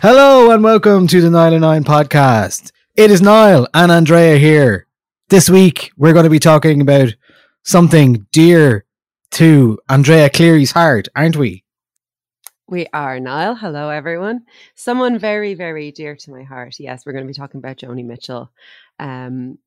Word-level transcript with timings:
Hello 0.00 0.52
and 0.52 0.62
welcome 0.62 1.08
to 1.08 1.20
the 1.20 1.26
Nialler9 1.26 1.82
podcast. 1.82 2.70
It 2.94 3.10
is 3.10 3.20
Niall 3.20 3.66
and 3.74 3.90
Andrea 3.90 4.38
here. 4.38 4.86
This 5.28 5.50
week 5.50 5.90
we're 5.96 6.12
going 6.12 6.22
to 6.22 6.30
be 6.30 6.38
talking 6.38 6.80
about 6.80 7.16
something 7.64 8.24
dear 8.30 8.84
to 9.32 9.76
Andrea 9.88 10.30
Cleary's 10.30 10.70
heart, 10.70 11.08
aren't 11.16 11.34
we? 11.34 11.64
We 12.68 12.86
are, 12.92 13.18
Niall. 13.18 13.56
Hello, 13.56 13.90
everyone. 13.90 14.44
Someone 14.76 15.18
very, 15.18 15.54
very 15.54 15.90
dear 15.90 16.14
to 16.14 16.30
my 16.30 16.44
heart. 16.44 16.76
Yes, 16.78 17.04
we're 17.04 17.10
going 17.10 17.24
to 17.24 17.28
be 17.28 17.34
talking 17.34 17.58
about 17.58 17.78
Joni 17.78 18.04
Mitchell. 18.04 18.52
Um, 19.00 19.58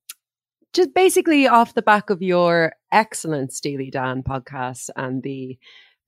just 0.71 0.93
basically 0.93 1.49
off 1.49 1.73
the 1.73 1.81
back 1.81 2.09
of 2.09 2.21
your 2.21 2.71
excellent 2.89 3.51
Steely 3.51 3.91
Dan 3.91 4.23
podcast 4.23 4.91
and 4.95 5.21
the 5.23 5.59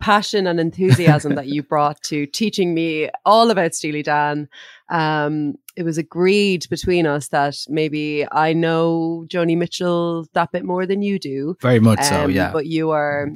passion 0.03 0.47
and 0.47 0.59
enthusiasm 0.59 1.35
that 1.35 1.47
you 1.47 1.63
brought 1.63 2.01
to 2.03 2.25
teaching 2.25 2.73
me 2.73 3.09
all 3.25 3.49
about 3.51 3.73
Steely 3.73 4.03
Dan. 4.03 4.49
Um, 4.89 5.55
it 5.77 5.83
was 5.83 5.97
agreed 5.97 6.67
between 6.69 7.07
us 7.07 7.29
that 7.29 7.55
maybe 7.69 8.25
I 8.31 8.51
know 8.53 9.25
Joni 9.29 9.57
Mitchell 9.57 10.27
that 10.33 10.51
bit 10.51 10.65
more 10.65 10.85
than 10.85 11.01
you 11.01 11.17
do. 11.19 11.55
Very 11.61 11.79
much 11.79 12.03
so, 12.03 12.25
Um, 12.25 12.31
yeah. 12.31 12.51
But 12.51 12.65
you 12.67 12.91
are 12.91 13.29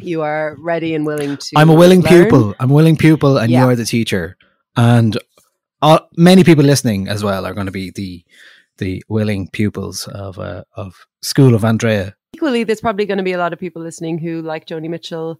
you 0.00 0.22
are 0.22 0.56
ready 0.58 0.94
and 0.94 1.04
willing 1.04 1.36
to. 1.36 1.50
I'm 1.56 1.68
a 1.68 1.74
willing 1.74 2.00
learn. 2.00 2.22
pupil. 2.22 2.54
I'm 2.60 2.70
a 2.70 2.74
willing 2.74 2.96
pupil, 2.96 3.36
and 3.38 3.50
Yeah. 3.50 3.64
you're 3.66 3.76
the 3.76 3.84
teacher. 3.84 4.36
And 4.76 5.18
all, 5.82 6.08
many 6.16 6.44
people 6.44 6.64
listening 6.64 7.08
as 7.08 7.22
well 7.22 7.44
are 7.46 7.54
going 7.54 7.66
to 7.66 7.72
be 7.72 7.90
the 7.90 8.24
the 8.78 9.02
willing 9.08 9.48
pupils 9.52 10.08
of 10.08 10.38
uh, 10.38 10.62
of 10.76 11.06
School 11.22 11.54
of 11.54 11.64
Andrea. 11.64 12.14
Equally, 12.34 12.64
there's 12.64 12.80
probably 12.80 13.04
going 13.04 13.18
to 13.18 13.24
be 13.30 13.32
a 13.32 13.38
lot 13.44 13.52
of 13.52 13.58
people 13.58 13.82
listening 13.82 14.16
who 14.18 14.40
like 14.52 14.64
Joni 14.66 14.88
Mitchell 14.88 15.38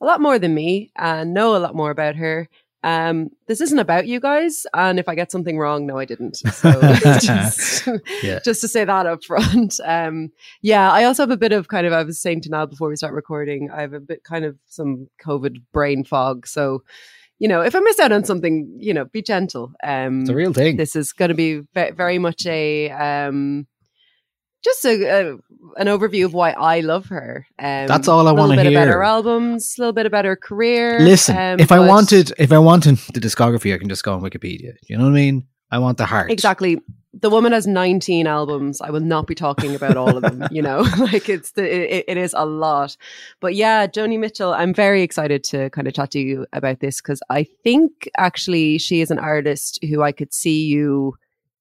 a 0.00 0.04
lot 0.04 0.20
more 0.20 0.38
than 0.38 0.54
me 0.54 0.90
and 0.96 1.32
know 1.34 1.56
a 1.56 1.58
lot 1.58 1.74
more 1.74 1.90
about 1.90 2.16
her. 2.16 2.48
Um, 2.84 3.30
this 3.48 3.60
isn't 3.60 3.80
about 3.80 4.06
you 4.06 4.20
guys, 4.20 4.64
and 4.72 5.00
if 5.00 5.08
I 5.08 5.16
get 5.16 5.32
something 5.32 5.58
wrong, 5.58 5.86
no, 5.86 5.98
I 5.98 6.04
didn't. 6.04 6.36
So 6.52 6.70
just, 7.20 7.88
Yeah. 8.22 8.38
just 8.44 8.60
to 8.60 8.68
say 8.68 8.84
that 8.84 9.06
up 9.06 9.24
front. 9.24 9.80
Um, 9.84 10.30
yeah, 10.62 10.92
I 10.92 11.02
also 11.04 11.22
have 11.24 11.30
a 11.32 11.36
bit 11.36 11.52
of 11.52 11.66
kind 11.68 11.86
of 11.86 11.92
I 11.92 12.02
was 12.04 12.20
saying 12.20 12.42
to 12.42 12.50
Niall 12.50 12.68
before 12.68 12.88
we 12.88 12.94
start 12.96 13.12
recording, 13.14 13.70
I 13.72 13.80
have 13.80 13.92
a 13.92 13.98
bit 14.00 14.22
kind 14.22 14.44
of 14.44 14.56
some 14.66 15.08
COVID 15.24 15.56
brain 15.72 16.04
fog. 16.04 16.46
So, 16.46 16.84
you 17.40 17.48
know, 17.48 17.60
if 17.60 17.74
I 17.74 17.80
miss 17.80 17.98
out 17.98 18.12
on 18.12 18.24
something, 18.24 18.72
you 18.78 18.94
know, 18.94 19.04
be 19.06 19.20
gentle. 19.22 19.72
Um, 19.82 20.20
It's 20.20 20.30
a 20.30 20.34
real 20.34 20.52
thing. 20.52 20.76
this 20.76 20.94
is 20.94 21.12
going 21.12 21.30
to 21.30 21.34
be 21.34 21.62
ve- 21.74 21.90
very 21.90 22.18
much 22.18 22.46
a 22.46 22.90
um 22.90 23.66
just 24.66 24.84
a, 24.84 25.04
a 25.04 25.36
an 25.76 25.86
overview 25.86 26.24
of 26.24 26.34
why 26.34 26.50
I 26.50 26.80
love 26.80 27.06
her. 27.06 27.46
Um, 27.58 27.86
That's 27.86 28.08
all 28.08 28.26
I 28.28 28.32
wanna 28.32 28.56
bit 28.56 28.66
about 28.66 28.88
hear. 28.88 28.94
her 28.94 29.04
albums, 29.04 29.76
a 29.78 29.80
little 29.80 29.92
bit 29.92 30.06
about 30.06 30.24
her 30.24 30.36
career. 30.36 31.00
Listen, 31.00 31.36
um, 31.36 31.60
if 31.60 31.70
I 31.70 31.80
wanted, 31.80 32.32
if 32.38 32.52
I 32.52 32.58
wanted 32.58 32.96
the 33.14 33.20
discography, 33.20 33.72
I 33.74 33.78
can 33.78 33.88
just 33.88 34.04
go 34.04 34.12
on 34.12 34.20
Wikipedia. 34.20 34.74
You 34.82 34.98
know 34.98 35.04
what 35.04 35.10
I 35.10 35.14
mean? 35.14 35.46
I 35.70 35.78
want 35.78 35.98
the 35.98 36.06
heart. 36.06 36.30
exactly, 36.30 36.78
the 37.12 37.30
woman 37.30 37.52
has 37.52 37.66
nineteen 37.66 38.26
albums. 38.26 38.80
I 38.80 38.90
will 38.90 39.00
not 39.00 39.26
be 39.26 39.34
talking 39.34 39.74
about 39.74 39.96
all 39.96 40.16
of 40.16 40.22
them. 40.22 40.46
You 40.50 40.62
know, 40.62 40.80
like 40.98 41.28
it's 41.28 41.52
the 41.52 41.96
it, 41.96 42.04
it 42.08 42.16
is 42.16 42.34
a 42.36 42.46
lot. 42.46 42.96
But 43.40 43.54
yeah, 43.54 43.86
Joni 43.86 44.18
Mitchell. 44.18 44.52
I'm 44.52 44.74
very 44.74 45.02
excited 45.02 45.44
to 45.44 45.70
kind 45.70 45.86
of 45.86 45.94
chat 45.94 46.10
to 46.12 46.20
you 46.20 46.46
about 46.52 46.80
this 46.80 47.00
because 47.00 47.20
I 47.30 47.46
think 47.62 48.08
actually 48.16 48.78
she 48.78 49.00
is 49.00 49.10
an 49.10 49.18
artist 49.18 49.78
who 49.88 50.02
I 50.02 50.12
could 50.12 50.32
see 50.32 50.66
you 50.66 51.14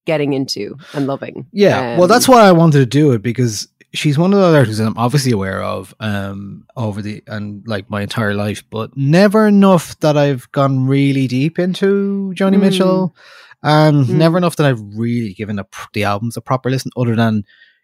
getting 0.05 0.33
into 0.33 0.77
and 0.93 1.07
loving. 1.07 1.45
Yeah, 1.51 1.95
well, 1.95 2.03
Um, 2.03 2.09
that's 2.09 2.27
why 2.27 2.41
I 2.47 2.51
wanted 2.51 2.79
to 2.79 2.85
do 2.85 3.11
it 3.11 3.21
because 3.21 3.67
she's 3.93 4.17
one 4.17 4.33
of 4.33 4.39
the 4.39 4.57
artists 4.57 4.79
I'm 4.81 4.97
obviously 4.97 5.31
aware 5.31 5.61
of 5.63 5.93
um, 5.99 6.65
over 6.75 7.01
the 7.01 7.23
and 7.27 7.65
like 7.67 7.89
my 7.89 8.01
entire 8.01 8.33
life, 8.33 8.63
but 8.69 8.95
never 8.97 9.47
enough 9.47 9.99
that 10.01 10.17
I've 10.17 10.51
gone 10.51 10.85
really 10.87 11.27
deep 11.27 11.57
into 11.59 12.33
Joni 12.35 12.57
Mm. 12.57 12.61
Mitchell, 12.61 13.15
and 13.63 14.05
Mm. 14.05 14.09
never 14.15 14.37
enough 14.37 14.57
that 14.57 14.65
I've 14.67 14.81
really 14.95 15.33
given 15.33 15.55
the, 15.55 15.65
the 15.93 16.03
albums 16.03 16.37
a 16.37 16.41
proper 16.41 16.69
listen, 16.69 16.91
other 16.97 17.15
than 17.15 17.43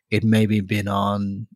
it 0.09 0.23
maybe 0.23 0.59
been 0.61 0.87
on 0.89 1.47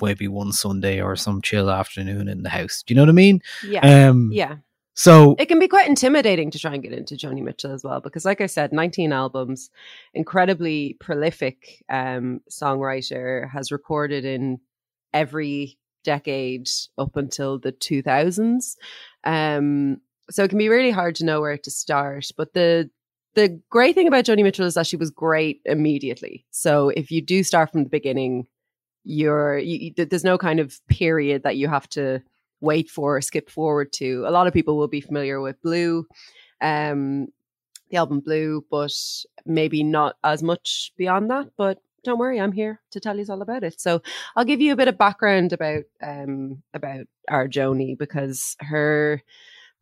maybe 0.00 0.28
one 0.28 0.52
Sunday 0.52 1.00
or 1.00 1.16
some 1.16 1.42
chill 1.42 1.68
afternoon 1.70 2.28
in 2.28 2.42
the 2.44 2.50
house. 2.50 2.84
Do 2.86 2.92
you 2.92 2.96
know 2.96 3.02
what 3.02 3.08
I 3.08 3.12
mean? 3.12 3.40
yeah. 3.66 4.08
Um, 4.08 4.30
Yeah. 4.32 4.56
So 4.94 5.34
It 5.38 5.46
can 5.46 5.58
be 5.58 5.66
quite 5.66 5.88
intimidating 5.88 6.52
to 6.52 6.58
try 6.58 6.72
and 6.74 6.82
get 6.82 6.92
into 6.92 7.16
Joni 7.16 7.42
Mitchell 7.42 7.72
as 7.72 7.82
well, 7.82 8.00
because 8.00 8.24
like 8.24 8.40
I 8.40 8.46
said, 8.46 8.72
19 8.72 9.12
albums, 9.12 9.70
incredibly 10.14 10.96
prolific 11.00 11.84
um, 11.88 12.40
songwriter, 12.48 13.50
has 13.50 13.72
recorded 13.72 14.24
in 14.24 14.60
every 15.12 15.78
decade 16.04 16.68
up 16.96 17.16
until 17.16 17.58
the 17.58 17.72
2000s. 17.72 18.76
Um, 19.24 20.00
so 20.30 20.44
it 20.44 20.48
can 20.48 20.58
be 20.58 20.68
really 20.68 20.90
hard 20.90 21.16
to 21.16 21.24
know 21.24 21.40
where 21.40 21.58
to 21.58 21.70
start. 21.70 22.28
But 22.36 22.54
the 22.54 22.90
the 23.34 23.60
great 23.68 23.96
thing 23.96 24.06
about 24.06 24.24
Joni 24.24 24.44
Mitchell 24.44 24.66
is 24.66 24.74
that 24.74 24.86
she 24.86 24.96
was 24.96 25.10
great 25.10 25.60
immediately. 25.64 26.46
So 26.52 26.90
if 26.90 27.10
you 27.10 27.20
do 27.20 27.42
start 27.42 27.72
from 27.72 27.82
the 27.82 27.90
beginning, 27.90 28.46
you're 29.02 29.58
you, 29.58 29.92
there's 29.96 30.22
no 30.22 30.38
kind 30.38 30.60
of 30.60 30.80
period 30.86 31.42
that 31.42 31.56
you 31.56 31.66
have 31.68 31.88
to 31.90 32.22
wait 32.60 32.90
for 32.90 33.16
or 33.16 33.20
skip 33.20 33.50
forward 33.50 33.92
to. 33.94 34.24
A 34.26 34.30
lot 34.30 34.46
of 34.46 34.52
people 34.52 34.76
will 34.76 34.88
be 34.88 35.00
familiar 35.00 35.40
with 35.40 35.60
Blue, 35.62 36.06
um, 36.60 37.28
the 37.90 37.96
album 37.96 38.20
Blue, 38.20 38.64
but 38.70 38.94
maybe 39.44 39.82
not 39.82 40.16
as 40.24 40.42
much 40.42 40.92
beyond 40.96 41.30
that. 41.30 41.48
But 41.56 41.80
don't 42.04 42.18
worry, 42.18 42.40
I'm 42.40 42.52
here 42.52 42.80
to 42.90 43.00
tell 43.00 43.18
you 43.18 43.24
all 43.28 43.42
about 43.42 43.64
it. 43.64 43.80
So 43.80 44.02
I'll 44.36 44.44
give 44.44 44.60
you 44.60 44.72
a 44.72 44.76
bit 44.76 44.88
of 44.88 44.98
background 44.98 45.52
about 45.52 45.84
um, 46.02 46.62
about 46.72 47.06
our 47.28 47.48
Joni 47.48 47.96
because 47.98 48.56
her 48.60 49.22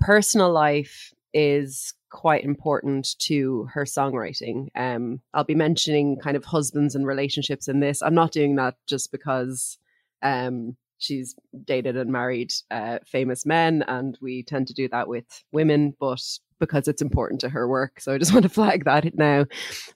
personal 0.01 0.53
life 0.53 1.13
is 1.35 1.95
quite 2.11 2.45
important 2.45 3.19
to 3.19 3.69
her 3.73 3.85
songwriting. 3.85 4.69
Um, 4.77 5.21
I'll 5.33 5.45
be 5.45 5.55
mentioning 5.55 6.19
kind 6.19 6.37
of 6.37 6.45
husbands 6.45 6.95
and 6.95 7.07
relationships 7.07 7.69
in 7.69 7.81
this. 7.81 8.03
I'm 8.03 8.15
not 8.15 8.33
doing 8.33 8.57
that 8.57 8.77
just 8.87 9.11
because 9.11 9.79
um, 10.23 10.77
she's 11.03 11.35
dated 11.65 11.97
and 11.97 12.11
married 12.11 12.53
uh, 12.71 12.99
famous 13.07 13.45
men, 13.45 13.85
and 13.89 14.17
we 14.21 14.43
tend 14.43 14.69
to 14.69 14.75
do 14.75 14.89
that 14.89 15.09
with 15.09 15.45
women, 15.53 15.95
but 15.99 16.23
because 16.59 16.87
it's 16.87 17.03
important 17.03 17.41
to 17.41 17.49
her 17.49 17.69
work. 17.69 18.01
So 18.01 18.15
I 18.15 18.19
just 18.19 18.33
want 18.35 18.45
to 18.45 18.49
flag 18.49 18.85
that 18.85 19.17
now. 19.17 19.47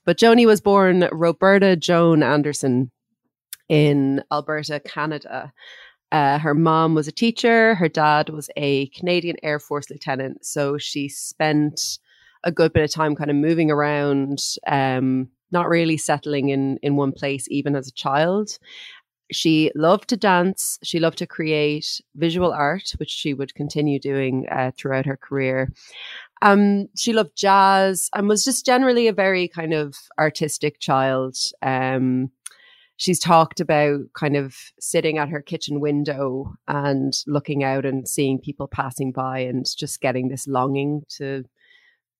But 0.05 0.17
Joni 0.17 0.45
was 0.45 0.61
born 0.61 1.07
Roberta 1.11 1.75
Joan 1.75 2.23
Anderson 2.23 2.91
in 3.69 4.23
Alberta, 4.31 4.79
Canada. 4.81 5.53
Uh, 6.11 6.39
her 6.39 6.53
mom 6.53 6.93
was 6.93 7.07
a 7.07 7.11
teacher. 7.11 7.75
Her 7.75 7.89
dad 7.89 8.29
was 8.29 8.49
a 8.55 8.87
Canadian 8.87 9.37
Air 9.43 9.59
Force 9.59 9.89
lieutenant. 9.89 10.45
So 10.45 10.77
she 10.77 11.09
spent 11.09 11.99
a 12.43 12.51
good 12.51 12.73
bit 12.73 12.83
of 12.83 12.91
time 12.91 13.15
kind 13.15 13.29
of 13.29 13.35
moving 13.35 13.71
around, 13.71 14.39
um, 14.67 15.29
not 15.51 15.67
really 15.67 15.97
settling 15.97 16.49
in 16.49 16.77
in 16.81 16.95
one 16.95 17.11
place, 17.11 17.47
even 17.49 17.75
as 17.75 17.87
a 17.87 17.93
child. 17.93 18.57
She 19.31 19.71
loved 19.75 20.09
to 20.09 20.17
dance. 20.17 20.79
She 20.83 20.99
loved 20.99 21.17
to 21.17 21.27
create 21.27 22.01
visual 22.15 22.51
art, 22.51 22.93
which 22.97 23.09
she 23.09 23.33
would 23.33 23.55
continue 23.55 23.99
doing 23.99 24.47
uh, 24.51 24.71
throughout 24.77 25.05
her 25.05 25.17
career. 25.17 25.71
Um, 26.41 26.87
she 26.95 27.13
loved 27.13 27.35
jazz 27.35 28.09
and 28.15 28.27
was 28.27 28.43
just 28.43 28.65
generally 28.65 29.07
a 29.07 29.13
very 29.13 29.47
kind 29.47 29.73
of 29.73 29.95
artistic 30.19 30.79
child. 30.79 31.35
Um, 31.61 32.31
she's 32.97 33.19
talked 33.19 33.59
about 33.59 34.01
kind 34.13 34.35
of 34.35 34.55
sitting 34.79 35.17
at 35.17 35.29
her 35.29 35.41
kitchen 35.41 35.79
window 35.79 36.53
and 36.67 37.13
looking 37.25 37.63
out 37.63 37.85
and 37.85 38.07
seeing 38.07 38.39
people 38.39 38.67
passing 38.67 39.11
by 39.11 39.39
and 39.39 39.65
just 39.77 40.01
getting 40.01 40.27
this 40.27 40.47
longing 40.47 41.03
to 41.09 41.43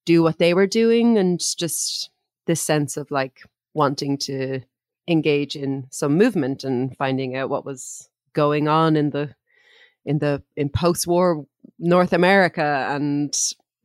do 0.05 0.23
what 0.23 0.39
they 0.39 0.53
were 0.53 0.67
doing 0.67 1.17
and 1.17 1.41
just 1.57 2.09
this 2.45 2.61
sense 2.61 2.95
of 2.95 3.11
like 3.11 3.41
wanting 3.73 4.17
to 4.17 4.61
engage 5.07 5.55
in 5.55 5.87
some 5.89 6.17
movement 6.17 6.63
and 6.63 6.95
finding 6.97 7.35
out 7.35 7.49
what 7.49 7.65
was 7.65 8.09
going 8.33 8.67
on 8.67 8.95
in 8.95 9.09
the 9.11 9.33
in 10.05 10.19
the 10.19 10.41
in 10.55 10.69
post-war 10.69 11.45
North 11.79 12.13
America. 12.13 12.87
And 12.89 13.35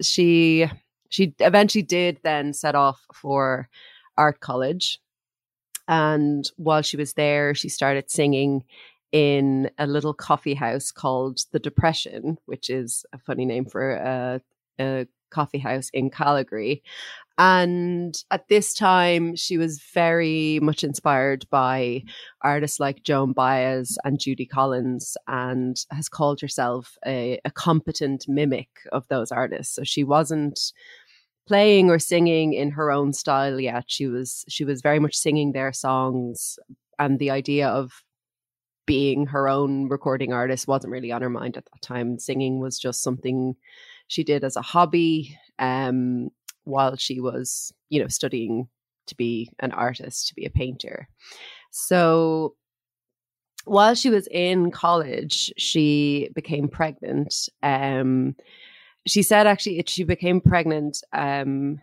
she 0.00 0.68
she 1.08 1.34
eventually 1.40 1.82
did 1.82 2.18
then 2.22 2.52
set 2.52 2.74
off 2.74 3.04
for 3.14 3.68
art 4.16 4.40
college. 4.40 5.00
And 5.88 6.50
while 6.56 6.82
she 6.82 6.96
was 6.96 7.14
there 7.14 7.54
she 7.54 7.68
started 7.68 8.10
singing 8.10 8.64
in 9.10 9.70
a 9.78 9.86
little 9.86 10.14
coffee 10.14 10.54
house 10.54 10.90
called 10.90 11.40
the 11.52 11.58
depression 11.58 12.38
which 12.46 12.70
is 12.70 13.04
a 13.12 13.18
funny 13.18 13.44
name 13.44 13.66
for 13.66 13.92
a, 13.92 14.40
a 14.80 15.06
coffee 15.32 15.58
house 15.58 15.90
in 15.92 16.10
calgary 16.10 16.82
and 17.38 18.14
at 18.30 18.48
this 18.48 18.74
time, 18.74 19.34
she 19.36 19.56
was 19.56 19.82
very 19.94 20.60
much 20.60 20.84
inspired 20.84 21.48
by 21.50 22.04
artists 22.42 22.78
like 22.78 23.04
Joan 23.04 23.32
Baez 23.32 23.98
and 24.04 24.20
Judy 24.20 24.44
Collins, 24.44 25.16
and 25.26 25.76
has 25.90 26.08
called 26.08 26.40
herself 26.40 26.98
a, 27.06 27.40
a 27.44 27.50
competent 27.50 28.26
mimic 28.28 28.68
of 28.92 29.08
those 29.08 29.32
artists. 29.32 29.74
So 29.74 29.82
she 29.82 30.04
wasn't 30.04 30.60
playing 31.48 31.90
or 31.90 31.98
singing 31.98 32.52
in 32.52 32.70
her 32.72 32.92
own 32.92 33.12
style 33.14 33.58
yet. 33.58 33.84
She 33.86 34.06
was 34.06 34.44
she 34.48 34.64
was 34.64 34.82
very 34.82 34.98
much 34.98 35.16
singing 35.16 35.52
their 35.52 35.72
songs, 35.72 36.58
and 36.98 37.18
the 37.18 37.30
idea 37.30 37.68
of 37.68 38.04
being 38.86 39.26
her 39.26 39.48
own 39.48 39.88
recording 39.88 40.32
artist 40.32 40.68
wasn't 40.68 40.92
really 40.92 41.12
on 41.12 41.22
her 41.22 41.30
mind 41.30 41.56
at 41.56 41.64
that 41.64 41.80
time. 41.80 42.18
Singing 42.18 42.60
was 42.60 42.78
just 42.78 43.02
something 43.02 43.56
she 44.12 44.24
did 44.24 44.44
as 44.44 44.56
a 44.56 44.62
hobby. 44.62 45.38
Um, 45.58 46.30
while 46.64 46.96
she 46.96 47.20
was, 47.20 47.72
you 47.88 48.00
know, 48.00 48.08
studying 48.08 48.68
to 49.06 49.16
be 49.16 49.50
an 49.60 49.72
artist, 49.72 50.28
to 50.28 50.34
be 50.34 50.44
a 50.44 50.50
painter. 50.50 51.08
So 51.70 52.54
while 53.64 53.94
she 53.94 54.10
was 54.10 54.28
in 54.30 54.70
college, 54.70 55.52
she 55.56 56.30
became 56.34 56.68
pregnant. 56.68 57.48
Um, 57.62 58.36
she 59.06 59.22
said 59.22 59.46
actually 59.46 59.82
she 59.86 60.04
became 60.04 60.40
pregnant. 60.40 61.02
Um, 61.12 61.80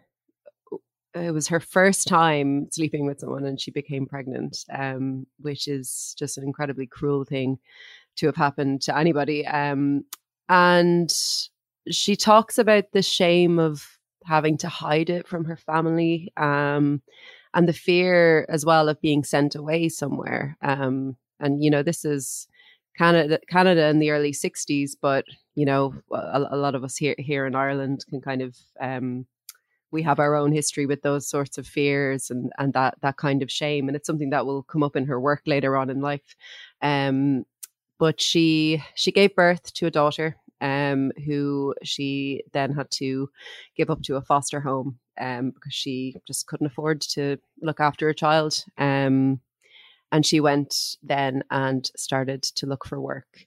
it 1.16 1.34
was 1.34 1.48
her 1.48 1.60
first 1.60 2.08
time 2.08 2.68
sleeping 2.72 3.06
with 3.06 3.20
someone, 3.20 3.46
and 3.46 3.60
she 3.60 3.72
became 3.72 4.06
pregnant, 4.06 4.64
um, 4.74 5.26
which 5.40 5.68
is 5.68 6.16
just 6.18 6.38
an 6.38 6.44
incredibly 6.44 6.86
cruel 6.86 7.26
thing 7.26 7.58
to 8.18 8.28
have 8.28 8.36
happened 8.36 8.82
to 8.84 8.98
anybody. 8.98 9.46
Um, 9.48 10.06
and 10.48 11.12
she 11.90 12.16
talks 12.16 12.58
about 12.58 12.92
the 12.92 13.02
shame 13.02 13.60
of 13.60 13.98
having 14.26 14.58
to 14.58 14.70
hide 14.70 15.10
it 15.10 15.28
from 15.28 15.46
her 15.46 15.56
family 15.56 16.32
um, 16.38 17.02
and 17.54 17.68
the 17.68 17.74
fear 17.74 18.46
as 18.50 18.66
well 18.66 18.90
of 18.90 19.02
being 19.02 19.24
sent 19.24 19.56
away 19.56 19.90
somewhere 19.90 20.58
um, 20.62 21.16
and 21.40 21.64
you 21.64 21.70
know 21.70 21.84
this 21.84 22.06
is 22.06 22.48
canada 22.98 23.40
canada 23.50 23.88
in 23.88 24.00
the 24.00 24.12
early 24.12 24.32
60s 24.32 24.92
but 25.02 25.26
you 25.56 25.66
know 25.66 25.94
a, 26.12 26.46
a 26.52 26.58
lot 26.58 26.76
of 26.76 26.84
us 26.84 26.98
here 26.98 27.16
here 27.18 27.46
in 27.46 27.56
ireland 27.56 28.06
can 28.10 28.22
kind 28.22 28.42
of 28.42 28.56
um, 28.82 29.26
we 29.92 30.04
have 30.04 30.20
our 30.20 30.36
own 30.36 30.52
history 30.52 30.86
with 30.86 31.02
those 31.02 31.28
sorts 31.28 31.58
of 31.58 31.68
fears 31.68 32.30
and 32.30 32.52
and 32.58 32.74
that 32.74 32.96
that 33.02 33.18
kind 33.18 33.42
of 33.42 33.52
shame 33.52 33.88
and 33.88 33.96
it's 33.96 34.08
something 34.08 34.30
that 34.30 34.46
will 34.46 34.64
come 34.64 34.84
up 34.84 34.96
in 34.96 35.06
her 35.06 35.20
work 35.20 35.42
later 35.46 35.76
on 35.76 35.90
in 35.90 36.02
life. 36.02 36.36
Um, 36.82 37.46
but 37.98 38.22
she 38.22 38.84
she 38.96 39.12
gave 39.12 39.36
birth 39.36 39.74
to 39.74 39.88
a 39.88 39.92
daughter 39.92 40.38
um, 40.62 41.12
who 41.26 41.74
she 41.84 42.44
then 42.54 42.74
had 42.74 42.90
to 42.92 43.30
give 43.76 43.90
up 43.90 44.02
to 44.04 44.16
a 44.16 44.22
foster 44.22 44.60
home 44.60 45.00
um, 45.20 45.52
because 45.52 45.74
she 45.74 46.16
just 46.28 46.48
couldn't 46.48 46.68
afford 46.68 47.02
to 47.02 47.38
look 47.62 47.80
after 47.80 48.10
a 48.10 48.16
child. 48.16 48.64
Um, 48.78 49.42
and 50.12 50.26
she 50.26 50.40
went 50.40 50.98
then 51.04 51.44
and 51.52 51.90
started 51.96 52.44
to 52.44 52.66
look 52.66 52.86
for 52.86 53.00
work. 53.00 53.46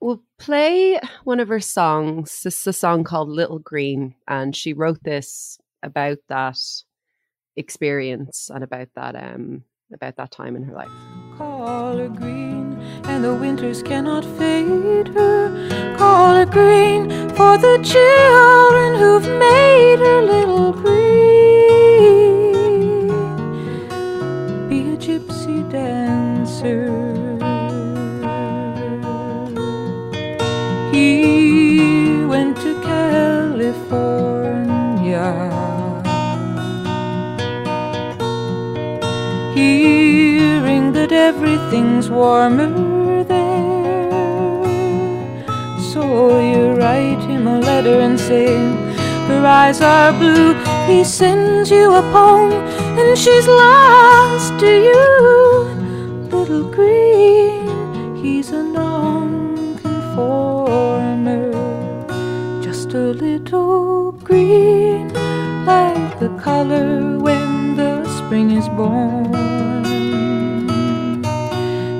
We'll 0.00 0.22
play 0.38 1.00
one 1.24 1.40
of 1.40 1.48
her 1.48 1.60
songs. 1.60 2.42
This 2.42 2.60
is 2.60 2.66
a 2.66 2.72
song 2.72 3.04
called 3.04 3.28
Little 3.28 3.58
Green, 3.58 4.14
and 4.28 4.54
she 4.54 4.72
wrote 4.72 5.02
this 5.02 5.58
about 5.82 6.18
that 6.28 6.58
experience 7.56 8.50
and 8.52 8.64
about 8.64 8.88
that 8.96 9.14
um 9.14 9.62
about 9.92 10.16
that 10.16 10.30
time 10.30 10.56
in 10.56 10.64
her 10.64 10.74
life. 10.74 11.13
Her 11.38 12.08
green, 12.08 12.78
and 13.04 13.24
the 13.24 13.34
winters 13.34 13.82
cannot 13.82 14.24
fade 14.24 15.08
her. 15.08 15.48
Her 15.98 16.44
green 16.44 17.10
for 17.30 17.58
the 17.58 17.78
children 17.82 18.94
who've 18.94 19.28
made 19.38 19.98
her 19.98 20.22
little 20.22 20.72
green. 20.72 21.43
Everything's 41.74 42.08
warmer 42.08 43.24
there. 43.24 44.08
So 45.92 46.38
you 46.38 46.74
write 46.74 47.20
him 47.28 47.48
a 47.48 47.58
letter 47.58 47.98
and 48.00 48.18
say, 48.18 48.56
Her 49.26 49.44
eyes 49.44 49.80
are 49.80 50.12
blue. 50.12 50.54
He 50.86 51.02
sends 51.02 51.72
you 51.72 51.92
a 51.94 52.02
poem, 52.12 52.52
and 52.98 53.18
she's 53.18 53.48
lost 53.48 54.56
to 54.60 54.70
you. 54.88 55.02
Little 56.30 56.70
green, 56.70 58.14
he's 58.22 58.50
a 58.50 58.62
non-conformer, 58.62 61.50
just 62.62 62.94
a 62.94 63.12
little 63.26 64.12
green, 64.12 65.12
like 65.66 66.20
the 66.20 66.28
color 66.40 67.18
when 67.18 67.74
the 67.76 68.06
spring 68.18 68.52
is 68.52 68.68
born. 68.68 69.53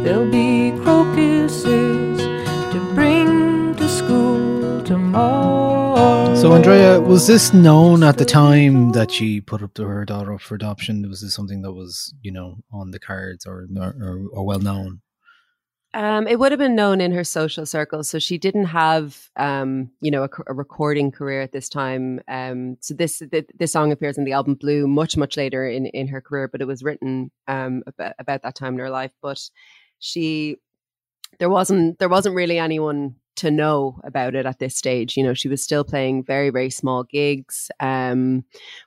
There'll 0.04 0.30
be 0.30 0.70
crocuses 0.82 2.18
to 2.18 2.92
bring 2.94 3.74
to 3.76 3.88
school 3.88 4.82
tomorrow. 4.82 6.34
So, 6.34 6.52
Andrea, 6.52 7.00
was 7.00 7.26
this 7.26 7.54
known 7.54 8.02
at 8.02 8.18
the 8.18 8.26
time 8.26 8.92
that 8.92 9.10
she 9.10 9.40
put 9.40 9.62
up 9.62 9.72
to 9.74 9.84
her 9.84 10.04
daughter 10.04 10.34
up 10.34 10.42
for 10.42 10.56
adoption? 10.56 11.08
Was 11.08 11.22
this 11.22 11.34
something 11.34 11.62
that 11.62 11.72
was, 11.72 12.12
you 12.20 12.30
know, 12.30 12.58
on 12.70 12.90
the 12.90 12.98
cards 12.98 13.46
or 13.46 13.66
or, 13.78 14.28
or 14.30 14.44
well 14.44 14.58
known? 14.58 15.00
Um, 15.94 16.26
it 16.26 16.38
would 16.38 16.52
have 16.52 16.58
been 16.58 16.74
known 16.74 17.00
in 17.00 17.12
her 17.12 17.24
social 17.24 17.64
circles. 17.64 18.10
So 18.10 18.18
she 18.18 18.36
didn't 18.36 18.66
have, 18.66 19.30
um, 19.36 19.90
you 20.02 20.10
know, 20.10 20.24
a, 20.24 20.28
a, 20.48 20.52
recording 20.52 21.12
career 21.12 21.40
at 21.40 21.52
this 21.52 21.68
time. 21.68 22.20
Um, 22.26 22.76
so 22.80 22.92
this 22.94 23.22
th- 23.30 23.46
this 23.58 23.72
song 23.72 23.90
appears 23.90 24.18
in 24.18 24.24
the 24.24 24.32
album 24.32 24.56
Blue 24.56 24.86
much 24.86 25.16
much 25.16 25.38
later 25.38 25.66
in 25.66 25.86
in 25.86 26.08
her 26.08 26.20
career, 26.20 26.48
but 26.48 26.60
it 26.60 26.66
was 26.66 26.82
written 26.82 27.30
um, 27.48 27.84
about, 27.86 28.12
about 28.18 28.42
that 28.42 28.56
time 28.56 28.74
in 28.74 28.80
her 28.80 28.90
life. 28.90 29.12
But 29.22 29.40
she, 30.04 30.58
there 31.38 31.50
wasn't 31.50 31.98
there 31.98 32.08
wasn't 32.08 32.34
really 32.34 32.58
anyone 32.58 33.16
to 33.36 33.50
know 33.50 34.00
about 34.04 34.34
it 34.34 34.46
at 34.46 34.58
this 34.58 34.76
stage. 34.76 35.16
You 35.16 35.24
know, 35.24 35.34
she 35.34 35.48
was 35.48 35.62
still 35.62 35.82
playing 35.82 36.24
very 36.24 36.50
very 36.50 36.70
small 36.70 37.04
gigs, 37.04 37.70
um, 37.80 38.44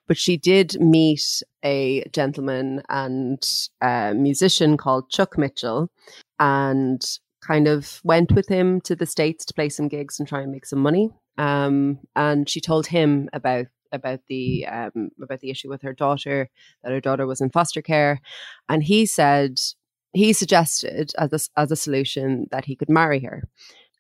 but 0.07 0.17
she 0.17 0.38
did 0.38 0.79
meet 0.79 1.41
a 1.63 2.03
gentleman 2.13 2.83
and 2.89 3.43
a 3.81 4.13
musician 4.13 4.77
called 4.77 5.09
Chuck 5.09 5.38
Mitchell 5.38 5.91
and 6.39 7.03
kind 7.41 7.67
of 7.67 8.00
went 8.03 8.31
with 8.33 8.47
him 8.47 8.79
to 8.81 8.95
the 8.95 9.05
states 9.05 9.43
to 9.45 9.53
play 9.53 9.69
some 9.69 9.88
gigs 9.88 10.19
and 10.19 10.27
try 10.27 10.41
and 10.41 10.51
make 10.51 10.65
some 10.65 10.79
money. 10.79 11.09
Um, 11.38 12.00
and 12.15 12.47
she 12.47 12.62
told 12.62 12.88
him 12.88 13.29
about 13.33 13.67
about 13.91 14.19
the 14.27 14.67
um, 14.67 15.09
about 15.21 15.39
the 15.39 15.50
issue 15.50 15.69
with 15.69 15.81
her 15.81 15.93
daughter 15.93 16.50
that 16.83 16.91
her 16.91 17.01
daughter 17.01 17.25
was 17.25 17.41
in 17.41 17.50
foster 17.50 17.81
care, 17.81 18.21
and 18.69 18.83
he 18.83 19.05
said 19.05 19.59
he 20.13 20.33
suggested 20.33 21.11
as 21.17 21.33
a, 21.33 21.59
as 21.59 21.71
a 21.71 21.75
solution 21.75 22.47
that 22.51 22.65
he 22.65 22.75
could 22.75 22.89
marry 22.89 23.19
her, 23.21 23.43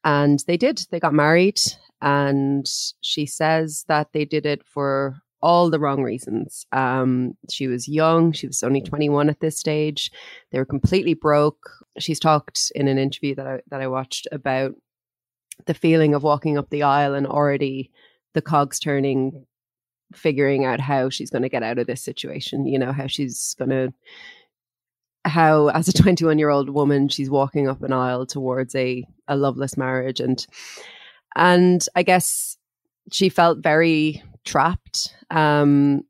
and 0.03 0.43
they 0.47 0.57
did. 0.57 0.85
They 0.91 0.99
got 0.99 1.13
married, 1.13 1.59
and 2.01 2.69
she 3.01 3.25
says 3.25 3.85
that 3.87 4.13
they 4.13 4.25
did 4.25 4.45
it 4.45 4.65
for 4.65 5.17
all 5.41 5.69
the 5.69 5.79
wrong 5.79 6.03
reasons. 6.03 6.65
Um, 6.71 7.37
she 7.49 7.67
was 7.67 7.87
young; 7.87 8.31
she 8.31 8.47
was 8.47 8.63
only 8.63 8.81
twenty 8.81 9.09
one 9.09 9.29
at 9.29 9.39
this 9.39 9.57
stage. 9.57 10.11
They 10.51 10.59
were 10.59 10.65
completely 10.65 11.13
broke. 11.13 11.69
She's 11.99 12.19
talked 12.19 12.71
in 12.75 12.87
an 12.87 12.97
interview 12.97 13.35
that 13.35 13.47
I 13.47 13.61
that 13.69 13.81
I 13.81 13.87
watched 13.87 14.27
about 14.31 14.73
the 15.65 15.73
feeling 15.73 16.13
of 16.13 16.23
walking 16.23 16.57
up 16.57 16.69
the 16.69 16.83
aisle 16.83 17.13
and 17.13 17.27
already 17.27 17.91
the 18.33 18.41
cogs 18.41 18.79
turning 18.79 19.45
figuring 20.13 20.63
out 20.63 20.79
how 20.79 21.09
she's 21.09 21.29
going 21.29 21.41
to 21.41 21.49
get 21.49 21.63
out 21.63 21.77
of 21.77 21.87
this 21.87 22.01
situation 22.01 22.65
you 22.65 22.79
know 22.79 22.93
how 22.93 23.07
she's 23.07 23.55
going 23.57 23.69
to 23.69 23.91
how 25.27 25.67
as 25.69 25.87
a 25.87 25.93
21 26.01 26.39
year 26.39 26.49
old 26.49 26.69
woman 26.69 27.07
she's 27.09 27.29
walking 27.29 27.67
up 27.67 27.81
an 27.83 27.93
aisle 27.93 28.25
towards 28.25 28.75
a 28.75 29.05
a 29.27 29.35
loveless 29.35 29.77
marriage. 29.77 30.19
And 30.19 30.45
and 31.35 31.85
i 31.95 32.03
guess 32.03 32.57
she 33.11 33.29
felt 33.29 33.59
very 33.59 34.23
trapped. 34.45 35.15
Um 35.29 36.03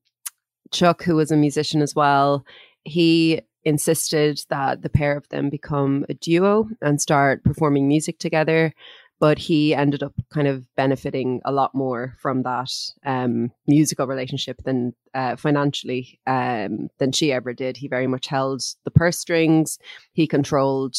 chuck 0.72 1.04
who 1.04 1.16
was 1.16 1.32
a 1.32 1.38
musician 1.38 1.82
as 1.82 1.96
well 1.96 2.46
he 2.84 3.42
insisted 3.64 4.42
that 4.50 4.82
the 4.82 4.90
pair 4.90 5.18
of 5.18 5.28
them 5.30 5.50
become 5.50 6.06
a 6.08 6.14
duo 6.14 6.70
and 6.82 7.02
start 7.02 7.44
performing 7.44 7.88
music 7.88 8.18
together 8.18 8.74
but 9.20 9.40
he 9.40 9.74
ended 9.74 10.04
up 10.04 10.14
kind 10.30 10.48
of 10.48 10.66
benefiting 10.76 11.42
a 11.46 11.52
lot 11.52 11.74
more 11.74 12.16
from 12.20 12.44
that 12.44 12.72
um, 13.06 13.52
musical 13.68 14.06
relationship 14.06 14.62
than 14.64 14.94
uh, 15.14 15.36
financially 15.36 16.20
um, 16.28 16.90
than 17.00 17.12
she 17.12 17.32
ever 17.32 17.54
did. 17.54 17.78
He 17.78 17.88
very 17.88 18.08
much 18.08 18.28
held 18.28 18.62
the 18.84 18.92
purse 18.92 19.18
strings. 19.18 19.80
He 20.14 20.28
controlled 20.28 20.96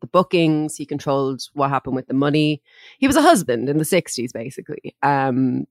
the 0.00 0.06
bookings. 0.06 0.76
He 0.76 0.86
controlled 0.86 1.42
what 1.52 1.70
happened 1.70 1.96
with 1.96 2.06
the 2.06 2.14
money. 2.14 2.62
He 2.98 3.06
was 3.06 3.16
a 3.16 3.22
husband 3.22 3.68
in 3.68 3.78
the 3.78 3.84
'60s, 3.84 4.32
basically, 4.32 4.96
um, 5.02 5.66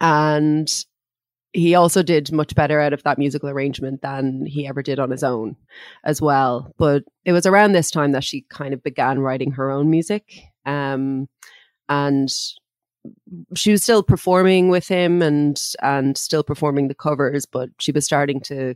and 0.00 0.70
he 1.56 1.74
also 1.74 2.02
did 2.02 2.30
much 2.32 2.54
better 2.54 2.80
out 2.80 2.92
of 2.92 3.02
that 3.04 3.18
musical 3.18 3.48
arrangement 3.48 4.02
than 4.02 4.44
he 4.44 4.66
ever 4.66 4.82
did 4.82 4.98
on 4.98 5.10
his 5.10 5.24
own 5.24 5.56
as 6.04 6.20
well. 6.20 6.74
But 6.76 7.04
it 7.24 7.32
was 7.32 7.46
around 7.46 7.72
this 7.72 7.90
time 7.90 8.12
that 8.12 8.24
she 8.24 8.42
kind 8.50 8.74
of 8.74 8.82
began 8.82 9.20
writing 9.20 9.52
her 9.52 9.70
own 9.70 9.90
music. 9.90 10.42
Um, 10.66 11.28
and 11.88 12.30
she 13.54 13.70
was 13.70 13.82
still 13.82 14.02
performing 14.02 14.68
with 14.68 14.88
him 14.88 15.22
and 15.22 15.60
and 15.82 16.16
still 16.18 16.42
performing 16.42 16.88
the 16.88 16.94
covers, 16.94 17.46
but 17.46 17.70
she 17.78 17.92
was 17.92 18.04
starting 18.04 18.40
to 18.40 18.74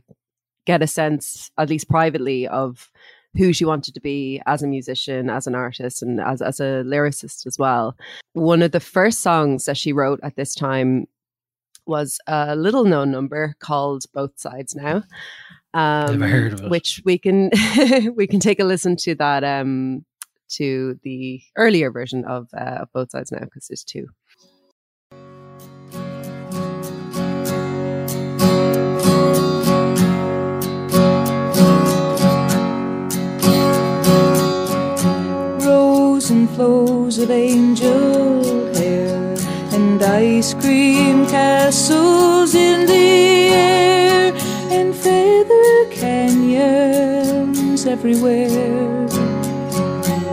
get 0.65 0.81
a 0.81 0.87
sense, 0.87 1.51
at 1.57 1.69
least 1.69 1.89
privately, 1.89 2.47
of 2.47 2.91
who 3.37 3.53
she 3.53 3.65
wanted 3.65 3.93
to 3.93 4.01
be 4.01 4.41
as 4.45 4.61
a 4.61 4.67
musician, 4.67 5.29
as 5.29 5.47
an 5.47 5.55
artist, 5.55 6.01
and 6.01 6.19
as 6.19 6.41
as 6.41 6.59
a 6.59 6.83
lyricist 6.85 7.45
as 7.45 7.57
well. 7.57 7.97
One 8.33 8.61
of 8.61 8.71
the 8.71 8.79
first 8.79 9.19
songs 9.19 9.65
that 9.65 9.77
she 9.77 9.93
wrote 9.93 10.19
at 10.23 10.35
this 10.35 10.55
time 10.55 11.07
was 11.85 12.19
a 12.27 12.55
little 12.55 12.85
known 12.85 13.11
number 13.11 13.55
called 13.59 14.03
Both 14.13 14.39
Sides 14.39 14.75
Now. 14.75 15.03
Um, 15.73 16.19
Never 16.19 16.27
heard 16.27 16.53
of 16.53 16.61
it. 16.63 16.69
Which 16.69 17.01
we 17.05 17.17
can 17.17 17.49
we 18.15 18.27
can 18.27 18.39
take 18.39 18.59
a 18.59 18.65
listen 18.65 18.95
to 18.97 19.15
that 19.15 19.43
um 19.43 20.05
to 20.57 20.99
the 21.03 21.41
earlier 21.57 21.91
version 21.91 22.25
of, 22.25 22.47
uh, 22.53 22.79
of 22.81 22.91
Both 22.93 23.11
Sides 23.11 23.31
Now 23.31 23.39
because 23.39 23.67
there's 23.67 23.83
two. 23.83 24.07
And 36.29 36.47
flows 36.51 37.17
of 37.17 37.31
angel 37.31 38.73
hair 38.75 39.35
and 39.73 40.01
ice 40.01 40.53
cream 40.53 41.25
castles 41.25 42.55
in 42.55 42.85
the 42.85 43.49
air 43.53 44.33
and 44.71 44.95
feather 44.95 45.89
canyons 45.89 47.85
everywhere. 47.85 49.20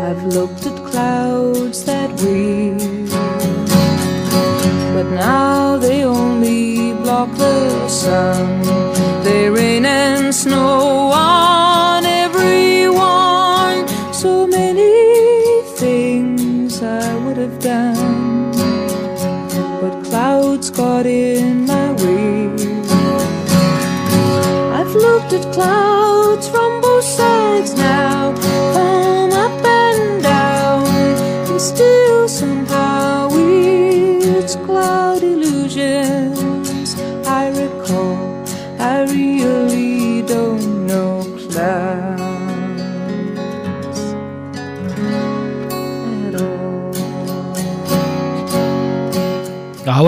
I've 0.09 0.25
looked 0.25 0.65
at 0.65 0.75
clouds 0.91 1.85
that 1.85 2.11
weave, 2.23 3.11
but 4.95 5.07
now 5.11 5.77
they 5.77 6.03
only 6.03 6.95
block 6.95 7.31
the 7.37 7.89
sun. 7.89 8.63
They 9.23 9.51
rain 9.51 9.85
and 9.85 10.35
snow 10.35 11.11
on 11.13 11.48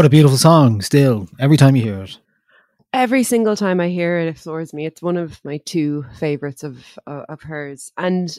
what 0.00 0.07
a 0.07 0.09
beautiful 0.09 0.38
song! 0.38 0.80
Still, 0.80 1.28
every 1.38 1.59
time 1.59 1.76
you 1.76 1.83
hear 1.83 2.04
it. 2.04 2.19
Every 2.95 3.23
single 3.23 3.54
time 3.54 3.80
I 3.80 3.90
hear 3.90 4.19
it, 4.19 4.28
it 4.28 4.38
floors 4.38 4.73
me. 4.73 4.87
It's 4.87 5.02
one 5.02 5.19
of 5.19 5.45
my 5.45 5.59
two 5.59 6.07
favorites 6.19 6.62
of 6.64 6.99
uh, 7.07 7.26
of 7.28 7.42
hers, 7.42 7.92
and 7.99 8.35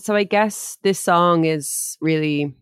so 0.00 0.16
I 0.16 0.24
guess 0.24 0.76
this 0.82 0.98
song 0.98 1.44
is 1.44 1.96
really 2.00 2.52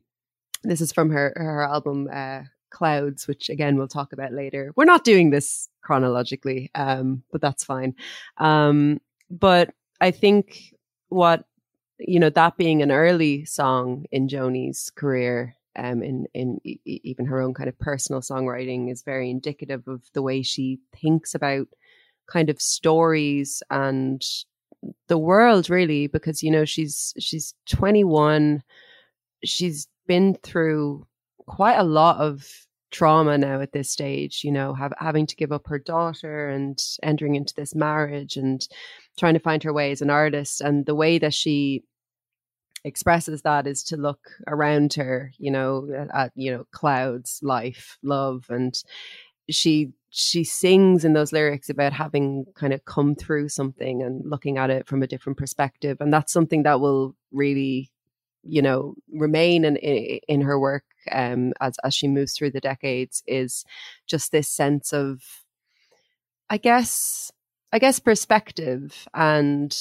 this 0.65 0.83
is 0.83 0.93
from 0.93 1.09
her 1.09 1.33
her 1.35 1.63
album 1.63 2.11
uh, 2.13 2.43
Clouds, 2.69 3.27
which 3.27 3.49
again 3.49 3.79
we'll 3.79 3.89
talk 3.89 4.13
about 4.13 4.35
later. 4.35 4.71
We're 4.77 4.85
not 4.85 5.03
doing 5.03 5.31
this 5.31 5.71
chronologically, 5.81 6.71
um, 6.75 7.23
but 7.33 7.41
that's 7.41 7.65
fine. 7.65 7.95
Um, 8.37 9.01
but 9.31 9.73
I 9.99 10.11
think 10.11 10.75
what 11.09 11.47
you 11.99 12.21
know 12.21 12.29
that 12.29 12.59
being 12.59 12.83
an 12.83 12.93
early 12.93 13.47
song 13.47 14.05
in 14.13 14.29
Joni's 14.29 14.91
career, 14.95 15.57
um, 15.77 16.03
in 16.03 16.27
in 16.35 16.59
e- 16.65 16.81
even 16.85 17.27
her 17.27 17.41
own 17.41 17.55
kind 17.55 17.69
of 17.69 17.79
personal 17.79 18.21
songwriting, 18.21 18.91
is 18.91 19.03
very 19.03 19.31
indicative 19.31 19.87
of 19.89 20.03
the 20.13 20.23
way 20.23 20.43
she 20.43 20.79
thinks 21.01 21.35
about 21.35 21.67
kind 22.27 22.51
of 22.51 22.61
stories 22.61 23.63
and 23.71 24.25
the 25.09 25.19
world 25.19 25.71
really 25.71 26.07
because 26.07 26.43
you 26.43 26.51
know 26.51 26.65
she's 26.65 27.15
she's 27.19 27.55
21 27.69 28.63
she's 29.45 29.87
been 30.09 30.35
through 30.43 31.07
quite 31.47 31.77
a 31.77 31.85
lot 31.85 32.17
of 32.17 32.49
trauma 32.91 33.39
now 33.39 33.61
at 33.61 33.73
this 33.73 33.91
stage 33.91 34.43
you 34.43 34.51
know 34.51 34.75
have, 34.75 34.93
having 34.99 35.27
to 35.27 35.37
give 35.37 35.53
up 35.53 35.67
her 35.67 35.79
daughter 35.79 36.49
and 36.49 36.81
entering 37.03 37.37
into 37.37 37.55
this 37.55 37.75
marriage 37.75 38.37
and 38.37 38.67
trying 39.19 39.35
to 39.35 39.41
find 39.41 39.63
her 39.63 39.73
way 39.73 39.91
as 39.91 40.03
an 40.03 40.11
artist. 40.11 40.61
And 40.61 40.87
the 40.87 40.95
way 40.95 41.19
that 41.19 41.35
she 41.35 41.85
expresses 42.85 43.43
that 43.43 43.67
is 43.67 43.83
to 43.83 43.97
look 43.97 44.31
around 44.49 44.95
her 44.95 45.33
you 45.39 45.51
know 45.51 46.09
at 46.13 46.33
you 46.35 46.51
know 46.51 46.65
clouds 46.73 47.39
life 47.43 47.99
love 48.03 48.47
and 48.49 48.83
she 49.51 49.93
she 50.11 50.45
sings 50.45 51.05
in 51.05 51.15
those 51.15 51.33
lyrics 51.33 51.71
about 51.71 51.93
having 51.93 52.45
kind 52.55 52.73
of 52.73 52.85
come 52.85 53.15
through 53.15 53.49
something 53.49 54.03
and 54.03 54.23
looking 54.29 54.59
at 54.59 54.69
it 54.69 54.87
from 54.87 55.03
a 55.03 55.07
different 55.07 55.39
perspective 55.39 55.97
and 56.01 56.13
that's 56.13 56.33
something 56.33 56.65
that 56.65 56.81
will 56.81 57.15
really 57.31 57.91
you 58.43 58.61
know 58.61 58.95
remain 59.13 59.65
in 59.65 59.77
in 59.77 60.41
her 60.41 60.59
work 60.59 60.85
um 61.13 61.53
as 61.61 61.77
as 61.85 61.95
she 61.95 62.09
moves 62.09 62.35
through 62.35 62.51
the 62.51 62.61
decades 62.61 63.23
is 63.27 63.65
just 64.07 64.33
this 64.33 64.49
sense 64.49 64.93
of 64.93 65.23
i 66.51 66.57
guess 66.57 67.31
i 67.73 67.79
guess 67.79 67.99
perspective 67.99 69.07
and 69.15 69.77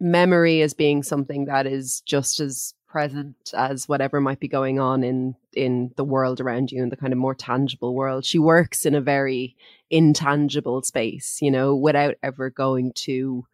memory 0.00 0.62
as 0.62 0.74
being 0.74 1.02
something 1.02 1.46
that 1.46 1.66
is 1.66 2.02
just 2.02 2.40
as 2.40 2.74
present 2.88 3.36
as 3.54 3.88
whatever 3.88 4.20
might 4.20 4.40
be 4.40 4.48
going 4.48 4.78
on 4.78 5.02
in 5.02 5.34
in 5.52 5.90
the 5.96 6.04
world 6.04 6.40
around 6.40 6.70
you 6.70 6.82
in 6.82 6.88
the 6.88 6.96
kind 6.96 7.12
of 7.12 7.18
more 7.18 7.34
tangible 7.34 7.94
world 7.94 8.24
she 8.24 8.38
works 8.38 8.86
in 8.86 8.94
a 8.94 9.00
very 9.00 9.56
intangible 9.90 10.82
space 10.82 11.38
you 11.42 11.50
know 11.50 11.74
without 11.74 12.14
ever 12.22 12.48
going 12.48 12.92
to 12.94 13.44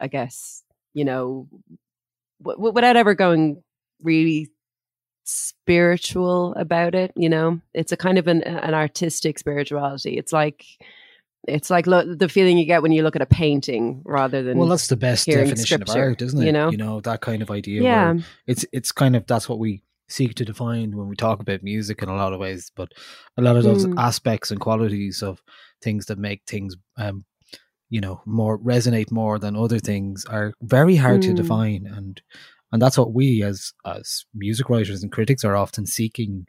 i 0.00 0.08
guess 0.08 0.62
you 0.92 1.04
know 1.04 1.46
w- 2.42 2.72
without 2.72 2.96
ever 2.96 3.14
going 3.14 3.62
really 4.02 4.50
spiritual 5.24 6.54
about 6.54 6.94
it. 6.94 7.12
You 7.16 7.28
know, 7.28 7.60
it's 7.72 7.92
a 7.92 7.96
kind 7.96 8.18
of 8.18 8.28
an 8.28 8.42
an 8.42 8.74
artistic 8.74 9.38
spirituality. 9.38 10.16
It's 10.16 10.32
like 10.32 10.64
it's 11.46 11.70
like 11.70 11.86
lo- 11.86 12.14
the 12.14 12.28
feeling 12.28 12.56
you 12.58 12.64
get 12.64 12.82
when 12.82 12.92
you 12.92 13.02
look 13.02 13.16
at 13.16 13.22
a 13.22 13.26
painting 13.26 14.02
rather 14.04 14.42
than 14.42 14.56
well 14.58 14.68
that's 14.68 14.88
the 14.88 14.96
best 14.96 15.26
definition 15.26 15.82
of 15.82 15.88
art 15.90 16.22
isn't 16.22 16.42
it 16.42 16.46
you 16.46 16.52
know? 16.52 16.70
you 16.70 16.76
know 16.76 17.00
that 17.00 17.20
kind 17.20 17.42
of 17.42 17.50
idea 17.50 17.82
yeah 17.82 18.14
it's 18.46 18.64
it's 18.72 18.92
kind 18.92 19.14
of 19.16 19.26
that's 19.26 19.48
what 19.48 19.58
we 19.58 19.82
seek 20.08 20.34
to 20.34 20.44
define 20.44 20.96
when 20.96 21.08
we 21.08 21.16
talk 21.16 21.40
about 21.40 21.62
music 21.62 22.02
in 22.02 22.08
a 22.08 22.14
lot 22.16 22.32
of 22.32 22.40
ways 22.40 22.70
but 22.74 22.92
a 23.36 23.42
lot 23.42 23.56
of 23.56 23.62
those 23.64 23.86
Mm. 23.86 23.94
aspects 23.98 24.50
and 24.50 24.60
qualities 24.60 25.22
of 25.22 25.42
things 25.82 26.06
that 26.06 26.18
make 26.18 26.42
things 26.46 26.76
um 26.96 27.24
you 27.90 28.00
know 28.00 28.20
more 28.26 28.58
resonate 28.58 29.10
more 29.10 29.38
than 29.38 29.56
other 29.56 29.78
things 29.78 30.24
are 30.26 30.52
very 30.62 30.96
hard 30.96 31.22
to 31.22 31.32
Mm. 31.32 31.36
define 31.36 31.86
and 31.86 32.20
and 32.72 32.82
that's 32.82 32.98
what 32.98 33.12
we 33.12 33.42
as 33.42 33.72
as 33.86 34.24
music 34.34 34.68
writers 34.68 35.02
and 35.02 35.12
critics 35.12 35.44
are 35.44 35.56
often 35.56 35.86
seeking 35.86 36.46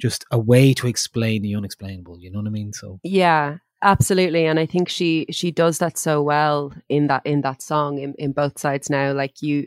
just 0.00 0.24
a 0.30 0.38
way 0.38 0.72
to 0.74 0.86
explain 0.86 1.42
the 1.42 1.54
unexplainable 1.56 2.18
you 2.20 2.30
know 2.30 2.38
what 2.38 2.46
i 2.46 2.50
mean 2.50 2.72
so 2.72 3.00
Yeah, 3.02 3.58
absolutely. 3.82 4.46
And 4.46 4.58
I 4.58 4.66
think 4.66 4.88
she 4.88 5.26
she 5.30 5.50
does 5.50 5.78
that 5.78 5.98
so 5.98 6.22
well 6.22 6.72
in 6.88 7.06
that 7.08 7.24
in 7.24 7.42
that 7.42 7.62
song 7.62 7.98
in, 7.98 8.14
in 8.18 8.32
both 8.32 8.58
sides 8.58 8.90
now. 8.90 9.12
Like 9.12 9.42
you 9.42 9.66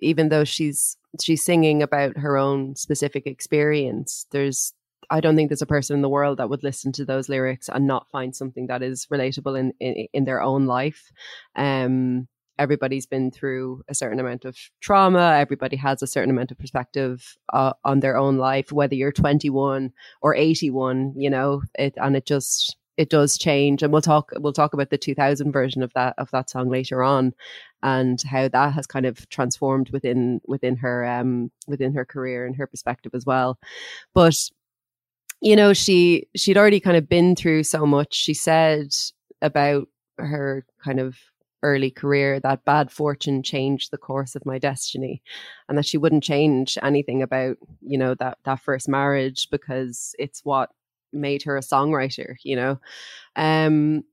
even 0.00 0.28
though 0.28 0.44
she's 0.44 0.96
she's 1.20 1.44
singing 1.44 1.82
about 1.82 2.16
her 2.18 2.36
own 2.36 2.76
specific 2.76 3.26
experience, 3.26 4.26
there's 4.30 4.72
I 5.10 5.20
don't 5.20 5.36
think 5.36 5.48
there's 5.48 5.62
a 5.62 5.66
person 5.66 5.96
in 5.96 6.02
the 6.02 6.08
world 6.08 6.38
that 6.38 6.50
would 6.50 6.62
listen 6.62 6.92
to 6.92 7.04
those 7.04 7.28
lyrics 7.28 7.68
and 7.72 7.86
not 7.86 8.10
find 8.10 8.36
something 8.36 8.66
that 8.66 8.82
is 8.82 9.06
relatable 9.06 9.58
in 9.58 9.72
in, 9.80 10.06
in 10.12 10.24
their 10.24 10.42
own 10.42 10.66
life. 10.66 11.12
Um 11.56 12.28
everybody's 12.58 13.06
been 13.06 13.30
through 13.30 13.82
a 13.88 13.94
certain 13.94 14.18
amount 14.18 14.44
of 14.44 14.56
trauma 14.80 15.36
everybody 15.38 15.76
has 15.76 16.02
a 16.02 16.08
certain 16.08 16.30
amount 16.30 16.50
of 16.50 16.58
perspective 16.58 17.36
uh, 17.52 17.72
on 17.84 18.00
their 18.00 18.16
own 18.16 18.36
life 18.36 18.72
whether 18.72 18.96
you're 18.96 19.12
21 19.12 19.92
or 20.22 20.34
81 20.34 21.14
you 21.16 21.30
know 21.30 21.62
it 21.78 21.94
and 21.98 22.16
it 22.16 22.26
just 22.26 22.76
it 22.98 23.08
does 23.08 23.38
change 23.38 23.82
and 23.82 23.92
we'll 23.92 24.02
talk 24.02 24.32
we'll 24.38 24.52
talk 24.52 24.74
about 24.74 24.90
the 24.90 24.98
2000 24.98 25.52
version 25.52 25.82
of 25.82 25.92
that 25.94 26.14
of 26.18 26.30
that 26.32 26.50
song 26.50 26.68
later 26.68 27.02
on 27.02 27.32
and 27.82 28.20
how 28.22 28.48
that 28.48 28.72
has 28.72 28.86
kind 28.88 29.06
of 29.06 29.26
transformed 29.30 29.88
within 29.90 30.40
within 30.46 30.76
her 30.76 31.06
um 31.06 31.50
within 31.68 31.94
her 31.94 32.04
career 32.04 32.44
and 32.44 32.56
her 32.56 32.66
perspective 32.66 33.12
as 33.14 33.24
well. 33.24 33.58
But 34.14 34.36
you 35.40 35.54
know 35.54 35.72
she 35.72 36.26
she'd 36.36 36.58
already 36.58 36.80
kind 36.80 36.96
of 36.96 37.08
been 37.08 37.36
through 37.36 37.62
so 37.62 37.86
much. 37.86 38.14
She 38.14 38.34
said 38.34 38.88
about 39.40 39.88
her 40.18 40.66
kind 40.84 40.98
of 40.98 41.16
early 41.62 41.90
career 41.90 42.38
that 42.40 42.64
bad 42.64 42.90
fortune 42.90 43.42
changed 43.42 43.90
the 43.90 43.98
course 43.98 44.36
of 44.36 44.46
my 44.46 44.58
destiny 44.58 45.20
and 45.68 45.76
that 45.76 45.86
she 45.86 45.98
wouldn't 45.98 46.22
change 46.22 46.78
anything 46.82 47.20
about 47.22 47.56
you 47.80 47.98
know 47.98 48.14
that 48.14 48.38
that 48.44 48.60
first 48.60 48.88
marriage 48.88 49.48
because 49.50 50.14
it's 50.18 50.44
what 50.44 50.70
made 51.12 51.42
her 51.42 51.56
a 51.56 51.60
songwriter 51.62 52.36
you 52.42 52.56
know? 52.56 52.78
Um 53.36 54.04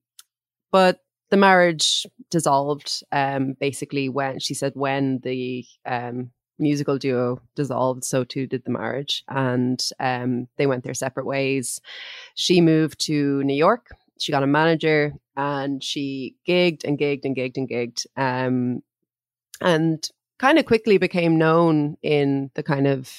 but 0.71 0.99
the 1.29 1.37
marriage 1.37 2.05
dissolved 2.31 3.03
um 3.11 3.53
basically 3.59 4.09
when 4.09 4.39
she 4.39 4.53
said 4.53 4.73
when 4.75 5.19
the 5.23 5.65
um 5.85 6.31
musical 6.59 6.97
duo 6.97 7.41
dissolved 7.55 8.03
so 8.03 8.23
too 8.23 8.47
did 8.47 8.63
the 8.63 8.71
marriage 8.71 9.23
and 9.27 9.89
um 9.99 10.47
they 10.57 10.67
went 10.67 10.83
their 10.83 10.93
separate 10.93 11.25
ways. 11.25 11.81
She 12.35 12.61
moved 12.61 12.99
to 13.07 13.43
new 13.43 13.55
york 13.55 13.89
she 14.19 14.31
got 14.31 14.43
a 14.43 14.47
manager 14.47 15.13
and 15.35 15.83
she 15.83 16.35
gigged 16.47 16.83
and 16.85 16.97
gigged 16.97 17.25
and 17.25 17.35
gigged 17.35 17.57
and 17.57 17.69
gigged 17.69 18.05
um 18.17 18.81
and 19.61 20.09
kind 20.37 20.59
of 20.59 20.65
quickly 20.65 20.97
became 20.97 21.37
known 21.37 21.97
in 22.01 22.51
the 22.55 22.63
kind 22.63 22.87
of 22.87 23.11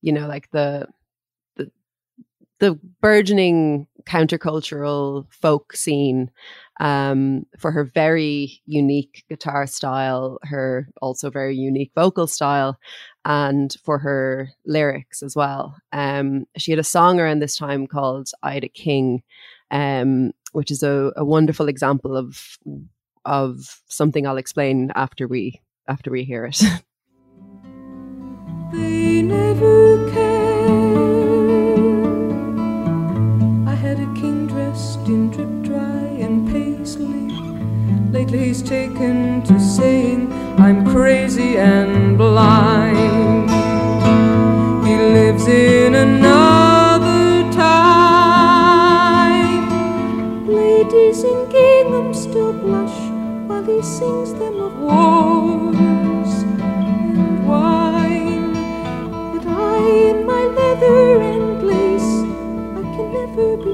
you 0.00 0.12
know 0.12 0.26
like 0.26 0.50
the 0.50 0.86
the 2.62 2.78
burgeoning 3.00 3.88
countercultural 4.04 5.26
folk 5.32 5.74
scene 5.74 6.30
um, 6.78 7.44
for 7.58 7.72
her 7.72 7.82
very 7.82 8.62
unique 8.66 9.24
guitar 9.28 9.66
style, 9.66 10.38
her 10.44 10.88
also 11.02 11.28
very 11.28 11.56
unique 11.56 11.90
vocal 11.96 12.28
style, 12.28 12.78
and 13.24 13.74
for 13.84 13.98
her 13.98 14.48
lyrics 14.64 15.24
as 15.24 15.34
well. 15.34 15.76
Um, 15.92 16.44
she 16.56 16.70
had 16.70 16.78
a 16.78 16.84
song 16.84 17.18
around 17.18 17.40
this 17.40 17.56
time 17.56 17.88
called 17.88 18.30
"I 18.44 18.54
Had 18.54 18.62
a 18.62 18.68
King," 18.68 19.24
um, 19.72 20.30
which 20.52 20.70
is 20.70 20.84
a, 20.84 21.12
a 21.16 21.24
wonderful 21.24 21.66
example 21.68 22.16
of 22.16 22.58
of 23.24 23.82
something 23.88 24.24
I'll 24.24 24.36
explain 24.36 24.92
after 24.94 25.26
we 25.26 25.60
after 25.88 26.12
we 26.12 26.22
hear 26.22 26.44
it. 26.46 26.62
taken 38.72 39.42
to 39.42 39.60
saying 39.60 40.32
I'm 40.58 40.80
crazy 40.94 41.58
and 41.58 42.16
blind. 42.16 43.50
He 44.86 44.94
lives 44.96 45.46
in 45.46 45.94
another 45.94 47.52
time. 47.52 48.48
Ladies 50.46 51.22
in 51.22 51.50
gingham 51.50 52.14
still 52.14 52.54
blush 52.54 52.98
while 53.46 53.62
he 53.62 53.82
sings 53.82 54.32
them 54.40 54.56
of 54.68 54.74
wars 54.86 56.32
and 56.64 57.46
wine. 57.46 58.54
But 59.32 59.44
I, 59.48 59.76
in 60.10 60.18
my 60.24 60.44
leather 60.58 61.20
and 61.32 61.62
lace, 61.72 62.12
I 62.78 62.82
can 62.94 63.06
never 63.18 63.48
become 63.58 63.71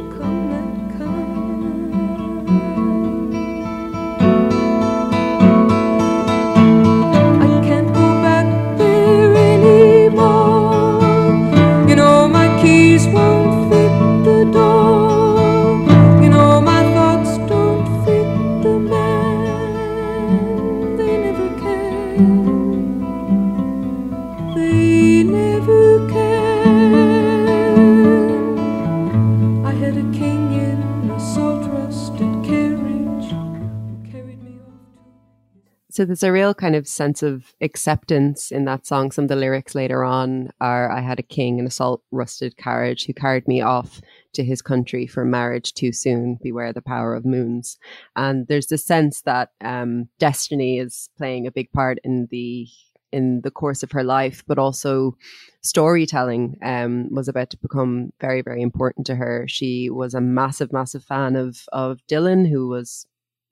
So 35.99 36.05
there's 36.05 36.23
a 36.23 36.31
real 36.31 36.55
kind 36.55 36.77
of 36.77 36.87
sense 36.87 37.25
of 37.25 37.57
acceptance 37.61 38.53
in 38.53 38.67
that 38.67 38.87
song. 38.87 39.11
Some 39.11 39.25
of 39.25 39.29
the 39.31 39.35
lyrics 39.35 39.75
later 39.75 40.05
on 40.05 40.51
are 40.61 40.89
I 40.93 41.01
had 41.01 41.19
a 41.19 41.25
king 41.25 41.59
in 41.59 41.67
a 41.67 41.73
salt 41.73 42.05
rusted 42.13 42.57
carriage 42.57 43.05
who 43.05 43.13
carried 43.13 43.49
me 43.49 43.63
off 43.63 44.01
to 44.35 44.45
his 44.45 44.63
country 44.63 45.09
for 45.09 45.25
marriage 45.25 45.75
too 45.75 45.91
soon. 45.91 46.39
Beware 46.41 46.73
the 46.73 46.83
power 46.83 47.17
of 47.17 47.25
moons. 47.25 47.79
And 48.15 48.47
there's 48.47 48.69
this 48.69 48.85
sense 48.85 49.23
that 49.23 49.51
um, 49.61 50.09
destiny 50.21 50.79
is 50.79 51.11
playing 51.19 51.49
a 51.49 51.51
big 51.51 51.73
part 51.73 51.99
in 52.05 52.29
the 52.31 52.69
in 53.11 53.41
the 53.41 53.51
course 53.51 53.83
of 53.83 53.91
her 53.91 54.05
life, 54.05 54.45
but 54.47 54.57
also 54.57 55.17
storytelling 55.63 56.59
um, 56.63 57.13
was 57.13 57.27
about 57.27 57.51
to 57.51 57.57
become 57.57 58.13
very, 58.21 58.41
very 58.41 58.63
important 58.63 59.05
to 59.09 59.17
her. 59.17 59.47
She 59.49 59.91
was 59.91 60.15
a 60.15 60.21
massive, 60.21 60.73
massive 60.73 61.03
fan 61.03 61.35
of 61.35 61.65
of 61.73 61.99
Dylan, 62.09 62.49
who 62.49 62.69
was 62.69 63.05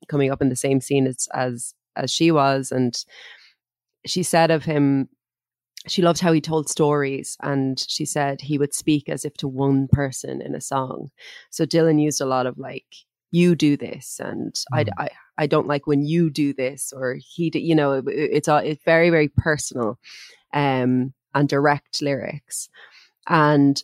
coming 0.07 0.31
up 0.31 0.41
in 0.41 0.47
the 0.47 0.55
same 0.55 0.79
scene 0.79 1.07
as 1.07 1.27
as 1.33 1.73
as 1.97 2.11
she 2.11 2.31
was 2.31 2.71
and 2.71 3.03
she 4.05 4.23
said 4.23 4.51
of 4.51 4.63
him 4.63 5.09
she 5.87 6.01
loved 6.01 6.19
how 6.19 6.33
he 6.33 6.41
told 6.41 6.69
stories 6.69 7.37
and 7.41 7.85
she 7.87 8.05
said 8.05 8.41
he 8.41 8.57
would 8.57 8.73
speak 8.73 9.07
as 9.09 9.23
if 9.23 9.33
to 9.35 9.47
one 9.47 9.87
person 9.91 10.41
in 10.41 10.55
a 10.55 10.61
song 10.61 11.09
so 11.49 11.65
dylan 11.65 12.01
used 12.01 12.21
a 12.21 12.25
lot 12.25 12.45
of 12.45 12.57
like 12.57 12.85
you 13.31 13.55
do 13.55 13.75
this 13.77 14.19
and 14.23 14.55
I, 14.73 14.83
Mm. 14.85 14.89
I 14.97 15.09
i 15.37 15.47
don't 15.47 15.67
like 15.67 15.87
when 15.87 16.03
you 16.03 16.29
do 16.29 16.53
this 16.53 16.93
or 16.95 17.17
he 17.19 17.49
d- 17.49 17.59
you 17.59 17.75
know 17.75 17.93
it, 17.93 18.05
it's 18.07 18.47
all 18.47 18.59
it's 18.59 18.83
very 18.85 19.09
very 19.09 19.27
personal 19.29 19.99
um 20.53 21.13
and 21.35 21.49
direct 21.49 22.01
lyrics 22.01 22.69
and 23.27 23.83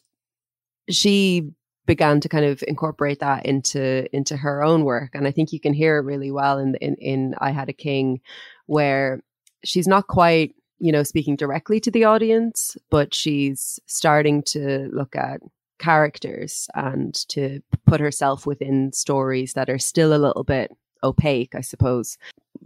she 0.90 1.50
began 1.86 2.20
to 2.22 2.30
kind 2.30 2.46
of 2.46 2.64
incorporate 2.68 3.20
that 3.20 3.46
into 3.46 4.08
into 4.16 4.38
her 4.38 4.64
own 4.64 4.84
work 4.84 5.12
and 5.14 5.28
i 5.28 5.32
think 5.32 5.52
you 5.52 5.60
can 5.60 5.74
hear 5.74 5.98
it 5.98 6.06
really 6.06 6.32
well 6.32 6.58
in 6.58 6.76
in, 6.76 6.96
in 6.96 7.36
i 7.40 7.52
had 7.52 7.70
a 7.70 7.74
king 7.74 8.20
where 8.68 9.22
she's 9.64 9.88
not 9.88 10.08
quite 10.08 10.56
you 10.80 10.92
know 10.92 11.04
speaking 11.04 11.36
directly 11.36 11.80
to 11.80 11.92
the 11.92 12.04
audience 12.04 12.78
but 12.90 13.14
she's 13.14 13.80
starting 13.86 14.42
to 14.44 14.90
look 14.94 15.16
at 15.16 15.40
characters 15.80 16.70
and 16.76 17.28
to 17.28 17.60
put 17.86 18.00
herself 18.00 18.46
within 18.46 18.94
stories 18.94 19.54
that 19.54 19.70
are 19.70 19.80
still 19.80 20.14
a 20.14 20.18
little 20.18 20.44
bit 20.44 20.72
opaque 21.04 21.56
i 21.56 21.62
suppose 21.62 22.18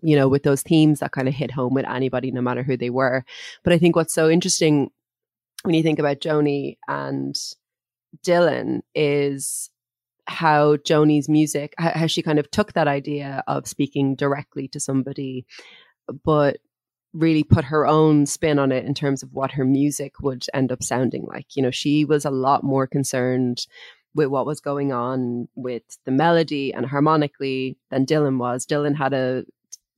you 0.01 0.15
know, 0.15 0.27
with 0.27 0.43
those 0.43 0.61
themes 0.61 0.99
that 0.99 1.11
kind 1.11 1.27
of 1.27 1.33
hit 1.33 1.51
home 1.51 1.73
with 1.73 1.87
anybody, 1.87 2.31
no 2.31 2.41
matter 2.41 2.63
who 2.63 2.77
they 2.77 2.89
were. 2.89 3.23
But 3.63 3.73
I 3.73 3.77
think 3.77 3.95
what's 3.95 4.13
so 4.13 4.29
interesting 4.29 4.91
when 5.63 5.75
you 5.75 5.83
think 5.83 5.99
about 5.99 6.19
Joni 6.19 6.77
and 6.87 7.35
Dylan 8.23 8.81
is 8.95 9.69
how 10.27 10.77
Joni's 10.77 11.29
music, 11.29 11.73
how, 11.77 12.07
she 12.07 12.21
kind 12.21 12.39
of 12.39 12.51
took 12.51 12.73
that 12.73 12.87
idea 12.87 13.43
of 13.47 13.67
speaking 13.67 14.15
directly 14.15 14.67
to 14.69 14.79
somebody, 14.79 15.45
but 16.23 16.57
really 17.13 17.43
put 17.43 17.65
her 17.65 17.87
own 17.87 18.25
spin 18.25 18.59
on 18.59 18.71
it 18.71 18.85
in 18.85 18.93
terms 18.93 19.23
of 19.23 19.33
what 19.33 19.51
her 19.51 19.65
music 19.65 20.19
would 20.21 20.45
end 20.53 20.71
up 20.71 20.83
sounding 20.83 21.25
like. 21.25 21.55
You 21.55 21.63
know, 21.63 21.71
she 21.71 22.05
was 22.05 22.25
a 22.25 22.29
lot 22.29 22.63
more 22.63 22.85
concerned 22.85 23.65
with 24.13 24.27
what 24.27 24.45
was 24.45 24.59
going 24.59 24.91
on 24.91 25.47
with 25.55 25.83
the 26.05 26.11
melody 26.11 26.73
and 26.73 26.85
harmonically 26.85 27.77
than 27.89 28.05
Dylan 28.05 28.37
was. 28.37 28.65
Dylan 28.65 28.95
had 28.95 29.13
a 29.13 29.45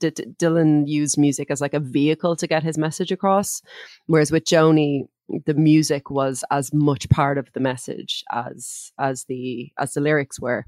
Dylan 0.01 0.88
used 0.88 1.17
music 1.17 1.51
as 1.51 1.60
like 1.60 1.73
a 1.73 1.79
vehicle 1.79 2.36
to 2.38 2.47
get 2.47 2.63
his 2.63 2.77
message 2.77 3.12
across, 3.12 3.62
whereas 4.05 4.32
with 4.32 4.45
Joni, 4.45 5.08
the 5.45 5.53
music 5.53 6.09
was 6.09 6.43
as 6.51 6.73
much 6.73 7.09
part 7.09 7.37
of 7.37 7.51
the 7.53 7.59
message 7.59 8.23
as 8.31 8.91
as 8.99 9.25
the 9.25 9.71
as 9.77 9.93
the 9.93 10.01
lyrics 10.01 10.39
were. 10.39 10.65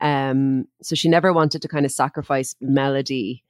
Um, 0.00 0.66
so 0.82 0.94
she 0.94 1.08
never 1.08 1.32
wanted 1.32 1.62
to 1.62 1.68
kind 1.68 1.86
of 1.86 1.92
sacrifice 1.92 2.54
melody 2.60 3.44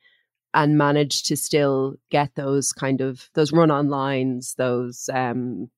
and 0.53 0.77
managed 0.77 1.27
to 1.27 1.37
still 1.37 1.95
get 2.11 2.35
those 2.35 2.73
kind 2.73 3.01
of 3.01 3.31
those 3.35 3.53
run 3.53 3.71
on 3.71 3.89
lines, 3.89 4.55
those 4.57 5.09
um, 5.13 5.71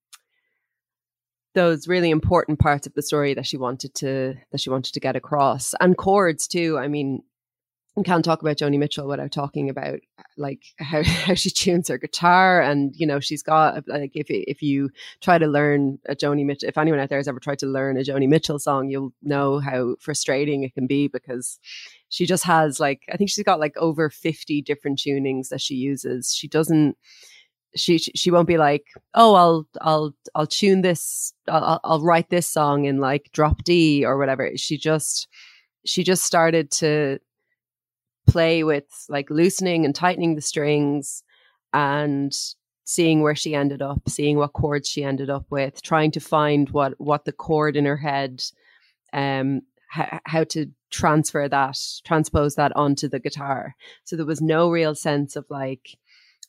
those 1.54 1.86
really 1.86 2.10
important 2.10 2.58
parts 2.58 2.86
of 2.86 2.94
the 2.94 3.02
story 3.02 3.34
that 3.34 3.46
she 3.46 3.56
wanted 3.56 3.94
to 3.94 4.34
that 4.50 4.60
she 4.60 4.70
wanted 4.70 4.94
to 4.94 5.00
get 5.00 5.16
across 5.16 5.74
and 5.80 5.96
chords 5.96 6.48
too 6.48 6.78
i 6.78 6.88
mean 6.88 7.22
you 7.96 8.02
can't 8.02 8.24
talk 8.24 8.40
about 8.40 8.56
Joni 8.56 8.78
Mitchell 8.78 9.06
without 9.06 9.32
talking 9.32 9.68
about 9.68 10.00
like 10.36 10.62
how, 10.78 11.02
how 11.02 11.34
she 11.34 11.50
tunes 11.50 11.88
her 11.88 11.98
guitar 11.98 12.60
and 12.60 12.94
you 12.96 13.06
know 13.06 13.20
she's 13.20 13.42
got 13.42 13.76
uh, 13.76 13.82
like 13.86 14.12
if 14.14 14.26
if 14.28 14.62
you 14.62 14.90
try 15.20 15.38
to 15.38 15.46
learn 15.46 15.98
a 16.08 16.14
Joni 16.14 16.44
Mitchell 16.44 16.68
if 16.68 16.78
anyone 16.78 17.00
out 17.00 17.08
there 17.08 17.18
has 17.18 17.28
ever 17.28 17.40
tried 17.40 17.58
to 17.60 17.66
learn 17.66 17.96
a 17.96 18.00
Joni 18.00 18.28
Mitchell 18.28 18.58
song 18.58 18.88
you'll 18.88 19.12
know 19.22 19.58
how 19.58 19.96
frustrating 20.00 20.62
it 20.62 20.74
can 20.74 20.86
be 20.86 21.08
because 21.08 21.58
she 22.08 22.26
just 22.26 22.44
has 22.44 22.80
like 22.80 23.02
I 23.12 23.16
think 23.16 23.30
she's 23.30 23.44
got 23.44 23.60
like 23.60 23.76
over 23.76 24.10
50 24.10 24.62
different 24.62 24.98
tunings 24.98 25.48
that 25.48 25.60
she 25.60 25.74
uses. 25.74 26.34
She 26.34 26.48
doesn't 26.48 26.96
she 27.74 27.98
she 27.98 28.30
won't 28.30 28.48
be 28.48 28.58
like 28.58 28.84
oh 29.14 29.34
i'll 29.34 29.66
i'll 29.80 30.14
i'll 30.34 30.46
tune 30.46 30.82
this 30.82 31.32
i'll 31.48 31.80
i'll 31.84 32.02
write 32.02 32.28
this 32.28 32.46
song 32.46 32.84
in 32.84 32.98
like 32.98 33.30
drop 33.32 33.64
d 33.64 34.04
or 34.04 34.18
whatever. 34.18 34.50
She 34.56 34.76
just 34.76 35.28
she 35.84 36.04
just 36.04 36.24
started 36.24 36.70
to 36.72 37.18
play 38.32 38.64
with 38.64 38.84
like 39.08 39.30
loosening 39.30 39.84
and 39.84 39.94
tightening 39.94 40.34
the 40.34 40.40
strings 40.40 41.22
and 41.72 42.32
seeing 42.84 43.22
where 43.22 43.34
she 43.34 43.54
ended 43.54 43.82
up 43.82 44.02
seeing 44.08 44.36
what 44.36 44.52
chords 44.52 44.88
she 44.88 45.04
ended 45.04 45.30
up 45.30 45.46
with 45.50 45.82
trying 45.82 46.10
to 46.10 46.20
find 46.20 46.70
what 46.70 46.94
what 46.98 47.24
the 47.24 47.32
chord 47.32 47.76
in 47.76 47.84
her 47.84 47.96
head 47.96 48.42
um 49.12 49.60
how, 49.88 50.20
how 50.24 50.44
to 50.44 50.66
transfer 50.90 51.48
that 51.48 51.78
transpose 52.04 52.54
that 52.54 52.74
onto 52.74 53.08
the 53.08 53.20
guitar 53.20 53.74
so 54.04 54.16
there 54.16 54.26
was 54.26 54.40
no 54.40 54.70
real 54.70 54.94
sense 54.94 55.36
of 55.36 55.44
like 55.48 55.96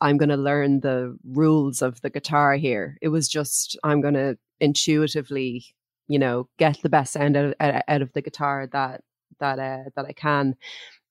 I'm 0.03 0.17
going 0.17 0.29
to 0.29 0.37
learn 0.37 0.81
the 0.81 1.17
rules 1.23 1.81
of 1.81 2.01
the 2.01 2.09
guitar 2.09 2.55
here. 2.55 2.97
It 3.01 3.07
was 3.07 3.29
just, 3.29 3.77
I'm 3.85 4.01
going 4.01 4.15
to 4.15 4.37
intuitively, 4.59 5.63
you 6.09 6.19
know, 6.19 6.49
get 6.57 6.81
the 6.81 6.89
best 6.89 7.13
sound 7.13 7.37
out 7.37 7.45
of, 7.59 7.81
out 7.87 8.01
of 8.01 8.11
the 8.11 8.21
guitar 8.21 8.67
that, 8.73 9.01
that, 9.39 9.59
uh, 9.59 9.89
that 9.95 10.05
I 10.05 10.11
can. 10.11 10.55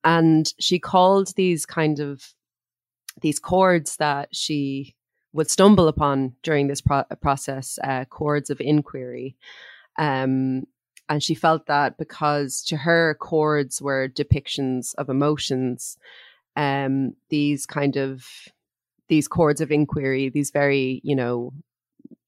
And 0.05 0.53
she 0.59 0.79
called 0.79 1.35
these 1.37 1.65
kind 1.67 2.01
of, 2.01 2.35
these 3.21 3.38
chords 3.38 3.97
that 3.97 4.35
she 4.35 4.95
would 5.33 5.51
stumble 5.51 5.88
upon 5.88 6.35
during 6.43 6.67
this 6.67 6.81
pro- 6.81 7.05
process, 7.21 7.79
uh, 7.85 8.05
chords 8.07 8.51
of 8.51 8.61
inquiry. 8.61 9.37
Um, 9.99 10.65
and 11.09 11.23
she 11.23 11.35
felt 11.35 11.67
that 11.67 11.99
because 11.99 12.62
to 12.65 12.77
her 12.79 13.17
chords 13.21 13.83
were 13.83 14.09
depictions 14.09 14.95
of 14.97 15.09
emotions 15.09 15.99
um, 16.57 17.15
these 17.29 17.67
kind 17.67 17.97
of 17.97 18.27
these 19.09 19.29
chords 19.29 19.61
of 19.61 19.71
inquiry, 19.71 20.29
these 20.29 20.51
very, 20.51 21.01
you 21.05 21.15
know, 21.15 21.53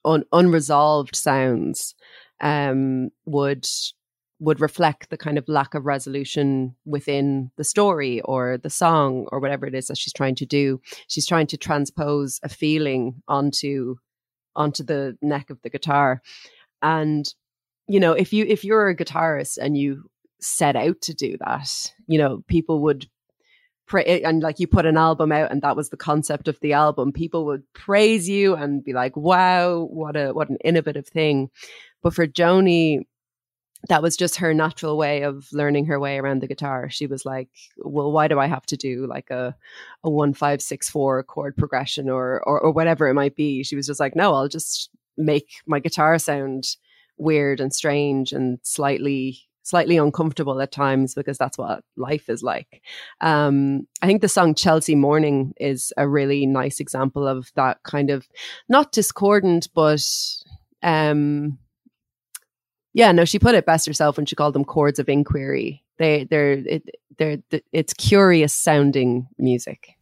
un- 0.05 0.25
unresolved 0.33 1.15
sounds 1.17 1.95
um, 2.41 3.11
would 3.27 3.67
would 4.45 4.61
reflect 4.61 5.09
the 5.09 5.17
kind 5.17 5.39
of 5.39 5.49
lack 5.49 5.75
of 5.75 5.87
resolution 5.87 6.75
within 6.85 7.51
the 7.57 7.65
story 7.65 8.21
or 8.23 8.59
the 8.59 8.71
song 8.71 9.27
or 9.33 9.41
whatever 9.41 9.67
it 9.67 9.75
is 9.75 9.87
that 9.87 9.97
she's 9.97 10.13
trying 10.13 10.35
to 10.35 10.45
do. 10.45 10.81
She's 11.09 11.27
trying 11.27 11.47
to 11.49 11.57
transpose 11.57 12.41
a 12.43 12.49
feeling 12.49 13.23
onto 13.27 13.97
onto 14.55 14.85
the 14.85 15.17
neck 15.23 15.51
of 15.51 15.61
the 15.63 15.71
guitar. 15.71 16.21
And 16.83 17.27
you 17.89 17.99
know, 17.99 18.13
if 18.13 18.33
you 18.33 18.45
if 18.45 18.65
you're 18.65 18.89
a 18.89 18.97
guitarist 18.97 19.57
and 19.57 19.77
you 19.79 20.11
set 20.41 20.77
out 20.77 21.01
to 21.03 21.15
do 21.15 21.37
that, 21.39 21.93
you 22.07 22.19
know, 22.19 22.45
people 22.47 22.83
would 22.83 23.07
pray 23.87 24.05
eh, 24.05 24.21
and 24.29 24.43
like 24.43 24.61
you 24.61 24.67
put 24.67 24.87
an 24.87 24.99
album 24.99 25.33
out 25.33 25.51
and 25.51 25.63
that 25.63 25.77
was 25.77 25.89
the 25.89 25.97
concept 25.97 26.49
of 26.49 26.59
the 26.61 26.73
album 26.73 27.13
people 27.13 27.45
would 27.45 27.63
praise 27.75 28.29
you 28.29 28.55
and 28.55 28.83
be 28.83 28.95
like 28.95 29.15
wow 29.15 29.87
what 29.91 30.17
a 30.17 30.33
what 30.33 30.49
an 30.49 30.57
innovative 30.65 31.07
thing 31.07 31.51
but 32.03 32.15
for 32.15 32.27
joni 32.27 33.01
that 33.89 34.03
was 34.03 34.17
just 34.17 34.37
her 34.37 34.55
natural 34.55 34.97
way 34.97 35.23
of 35.23 35.49
learning 35.53 35.87
her 35.87 36.01
way 36.01 36.19
around 36.19 36.41
the 36.41 36.47
guitar 36.47 36.89
she 36.89 37.07
was 37.07 37.25
like 37.25 37.49
well 37.79 38.13
why 38.13 38.29
do 38.29 38.39
i 38.39 38.47
have 38.47 38.67
to 38.67 38.77
do 38.77 39.07
like 39.07 39.31
a 39.31 39.55
a 40.03 40.11
one 40.11 40.35
five 40.35 40.61
six 40.63 40.89
four 40.89 41.23
chord 41.23 41.57
progression 41.57 42.09
or, 42.09 42.43
or 42.47 42.61
or 42.61 42.71
whatever 42.73 43.09
it 43.09 43.15
might 43.15 43.37
be 43.37 43.63
she 43.63 43.77
was 43.77 43.87
just 43.87 44.01
like 44.01 44.17
no 44.17 44.35
i'll 44.35 44.49
just 44.49 44.91
make 45.17 45.55
my 45.67 45.79
guitar 45.79 46.19
sound 46.19 46.77
weird 47.17 47.61
and 47.61 47.73
strange 47.73 48.33
and 48.33 48.59
slightly 48.63 49.39
slightly 49.65 49.97
uncomfortable 49.97 50.61
at 50.61 50.71
times 50.71 51.15
because 51.15 51.39
that's 51.39 51.57
what 51.57 51.83
life 51.97 52.29
is 52.29 52.43
like. 52.43 52.83
Um, 53.23 53.89
I 54.03 54.07
think 54.07 54.21
the 54.21 54.29
song 54.29 54.55
Chelsea 54.55 54.95
Morning 54.95 55.55
is 55.57 55.93
a 55.97 56.07
really 56.07 56.45
nice 56.45 56.81
example 56.81 57.27
of 57.27 57.51
that 57.57 57.83
kind 57.83 58.11
of 58.11 58.29
not 58.69 58.93
discordant, 58.93 59.69
but 59.75 60.07
um, 60.83 61.59
yeah, 62.95 63.11
no, 63.11 63.25
she 63.25 63.41
put 63.41 63.57
it 63.57 63.67
best 63.67 63.87
herself 63.87 64.17
when 64.17 64.25
she 64.25 64.37
called 64.37 64.55
them 64.55 64.65
chords 64.65 65.01
of 65.01 65.09
inquiry. 65.09 65.83
They, 65.99 66.25
they're, 66.25 66.53
it, 66.53 66.91
they're, 67.19 67.39
it's 67.73 67.93
curious 67.93 68.55
sounding 68.55 69.27
music. 69.37 69.97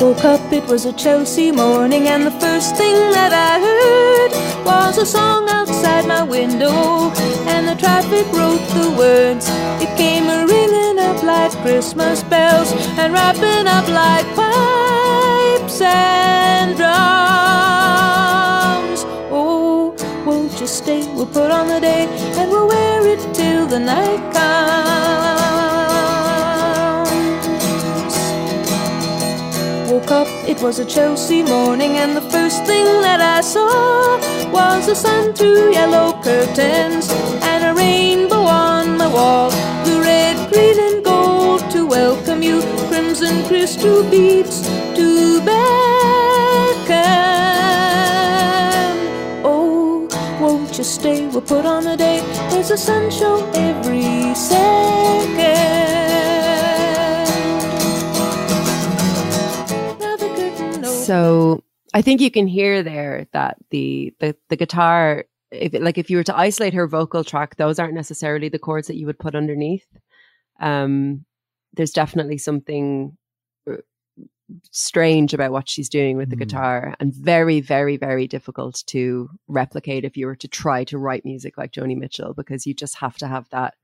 Woke 0.00 0.24
up, 0.24 0.52
it 0.52 0.64
was 0.68 0.86
a 0.86 0.92
Chelsea 0.94 1.50
morning, 1.52 2.08
and 2.08 2.26
the 2.26 2.30
first 2.32 2.76
thing 2.76 2.94
that 3.12 3.32
I 3.32 3.60
heard 3.60 4.64
was 4.64 4.98
a 4.98 5.06
song 5.06 5.48
outside 5.50 6.06
my 6.06 6.22
window, 6.22 7.10
and 7.46 7.68
the 7.68 7.74
traffic 7.74 8.26
wrote 8.32 8.64
the 8.72 8.90
words. 8.96 9.46
It 9.82 9.94
came 9.98 10.28
a 10.28 10.46
ringing 10.46 10.98
up 10.98 11.22
like 11.22 11.52
Christmas 11.62 12.22
bells, 12.24 12.72
and 12.98 13.12
wrapping 13.12 13.66
up 13.66 13.86
like 13.88 14.26
pipes 15.74 15.80
and 15.80 16.76
drums. 16.76 16.94
Oh, 19.30 19.94
won't 20.24 20.60
you 20.60 20.66
stay? 20.66 21.06
We'll 21.14 21.26
put 21.26 21.50
on 21.50 21.68
the 21.68 21.80
day, 21.80 22.06
and 22.38 22.50
we'll 22.50 22.68
wear 22.68 23.06
it 23.06 23.34
till 23.34 23.66
the 23.66 23.78
night 23.80 24.32
comes. 24.32 24.54
woke 29.90 30.10
up, 30.10 30.28
it 30.48 30.60
was 30.60 30.78
a 30.80 30.84
Chelsea 30.84 31.42
morning, 31.42 31.98
and 31.98 32.16
the 32.16 32.30
first 32.30 32.64
thing 32.64 32.84
that 33.02 33.20
I 33.20 33.40
saw 33.40 34.18
was 34.50 34.86
the 34.86 34.94
sun 34.94 35.32
through 35.34 35.72
yellow 35.72 36.20
curtains 36.22 37.10
and 37.42 37.64
a 37.64 37.74
rainbow 37.74 38.42
on 38.42 38.98
the 38.98 39.08
wall. 39.08 39.50
The 39.84 40.00
red, 40.00 40.36
green, 40.52 40.78
and 40.80 41.04
gold 41.04 41.70
to 41.70 41.86
welcome 41.86 42.42
you, 42.42 42.60
crimson 43.14 43.46
crystal 43.46 44.10
beads 44.10 44.62
to 44.96 45.38
beckon. 45.44 45.54
Oh, 49.44 50.08
won't 50.40 50.76
you 50.76 50.82
stay? 50.82 51.28
We'll 51.28 51.42
put 51.42 51.64
on 51.64 51.86
a 51.86 51.96
day. 51.96 52.20
There's 52.50 52.72
a 52.72 52.76
sun 52.76 53.12
show 53.12 53.48
every 53.54 54.34
second. 54.34 55.64
So 60.84 61.62
I 61.92 62.02
think 62.02 62.20
you 62.20 62.32
can 62.32 62.48
hear 62.48 62.82
there 62.82 63.28
that 63.32 63.58
the 63.70 64.12
the, 64.18 64.34
the 64.48 64.56
guitar, 64.56 65.26
if 65.52 65.72
like 65.74 65.98
if 65.98 66.10
you 66.10 66.16
were 66.16 66.24
to 66.24 66.36
isolate 66.36 66.74
her 66.74 66.88
vocal 66.88 67.22
track, 67.22 67.54
those 67.56 67.78
aren't 67.78 67.94
necessarily 67.94 68.48
the 68.48 68.58
chords 68.58 68.88
that 68.88 68.96
you 68.96 69.06
would 69.06 69.20
put 69.20 69.36
underneath. 69.36 69.86
Um, 70.58 71.24
there's 71.76 71.92
definitely 71.92 72.38
something 72.38 73.16
uh, 73.70 73.76
strange 74.70 75.32
about 75.34 75.52
what 75.52 75.68
she's 75.68 75.88
doing 75.88 76.16
with 76.16 76.30
the 76.30 76.36
Mm. 76.36 76.40
guitar 76.40 76.94
and 77.00 77.14
very 77.14 77.60
very 77.60 77.96
very 77.96 78.26
difficult 78.26 78.82
to 78.86 79.28
replicate 79.48 80.04
if 80.04 80.16
you 80.16 80.26
were 80.26 80.36
to 80.36 80.48
try 80.48 80.84
to 80.84 80.98
write 80.98 81.24
music 81.24 81.56
like 81.56 81.72
Joni 81.72 81.96
Mitchell 81.96 82.34
because 82.34 82.66
you 82.66 82.74
just 82.74 82.98
have 82.98 83.16
to 83.18 83.26
have 83.26 83.48
that 83.50 83.74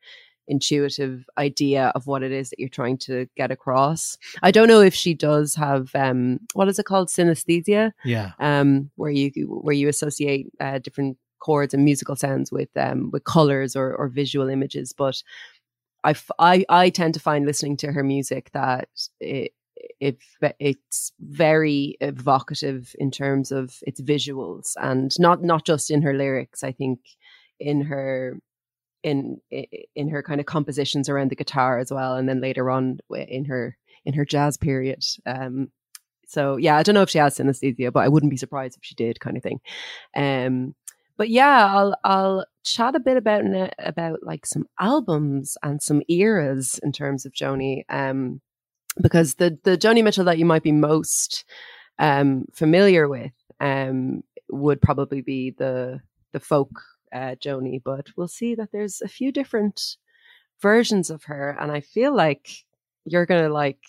intuitive 0.48 1.24
idea 1.38 1.92
of 1.94 2.06
what 2.06 2.22
it 2.22 2.32
is 2.32 2.50
that 2.50 2.58
you're 2.58 2.68
trying 2.68 2.98
to 2.98 3.26
get 3.36 3.52
across. 3.52 4.18
I 4.42 4.50
don't 4.50 4.66
know 4.68 4.80
if 4.80 4.94
she 4.94 5.14
does 5.14 5.54
have 5.54 5.90
um 5.94 6.40
what 6.54 6.68
is 6.68 6.78
it 6.78 6.86
called 6.86 7.08
synesthesia 7.08 7.92
Yeah. 8.04 8.32
um 8.38 8.90
where 8.96 9.10
you 9.12 9.30
where 9.46 9.74
you 9.74 9.88
associate 9.88 10.48
uh, 10.60 10.78
different 10.78 11.16
chords 11.38 11.72
and 11.72 11.84
musical 11.84 12.16
sounds 12.16 12.52
with 12.52 12.68
um 12.76 13.10
with 13.12 13.24
colors 13.24 13.74
or 13.76 13.94
or 13.94 14.08
visual 14.08 14.48
images 14.48 14.92
but 14.92 15.22
I, 16.04 16.14
I 16.38 16.64
I 16.68 16.90
tend 16.90 17.14
to 17.14 17.20
find 17.20 17.46
listening 17.46 17.76
to 17.78 17.92
her 17.92 18.02
music 18.02 18.50
that 18.52 18.88
it 19.20 19.52
it 20.00 20.18
it's 20.58 21.12
very 21.20 21.96
evocative 22.00 22.94
in 22.98 23.10
terms 23.10 23.52
of 23.52 23.76
its 23.82 24.00
visuals 24.00 24.74
and 24.80 25.12
not 25.18 25.42
not 25.42 25.64
just 25.64 25.90
in 25.90 26.02
her 26.02 26.14
lyrics. 26.14 26.62
I 26.64 26.72
think 26.72 27.00
in 27.58 27.82
her 27.82 28.38
in 29.02 29.40
in 29.94 30.08
her 30.08 30.22
kind 30.22 30.40
of 30.40 30.46
compositions 30.46 31.08
around 31.08 31.30
the 31.30 31.36
guitar 31.36 31.78
as 31.78 31.90
well 31.90 32.16
and 32.16 32.28
then 32.28 32.40
later 32.40 32.70
on 32.70 32.98
in 33.10 33.44
her 33.46 33.76
in 34.04 34.14
her 34.14 34.24
jazz 34.24 34.56
period. 34.56 35.04
Um 35.26 35.70
so 36.26 36.56
yeah 36.56 36.76
i 36.76 36.82
don't 36.84 36.94
know 36.94 37.02
if 37.02 37.10
she 37.10 37.18
has 37.18 37.36
synesthesia 37.36 37.92
but 37.92 38.04
i 38.04 38.08
wouldn't 38.08 38.30
be 38.30 38.36
surprised 38.36 38.76
if 38.76 38.84
she 38.84 38.94
did 38.94 39.20
kind 39.20 39.36
of 39.36 39.42
thing. 39.42 39.60
Um 40.16 40.74
but 41.20 41.28
yeah 41.28 41.66
i'll 41.66 41.94
i'll 42.04 42.46
chat 42.64 42.96
a 42.96 43.00
bit 43.00 43.16
about 43.16 43.44
about 43.78 44.20
like 44.22 44.46
some 44.46 44.66
albums 44.80 45.56
and 45.62 45.82
some 45.82 46.02
eras 46.08 46.80
in 46.82 46.92
terms 46.92 47.26
of 47.26 47.32
joni 47.32 47.82
um 47.90 48.40
because 49.02 49.34
the 49.34 49.58
the 49.64 49.76
joni 49.76 50.02
mitchell 50.02 50.24
that 50.24 50.38
you 50.38 50.46
might 50.46 50.62
be 50.62 50.72
most 50.72 51.44
um 51.98 52.46
familiar 52.54 53.06
with 53.08 53.32
um 53.60 54.22
would 54.50 54.80
probably 54.80 55.20
be 55.20 55.50
the 55.50 56.00
the 56.32 56.40
folk 56.40 56.70
uh, 57.12 57.34
Joni, 57.44 57.80
but 57.82 58.08
we'll 58.16 58.28
see 58.28 58.54
that 58.54 58.70
there's 58.72 59.00
a 59.00 59.08
few 59.08 59.32
different 59.32 59.96
versions 60.62 61.10
of 61.10 61.24
her, 61.24 61.56
and 61.60 61.72
I 61.72 61.80
feel 61.80 62.14
like 62.14 62.48
you're 63.04 63.26
gonna 63.26 63.48
like 63.48 63.82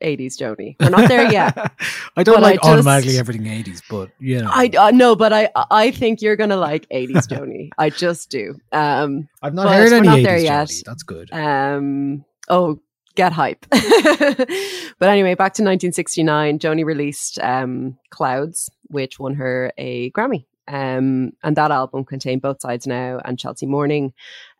80s 0.00 0.36
Joni. 0.36 0.76
We're 0.80 0.90
not 0.90 1.08
there 1.08 1.30
yet. 1.30 1.56
I 2.16 2.22
don't 2.22 2.36
But 2.36 2.44
I 2.44 2.50
like 2.50 2.60
just- 2.60 2.68
automatically 2.68 3.18
everything 3.18 3.44
80s, 3.44 3.82
but 3.88 4.10
you 4.18 4.40
know. 4.42 4.50
I 4.52 4.70
uh, 4.78 4.90
no, 4.90 5.14
but 5.16 5.32
I 5.32 5.50
I 5.70 5.90
think 5.90 6.22
you're 6.22 6.36
gonna 6.36 6.56
like 6.56 6.88
80s 6.88 7.10
Joni. 7.28 7.70
I 7.78 7.90
just 7.90 8.30
do. 8.30 8.54
Um, 8.72 9.28
I've 9.42 9.54
not 9.54 9.68
heard 9.72 9.92
any 9.92 10.06
not 10.06 10.18
80s 10.18 10.24
there 10.24 10.38
Joni. 10.38 10.44
yet. 10.44 10.72
That's 10.86 11.02
good. 11.02 11.32
Um, 11.32 12.24
oh, 12.48 12.80
get 13.14 13.32
hype. 13.32 13.66
but 13.70 15.08
anyway, 15.08 15.34
back 15.34 15.54
to 15.54 15.62
1969, 15.62 16.58
Joni 16.58 16.84
released 16.84 17.38
um, 17.40 17.98
Clouds, 18.10 18.70
which 18.88 19.18
won 19.18 19.34
her 19.34 19.72
a 19.78 20.10
Grammy. 20.12 20.44
Um, 20.68 21.32
and 21.42 21.56
that 21.56 21.72
album 21.72 22.04
contained 22.04 22.42
Both 22.42 22.60
Sides 22.60 22.86
Now 22.86 23.20
and 23.24 23.36
Chelsea 23.38 23.66
Morning. 23.66 24.12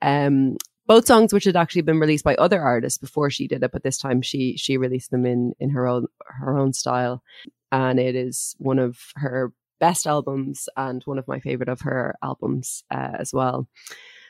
Um, 0.03 0.57
both 0.90 1.07
songs 1.07 1.33
which 1.33 1.44
had 1.44 1.55
actually 1.55 1.83
been 1.83 2.00
released 2.00 2.24
by 2.24 2.35
other 2.35 2.61
artists 2.61 2.98
before 2.98 3.31
she 3.31 3.46
did 3.46 3.62
it, 3.62 3.70
but 3.70 3.85
this 3.85 3.96
time 3.96 4.20
she 4.20 4.57
she 4.57 4.76
released 4.76 5.12
them 5.12 5.24
in 5.24 5.53
in 5.61 5.70
her 5.70 5.87
own 5.87 6.09
her 6.26 6.59
own 6.59 6.72
style. 6.72 7.22
And 7.70 8.00
it 8.00 8.16
is 8.16 8.57
one 8.59 8.81
of 8.81 8.98
her 9.14 9.53
best 9.79 10.05
albums 10.05 10.68
and 10.76 11.00
one 11.05 11.16
of 11.16 11.29
my 11.29 11.38
favorite 11.38 11.68
of 11.68 11.83
her 11.83 12.16
albums 12.24 12.83
uh, 12.90 13.12
as 13.20 13.33
well. 13.33 13.68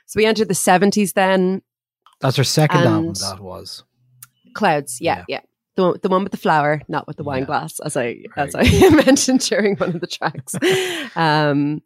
So 0.04 0.18
we 0.18 0.26
entered 0.26 0.48
the 0.48 0.54
70s 0.54 1.14
then. 1.14 1.62
That's 2.20 2.36
her 2.36 2.44
second 2.44 2.82
album, 2.82 3.14
that 3.14 3.40
was. 3.40 3.84
Clouds, 4.52 5.00
yeah, 5.00 5.24
yeah. 5.28 5.40
The 5.76 5.82
one, 5.82 5.98
the 6.02 6.08
one 6.10 6.24
with 6.24 6.32
the 6.32 6.36
flower, 6.36 6.82
not 6.88 7.06
with 7.06 7.16
the 7.16 7.24
wine 7.24 7.44
Yeah. 7.44 7.46
glass, 7.46 7.80
as 7.80 7.96
I 7.96 8.24
as 8.36 8.54
I 8.54 8.64
mentioned 9.06 9.40
during 9.40 9.76
one 9.76 9.94
of 9.94 10.00
the 10.02 10.06
tracks. 10.06 10.54
um, 11.16 11.80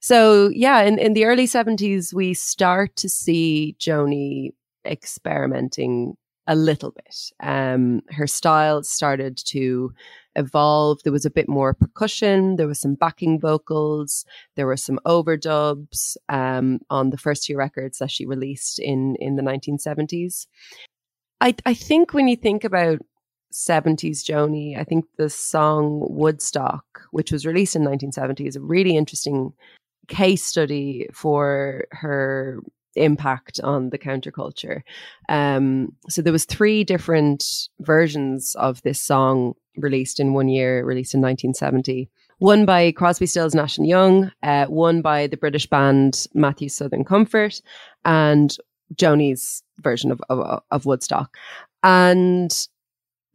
so 0.00 0.48
yeah, 0.48 0.82
in, 0.82 0.98
in 0.98 1.12
the 1.12 1.26
early 1.26 1.46
seventies, 1.46 2.14
we 2.14 2.34
start 2.34 2.96
to 2.96 3.08
see 3.08 3.76
Joni 3.78 4.50
experimenting 4.84 6.14
a 6.46 6.56
little 6.56 6.90
bit. 6.90 7.16
Um, 7.42 8.00
her 8.10 8.26
style 8.26 8.82
started 8.82 9.36
to 9.46 9.92
evolve. 10.36 11.00
There 11.04 11.12
was 11.12 11.26
a 11.26 11.30
bit 11.30 11.48
more 11.48 11.74
percussion. 11.74 12.56
There 12.56 12.66
was 12.66 12.80
some 12.80 12.94
backing 12.94 13.38
vocals. 13.38 14.24
There 14.56 14.66
were 14.66 14.76
some 14.76 14.98
overdubs 15.06 16.16
um, 16.28 16.80
on 16.88 17.10
the 17.10 17.18
first 17.18 17.44
two 17.44 17.56
records 17.56 17.98
that 17.98 18.10
she 18.10 18.26
released 18.26 18.78
in 18.78 19.16
in 19.16 19.36
the 19.36 19.42
nineteen 19.42 19.78
seventies. 19.78 20.46
I 21.40 21.54
I 21.66 21.74
think 21.74 22.14
when 22.14 22.26
you 22.26 22.36
think 22.36 22.64
about 22.64 23.00
70s 23.52 24.24
Joni, 24.24 24.78
I 24.78 24.84
think 24.84 25.06
the 25.18 25.28
song 25.28 26.06
Woodstock, 26.08 26.84
which 27.10 27.32
was 27.32 27.44
released 27.44 27.74
in 27.74 27.82
1970, 27.82 28.46
is 28.46 28.56
a 28.56 28.60
really 28.60 28.96
interesting 28.96 29.52
case 30.10 30.44
study 30.44 31.08
for 31.14 31.86
her 31.92 32.60
impact 32.96 33.60
on 33.60 33.90
the 33.90 33.98
counterculture. 33.98 34.82
Um, 35.28 35.96
so 36.08 36.20
there 36.20 36.32
was 36.32 36.44
three 36.44 36.84
different 36.84 37.44
versions 37.78 38.54
of 38.56 38.82
this 38.82 39.00
song 39.00 39.54
released 39.76 40.20
in 40.20 40.34
one 40.34 40.48
year, 40.48 40.84
released 40.84 41.14
in 41.14 41.20
1970. 41.20 42.10
One 42.38 42.66
by 42.66 42.92
Crosby, 42.92 43.26
Stills, 43.26 43.54
Nash 43.54 43.78
and 43.78 43.86
Young, 43.86 44.32
uh, 44.42 44.66
one 44.66 45.02
by 45.02 45.26
the 45.26 45.36
British 45.36 45.66
band 45.66 46.26
Matthews 46.34 46.74
Southern 46.74 47.04
Comfort, 47.04 47.60
and 48.04 48.56
Joni's 48.94 49.62
version 49.78 50.10
of, 50.10 50.20
of, 50.28 50.62
of 50.70 50.86
Woodstock. 50.86 51.36
And 51.82 52.50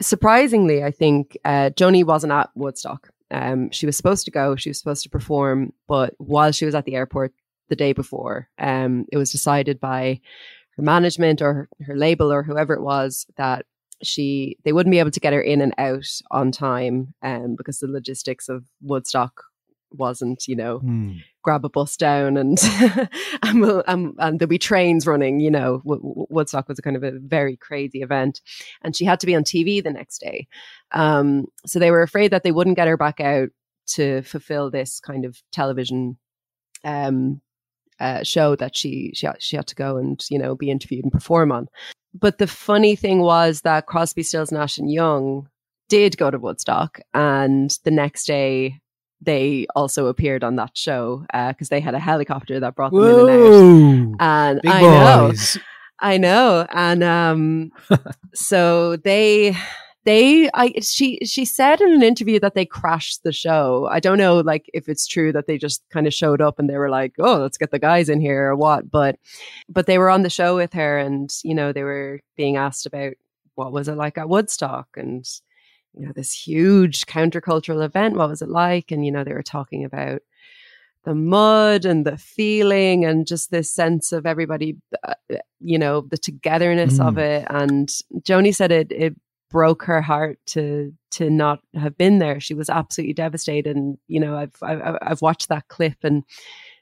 surprisingly, 0.02 0.84
I 0.84 0.92
think 0.92 1.38
uh, 1.46 1.70
Joni 1.76 2.04
wasn't 2.04 2.34
at 2.34 2.50
Woodstock. 2.56 3.10
Um, 3.32 3.72
she 3.72 3.86
was 3.86 3.98
supposed 3.98 4.26
to 4.26 4.32
go, 4.32 4.56
she 4.56 4.70
was 4.70 4.80
supposed 4.80 5.04
to 5.04 5.10
perform, 5.10 5.74
but 5.88 6.14
while 6.18 6.52
she 6.52 6.66
was 6.66 6.76
at 6.76 6.86
the 6.86 6.96
airport 6.96 7.34
the 7.70 7.76
day 7.76 7.94
before, 7.94 8.50
um, 8.60 9.06
it 9.12 9.18
was 9.18 9.32
decided 9.32 9.80
by 9.80 10.22
her 10.78 10.84
management 10.84 11.42
or 11.42 11.70
her 11.86 11.96
label 11.96 12.32
or 12.32 12.44
whoever 12.44 12.74
it 12.74 12.82
was 12.82 13.26
that 13.38 13.66
she 14.04 14.58
they 14.64 14.74
wouldn't 14.74 14.92
be 14.92 15.00
able 15.00 15.12
to 15.12 15.20
get 15.20 15.34
her 15.34 15.42
in 15.42 15.62
and 15.62 15.74
out 15.78 16.06
on 16.32 16.52
time 16.52 17.14
um, 17.22 17.56
because 17.56 17.80
the 17.80 17.88
logistics 17.88 18.50
of 18.50 18.66
Woodstock 18.82 19.46
wasn't, 19.98 20.48
you 20.48 20.56
know, 20.56 20.80
Hmm. 20.80 21.14
grab 21.44 21.66
a 21.66 21.70
bus 21.70 21.96
down 21.98 22.38
and 22.38 22.58
and, 23.44 23.62
we'll, 23.62 23.84
um, 23.88 24.16
and 24.20 24.40
there'll 24.40 24.50
be 24.50 24.58
trains 24.58 25.06
running. 25.08 25.40
You 25.40 25.52
know, 25.52 25.82
Woodstock 25.84 26.68
was 26.68 26.80
a 26.80 26.82
kind 26.82 26.96
of 26.96 27.04
a 27.04 27.12
very 27.20 27.58
crazy 27.58 28.02
event, 28.02 28.42
and 28.84 28.96
she 28.96 29.06
had 29.06 29.20
to 29.20 29.26
be 29.28 29.36
on 29.36 29.44
TV 29.44 29.84
the 29.84 29.92
next 29.92 30.20
day. 30.20 30.48
Um, 30.92 31.46
so 31.66 31.80
they 31.80 31.92
were 31.92 32.02
afraid 32.02 32.32
that 32.32 32.44
they 32.44 32.52
wouldn't 32.52 32.78
get 32.78 32.88
her 32.88 32.98
back 32.98 33.20
out 33.20 33.50
to 33.88 34.22
fulfill 34.24 34.72
this 34.72 35.00
kind 35.00 35.26
of 35.26 35.38
television 35.52 36.18
um, 36.84 37.42
uh, 38.00 38.24
show 38.24 38.56
that 38.56 38.76
she 38.76 39.12
she 39.14 39.26
had, 39.26 39.42
she 39.42 39.56
had 39.56 39.68
to 39.68 39.76
go 39.76 39.98
and 39.98 40.24
you 40.30 40.38
know 40.40 40.56
be 40.56 40.70
interviewed 40.72 41.04
and 41.06 41.14
perform 41.14 41.52
on. 41.52 41.68
But 42.14 42.38
the 42.38 42.48
funny 42.48 42.96
thing 42.96 43.20
was 43.20 43.62
that 43.62 43.88
Crosby, 43.88 44.24
Stills, 44.24 44.52
Nash 44.52 44.78
and 44.78 44.92
Young 44.92 45.48
did 45.90 46.18
go 46.18 46.32
to 46.32 46.40
Woodstock, 46.40 47.00
and 47.14 47.70
the 47.84 47.92
next 47.92 48.26
day 48.26 48.80
they 49.22 49.66
also 49.76 50.08
appeared 50.08 50.44
on 50.44 50.56
that 50.58 50.78
show 50.78 51.26
because 51.50 51.70
they 51.70 51.80
had 51.80 51.96
a 51.96 52.00
helicopter 52.00 52.60
that 52.60 52.76
brought 52.76 52.92
them 52.92 53.04
in 53.04 53.30
and 53.30 54.16
out. 54.20 54.22
And 54.22 54.62
Big 54.62 54.72
I 54.72 54.82
know. 54.82 55.34
I 56.00 56.18
know, 56.18 56.68
and 56.72 57.04
um, 57.04 57.72
so 58.34 58.98
they, 58.98 59.56
they, 60.04 60.50
I, 60.54 60.74
she, 60.82 61.20
she 61.24 61.46
said 61.46 61.80
in 61.80 61.94
an 61.94 62.04
interview 62.04 62.40
that 62.42 62.54
they 62.54 62.66
crashed 62.66 63.24
the 63.24 63.32
show. 63.32 63.88
I 63.90 64.02
don't 64.02 64.18
know, 64.18 64.40
like 64.42 64.70
if 64.74 64.90
it's 64.90 65.08
true 65.08 65.32
that 65.32 65.48
they 65.48 65.58
just 65.58 65.84
kind 65.92 66.06
of 66.06 66.14
showed 66.14 66.42
up 66.42 66.60
and 66.60 66.70
they 66.70 66.78
were 66.78 66.90
like, 66.90 67.14
"Oh, 67.18 67.38
let's 67.38 67.58
get 67.58 67.72
the 67.72 67.80
guys 67.80 68.10
in 68.10 68.20
here" 68.20 68.50
or 68.50 68.56
what. 68.56 68.92
But, 68.92 69.18
but 69.70 69.88
they 69.88 69.98
were 69.98 70.10
on 70.10 70.24
the 70.24 70.30
show 70.30 70.56
with 70.58 70.74
her, 70.74 70.98
and 70.98 71.34
you 71.44 71.56
know, 71.56 71.72
they 71.72 71.84
were 71.84 72.20
being 72.36 72.58
asked 72.58 72.86
about 72.86 73.14
what 73.56 73.72
was 73.72 73.88
it 73.88 73.96
like 73.96 74.18
at 74.18 74.30
Woodstock, 74.30 74.90
and 74.98 75.26
you 75.98 76.06
know, 76.06 76.12
this 76.14 76.32
huge 76.34 77.06
countercultural 77.06 77.84
event. 77.84 78.16
What 78.16 78.30
was 78.30 78.42
it 78.42 78.50
like? 78.50 78.92
And 78.92 79.06
you 79.06 79.12
know, 79.12 79.24
they 79.24 79.34
were 79.34 79.44
talking 79.44 79.84
about 79.86 80.22
the 81.06 81.16
mud 81.16 81.86
and 81.86 82.06
the 82.06 82.18
feeling 82.18 83.06
and 83.06 83.28
just 83.28 83.52
this 83.52 83.72
sense 83.72 84.12
of 84.12 84.26
everybody 84.26 84.76
uh, 85.08 85.14
you 85.60 85.78
know 85.78 86.02
the 86.02 86.18
togetherness 86.18 87.00
of 87.00 87.14
Mm. 87.16 87.20
it 87.20 87.48
and 87.50 87.90
joni 88.28 88.54
said 88.56 88.72
it 88.72 88.92
it 88.92 89.16
broke 89.52 89.84
her 89.84 90.02
heart 90.02 90.40
to 90.48 90.92
to 91.12 91.30
not 91.30 91.60
have 91.76 91.96
been 91.96 92.18
there 92.18 92.40
she 92.40 92.56
was 92.56 92.72
absolutely 92.72 93.14
devastated 93.14 93.76
and 93.76 94.00
you 94.08 94.20
know 94.20 94.36
i've 94.36 94.56
i've, 94.64 94.98
I've 95.02 95.22
watched 95.22 95.50
that 95.50 95.68
clip 95.68 95.98
and 96.04 96.24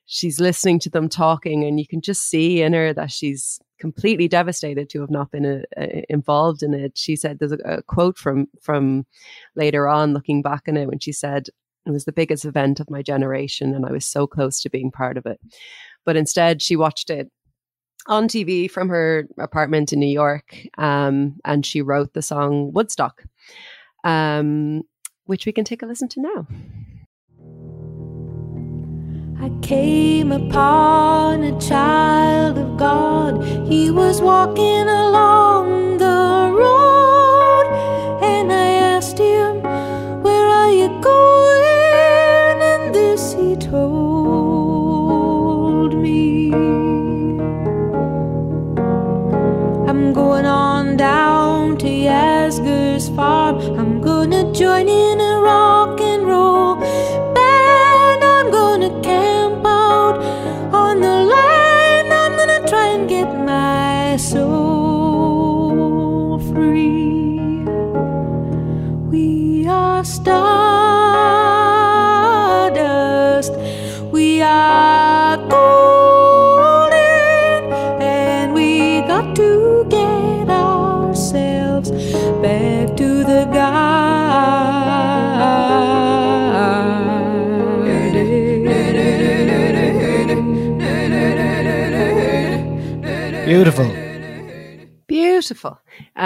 she's 0.05 0.39
listening 0.39 0.79
to 0.79 0.89
them 0.89 1.09
talking 1.09 1.63
and 1.63 1.79
you 1.79 1.87
can 1.87 2.01
just 2.01 2.27
see 2.29 2.61
in 2.61 2.73
her 2.73 2.93
that 2.93 3.11
she's 3.11 3.59
completely 3.79 4.27
devastated 4.27 4.89
to 4.89 5.01
have 5.01 5.09
not 5.09 5.31
been 5.31 5.45
uh 5.45 5.81
uh 5.81 6.01
involved 6.09 6.63
in 6.63 6.73
it 6.73 6.97
she 6.97 7.15
said 7.15 7.39
there's 7.39 7.51
a, 7.51 7.57
a 7.65 7.83
quote 7.83 8.17
from 8.17 8.47
from 8.61 9.05
later 9.55 9.87
on 9.87 10.13
looking 10.13 10.41
back 10.41 10.63
on 10.67 10.77
it 10.77 10.87
when 10.87 10.99
she 10.99 11.11
said 11.11 11.47
it 11.85 11.91
was 11.91 12.05
the 12.05 12.13
biggest 12.13 12.45
event 12.45 12.79
of 12.79 12.89
my 12.89 13.01
generation, 13.01 13.73
and 13.75 13.85
I 13.85 13.91
was 13.91 14.05
so 14.05 14.25
close 14.25 14.61
to 14.61 14.69
being 14.69 14.91
part 14.91 15.17
of 15.17 15.25
it. 15.25 15.39
But 16.05 16.15
instead, 16.15 16.61
she 16.61 16.75
watched 16.75 17.09
it 17.09 17.29
on 18.07 18.27
TV 18.27 18.69
from 18.69 18.89
her 18.89 19.27
apartment 19.39 19.93
in 19.93 19.99
New 19.99 20.07
York, 20.07 20.55
um, 20.77 21.37
and 21.45 21.65
she 21.65 21.81
wrote 21.81 22.13
the 22.13 22.21
song 22.21 22.71
Woodstock. 22.73 23.23
um, 24.03 24.83
which 25.25 25.45
we 25.45 25.53
can 25.53 25.63
take 25.63 25.81
a 25.81 25.85
listen 25.85 26.09
to 26.09 26.21
now. 26.21 26.47
I 29.43 29.51
came 29.61 30.31
upon 30.31 31.43
a 31.43 31.59
child 31.59 32.57
of 32.57 32.77
God. 32.77 33.43
He 33.67 33.91
was 33.91 34.21
walking 34.21 34.87
along 34.87 35.97
the 35.97 36.49
road, 36.55 37.02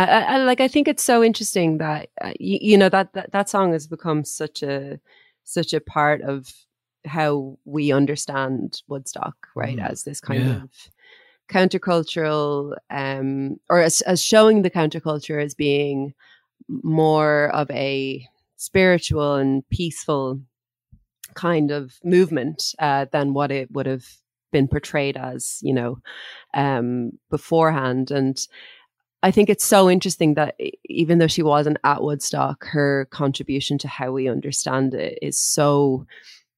I, 0.05 0.21
I, 0.21 0.37
like 0.43 0.61
I 0.61 0.67
think 0.67 0.87
it's 0.87 1.03
so 1.03 1.23
interesting 1.23 1.79
that 1.79 2.09
uh, 2.21 2.33
you, 2.39 2.59
you 2.61 2.77
know 2.77 2.89
that, 2.89 3.13
that 3.13 3.31
that 3.31 3.49
song 3.49 3.73
has 3.73 3.87
become 3.87 4.23
such 4.23 4.61
a 4.63 4.99
such 5.43 5.73
a 5.73 5.81
part 5.81 6.21
of 6.21 6.51
how 7.05 7.57
we 7.65 7.91
understand 7.91 8.81
Woodstock, 8.87 9.35
right? 9.55 9.77
Mm. 9.77 9.89
As 9.89 10.03
this 10.03 10.19
kind 10.19 10.41
Yeah. 10.41 10.63
of 10.63 10.69
countercultural, 11.49 12.75
um, 12.89 13.57
or 13.69 13.79
as, 13.79 14.01
as 14.01 14.21
showing 14.21 14.61
the 14.61 14.69
counterculture 14.69 15.41
as 15.41 15.55
being 15.55 16.13
more 16.67 17.49
of 17.53 17.71
a 17.71 18.27
spiritual 18.57 19.35
and 19.35 19.67
peaceful 19.69 20.41
kind 21.33 21.71
of 21.71 21.93
movement 22.03 22.75
uh, 22.79 23.05
than 23.11 23.33
what 23.33 23.51
it 23.51 23.71
would 23.71 23.85
have 23.85 24.05
been 24.51 24.67
portrayed 24.67 25.15
as, 25.15 25.59
you 25.61 25.73
know, 25.73 25.99
um, 26.53 27.11
beforehand. 27.29 28.11
And 28.11 28.45
I 29.23 29.31
think 29.31 29.49
it's 29.49 29.65
so 29.65 29.89
interesting 29.89 30.35
that 30.35 30.55
even 30.85 31.17
though 31.17 31.27
she 31.27 31.41
wasn't 31.43 31.79
at 31.83 32.03
Woodstock, 32.03 32.65
her 32.67 33.07
contribution 33.11 33.77
to 33.79 33.87
how 33.87 34.11
we 34.11 34.29
understand 34.29 34.93
it 34.93 35.17
is 35.21 35.39
so 35.39 36.05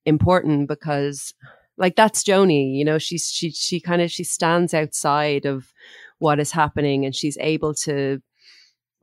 important 0.05 0.67
because 0.67 1.33
like 1.77 1.95
that's 1.95 2.23
Joni, 2.23 2.75
you 2.75 2.83
know, 2.83 2.97
she's 2.97 3.29
she 3.29 3.51
she 3.51 3.79
kind 3.79 4.01
of 4.01 4.11
she 4.11 4.25
stands 4.25 4.73
outside 4.73 5.45
of 5.45 5.73
what 6.19 6.39
is 6.39 6.51
happening 6.51 7.05
and 7.05 7.15
she's 7.15 7.37
able 7.39 7.73
to 7.73 8.21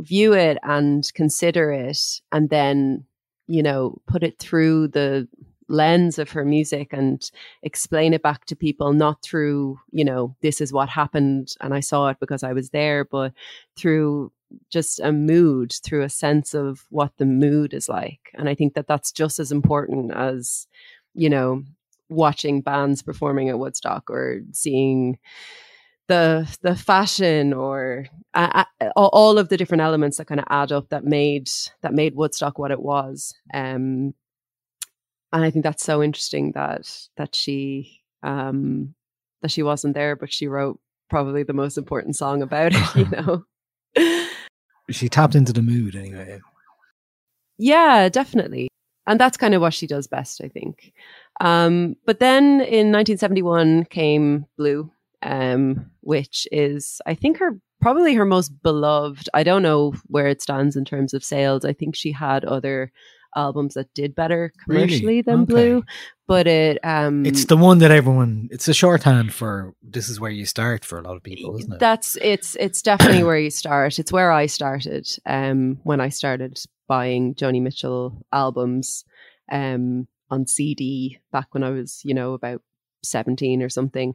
view 0.01 0.35
it 0.35 0.59
and 0.63 1.11
consider 1.15 1.73
it 1.73 1.99
and 2.33 2.51
then, 2.51 3.05
you 3.47 3.63
know, 3.63 3.97
put 4.07 4.23
it 4.23 4.39
through 4.39 4.89
the 4.89 5.27
lens 5.69 6.19
of 6.19 6.31
her 6.31 6.45
music 6.45 6.93
and 6.93 7.31
explain 7.63 8.15
it 8.15 8.23
back 8.23 8.45
to 8.45 8.55
people 8.55 8.93
not 8.93 9.21
through 9.23 9.79
you 9.91 10.05
know 10.05 10.37
this 10.41 10.61
is 10.61 10.73
what 10.73 10.89
happened 10.89 11.55
and 11.61 11.75
i 11.75 11.81
saw 11.81 12.09
it 12.09 12.17
because 12.21 12.45
i 12.45 12.53
was 12.53 12.71
there 12.71 13.05
but 13.05 13.33
through 13.77 14.31
just 14.71 15.01
a 15.01 15.13
mood 15.13 15.73
through 15.83 16.03
a 16.03 16.09
sense 16.09 16.55
of 16.55 16.87
what 16.91 17.13
the 17.19 17.27
mood 17.27 17.75
is 17.75 17.89
like. 17.89 18.31
And 18.35 18.49
i 18.49 18.55
think 18.55 18.75
that 18.75 18.87
that's 18.87 19.13
just 19.13 19.39
as 19.39 19.53
important 19.53 20.13
as 20.13 20.67
you 21.15 21.31
know 21.31 21.63
watching 22.09 22.61
bands 22.61 23.03
performing 23.03 23.49
at 23.49 23.59
woodstock 23.59 24.11
or 24.11 24.41
seeing 24.53 25.19
the 26.09 26.47
the 26.63 26.77
fashion 26.77 27.53
or 27.53 28.07
uh, 28.35 28.65
all 28.95 29.39
of 29.39 29.49
the 29.49 29.57
different 29.57 29.81
elements 29.81 30.19
that 30.19 30.27
kind 30.27 30.41
of 30.41 30.47
add 30.51 30.71
up 30.71 30.89
that 30.91 31.05
made 31.05 31.51
that 31.83 31.95
made 31.95 32.15
woodstock 32.15 32.59
what 32.59 32.71
it 32.71 32.81
was. 32.81 33.35
Um 33.53 34.15
and 35.33 35.45
I 35.45 35.51
think 35.51 35.65
that's 35.65 35.85
so 35.85 36.03
interesting 36.03 36.53
that 36.53 36.91
that 37.17 37.35
she 37.35 38.03
um 38.23 38.95
that 39.43 39.51
she 39.51 39.63
wasn't 39.63 39.95
there, 39.95 40.17
but 40.17 40.33
she 40.33 40.49
wrote 40.49 40.81
probably 41.09 41.43
the 41.43 41.53
most 41.53 41.79
important 41.79 42.17
song 42.17 42.43
about 42.43 42.73
it, 42.75 42.95
you 42.97 43.09
know. 43.11 43.45
She 44.91 45.09
tapped 45.09 45.35
into 45.35 45.53
the 45.53 45.63
mood 45.63 45.97
anyway. 45.97 46.41
yeah, 47.59 48.09
definitely. 48.09 48.69
And 49.07 49.21
that's 49.21 49.37
kind 49.37 49.55
of 49.55 49.61
what 49.61 49.75
she 49.75 49.87
does 49.87 50.07
best, 50.07 50.41
I 50.43 50.49
think. 50.49 50.93
Um, 51.41 51.97
but 52.07 52.19
then 52.19 52.45
in 52.61 52.93
1971 52.93 53.85
came 53.85 54.47
Blue, 54.57 54.91
um, 55.23 55.91
which 56.01 56.49
is, 56.51 57.01
I 57.07 57.15
think, 57.15 57.39
her 57.39 57.61
probably 57.81 58.15
her 58.15 58.25
most 58.25 58.63
beloved. 58.63 59.29
I 59.35 59.43
don't 59.43 59.63
know 59.63 59.95
where 60.07 60.27
it 60.27 60.43
stands 60.43 60.77
in 60.77 60.85
terms 60.85 61.15
of 61.15 61.23
sales. 61.23 61.65
I 61.65 61.73
think 61.73 61.95
she 61.95 62.11
had 62.11 62.45
other 62.45 62.91
albums 63.37 63.75
that 63.75 63.93
did 63.95 64.15
better 64.15 64.53
Really? 64.67 64.87
commercially 64.87 65.23
than 65.23 65.43
Okay. 65.43 65.53
Blue, 65.53 65.83
but 66.27 66.47
it 66.47 66.79
um, 66.85 67.25
It's 67.25 67.45
the 67.45 67.57
one 67.57 67.79
that 67.79 67.91
everyone. 67.91 68.49
It's 68.51 68.67
a 68.69 68.75
shorthand 68.75 69.33
for 69.33 69.75
this 69.83 70.09
is 70.09 70.19
where 70.19 70.31
you 70.31 70.47
start 70.47 70.85
for 70.85 70.99
a 70.99 71.03
lot 71.03 71.17
of 71.17 71.23
people, 71.23 71.57
isn't 71.59 71.73
it? 71.73 71.79
That's 71.79 72.17
it's 72.21 72.57
it's 72.57 72.83
definitely 72.83 73.23
where 73.23 73.39
you 73.39 73.51
start. 73.51 73.99
It's 73.99 74.13
where 74.13 74.33
I 74.33 74.47
started 74.47 75.09
um 75.27 75.79
when 75.85 76.01
I 76.01 76.09
started 76.09 76.59
buying 76.89 77.35
Joni 77.35 77.61
Mitchell 77.63 78.25
albums 78.33 79.05
um 79.53 80.09
on 80.31 80.47
CD 80.47 81.19
back 81.31 81.49
when 81.53 81.63
I 81.63 81.71
was, 81.71 82.01
you 82.05 82.15
know, 82.15 82.33
about 82.35 82.63
17 83.05 83.63
or 83.63 83.69
something. 83.69 84.15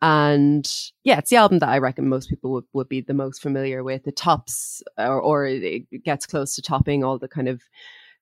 And 0.00 0.68
yeah, 1.04 1.18
it's 1.18 1.30
the 1.30 1.36
album 1.36 1.60
that 1.60 1.68
I 1.68 1.78
reckon 1.78 2.08
most 2.08 2.28
people 2.28 2.52
would, 2.52 2.64
would 2.72 2.88
be 2.88 3.02
the 3.02 3.14
most 3.14 3.40
familiar 3.40 3.84
with. 3.84 4.06
It 4.06 4.16
tops 4.16 4.82
or, 4.98 5.20
or 5.20 5.46
it 5.46 5.84
gets 6.04 6.26
close 6.26 6.56
to 6.56 6.62
topping 6.62 7.04
all 7.04 7.18
the 7.18 7.28
kind 7.28 7.48
of 7.48 7.62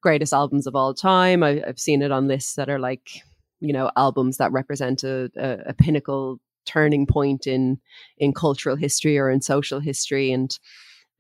greatest 0.01 0.33
albums 0.33 0.67
of 0.67 0.75
all 0.75 0.95
time. 0.95 1.43
I, 1.43 1.63
I've 1.67 1.79
seen 1.79 2.03
it 2.03 2.13
on 2.13 2.29
lists 2.29 2.55
that 2.55 2.69
are 2.69 2.79
like, 2.79 3.23
you 3.61 3.73
know, 3.73 3.91
albums 3.97 4.39
that 4.39 4.53
represent 4.53 5.05
a, 5.05 5.31
a, 5.37 5.71
a 5.71 5.75
pinnacle 5.75 6.41
turning 6.67 7.07
point 7.07 7.47
in 7.47 7.81
in 8.19 8.33
cultural 8.33 8.77
history 8.77 9.19
or 9.19 9.31
in 9.31 9.41
social 9.41 9.81
history. 9.81 10.33
And 10.33 10.59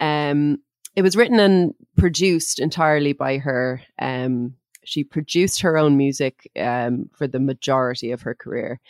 um, 0.01 0.59
it 0.97 1.03
was 1.03 1.17
written 1.17 1.41
and 1.41 1.75
produced 1.97 2.59
entirely 2.59 3.13
by 3.13 3.39
her. 3.39 3.83
Um, 3.99 4.55
she 4.85 5.05
produced 5.05 5.61
her 5.61 5.77
own 5.77 5.97
music 5.97 6.51
um, 6.59 7.11
for 7.15 7.27
the 7.27 7.41
majority 7.41 8.13
of 8.13 8.23
her 8.23 8.35
career. 8.35 8.81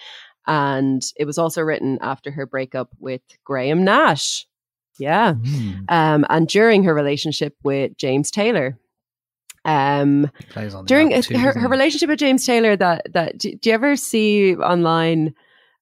And 0.46 1.02
it 1.16 1.24
was 1.24 1.38
also 1.38 1.62
written 1.62 1.98
after 2.00 2.30
her 2.30 2.46
breakup 2.46 2.90
with 2.98 3.22
Graham 3.44 3.84
Nash. 3.84 4.46
Yeah. 4.98 5.34
Mm, 5.34 5.84
Um, 5.88 6.26
and 6.28 6.48
during 6.48 6.84
her 6.84 6.94
relationship 6.94 7.56
with 7.62 7.96
James 7.96 8.30
Taylor. 8.30 8.78
Um, 9.64 10.30
during 10.86 11.10
her, 11.10 11.52
her 11.52 11.68
relationship 11.68 12.08
with 12.08 12.18
James 12.18 12.46
Taylor 12.46 12.76
that 12.76 13.12
that 13.12 13.38
do, 13.38 13.54
do 13.54 13.68
you 13.68 13.74
ever 13.74 13.94
see 13.94 14.56
online 14.56 15.34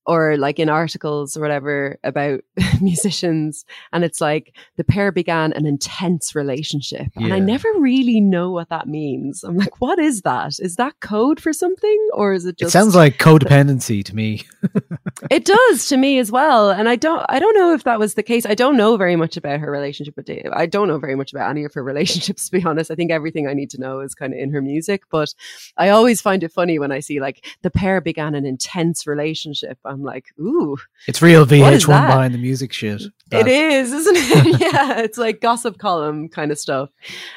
or 0.08 0.36
like 0.38 0.58
in 0.58 0.68
articles 0.68 1.36
or 1.36 1.40
whatever 1.40 1.98
about 2.02 2.40
musicians 2.80 3.64
and 3.92 4.02
it's 4.02 4.20
like 4.20 4.56
the 4.76 4.84
pair 4.84 5.12
began 5.12 5.52
an 5.52 5.66
intense 5.66 6.34
relationship 6.34 7.06
and 7.14 7.32
I 7.32 7.38
never 7.38 7.68
really 7.78 8.20
know 8.20 8.50
what 8.50 8.70
that 8.70 8.88
means. 8.88 9.44
I'm 9.44 9.56
like 9.56 9.80
what 9.80 9.98
is 9.98 10.22
that? 10.22 10.58
Is 10.58 10.76
that 10.76 10.98
code 11.00 11.40
for 11.40 11.52
something 11.52 12.08
or 12.14 12.32
is 12.32 12.46
it 12.46 12.54
It 12.54 12.58
just 12.58 12.72
sounds 12.72 12.96
like 12.96 13.18
codependency 13.18 14.02
to 14.04 14.16
me. 14.16 14.44
it 15.30 15.44
does 15.44 15.88
to 15.88 15.96
me 15.96 16.18
as 16.18 16.30
well 16.30 16.70
and 16.70 16.88
i 16.88 16.96
don't 16.96 17.24
i 17.28 17.38
don't 17.38 17.54
know 17.54 17.72
if 17.72 17.84
that 17.84 17.98
was 17.98 18.14
the 18.14 18.22
case 18.22 18.46
i 18.46 18.54
don't 18.54 18.76
know 18.76 18.96
very 18.96 19.16
much 19.16 19.36
about 19.36 19.60
her 19.60 19.70
relationship 19.70 20.16
with 20.16 20.26
dave 20.26 20.48
i 20.52 20.66
don't 20.66 20.88
know 20.88 20.98
very 20.98 21.14
much 21.14 21.32
about 21.32 21.50
any 21.50 21.64
of 21.64 21.74
her 21.74 21.82
relationships 21.82 22.48
to 22.48 22.52
be 22.52 22.64
honest 22.64 22.90
i 22.90 22.94
think 22.94 23.10
everything 23.10 23.46
i 23.46 23.54
need 23.54 23.70
to 23.70 23.80
know 23.80 24.00
is 24.00 24.14
kind 24.14 24.32
of 24.32 24.38
in 24.38 24.52
her 24.52 24.62
music 24.62 25.02
but 25.10 25.34
i 25.76 25.88
always 25.88 26.20
find 26.20 26.42
it 26.42 26.52
funny 26.52 26.78
when 26.78 26.92
i 26.92 27.00
see 27.00 27.20
like 27.20 27.44
the 27.62 27.70
pair 27.70 28.00
began 28.00 28.34
an 28.34 28.46
intense 28.46 29.06
relationship 29.06 29.78
i'm 29.84 29.97
like 30.02 30.26
ooh 30.40 30.76
It's 31.06 31.20
real 31.22 31.46
VH1 31.46 31.86
behind 32.06 32.34
the 32.34 32.38
music 32.38 32.72
shit. 32.72 33.02
it 33.30 33.46
is 33.46 33.92
isn't 33.92 34.16
it 34.16 34.60
yeah 34.72 34.98
it's 35.00 35.18
like 35.18 35.40
gossip 35.40 35.78
column 35.78 36.28
kind 36.28 36.50
of 36.50 36.58
stuff 36.58 36.90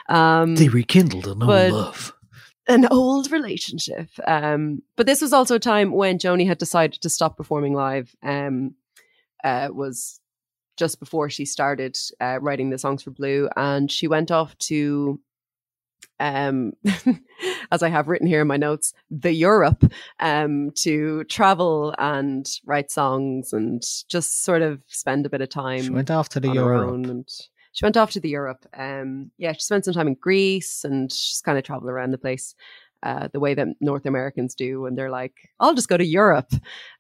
um 0.10 0.56
They 0.56 0.70
rekindled 0.70 1.26
an 1.28 1.44
old 1.44 1.72
love. 1.72 2.14
an 2.68 2.88
old 2.92 3.32
relationship. 3.32 4.08
Um, 4.28 4.82
but 4.96 5.06
this 5.06 5.22
was 5.22 5.34
also 5.34 5.56
a 5.56 5.60
time 5.60 5.92
when 5.92 6.20
Joni 6.20 6.48
had 6.48 6.58
decided 6.60 7.02
to 7.02 7.10
stop 7.10 7.36
performing 7.36 7.74
live. 7.74 8.16
Um, 8.24 8.76
uh, 9.44 9.70
was 9.74 10.20
just 10.78 11.00
before 11.00 11.30
she 11.30 11.46
started 11.46 11.98
uh, 12.22 12.38
writing 12.40 12.70
the 12.70 12.78
songs 12.78 13.04
for 13.04 13.12
Blue, 13.12 13.50
and 13.58 13.92
she 13.92 14.08
went 14.08 14.32
off 14.32 14.56
to 14.60 15.20
um, 16.20 16.74
as 17.72 17.82
I 17.84 17.90
have 17.90 18.08
written 18.08 18.28
here 18.28 18.42
in 18.42 18.48
my 18.48 18.58
notes, 18.58 18.94
the 19.10 19.32
Europe 19.34 19.84
um, 20.20 20.72
to 20.84 21.24
travel 21.26 21.96
and 21.98 22.46
write 22.66 22.92
songs 22.92 23.54
and 23.54 23.82
just 24.08 24.44
sort 24.44 24.62
of 24.62 24.82
spend 24.88 25.26
a 25.26 25.30
bit 25.30 25.42
of 25.42 25.50
time. 25.50 25.82
She 25.84 25.90
went 25.90 26.12
off 26.12 26.30
to 26.30 26.40
the 26.40 26.52
Europe. 26.52 26.90
and 26.94 27.28
she 27.74 27.86
went 27.86 27.98
off 27.98 28.12
to 28.12 28.20
the 28.20 28.30
Europe. 28.30 28.66
Um, 28.78 29.32
yeah, 29.38 29.54
she 29.54 29.62
spent 29.62 29.86
some 29.86 29.94
time 29.94 30.08
in 30.08 30.16
Greece 30.16 30.84
and 30.84 31.10
just 31.10 31.44
kind 31.44 31.58
of 31.58 31.64
traveled 31.64 31.90
around 31.90 32.12
the 32.12 32.18
place. 32.18 32.56
Uh, 33.04 33.28
the 33.34 33.40
way 33.40 33.56
that 33.56 33.68
North 33.80 34.06
Americans 34.06 34.54
do, 34.54 34.86
and 34.86 34.96
they're 34.96 35.10
like, 35.10 35.34
"I'll 35.60 35.74
just 35.74 35.90
go 35.90 35.98
to 35.98 36.06
Europe," 36.06 36.54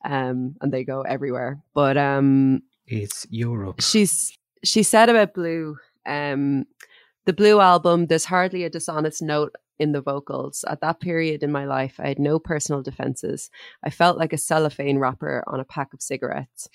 um, 0.03 0.55
and 0.59 0.73
they 0.73 0.83
go 0.83 1.01
everywhere. 1.03 1.59
But 1.75 1.95
um, 1.95 2.63
It's 2.87 3.27
Europe. 3.29 3.81
she's 3.81 4.35
she 4.63 4.81
said 4.81 5.09
about 5.09 5.35
blue 5.35 5.75
um 6.07 6.65
the 7.25 7.33
blue 7.33 7.59
album 7.59 8.07
there's 8.07 8.25
hardly 8.25 8.63
a 8.63 8.69
dishonest 8.69 9.21
note 9.21 9.55
in 9.79 9.93
the 9.93 10.01
vocals. 10.01 10.63
At 10.67 10.81
that 10.81 10.99
period 10.99 11.43
in 11.43 11.51
my 11.51 11.65
life 11.65 11.99
i 11.99 12.07
had 12.07 12.19
no 12.19 12.39
personal 12.39 12.81
defenses. 12.81 13.49
I 13.83 13.89
felt 13.89 14.17
like 14.17 14.33
a 14.33 14.37
cellophane 14.37 14.99
wrapper 14.99 15.43
on 15.47 15.59
a 15.59 15.65
pack 15.65 15.93
of 15.93 16.01
cigarettes. 16.01 16.69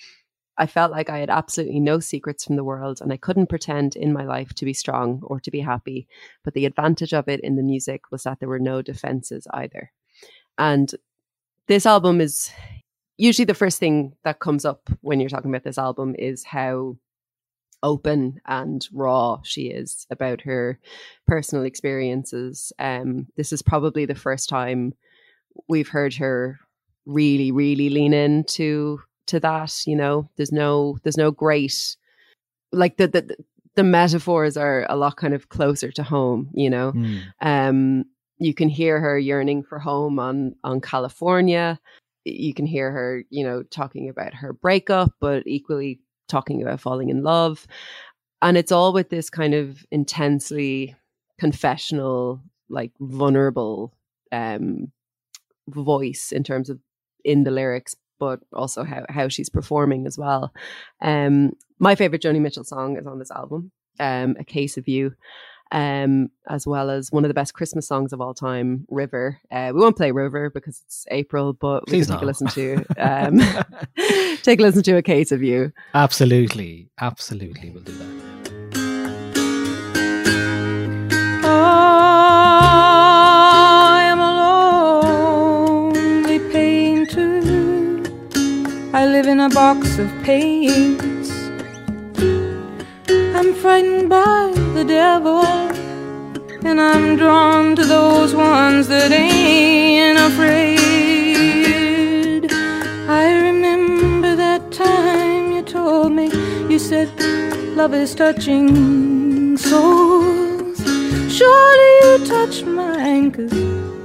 I 0.57 0.65
felt 0.65 0.91
like 0.91 1.09
i 1.09 1.19
had 1.19 1.29
absolutely 1.29 1.79
no 1.79 1.99
secrets 1.99 2.45
from 2.45 2.55
the 2.55 2.63
world 2.63 2.99
and 3.01 3.13
i 3.13 3.17
couldn't 3.17 3.47
pretend 3.47 3.95
in 3.95 4.13
my 4.13 4.25
life 4.25 4.53
to 4.55 4.65
be 4.65 4.73
strong 4.73 5.21
or 5.23 5.39
to 5.39 5.51
be 5.51 5.59
happy. 5.59 6.07
But 6.43 6.53
the 6.53 6.65
advantage 6.65 7.13
of 7.13 7.27
it 7.27 7.41
in 7.41 7.55
the 7.55 7.63
music 7.63 8.11
was 8.11 8.23
that 8.23 8.39
there 8.39 8.49
were 8.49 8.59
no 8.59 8.81
defenses 8.81 9.47
either. 9.53 9.91
And 10.57 10.93
this 11.67 11.85
album 11.85 12.21
is 12.21 12.51
usually 13.17 13.45
the 13.45 13.53
first 13.53 13.79
thing 13.79 14.13
that 14.23 14.39
comes 14.39 14.63
up 14.63 14.89
when 15.01 15.19
you're 15.19 15.29
talking 15.29 15.51
about 15.51 15.63
this 15.63 15.77
album 15.77 16.15
is 16.17 16.43
how 16.43 16.97
open 17.83 18.39
and 18.47 18.87
raw 18.91 19.39
she 19.43 19.63
is 19.67 20.07
about 20.09 20.41
her 20.41 20.79
personal 21.27 21.63
experiences. 21.63 22.73
Um, 22.79 23.27
this 23.35 23.53
is 23.53 23.61
probably 23.61 24.05
the 24.05 24.15
first 24.15 24.49
time 24.49 24.93
we've 25.67 25.87
heard 25.89 26.15
her 26.15 26.59
really, 27.05 27.51
really 27.51 27.89
lean 27.89 28.13
into 28.13 28.99
to 29.27 29.39
that. 29.39 29.83
You 29.85 29.95
know, 29.95 30.29
there's 30.37 30.51
no 30.51 30.97
there's 31.03 31.17
no 31.17 31.31
great 31.31 31.95
like 32.71 32.97
the 32.97 33.07
the 33.07 33.35
the 33.75 33.83
metaphors 33.83 34.57
are 34.57 34.85
a 34.89 34.95
lot 34.95 35.17
kind 35.17 35.33
of 35.33 35.49
closer 35.49 35.91
to 35.91 36.03
home. 36.03 36.49
You 36.53 36.69
know, 36.69 36.91
Hmm. 36.91 37.17
um, 37.41 38.05
you 38.39 38.53
can 38.53 38.69
hear 38.69 38.99
her 38.99 39.17
yearning 39.17 39.63
for 39.63 39.79
home 39.79 40.19
on 40.19 40.55
on 40.63 40.81
California. 40.81 41.79
You 42.25 42.53
can 42.53 42.65
hear 42.65 42.91
her, 42.91 43.23
you 43.29 43.43
know, 43.45 43.63
talking 43.63 44.09
about 44.09 44.33
her 44.33 44.51
breakup, 44.51 45.13
but 45.21 45.43
equally 45.47 46.01
talking 46.27 46.61
about 46.61 46.81
falling 46.81 47.09
in 47.09 47.23
love. 47.23 47.67
And 48.41 48.57
it's 48.57 48.71
all 48.71 48.93
with 48.93 49.09
this 49.09 49.29
kind 49.29 49.53
of 49.53 49.85
intensely 49.91 50.95
confessional, 51.39 52.41
like 52.69 52.91
vulnerable 52.99 53.93
um 54.31 54.91
voice 55.69 56.31
in 56.31 56.43
terms 56.43 56.69
of 56.69 56.79
in 57.23 57.43
the 57.43 57.51
lyrics, 57.51 57.95
but 58.19 58.39
also 58.53 58.83
how, 58.83 59.05
how 59.09 59.27
she's 59.27 59.49
performing 59.49 60.07
as 60.07 60.17
well. 60.17 60.53
Um 61.01 61.53
my 61.79 61.95
favorite 61.95 62.21
Joni 62.21 62.41
Mitchell 62.41 62.63
song 62.63 62.97
is 62.97 63.05
on 63.05 63.19
this 63.19 63.31
album, 63.31 63.71
um, 63.99 64.35
A 64.39 64.43
Case 64.43 64.77
of 64.77 64.87
You 64.87 65.13
um, 65.71 66.29
as 66.49 66.65
well 66.65 66.89
as 66.89 67.11
one 67.11 67.25
of 67.25 67.29
the 67.29 67.33
best 67.33 67.53
Christmas 67.53 67.87
songs 67.87 68.13
of 68.13 68.21
all 68.21 68.33
time, 68.33 68.85
River. 68.89 69.39
Uh, 69.51 69.71
we 69.73 69.81
won't 69.81 69.97
play 69.97 70.11
River 70.11 70.49
because 70.49 70.81
it's 70.85 71.05
April, 71.11 71.53
but 71.53 71.85
we 71.87 71.91
Please 71.91 72.07
can 72.07 72.15
take 72.15 72.23
a 72.23 72.25
listen 72.25 72.47
to 72.47 72.85
um, 72.97 73.39
take 74.43 74.59
a 74.59 74.63
listen 74.63 74.83
to 74.83 74.97
a 74.97 75.01
case 75.01 75.31
of 75.31 75.41
you. 75.43 75.71
Absolutely, 75.93 76.89
absolutely, 76.99 77.69
we'll 77.71 77.83
do 77.83 77.91
that. 77.93 78.07
I 81.49 84.03
am 84.11 84.19
a 84.19 84.33
lonely 85.93 86.39
painter. 86.51 87.39
I 88.93 89.05
live 89.05 89.27
in 89.27 89.39
a 89.39 89.47
box 89.49 89.97
of 89.99 90.09
paints. 90.23 91.31
I'm 93.09 93.53
frightened 93.53 94.09
by 94.09 94.56
the 94.77 94.85
devil, 94.85 95.43
and 96.63 96.79
I'm 96.79 97.15
drawn 97.15 97.75
to 97.77 97.83
those 97.83 98.35
ones 98.35 98.87
that 98.89 99.11
ain't 99.11 100.19
afraid. 100.19 100.77
I 103.09 103.41
remember 103.41 104.35
that 104.35 104.71
time 104.71 105.51
you 105.51 105.63
told 105.63 106.11
me, 106.11 106.27
you 106.69 106.77
said, 106.77 107.09
love 107.75 107.95
is 107.95 108.13
touching 108.13 109.57
souls. 109.57 110.77
Surely 111.37 111.91
you 112.03 112.19
touch 112.27 112.61
mine, 112.63 113.31
cause 113.31 113.53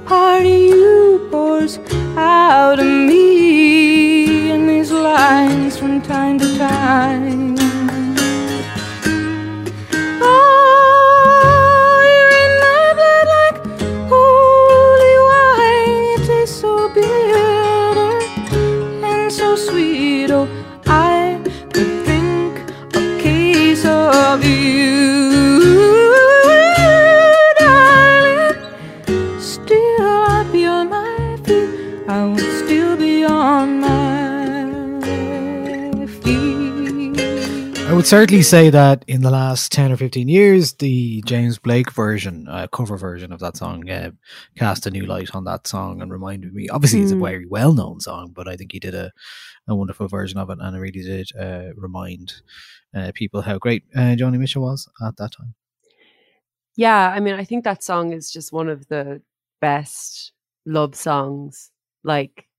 part 0.07 0.41
of 0.41 0.47
you 0.71 1.27
pours 1.29 1.77
out 2.17 2.79
of 2.79 2.87
me 2.87 4.49
in 4.49 4.65
these 4.65 4.91
lines 4.91 5.77
from 5.77 6.01
time 6.01 6.39
to 6.39 6.57
time. 6.57 7.62
Would 38.03 38.09
certainly 38.09 38.43
say 38.43 38.69
that 38.69 39.05
in 39.07 39.21
the 39.21 39.31
last 39.31 39.71
10 39.71 39.93
or 39.93 39.95
15 39.95 40.27
years, 40.27 40.73
the 40.73 41.23
James 41.25 41.57
Blake 41.57 41.89
version, 41.93 42.45
uh, 42.49 42.67
cover 42.67 42.97
version 42.97 43.31
of 43.31 43.39
that 43.39 43.55
song, 43.55 43.89
uh, 43.89 44.11
cast 44.57 44.85
a 44.85 44.91
new 44.91 45.05
light 45.05 45.33
on 45.33 45.45
that 45.45 45.65
song 45.65 46.01
and 46.01 46.11
reminded 46.11 46.53
me. 46.53 46.67
Obviously, 46.67 46.99
it's 46.99 47.13
a 47.13 47.15
Mm. 47.15 47.21
very 47.21 47.45
well 47.45 47.71
known 47.71 48.01
song, 48.01 48.33
but 48.35 48.45
I 48.45 48.57
think 48.57 48.73
he 48.73 48.79
did 48.81 48.93
a, 48.93 49.13
a 49.69 49.73
wonderful 49.73 50.09
version 50.09 50.37
of 50.37 50.49
it 50.49 50.57
and 50.59 50.75
it 50.75 50.79
really 50.79 51.01
did 51.01 51.29
uh, 51.39 51.73
remind 51.77 52.41
uh, 52.93 53.13
people 53.15 53.41
how 53.41 53.57
great 53.57 53.85
uh, 53.95 54.17
Joni 54.19 54.37
Mitchell 54.37 54.63
was 54.63 54.85
at 55.01 55.15
that 55.15 55.31
time. 55.31 55.53
Yeah, 56.75 57.09
I 57.09 57.21
mean, 57.21 57.35
I 57.35 57.45
think 57.45 57.63
that 57.63 57.83
song 57.85 58.11
is 58.11 58.29
just 58.29 58.51
one 58.51 58.67
of 58.67 58.85
the 58.89 59.21
best 59.61 60.33
love 60.65 60.95
songs. 60.95 61.71
Like, 62.03 62.49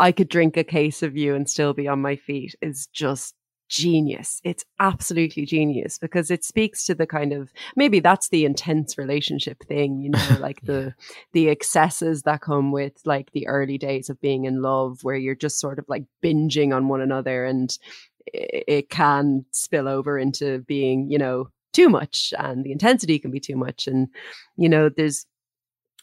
I 0.00 0.10
could 0.10 0.28
drink 0.28 0.56
a 0.56 0.64
case 0.64 1.04
of 1.04 1.16
you 1.16 1.36
and 1.36 1.48
still 1.48 1.72
be 1.72 1.86
on 1.86 2.02
my 2.02 2.16
feet 2.16 2.56
is 2.60 2.88
just 2.88 3.35
genius. 3.68 4.40
It's 4.44 4.64
absolutely 4.80 5.46
genius 5.46 5.98
because 5.98 6.30
it 6.30 6.44
speaks 6.44 6.84
to 6.86 6.94
the 6.94 7.06
kind 7.06 7.32
of 7.32 7.52
maybe 7.74 8.00
that's 8.00 8.28
the 8.28 8.44
intense 8.44 8.96
relationship 8.98 9.62
thing, 9.64 10.00
you 10.00 10.10
know, 10.10 10.36
like 10.40 10.60
the 10.62 10.94
the 11.32 11.48
excesses 11.48 12.22
that 12.22 12.40
come 12.40 12.72
with 12.72 13.00
like 13.04 13.32
the 13.32 13.46
early 13.46 13.78
days 13.78 14.08
of 14.08 14.20
being 14.20 14.44
in 14.44 14.62
love 14.62 15.02
where 15.02 15.16
you're 15.16 15.34
just 15.34 15.60
sort 15.60 15.78
of 15.78 15.84
like 15.88 16.04
binging 16.22 16.74
on 16.74 16.88
one 16.88 17.00
another 17.00 17.44
and 17.44 17.78
it, 18.26 18.64
it 18.68 18.90
can 18.90 19.44
spill 19.50 19.88
over 19.88 20.18
into 20.18 20.60
being, 20.60 21.10
you 21.10 21.18
know, 21.18 21.48
too 21.72 21.88
much 21.88 22.32
and 22.38 22.64
the 22.64 22.72
intensity 22.72 23.18
can 23.18 23.30
be 23.30 23.38
too 23.38 23.54
much 23.54 23.86
and 23.86 24.08
you 24.56 24.66
know 24.66 24.88
there's 24.88 25.26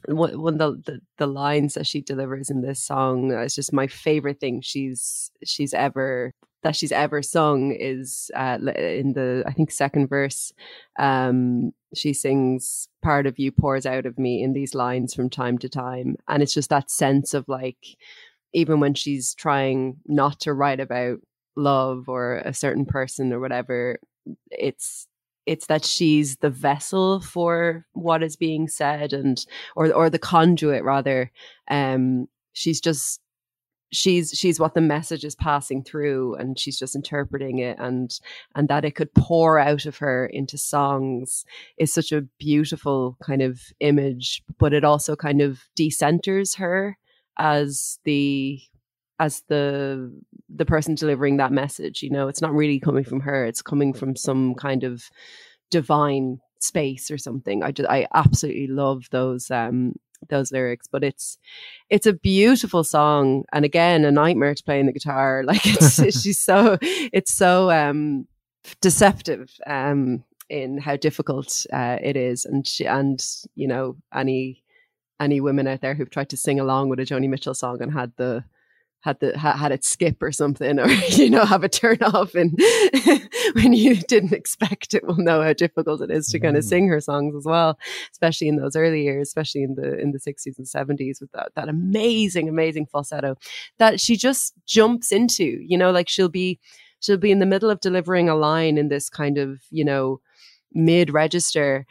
one, 0.06 0.40
one 0.40 0.62
of 0.62 0.84
the, 0.86 0.92
the 0.92 1.02
the 1.18 1.26
lines 1.26 1.74
that 1.74 1.88
she 1.88 2.00
delivers 2.02 2.52
in 2.52 2.62
this 2.62 2.84
song 2.84 3.32
is 3.32 3.56
just 3.56 3.74
my 3.74 3.88
favorite 3.88 4.40
thing 4.40 4.62
she's 4.62 5.32
she's 5.44 5.74
ever 5.74 6.32
that 6.64 6.76
she's 6.76 6.92
ever 6.92 7.22
sung 7.22 7.72
is 7.72 8.32
uh, 8.36 8.58
in 8.76 9.14
the 9.14 9.44
I 9.46 9.52
think 9.54 9.72
second 9.72 10.08
verse. 10.08 10.54
Um, 11.00 11.74
she 11.94 12.14
sings 12.14 12.88
"Part 13.02 13.28
of 13.28 13.40
you 13.40 13.52
pours 13.52 13.86
out 13.86 14.06
of 14.06 14.18
me" 14.20 14.42
in 14.44 14.54
these 14.54 14.76
lines 14.76 15.14
from 15.14 15.30
time 15.30 15.58
to 15.60 15.70
time, 15.70 16.18
and 16.28 16.42
it's 16.44 16.54
just 16.54 16.70
that 16.70 16.90
sense 16.92 17.34
of 17.34 17.48
like, 17.48 17.78
even 18.54 18.80
when 18.80 18.94
she's 18.94 19.34
trying 19.36 19.98
not 20.06 20.40
to 20.42 20.54
write 20.54 20.80
about 20.80 21.20
love 21.56 22.10
or 22.10 22.38
a 22.46 22.54
certain 22.54 22.86
person 22.86 23.34
or 23.34 23.40
whatever, 23.40 24.00
it's 24.52 25.08
it's 25.46 25.68
that 25.68 25.84
she's 25.84 26.38
the 26.38 26.50
vessel 26.50 27.20
for 27.20 27.86
what 27.94 28.24
is 28.24 28.36
being 28.36 28.68
said 28.68 29.14
and 29.14 29.46
or 29.76 29.92
or 29.94 30.10
the 30.10 30.20
conduit 30.20 30.84
rather 30.84 31.30
um 31.70 32.28
she's 32.54 32.80
just 32.80 33.20
she's 33.94 34.32
she's 34.32 34.60
what 34.60 34.74
the 34.74 34.82
message 34.82 35.24
is 35.24 35.36
passing 35.36 35.84
through 35.84 36.36
and 36.36 36.60
she's 36.60 36.78
just 36.78 36.96
interpreting 36.96 37.60
it 37.60 37.78
and 37.80 38.20
and 38.56 38.68
that 38.68 38.86
it 38.86 38.96
could 38.96 39.14
pour 39.14 39.60
out 39.60 39.86
of 39.86 39.98
her 39.98 40.26
into 40.26 40.58
songs 40.58 41.46
is 41.78 41.94
such 41.94 42.12
a 42.12 42.22
beautiful 42.40 43.18
kind 43.24 43.42
of 43.42 43.62
image 43.80 44.42
but 44.58 44.74
it 44.74 44.84
also 44.84 45.16
kind 45.16 45.42
of 45.42 45.62
decenters 45.78 46.58
her 46.58 46.98
as 47.38 48.00
the 48.04 48.60
as 49.20 49.44
the 49.48 50.12
the 50.50 50.66
person 50.66 50.96
delivering 50.96 51.38
that 51.38 51.52
message 51.52 52.02
you 52.02 52.10
know 52.10 52.28
it's 52.28 52.42
not 52.42 52.54
really 52.54 52.80
coming 52.80 53.04
from 53.04 53.20
her 53.20 53.46
it's 53.46 53.62
coming 53.62 53.94
from 53.94 54.16
some 54.16 54.56
kind 54.56 54.84
of 54.84 55.10
divine 55.70 56.40
space 56.64 57.12
or 57.12 57.18
something. 57.18 57.62
I 57.64 57.72
just 57.72 57.90
I 57.90 58.08
absolutely 58.14 58.68
love 58.68 59.08
those 59.12 59.52
um 59.52 59.94
those 60.30 60.52
lyrics 60.52 60.88
but 60.92 61.04
it's 61.04 61.38
it's 61.90 62.06
a 62.06 62.14
beautiful 62.14 62.84
song 62.84 63.44
and 63.54 63.66
again 63.66 64.06
a 64.06 64.12
nightmare 64.12 64.56
to 64.56 64.64
play 64.64 64.80
in 64.80 64.86
the 64.86 64.94
guitar 64.94 65.44
like 65.48 65.62
it's 65.66 66.22
she's 66.22 66.40
so 66.40 66.78
it's 66.82 67.34
so 67.34 67.72
um 67.72 68.28
deceptive 68.82 69.52
um 69.68 70.24
in 70.50 70.78
how 70.78 70.96
difficult 70.96 71.66
uh, 71.74 71.98
it 72.02 72.16
is 72.16 72.46
and 72.46 72.68
she 72.68 72.86
and 72.86 73.26
you 73.56 73.68
know 73.68 73.96
any 74.14 74.64
any 75.20 75.40
women 75.40 75.68
out 75.68 75.82
there 75.82 75.96
who've 75.96 76.10
tried 76.10 76.30
to 76.30 76.38
sing 76.38 76.60
along 76.60 76.90
with 76.90 77.00
a 77.00 77.04
Joni 77.04 77.30
Mitchell 77.30 77.54
song 77.54 77.82
and 77.82 77.92
had 77.92 78.12
the 78.18 78.44
had 79.04 79.20
the 79.20 79.38
ha, 79.38 79.56
had 79.56 79.72
it 79.72 79.84
skip 79.84 80.22
or 80.24 80.32
something 80.32 80.80
or 80.80 80.90
you 81.10 81.30
know 81.30 81.46
have 81.46 81.64
a 81.64 81.70
turn 81.70 81.98
off 82.02 82.34
and 82.36 82.58
when 83.54 83.74
you 83.74 83.96
didn't 83.96 84.34
expect 84.34 84.94
it 84.94 85.06
will 85.06 85.18
know 85.18 85.42
how 85.42 85.54
difficult 85.54 86.02
it 86.02 86.10
is 86.10 86.28
to 86.28 86.40
mm. 86.40 86.44
kind 86.44 86.58
of 86.58 86.64
sing 86.64 86.88
her 86.88 87.00
songs 87.00 87.36
as 87.36 87.46
well 87.46 87.78
especially 88.12 88.48
in 88.48 88.56
those 88.56 88.76
early 88.76 89.04
years 89.04 89.28
especially 89.28 89.62
in 89.62 89.76
the 89.76 90.00
in 90.00 90.12
the 90.12 90.20
60s 90.20 90.58
and 90.58 90.68
70s 90.68 91.20
with 91.20 91.32
that 91.34 91.52
that 91.56 91.70
amazing 91.70 92.48
amazing 92.48 92.86
falsetto 92.86 93.36
that 93.78 94.00
she 94.00 94.16
just 94.16 94.54
jumps 94.66 95.12
into 95.12 95.60
you 95.62 95.78
know 95.78 95.92
like 95.92 96.08
she'll 96.08 96.30
be 96.30 96.60
she'll 97.02 97.18
be 97.18 97.32
in 97.32 97.40
the 97.40 97.46
middle 97.46 97.70
of 97.70 97.82
delivering 97.82 98.30
a 98.30 98.36
line 98.36 98.78
in 98.78 98.88
this 98.88 99.10
kind 99.10 99.38
of 99.38 99.62
you 99.70 99.84
know 99.84 100.22
mid 100.72 101.14
register 101.14 101.86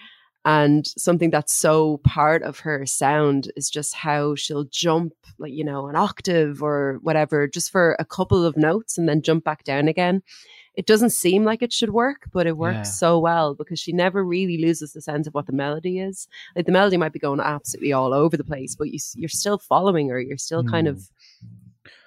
and 0.45 0.87
something 0.87 1.31
that's 1.31 1.55
so 1.55 1.99
part 1.99 2.43
of 2.43 2.61
her 2.61 2.85
sound 2.85 3.53
is 3.57 3.71
just 3.71 3.95
how 3.95 4.35
she'll 4.35 4.65
jump 4.65 5.15
like 5.39 5.53
you 5.53 5.65
know 5.65 5.87
an 5.87 5.97
octave 5.97 6.63
or 6.63 6.99
whatever 7.03 7.47
just 7.47 7.71
for 7.71 7.97
a 7.99 8.05
couple 8.05 8.45
of 8.45 8.57
notes 8.57 8.99
and 8.99 9.09
then 9.09 9.23
jump 9.23 9.45
back 9.45 9.65
down 9.65 9.89
again 9.89 10.23
it 10.75 10.87
doesn't 10.87 11.11
seem 11.11 11.45
like 11.45 11.63
it 11.63 11.73
should 11.73 11.91
work 11.91 12.29
but 12.33 12.47
it 12.47 12.57
works 12.57 12.77
yeah. 12.77 12.83
so 12.83 13.19
well 13.19 13.55
because 13.55 13.79
she 13.79 13.93
never 13.93 14.25
really 14.25 14.59
loses 14.59 14.93
the 14.93 15.01
sense 15.01 15.27
of 15.27 15.35
what 15.35 15.47
the 15.47 15.53
melody 15.53 16.01
is 16.01 16.27
like 16.57 16.67
the 16.67 16.73
melody 16.73 16.97
might 16.97 17.13
be 17.13 17.19
going 17.19 17.41
absolutely 17.41 17.93
all 17.93 18.13
over 18.13 18.37
the 18.37 18.45
place 18.45 18.75
but 18.75 18.89
you, 18.89 18.99
you're 19.15 19.29
still 19.29 19.59
following 19.59 20.09
her 20.09 20.21
you're 20.21 20.39
still 20.39 20.65
mm. 20.65 20.71
kind 20.71 20.89
of 20.89 21.09
hmm. 21.41 21.62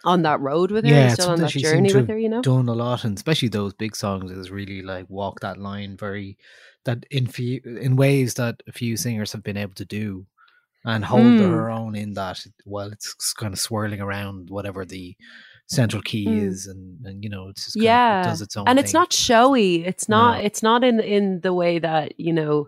On 0.06 0.22
that 0.22 0.40
road 0.40 0.72
with 0.72 0.86
her, 0.86 0.92
yeah, 0.92 1.14
still 1.14 1.30
on 1.32 1.40
that 1.40 1.50
journey 1.50 1.94
with 1.94 2.08
her, 2.08 2.18
you 2.18 2.30
know. 2.30 2.42
Done 2.42 2.70
a 2.70 2.74
lot, 2.74 3.04
and 3.04 3.18
especially 3.18 3.50
those 3.50 3.74
big 3.74 3.96
songs 3.96 4.32
is 4.32 4.52
really 4.52 4.82
like 4.82 5.06
walk 5.10 5.40
that 5.42 5.58
line 5.58 5.98
very 5.98 6.38
that 6.86 7.06
in 7.12 7.28
few 7.28 7.62
in 7.66 7.96
ways 7.96 8.36
that 8.36 8.62
a 8.68 8.72
few 8.72 8.96
singers 8.96 9.34
have 9.34 9.44
been 9.44 9.58
able 9.58 9.74
to 9.74 9.86
do 9.86 10.26
and 10.86 11.04
hold 11.04 11.24
mm. 11.24 11.40
their 11.40 11.70
own 11.70 11.96
in 11.96 12.14
that 12.14 12.46
while 12.64 12.92
it's 12.92 13.34
kind 13.34 13.54
of 13.54 13.60
swirling 13.60 14.00
around 14.00 14.50
whatever 14.50 14.86
the 14.86 15.16
central 15.68 16.02
key 16.02 16.28
mm. 16.28 16.44
is 16.44 16.68
and, 16.68 17.04
and 17.06 17.24
you 17.24 17.30
know 17.30 17.48
it's 17.48 17.66
just 17.66 17.76
yeah 17.76 18.22
of, 18.22 18.28
it 18.28 18.30
does 18.30 18.42
its 18.42 18.56
own 18.56 18.68
and 18.68 18.78
thing. 18.78 18.84
it's 18.84 18.94
not 18.94 19.12
showy 19.12 19.84
it's 19.84 20.08
not 20.08 20.38
no. 20.38 20.46
it's 20.46 20.62
not 20.62 20.84
in 20.84 21.00
in 21.00 21.42
the 21.42 21.54
way 21.54 21.80
that 21.80 22.20
you 22.20 22.32
know 22.32 22.68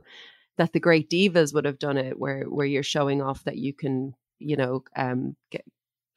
that 0.57 0.73
the 0.73 0.79
great 0.79 1.09
divas 1.09 1.53
would 1.53 1.65
have 1.65 1.77
done 1.77 1.97
it 1.97 2.19
where 2.19 2.43
where 2.45 2.65
you're 2.65 2.81
showing 2.81 3.21
off 3.21 3.43
that 3.43 3.57
you 3.57 3.71
can 3.71 4.15
you 4.39 4.55
know 4.55 4.83
um 4.95 5.35
get 5.51 5.63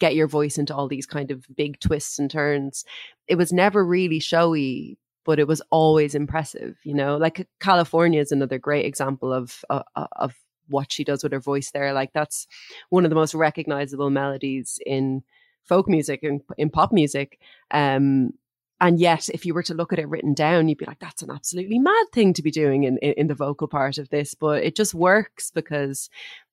get 0.00 0.16
your 0.16 0.26
voice 0.26 0.58
into 0.58 0.74
all 0.74 0.88
these 0.88 1.06
kind 1.06 1.30
of 1.30 1.46
big 1.56 1.78
twists 1.80 2.18
and 2.18 2.30
turns 2.30 2.84
it 3.28 3.36
was 3.36 3.52
never 3.52 3.84
really 3.84 4.18
showy 4.18 4.98
but 5.24 5.38
it 5.38 5.46
was 5.46 5.62
always 5.70 6.14
impressive 6.14 6.76
you 6.82 6.94
know? 6.94 7.16
Like 7.16 7.46
california 7.60 8.20
is 8.20 8.32
another 8.32 8.58
great 8.58 8.86
example 8.86 9.32
of 9.32 9.64
uh, 9.70 9.82
uh, 9.94 10.06
of 10.16 10.34
what 10.68 10.92
she 10.92 11.04
does 11.04 11.22
with 11.22 11.32
her 11.32 11.40
voice 11.40 11.70
there 11.72 11.92
like 11.92 12.12
that's 12.12 12.46
one 12.90 13.04
of 13.04 13.10
the 13.10 13.16
most 13.16 13.34
recognizable 13.34 14.10
melodies 14.10 14.78
in 14.86 15.22
folk 15.64 15.88
music 15.88 16.20
and 16.22 16.40
in, 16.56 16.64
in 16.64 16.70
pop 16.70 16.92
music 16.92 17.38
um 17.72 18.32
and 18.80 18.98
yet 18.98 19.28
if 19.28 19.44
you 19.44 19.52
were 19.52 19.62
to 19.62 19.74
look 19.74 19.92
at 19.92 19.98
it 19.98 20.08
written 20.08 20.32
down 20.32 20.68
you'd 20.68 20.78
be 20.78 20.86
like 20.86 20.98
that's 21.00 21.22
an 21.22 21.30
absolutely 21.30 21.78
mad 21.78 22.06
thing 22.12 22.32
to 22.32 22.42
be 22.42 22.50
doing 22.50 22.84
in, 22.84 22.98
in, 22.98 23.12
in 23.12 23.26
the 23.26 23.34
vocal 23.34 23.68
part 23.68 23.98
of 23.98 24.08
this 24.10 24.34
but 24.34 24.62
it 24.62 24.74
just 24.74 24.94
works 24.94 25.50
because 25.50 26.08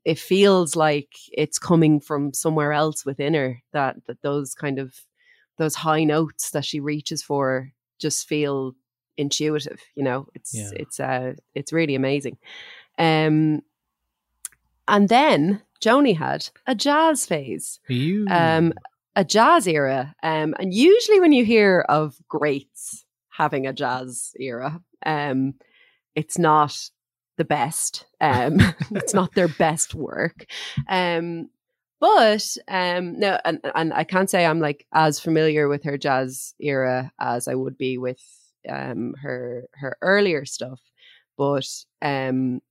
it 0.08 0.18
feels 0.18 0.74
like 0.74 1.18
it's 1.34 1.60
coming 1.60 2.00
from 2.00 2.34
somewhere 2.34 2.72
else 2.72 3.06
within 3.06 3.34
her 3.34 3.62
that 3.74 3.98
that 4.08 4.22
those 4.22 4.56
kind 4.56 4.80
of 4.80 4.96
those 5.58 5.76
high 5.76 6.06
notes 6.06 6.52
that 6.52 6.64
she 6.64 6.80
reaches 6.80 7.22
for 7.22 7.74
just 8.00 8.26
feel 8.26 8.74
intuitive 9.18 9.82
you 9.96 10.04
know? 10.04 10.28
It's 10.34 10.56
yeah. 10.56 10.70
it's 10.74 11.00
uh 11.02 11.34
it's 11.54 11.74
really 11.74 11.94
amazing. 11.94 12.38
Um 12.98 13.64
and 14.88 15.10
then 15.10 15.62
Joni 15.84 16.16
had 16.16 16.48
a 16.66 16.74
jazz 16.74 17.26
phase 17.26 17.82
um 18.32 18.74
a 19.18 19.26
jazz 19.26 19.68
era 19.68 20.16
um 20.24 20.56
and 20.58 20.74
usually 20.74 21.20
when 21.20 21.34
you 21.34 21.44
hear 21.44 21.82
of 21.90 22.16
greats 22.30 23.06
having 23.28 23.68
a 23.68 23.74
jazz 23.74 24.32
era 24.40 24.82
um 25.06 25.56
it's 26.16 26.38
not 26.38 26.90
the 27.38 27.46
best 27.46 28.06
um 28.22 28.58
it's 28.92 29.14
not 29.14 29.34
their 29.34 29.48
best 29.48 29.96
work. 29.96 30.46
Um 30.90 31.50
but 32.00 32.46
um 32.68 33.20
no 33.20 33.40
and, 33.44 33.60
and 33.74 33.92
i 33.94 34.04
can't 34.04 34.30
say 34.30 34.46
i'm 34.46 34.60
like 34.60 34.86
as 34.94 35.20
familiar 35.20 35.68
with 35.68 35.84
her 35.84 35.98
jazz 35.98 36.54
era 36.60 37.12
as 37.20 37.48
i 37.48 37.56
would 37.56 37.76
be 37.76 37.98
with 37.98 38.22
um 38.70 39.16
her 39.22 39.66
her 39.74 39.98
earlier 40.02 40.46
stuff. 40.46 40.80
But 41.38 41.68
um 42.02 42.62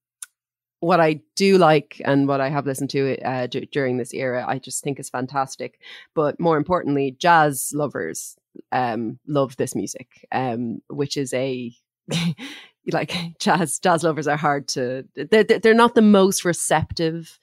what 0.81 1.01
i 1.01 1.21
do 1.37 1.57
like 1.59 2.01
and 2.05 2.29
what 2.29 2.41
i 2.41 2.49
have 2.49 2.67
listened 2.67 2.91
to 2.91 3.19
uh, 3.23 3.47
d- 3.47 3.69
during 3.73 3.97
this 3.97 4.13
era 4.13 4.45
i 4.47 4.59
just 4.59 4.85
think 4.85 5.01
is 5.01 5.11
fantastic. 5.11 5.81
But 6.15 6.39
more 6.39 6.57
importantly 6.57 7.17
jazz 7.19 7.73
lovers 7.75 8.37
um 8.73 9.19
love 9.27 9.57
this 9.57 9.75
music 9.75 10.27
um 10.33 10.81
which 10.89 11.17
is 11.17 11.33
a 11.35 11.73
like 12.93 13.13
jazz 13.39 13.79
jazz 13.79 14.03
lovers 14.03 14.27
are 14.27 14.37
hard 14.37 14.69
to 14.69 15.05
they're, 15.15 15.45
they're 15.45 15.75
not 15.75 15.95
the 15.95 16.03
most 16.03 16.45
receptive 16.45 17.39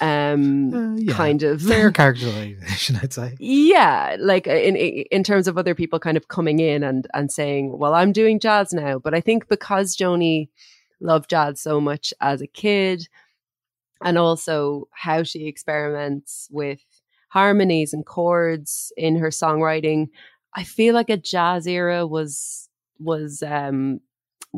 um 0.00 0.74
uh, 0.74 0.96
yeah. 0.96 1.12
kind 1.12 1.42
of 1.42 1.62
fair 1.62 1.90
characterization 1.92 2.96
i'd 3.02 3.12
say 3.12 3.34
yeah 3.38 4.16
like 4.18 4.46
uh, 4.46 4.52
in 4.52 4.76
in 4.76 5.22
terms 5.22 5.48
of 5.48 5.56
other 5.56 5.74
people 5.74 5.98
kind 5.98 6.16
of 6.16 6.28
coming 6.28 6.60
in 6.60 6.82
and 6.82 7.06
and 7.14 7.32
saying 7.32 7.76
well 7.78 7.94
i'm 7.94 8.12
doing 8.12 8.38
jazz 8.38 8.72
now 8.72 8.98
but 8.98 9.14
i 9.14 9.20
think 9.20 9.48
because 9.48 9.96
joni 9.96 10.48
loved 11.00 11.30
jazz 11.30 11.60
so 11.60 11.80
much 11.80 12.12
as 12.20 12.42
a 12.42 12.46
kid 12.46 13.08
and 14.04 14.18
also 14.18 14.88
how 14.92 15.22
she 15.22 15.46
experiments 15.46 16.48
with 16.50 16.80
harmonies 17.30 17.92
and 17.92 18.04
chords 18.04 18.92
in 18.96 19.16
her 19.16 19.28
songwriting 19.28 20.08
i 20.54 20.64
feel 20.64 20.94
like 20.94 21.10
a 21.10 21.16
jazz 21.16 21.66
era 21.66 22.06
was 22.06 22.68
was 22.98 23.42
um 23.42 24.00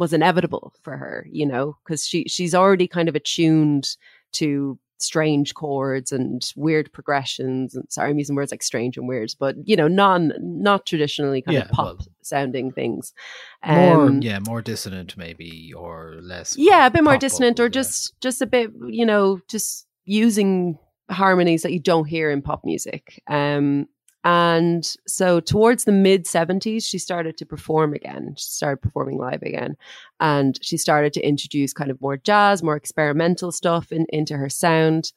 was 0.01 0.13
inevitable 0.13 0.73
for 0.83 0.97
her, 0.97 1.27
you 1.31 1.47
know, 1.47 1.77
because 1.85 2.05
she 2.05 2.25
she's 2.25 2.55
already 2.55 2.89
kind 2.89 3.09
of 3.09 3.15
attuned 3.15 3.97
to 4.33 4.79
strange 4.99 5.55
chords 5.55 6.13
and 6.13 6.53
weird 6.57 6.93
progressions 6.93 7.75
and 7.75 7.91
sorry 7.91 8.11
i'm 8.11 8.19
using 8.19 8.37
words 8.37 8.51
like 8.51 8.63
strange 8.63 8.99
and 8.99 9.09
weird 9.09 9.33
but 9.39 9.57
you 9.65 9.75
know 9.75 9.89
non 9.89 10.31
not 10.39 10.85
traditionally 10.85 11.41
kind 11.41 11.57
yeah, 11.57 11.65
of 11.65 11.71
pop 11.71 11.97
well, 11.99 12.07
sounding 12.21 12.71
things. 12.71 13.15
Um, 13.63 13.77
more 13.77 14.11
yeah 14.21 14.39
more 14.47 14.61
dissonant 14.61 15.17
maybe 15.17 15.73
or 15.75 16.17
less 16.21 16.55
yeah 16.59 16.81
pop, 16.81 16.93
a 16.93 16.95
bit 16.97 17.05
more 17.05 17.17
dissonant 17.17 17.59
or 17.59 17.71
just 17.71 18.21
just 18.21 18.43
a 18.43 18.47
bit 18.47 18.71
you 18.89 19.07
know 19.07 19.41
just 19.49 19.87
using 20.05 20.79
harmonies 21.11 21.63
that 21.63 21.73
you 21.73 21.81
don't 21.81 22.07
hear 22.07 22.31
in 22.31 22.43
pop 22.43 22.63
music. 22.65 23.23
Um 23.27 23.87
and 24.23 24.85
so 25.07 25.41
towards 25.41 25.85
the 25.85 25.93
mid 25.93 26.27
70s, 26.27 26.85
she 26.85 26.99
started 26.99 27.39
to 27.39 27.47
perform 27.47 27.95
again. 27.95 28.35
She 28.37 28.51
started 28.51 28.83
performing 28.83 29.17
live 29.17 29.43
again. 29.43 29.77
And 30.21 30.59
she 30.61 30.77
started 30.77 31.15
to 31.15 31.27
introduce 31.27 31.73
kind 31.73 31.91
of 31.91 31.99
more 32.03 32.19
jazz, 32.19 32.63
more 32.63 32.77
experimental 32.77 33.51
stuff 33.51 33.91
in, 33.91 34.05
into 34.11 34.37
her 34.37 34.51
sound. 34.51 35.13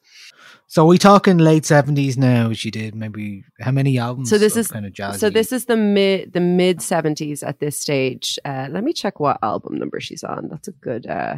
So 0.68 0.86
we 0.86 0.96
talking 0.96 1.36
late 1.36 1.64
70s 1.64 2.16
now, 2.16 2.54
she 2.54 2.70
did 2.70 2.94
maybe 2.94 3.44
how 3.60 3.72
many 3.72 3.98
albums? 3.98 4.30
So 4.30 4.38
this 4.38 4.56
is 4.56 4.68
kind 4.68 4.86
of 4.86 4.94
jazz. 4.94 5.20
So 5.20 5.28
this 5.28 5.52
is 5.52 5.66
the 5.66 5.76
mid 5.76 6.32
the 6.32 6.40
mid 6.40 6.78
70s 6.78 7.46
at 7.46 7.60
this 7.60 7.78
stage. 7.78 8.38
Uh, 8.46 8.68
let 8.70 8.84
me 8.84 8.94
check 8.94 9.20
what 9.20 9.38
album 9.42 9.76
number 9.76 10.00
she's 10.00 10.24
on. 10.24 10.48
That's 10.48 10.68
a 10.68 10.72
good 10.72 11.06
uh 11.06 11.36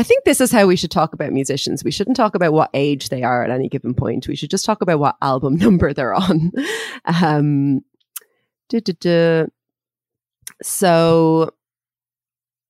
I 0.00 0.02
think 0.02 0.24
this 0.24 0.40
is 0.40 0.50
how 0.50 0.66
we 0.66 0.76
should 0.76 0.90
talk 0.90 1.12
about 1.12 1.30
musicians. 1.30 1.84
We 1.84 1.90
shouldn't 1.90 2.16
talk 2.16 2.34
about 2.34 2.54
what 2.54 2.70
age 2.72 3.10
they 3.10 3.22
are 3.22 3.44
at 3.44 3.50
any 3.50 3.68
given 3.68 3.92
point. 3.92 4.28
We 4.28 4.34
should 4.34 4.48
just 4.48 4.64
talk 4.64 4.80
about 4.80 4.98
what 4.98 5.18
album 5.20 5.56
number 5.58 5.92
they're 5.92 6.14
on. 6.14 6.52
um, 7.04 7.84
duh, 8.70 8.80
duh, 8.82 8.94
duh. 8.98 9.46
So, 10.62 11.50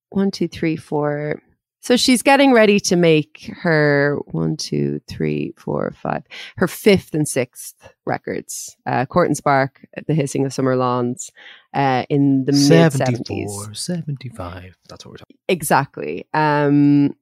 one, 0.08 0.32
two, 0.32 0.48
three, 0.48 0.74
four. 0.74 1.40
So 1.82 1.96
she's 1.96 2.20
getting 2.22 2.52
ready 2.52 2.80
to 2.80 2.96
make 2.96 3.48
her 3.62 4.18
one, 4.32 4.56
two, 4.56 5.00
three, 5.06 5.54
four, 5.56 5.94
five, 6.02 6.24
her 6.56 6.66
fifth 6.66 7.14
and 7.14 7.28
sixth 7.28 7.76
records. 8.04 8.76
Uh, 8.86 9.06
Court 9.06 9.28
and 9.28 9.36
Spark, 9.36 9.86
The 10.08 10.14
Hissing 10.14 10.46
of 10.46 10.52
Summer 10.52 10.74
Lawns, 10.74 11.30
uh, 11.74 12.06
in 12.10 12.44
the 12.44 12.52
mid 12.52 12.92
70s. 12.92 13.76
75. 13.76 14.76
That's 14.88 15.06
what 15.06 15.12
we're 15.12 15.18
talking 15.18 15.36
Exactly. 15.48 16.26
Um, 16.34 17.16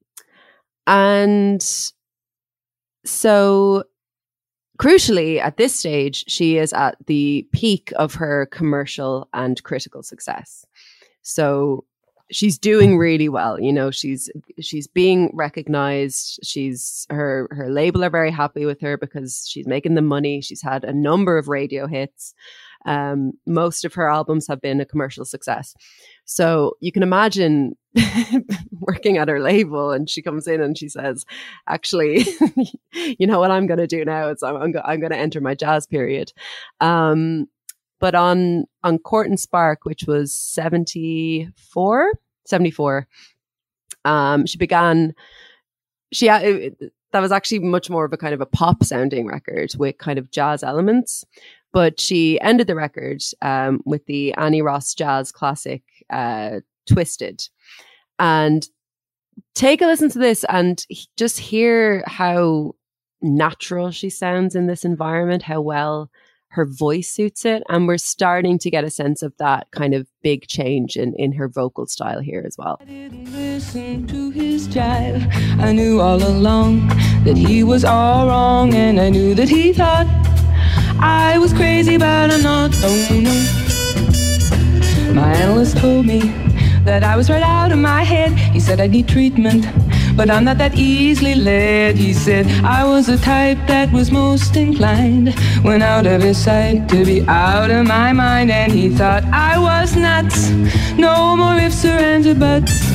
and 0.89 1.93
so 3.05 3.85
crucially 4.79 5.41
at 5.41 5.57
this 5.57 5.75
stage 5.75 6.25
she 6.29 6.57
is 6.57 6.73
at 6.73 6.97
the 7.07 7.47
peak 7.53 7.93
of 7.97 8.15
her 8.15 8.47
commercial 8.47 9.29
and 9.33 9.63
critical 9.63 10.03
success 10.03 10.65
so 11.23 11.85
she's 12.31 12.59
doing 12.59 12.99
really 12.99 13.29
well. 13.29 13.61
You 13.61 13.73
know, 13.73 13.91
she's 13.91 14.31
she's 14.61 14.87
being 14.87 15.31
recognized. 15.35 16.41
She's 16.43 17.07
her 17.11 17.49
her 17.51 17.71
label 17.71 18.05
are 18.05 18.11
very 18.11 18.31
happy 18.31 18.65
with 18.65 18.81
her 18.81 18.97
because 18.97 19.47
she's 19.49 19.67
making 19.67 19.95
the 19.95 20.03
money. 20.03 20.41
She's 20.41 20.63
had 20.63 20.85
a 20.85 20.93
number 20.93 21.39
of 21.39 21.49
radio 21.49 21.87
hits. 21.87 22.35
Um, 22.89 23.33
most 23.47 23.85
of 23.85 23.93
her 23.93 24.11
albums 24.11 24.47
have 24.49 24.63
been 24.63 24.81
a 24.81 24.87
commercial 24.87 25.27
success. 25.27 25.75
So 26.25 26.73
you 26.81 26.91
can 26.91 27.03
imagine 27.03 27.77
working 28.81 29.19
at 29.19 29.29
her 29.29 29.41
label 29.41 29.91
and 29.91 30.09
she 30.09 30.23
comes 30.23 30.47
in 30.47 30.63
and 30.63 30.77
she 30.77 30.89
says, 30.89 31.27
actually, 31.69 32.25
you 32.95 33.27
know 33.27 33.41
what 33.41 33.51
I'm 33.51 33.67
going 33.67 33.79
to 33.79 33.87
do 33.87 34.07
now 34.07 34.31
is 34.31 34.43
I'm, 34.43 34.57
I'm, 34.57 34.73
go- 34.73 34.83
I'm 34.83 35.01
going 35.01 35.13
to 35.13 35.19
enter 35.19 35.39
my 35.43 35.55
jazz 35.55 35.87
period. 35.87 36.33
Um, 36.81 37.47
but 38.01 38.15
on, 38.15 38.65
on 38.83 38.99
Court 38.99 39.29
and 39.29 39.39
Spark, 39.39 39.85
which 39.85 40.05
was 40.07 40.35
74, 40.35 42.13
74, 42.47 43.07
um, 44.07 44.47
she 44.47 44.57
began, 44.57 45.13
she, 46.11 46.29
that 46.29 47.21
was 47.21 47.33
actually 47.33 47.59
much 47.59 47.91
more 47.91 48.07
of 48.07 48.15
a 48.15 48.17
kind 48.17 48.33
of 48.33 48.41
a 48.41 48.47
pop 48.47 48.83
sounding 48.83 49.27
record 49.27 49.73
with 49.77 49.99
kind 49.99 50.19
of 50.19 50.31
jazz 50.31 50.63
elements. 50.63 51.27
But 51.73 52.01
she 52.01 52.41
ended 52.41 52.67
the 52.67 52.75
record 52.75 53.23
um, 53.43 53.81
with 53.85 54.07
the 54.07 54.33
Annie 54.35 54.63
Ross 54.63 54.95
jazz 54.95 55.31
classic 55.33 55.83
uh, 56.11 56.61
Twisted. 56.89 57.47
And 58.19 58.67
take 59.55 59.83
a 59.83 59.87
listen 59.87 60.09
to 60.11 60.19
this 60.19 60.45
and 60.49 60.85
just 61.17 61.39
hear 61.39 62.03
how 62.07 62.75
natural 63.21 63.91
she 63.91 64.11
sounds 64.11 64.55
in 64.55 64.67
this 64.67 64.85
environment, 64.85 65.43
how 65.43 65.61
well 65.61 66.11
her 66.51 66.65
voice 66.65 67.11
suits 67.11 67.45
it. 67.45 67.63
And 67.69 67.87
we're 67.87 67.99
starting 67.99 68.59
to 68.61 68.71
get 68.71 68.85
a 68.85 68.91
sense 68.91 69.23
of 69.23 69.37
that 69.39 69.71
kind 69.71 69.93
of 69.95 70.07
big 70.23 70.47
change 70.47 70.97
in, 70.97 71.15
in 71.17 71.33
her 71.33 71.49
vocal 71.49 71.87
style 71.87 72.21
here 72.21 72.43
as 72.47 72.57
well. 72.57 72.79
I 72.81 72.85
didn't 72.85 73.31
listen 73.33 74.07
to 74.07 74.31
his 74.31 74.67
jive. 74.69 75.31
I 75.61 75.73
knew 75.73 76.01
all 76.01 76.23
along 76.23 76.89
that 77.25 77.37
he 77.37 77.63
was 77.63 77.85
all 77.85 78.27
wrong, 78.29 78.73
and 78.75 78.99
I 78.99 79.11
knew 79.11 79.35
that 79.35 79.49
he 79.49 79.75
thought 79.75 80.07
I 81.01 81.39
was 81.39 81.53
crazy, 81.53 81.97
but 81.97 82.31
I'm 82.31 82.43
not. 82.43 82.73
Oh 82.83 83.21
no. 83.27 85.15
My 85.15 85.33
analyst 85.35 85.79
told 85.79 86.07
me 86.07 86.21
that 86.85 87.05
I 87.05 87.17
was 87.17 87.31
right 87.31 87.43
out 87.43 87.73
of 87.73 87.79
my 87.79 88.03
head. 88.03 88.33
He 88.33 88.61
said 88.61 88.81
I 88.81 88.87
need 88.87 89.09
treatment, 89.09 89.67
but 90.17 90.31
I'm 90.31 90.45
not 90.45 90.59
that 90.59 90.75
easily 90.75 91.35
led. 91.35 91.97
He 91.97 92.13
said 92.13 92.47
I 92.65 92.85
was 92.85 93.07
the 93.07 93.17
type 93.19 93.59
that 93.67 93.93
was 93.93 94.11
most 94.11 94.57
inclined 94.57 95.35
when 95.63 95.83
out 95.83 96.07
of 96.07 96.23
his 96.23 96.39
sight 96.39 96.89
to 96.89 97.05
be 97.05 97.23
out 97.29 97.71
of 97.71 97.87
my 97.87 98.13
mind. 98.13 98.51
And 98.51 98.73
he 98.73 98.89
thought 98.89 99.25
I 99.25 99.59
was 99.59 99.97
nuts. 99.97 100.51
No 100.97 101.37
more 101.37 101.57
ifs 101.57 101.85
or 101.85 101.89
ands 101.89 102.27
or 102.27 102.35
buts. 102.35 102.89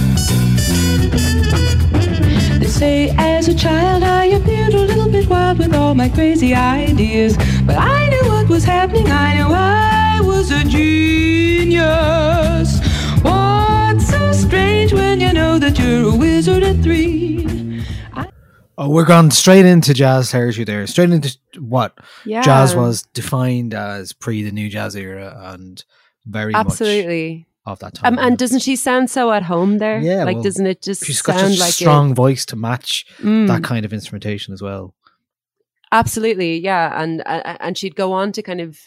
They 2.64 2.70
say 2.70 3.10
as 3.18 3.50
a 3.50 3.54
child 3.54 4.04
I 4.04 4.24
appeared 4.28 4.74
a 4.74 4.80
little 4.80 5.10
bit 5.12 5.28
wild 5.28 5.58
with 5.60 5.76
all 5.76 5.94
my 5.94 6.08
crazy 6.08 6.56
ideas, 6.56 7.36
but 7.66 7.76
I 7.78 8.08
knew 8.08 8.24
what 8.30 8.48
was 8.48 8.64
happening. 8.64 9.12
I 9.12 9.36
knew 9.36 9.54
I 9.54 10.22
was 10.22 10.50
a 10.50 10.64
genius. 10.64 11.84
What's 13.22 14.08
so 14.08 14.32
strange 14.32 14.94
when 14.94 15.20
you 15.20 15.34
know 15.34 15.60
that 15.60 15.78
you're 15.78 16.14
a 16.14 16.16
wizard 16.16 16.64
at 16.64 16.82
three? 16.82 17.84
Oh, 18.78 18.90
we're 18.90 19.04
gone 19.04 19.30
straight 19.32 19.66
into 19.66 19.94
jazz 19.94 20.32
territory 20.32 20.64
there, 20.64 20.88
straight 20.88 21.10
into 21.10 21.38
what 21.60 21.98
Yeah. 22.24 22.44
jazz 22.44 22.78
was 22.78 23.02
defined 23.14 23.74
as 23.74 24.14
pre 24.14 24.42
the 24.42 24.52
new 24.54 24.70
jazz 24.70 24.96
era 24.96 25.38
and 25.52 25.84
very 26.26 26.54
much 26.54 26.68
Absolutely. 26.68 27.46
Of 27.66 27.80
that 27.80 27.94
time. 27.96 28.18
Um, 28.18 28.26
and 28.26 28.38
doesn't 28.38 28.60
she 28.60 28.76
sound 28.76 29.10
so 29.10 29.32
at 29.32 29.44
home 29.44 29.78
there? 29.78 30.00
Yeah, 30.00 30.24
Like, 30.24 30.36
well, 30.36 30.44
doesn't 30.44 30.66
it 30.66 30.82
just 30.82 31.06
she's 31.06 31.22
got 31.22 31.40
sound 31.40 31.54
such 31.54 31.60
a 31.60 31.64
like 31.64 31.74
strong 31.74 32.14
voice 32.16 32.46
to 32.48 32.56
match? 32.56 33.06
Mm, 33.20 33.48
that 33.48 33.64
kind 33.64 33.86
of 33.86 33.94
instrumentation 33.94 34.54
as 34.54 34.62
well. 34.62 34.94
Absolutely, 35.92 36.58
yeah, 36.58 37.02
and 37.02 37.22
uh, 37.26 37.58
and 37.60 37.78
she'd 37.78 37.96
go 37.96 38.14
on 38.14 38.32
to 38.34 38.42
kind 38.42 38.62
of 38.62 38.80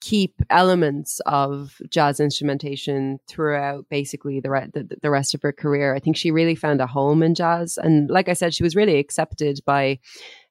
keep 0.00 0.34
elements 0.50 1.18
of 1.24 1.80
jazz 1.88 2.20
instrumentation 2.20 3.18
throughout 3.26 3.86
basically 3.88 4.38
the, 4.40 4.50
re- 4.50 4.68
the 4.74 4.86
the 5.00 5.10
rest 5.10 5.34
of 5.34 5.40
her 5.40 5.52
career. 5.52 5.94
I 5.94 5.98
think 6.00 6.16
she 6.16 6.30
really 6.30 6.54
found 6.54 6.82
a 6.82 6.86
home 6.86 7.22
in 7.22 7.34
jazz, 7.34 7.78
and 7.78 8.10
like 8.10 8.28
I 8.28 8.34
said, 8.34 8.54
she 8.54 8.62
was 8.62 8.76
really 8.76 8.98
accepted 8.98 9.60
by 9.64 9.98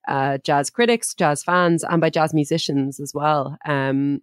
uh, 0.08 0.40
jazz 0.40 0.70
critics, 0.72 1.14
jazz 1.14 1.44
fans, 1.44 1.84
and 1.84 2.02
by 2.02 2.10
jazz 2.10 2.34
musicians 2.34 3.00
as 3.00 3.14
well. 3.14 3.58
Um, 3.66 4.22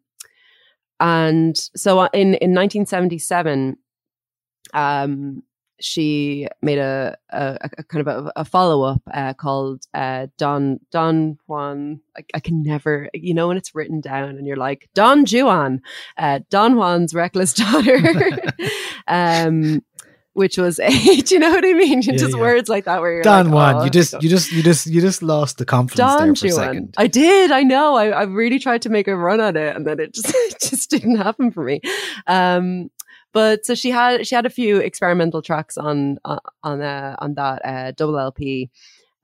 and 1.01 1.57
so 1.75 1.99
uh, 1.99 2.09
in 2.13 2.35
in 2.35 2.55
1977, 2.55 3.77
um, 4.75 5.43
she 5.81 6.47
made 6.63 6.79
a, 6.79 7.17
a, 7.31 7.71
a 7.79 7.83
kind 7.85 8.07
of 8.07 8.27
a, 8.27 8.33
a 8.37 8.45
follow 8.45 8.83
up 8.83 9.03
uh, 9.13 9.33
called 9.35 9.85
uh, 9.95 10.27
Don 10.37 10.79
Don 10.91 11.39
Juan. 11.47 12.01
I, 12.17 12.25
I 12.35 12.41
can 12.41 12.63
never, 12.63 13.09
you 13.15 13.35
know, 13.35 13.49
when 13.49 13.57
it's 13.57 13.75
written 13.75 14.01
down 14.01 14.37
and 14.37 14.47
you're 14.47 14.57
like 14.57 14.89
Don 14.95 15.25
Juan, 15.25 15.81
uh, 16.19 16.41
Don 16.51 16.77
Juan's 16.77 17.15
reckless 17.15 17.55
daughter, 17.55 18.39
um, 19.09 19.83
which 20.33 20.57
was 20.59 20.79
a, 20.81 20.89
do 20.89 21.35
you 21.35 21.39
know 21.39 21.51
what 21.51 21.65
I 21.65 21.73
mean? 21.73 22.03
Yeah, 22.03 22.17
just 22.17 22.35
yeah. 22.35 22.41
words 22.41 22.69
like 22.69 22.85
that 22.85 23.01
where 23.01 23.13
you're 23.13 23.23
Don 23.23 23.47
like, 23.47 23.55
Juan, 23.55 23.75
oh, 23.77 23.85
you 23.85 23.91
just 23.91 24.13
God. 24.13 24.23
you 24.23 24.29
just 24.29 24.53
you 24.53 24.63
just 24.63 24.87
you 24.87 25.01
just 25.01 25.23
lost 25.23 25.59
the 25.59 25.65
confidence 25.65 25.99
Don 25.99 26.27
there 26.27 26.35
for 26.35 26.47
a 26.47 26.51
second. 26.51 26.95
I 26.97 27.07
did. 27.07 27.51
I 27.51 27.63
know. 27.63 27.95
I, 27.95 28.09
I 28.09 28.23
really 28.23 28.59
tried 28.59 28.83
to 28.83 28.89
make 28.89 29.09
a 29.09 29.17
run 29.17 29.41
at 29.41 29.57
it, 29.57 29.77
and 29.77 29.87
then 29.87 30.01
it 30.01 30.15
just 30.15 30.29
it 30.35 30.61
just 30.61 30.91
didn't 30.91 31.17
happen 31.17 31.51
for 31.51 31.65
me. 31.65 31.81
Um, 32.27 32.91
but 33.33 33.65
so 33.65 33.75
she 33.75 33.91
had 33.91 34.27
she 34.27 34.35
had 34.35 34.47
a 34.47 34.51
few 34.51 34.79
experimental 34.79 35.43
tracks 35.43 35.77
on 35.77 36.19
uh, 36.25 36.39
on 36.63 36.81
uh, 36.81 37.17
on 37.19 37.35
that 37.35 37.65
uh, 37.65 37.93
double 37.93 38.19
LP. 38.19 38.71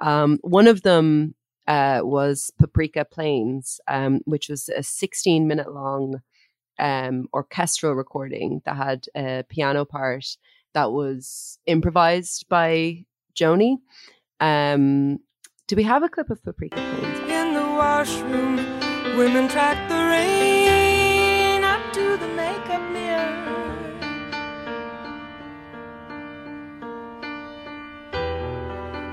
Um, 0.01 0.39
one 0.43 0.67
of 0.67 0.83
them 0.83 1.35
uh, 1.67 2.01
was 2.03 2.53
Paprika 2.59 3.05
Plains, 3.05 3.81
um, 3.89 4.21
which 4.25 4.49
was 4.49 4.69
a 4.69 4.83
16 4.83 5.49
minute 5.49 5.73
long 5.73 6.21
um, 6.79 7.29
orchestral 7.33 7.95
recording 7.95 8.63
that 8.65 8.77
had 8.77 9.07
a 9.17 9.45
piano 9.49 9.85
part 9.85 10.37
that 10.77 10.93
was 10.93 11.59
improvised 11.65 12.51
by 12.51 13.03
Joni. 13.35 13.79
Um, 14.41 15.21
do 15.67 15.75
we 15.75 15.83
have 15.85 16.03
a 16.03 16.09
clip 16.11 16.29
of 16.29 16.45
Paprika 16.45 16.77
Plains? 16.77 17.19
In 17.31 17.55
the 17.55 17.63
washroom, 17.63 18.57
women 19.17 19.49
track 19.49 19.89
the 19.89 19.95
rain 19.95 21.65
up 21.65 21.81
to 21.95 22.19
the 22.19 22.29
makeup 22.29 22.83
mirror. 22.93 23.33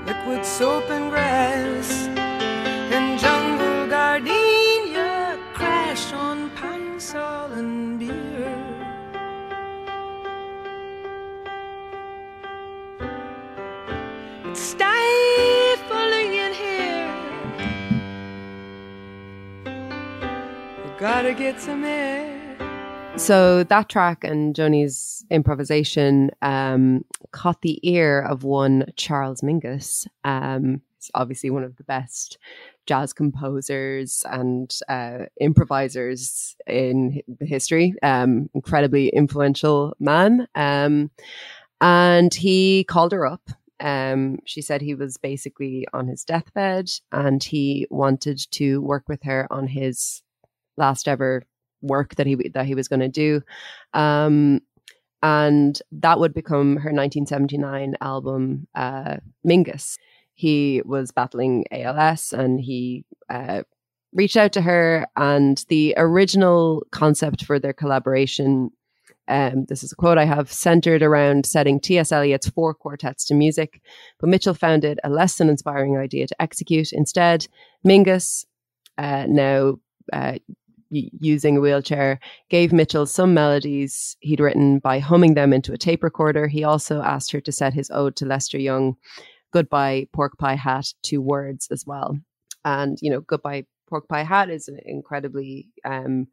Liquid 0.04 0.44
soap 0.44 0.90
and 0.90 1.10
grass 1.10 2.03
gotta 21.04 21.34
get 21.34 21.60
some 21.60 21.84
air. 21.84 22.24
So 23.18 23.62
that 23.64 23.90
track 23.90 24.24
and 24.24 24.56
Joni's 24.56 25.22
improvisation 25.30 26.30
um, 26.40 27.04
caught 27.30 27.60
the 27.60 27.78
ear 27.82 28.22
of 28.22 28.42
one 28.42 28.86
Charles 28.96 29.42
Mingus. 29.42 30.06
Um, 30.24 30.80
obviously 31.12 31.50
one 31.50 31.62
of 31.62 31.76
the 31.76 31.84
best 31.84 32.38
jazz 32.86 33.12
composers 33.12 34.24
and 34.30 34.74
uh, 34.88 35.26
improvisers 35.38 36.56
in 36.66 37.20
history. 37.38 37.94
Um, 38.02 38.48
incredibly 38.54 39.08
influential 39.08 39.94
man. 40.00 40.48
Um, 40.54 41.10
and 41.82 42.32
he 42.32 42.84
called 42.84 43.12
her 43.12 43.26
up. 43.26 43.50
Um, 43.78 44.38
she 44.46 44.62
said 44.62 44.80
he 44.80 44.94
was 44.94 45.18
basically 45.18 45.86
on 45.92 46.08
his 46.08 46.24
deathbed 46.24 46.88
and 47.12 47.44
he 47.44 47.86
wanted 47.90 48.38
to 48.52 48.80
work 48.80 49.06
with 49.06 49.22
her 49.24 49.46
on 49.50 49.66
his 49.66 50.22
last 50.76 51.08
ever 51.08 51.42
work 51.82 52.14
that 52.16 52.26
he 52.26 52.36
that 52.54 52.66
he 52.66 52.74
was 52.74 52.88
going 52.88 53.00
to 53.00 53.08
do 53.08 53.42
um 53.92 54.60
and 55.22 55.80
that 55.92 56.18
would 56.18 56.34
become 56.34 56.76
her 56.76 56.90
1979 56.90 57.94
album 58.00 58.66
uh 58.74 59.16
mingus 59.46 59.98
he 60.34 60.82
was 60.84 61.10
battling 61.10 61.64
als 61.70 62.32
and 62.32 62.60
he 62.60 63.04
uh 63.28 63.62
reached 64.12 64.36
out 64.36 64.52
to 64.52 64.62
her 64.62 65.06
and 65.16 65.64
the 65.68 65.94
original 65.96 66.86
concept 66.90 67.44
for 67.44 67.58
their 67.58 67.72
collaboration 67.72 68.70
um, 69.26 69.64
this 69.68 69.82
is 69.82 69.92
a 69.92 69.96
quote 69.96 70.18
I 70.18 70.24
have 70.24 70.52
centered 70.52 71.02
around 71.02 71.46
setting 71.46 71.80
T.S. 71.80 72.12
Eliot's 72.12 72.48
four 72.50 72.74
quartets 72.74 73.24
to 73.26 73.34
music, 73.34 73.80
but 74.18 74.28
Mitchell 74.28 74.54
found 74.54 74.84
it 74.84 74.98
a 75.02 75.08
less 75.08 75.36
than 75.36 75.48
inspiring 75.48 75.96
idea 75.96 76.26
to 76.26 76.42
execute. 76.42 76.92
Instead, 76.92 77.46
Mingus, 77.86 78.44
uh, 78.98 79.24
now 79.26 79.76
uh, 80.12 80.34
using 80.90 81.56
a 81.56 81.60
wheelchair, 81.60 82.20
gave 82.48 82.72
Mitchell 82.72 83.06
some 83.06 83.34
melodies 83.34 84.16
he'd 84.20 84.40
written 84.40 84.78
by 84.78 84.98
humming 84.98 85.34
them 85.34 85.52
into 85.52 85.72
a 85.72 85.78
tape 85.78 86.02
recorder. 86.02 86.46
He 86.46 86.64
also 86.64 87.02
asked 87.02 87.32
her 87.32 87.40
to 87.40 87.52
set 87.52 87.74
his 87.74 87.90
ode 87.90 88.16
to 88.16 88.26
Lester 88.26 88.58
Young, 88.58 88.96
Goodbye 89.52 90.08
Pork 90.12 90.38
Pie 90.38 90.56
Hat, 90.56 90.86
to 91.04 91.18
words 91.18 91.68
as 91.70 91.84
well. 91.86 92.18
And, 92.64 92.98
you 93.00 93.10
know, 93.10 93.20
Goodbye 93.20 93.66
Pork 93.88 94.08
Pie 94.08 94.24
Hat 94.24 94.50
is 94.50 94.68
an 94.68 94.78
incredibly 94.84 95.68
um, 95.84 96.26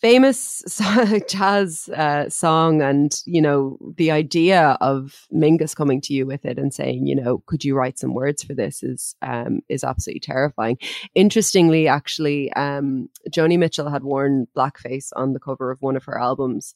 famous 0.00 0.62
jazz 1.28 1.88
uh, 1.90 2.28
song 2.28 2.82
and 2.82 3.22
you 3.26 3.40
know 3.40 3.78
the 3.96 4.10
idea 4.10 4.76
of 4.80 5.26
mingus 5.32 5.74
coming 5.74 6.00
to 6.00 6.12
you 6.12 6.26
with 6.26 6.44
it 6.44 6.58
and 6.58 6.72
saying 6.74 7.06
you 7.06 7.14
know 7.14 7.42
could 7.46 7.64
you 7.64 7.74
write 7.74 7.98
some 7.98 8.14
words 8.14 8.42
for 8.42 8.54
this? 8.54 8.82
is 8.82 9.14
um, 9.22 9.60
is 9.68 9.84
absolutely 9.84 10.20
terrifying. 10.20 10.78
Interestingly 11.14 11.88
actually 11.88 12.52
um, 12.54 13.08
joni 13.30 13.58
mitchell 13.58 13.90
had 13.90 14.04
worn 14.04 14.46
blackface 14.56 15.10
on 15.16 15.32
the 15.32 15.40
cover 15.40 15.70
of 15.70 15.80
one 15.82 15.96
of 15.96 16.04
her 16.04 16.18
albums 16.18 16.74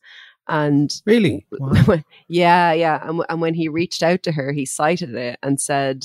and 0.49 1.03
really? 1.05 1.47
wow. 1.53 1.99
yeah 2.29 2.73
yeah 2.73 3.07
and, 3.09 3.23
and 3.29 3.41
when 3.41 3.55
he 3.55 3.69
reached 3.69 4.03
out 4.03 4.23
to 4.23 4.33
her 4.33 4.53
he 4.53 4.65
cited 4.65 5.15
it 5.15 5.39
and 5.43 5.61
said 5.61 6.05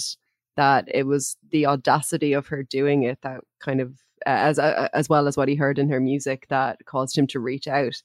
that 0.55 0.87
it 0.93 1.07
was 1.07 1.37
the 1.51 1.65
audacity 1.65 2.33
of 2.33 2.47
her 2.47 2.63
doing 2.63 3.03
it 3.03 3.19
that 3.21 3.41
kind 3.59 3.81
of 3.81 3.93
as 4.25 4.59
uh, 4.59 4.89
as 4.93 5.09
well 5.09 5.27
as 5.27 5.37
what 5.37 5.47
he 5.47 5.55
heard 5.55 5.79
in 5.79 5.89
her 5.89 5.99
music 5.99 6.47
that 6.49 6.85
caused 6.85 7.17
him 7.17 7.27
to 7.27 7.39
reach 7.39 7.67
out, 7.67 8.01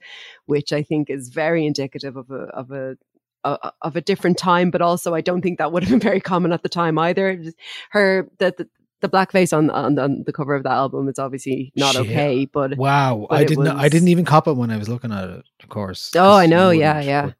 which 0.46 0.72
I 0.72 0.82
think 0.82 1.10
is 1.10 1.28
very 1.28 1.66
indicative 1.66 2.16
of 2.16 2.30
a 2.30 2.44
of 2.54 2.70
a 2.70 2.96
of 3.44 3.96
a 3.96 4.00
different 4.00 4.38
time, 4.38 4.70
but 4.70 4.82
also 4.82 5.14
I 5.14 5.20
don't 5.20 5.42
think 5.42 5.58
that 5.58 5.72
would 5.72 5.84
have 5.84 5.90
been 5.90 6.00
very 6.00 6.20
common 6.20 6.52
at 6.52 6.62
the 6.62 6.68
time 6.68 6.98
either. 6.98 7.42
Her 7.90 8.28
the, 8.38 8.54
the 8.56 8.68
the 9.00 9.08
blackface 9.08 9.56
on, 9.56 9.70
on, 9.70 9.98
on 9.98 10.24
the 10.24 10.32
cover 10.32 10.54
of 10.54 10.64
that 10.64 10.72
album 10.72 11.08
is 11.08 11.18
obviously 11.18 11.72
not 11.76 11.94
Shit. 11.94 12.06
okay. 12.06 12.46
But 12.46 12.76
wow, 12.76 13.26
but 13.30 13.36
I 13.36 13.44
didn't 13.44 13.64
was... 13.64 13.72
I 13.72 13.88
didn't 13.88 14.08
even 14.08 14.24
cop 14.24 14.48
it 14.48 14.54
when 14.54 14.70
I 14.70 14.76
was 14.76 14.88
looking 14.88 15.12
at 15.12 15.30
it. 15.30 15.44
Of 15.62 15.68
course. 15.68 16.10
Oh, 16.16 16.34
I 16.34 16.46
know. 16.46 16.70
Yeah, 16.70 17.00
yeah. 17.00 17.30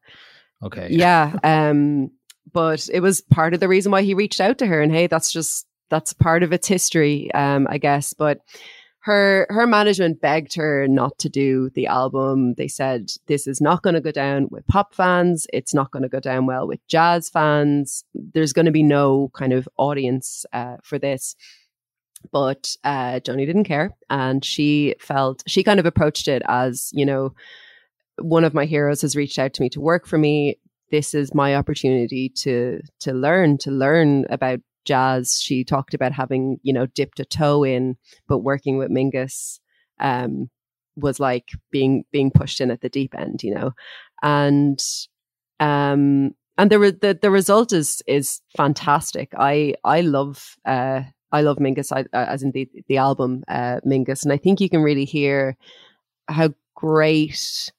But, 0.61 0.67
okay. 0.67 0.87
Yeah. 0.91 1.35
Um. 1.43 2.11
But 2.51 2.89
it 2.91 3.01
was 3.01 3.21
part 3.21 3.53
of 3.53 3.59
the 3.59 3.67
reason 3.67 3.91
why 3.91 4.01
he 4.01 4.15
reached 4.15 4.41
out 4.41 4.57
to 4.57 4.65
her, 4.65 4.81
and 4.81 4.91
hey, 4.91 5.05
that's 5.05 5.31
just 5.31 5.67
that's 5.89 6.13
part 6.13 6.43
of 6.43 6.53
its 6.53 6.67
history. 6.67 7.31
Um. 7.33 7.67
I 7.69 7.77
guess, 7.77 8.13
but 8.13 8.39
her 9.01 9.47
her 9.49 9.65
management 9.65 10.21
begged 10.21 10.55
her 10.55 10.87
not 10.87 11.17
to 11.19 11.29
do 11.29 11.69
the 11.73 11.87
album. 11.87 12.53
They 12.55 12.67
said 12.67 13.11
this 13.27 13.47
is 13.47 13.61
not 13.61 13.81
going 13.81 13.93
to 13.93 14.01
go 14.01 14.11
down 14.11 14.47
with 14.51 14.67
pop 14.67 14.93
fans. 14.93 15.47
It's 15.53 15.73
not 15.73 15.91
going 15.91 16.03
to 16.03 16.09
go 16.09 16.19
down 16.19 16.45
well 16.45 16.67
with 16.67 16.85
jazz 16.87 17.29
fans. 17.29 18.03
There's 18.13 18.53
going 18.53 18.65
to 18.65 18.71
be 18.71 18.83
no 18.83 19.31
kind 19.33 19.53
of 19.53 19.69
audience 19.77 20.45
uh, 20.51 20.77
for 20.83 20.99
this. 20.99 21.35
But 22.31 22.75
uh, 22.83 23.21
Joni 23.21 23.45
didn't 23.45 23.63
care, 23.63 23.95
and 24.09 24.43
she 24.43 24.95
felt 24.99 25.41
she 25.47 25.63
kind 25.63 25.79
of 25.79 25.85
approached 25.85 26.27
it 26.27 26.41
as 26.47 26.89
you 26.93 27.05
know, 27.05 27.33
one 28.19 28.43
of 28.43 28.53
my 28.53 28.65
heroes 28.65 29.01
has 29.01 29.15
reached 29.15 29.39
out 29.39 29.53
to 29.53 29.61
me 29.61 29.69
to 29.69 29.79
work 29.81 30.05
for 30.05 30.17
me. 30.17 30.59
This 30.91 31.13
is 31.13 31.33
my 31.33 31.55
opportunity 31.55 32.29
to 32.29 32.81
to 32.99 33.13
learn 33.13 33.57
to 33.59 33.71
learn 33.71 34.25
about 34.29 34.59
jazz. 34.89 35.39
She 35.39 35.63
talked 35.63 35.93
about 35.93 36.11
having, 36.11 36.59
you 36.63 36.73
know, 36.73 36.87
dipped 36.87 37.19
a 37.19 37.25
toe 37.25 37.63
in, 37.63 37.95
but 38.27 38.39
working 38.39 38.77
with 38.77 38.89
Mingus 38.91 39.59
um, 39.99 40.49
was 40.95 41.19
like 41.19 41.49
being 41.71 42.03
being 42.11 42.31
pushed 42.31 42.59
in 42.59 42.71
at 42.71 42.81
the 42.81 42.89
deep 42.89 43.13
end, 43.15 43.43
you 43.43 43.53
know. 43.53 43.71
And 44.23 44.79
um 45.59 46.31
and 46.57 46.69
the 46.71 46.97
the 47.01 47.17
the 47.21 47.31
result 47.31 47.71
is 47.71 48.01
is 48.07 48.41
fantastic. 48.57 49.31
I 49.37 49.75
I 49.83 50.01
love 50.01 50.55
uh 50.65 51.01
I 51.31 51.41
love 51.41 51.57
Mingus 51.59 51.91
I, 51.91 52.01
uh, 52.17 52.25
as 52.33 52.43
in 52.43 52.51
the 52.51 52.67
the 52.87 52.97
album 52.97 53.43
uh 53.47 53.79
Mingus 53.85 54.23
and 54.23 54.33
I 54.33 54.37
think 54.37 54.59
you 54.59 54.69
can 54.69 54.81
really 54.81 55.05
hear 55.05 55.55
how 56.27 56.49
great 56.75 57.71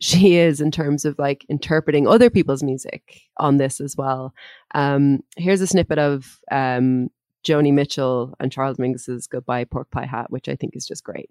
she 0.00 0.36
is 0.36 0.60
in 0.60 0.70
terms 0.70 1.04
of 1.04 1.18
like 1.18 1.44
interpreting 1.48 2.08
other 2.08 2.30
people's 2.30 2.62
music 2.62 3.20
on 3.36 3.58
this 3.58 3.80
as 3.80 3.96
well. 3.96 4.34
Um, 4.74 5.20
here's 5.36 5.60
a 5.60 5.66
snippet 5.66 5.98
of 5.98 6.40
um, 6.50 7.10
Joni 7.44 7.72
Mitchell 7.72 8.34
and 8.40 8.50
Charles 8.50 8.78
Mingus's 8.78 9.26
Goodbye 9.26 9.64
Pork 9.64 9.90
Pie 9.90 10.06
Hat, 10.06 10.30
which 10.30 10.48
I 10.48 10.56
think 10.56 10.74
is 10.74 10.86
just 10.86 11.04
great. 11.04 11.30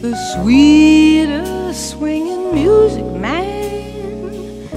The 0.00 0.16
sweetest 0.34 1.90
swinging 1.90 2.54
music 2.54 3.04
man 3.04 4.68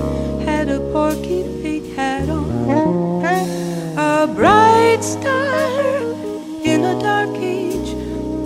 had 0.41 0.70
a 0.70 0.80
porky 0.91 1.43
pig 1.62 1.96
hat 1.96 2.30
on, 2.30 3.26
a 3.98 4.28
bright 4.34 5.04
star 5.04 6.02
in 6.64 6.84
a 6.84 7.00
dark 7.00 7.36
age 7.38 7.55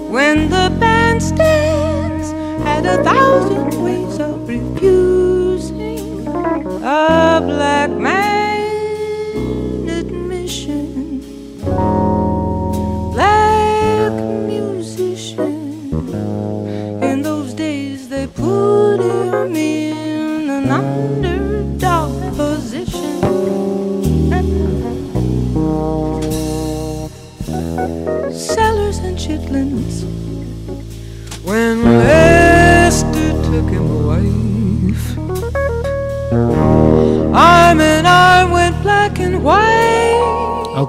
when 0.10 0.50
the 0.50 0.70
bandstands 0.82 2.34
had 2.64 2.84
a 2.86 3.04
thousand 3.04 3.84
ways 3.84 4.20
of 4.20 4.48
refusing 4.50 6.26
a 6.28 7.40
black 7.46 7.92
man 7.92 8.29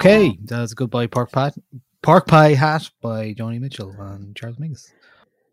Okay, 0.00 0.38
that's 0.44 0.72
Goodbye 0.72 1.08
Pork 1.08 1.30
Pie, 1.30 1.52
Pork 2.00 2.26
Pie 2.26 2.54
Hat 2.54 2.90
by 3.02 3.34
Joni 3.34 3.60
Mitchell 3.60 3.94
and 3.98 4.34
Charles 4.34 4.56
Mingus. 4.56 4.90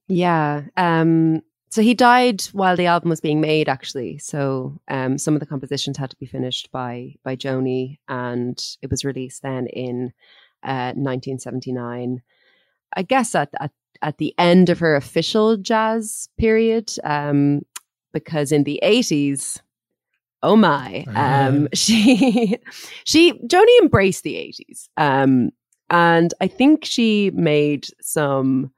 Yeah. 0.07 0.63
Um, 0.77 1.41
so 1.69 1.81
he 1.81 1.93
died 1.93 2.43
while 2.53 2.77
the 2.77 2.85
album 2.85 3.09
was 3.09 3.19
being 3.19 3.41
made, 3.41 3.67
actually. 3.67 4.19
So 4.19 4.79
um, 4.87 5.17
some 5.17 5.33
of 5.33 5.41
the 5.41 5.45
compositions 5.45 5.97
had 5.97 6.11
to 6.11 6.15
be 6.15 6.25
finished 6.25 6.71
by 6.71 7.15
by 7.23 7.35
Joni, 7.35 7.99
and 8.07 8.57
it 8.81 8.89
was 8.89 9.03
released 9.03 9.41
then 9.41 9.67
in 9.67 10.13
uh, 10.63 10.95
1979. 10.95 12.21
I 12.95 13.01
guess 13.01 13.35
at, 13.35 13.49
at 13.59 13.71
at 14.01 14.17
the 14.17 14.33
end 14.37 14.69
of 14.69 14.79
her 14.79 14.95
official 14.95 15.57
jazz 15.57 16.29
period, 16.37 16.93
um, 17.03 17.63
because 18.13 18.53
in 18.53 18.63
the 18.63 18.79
80s, 18.81 19.59
oh 20.47 20.55
my, 20.55 21.05
um, 21.15 21.67
she 21.73 22.57
she 23.03 23.33
Joni 23.33 23.81
embraced 23.81 24.23
the 24.23 24.35
80s, 24.35 24.87
um, 24.97 25.51
and 25.89 26.33
I 26.41 26.47
think 26.47 26.85
she 26.85 27.31
made 27.31 27.87
some 28.01 28.71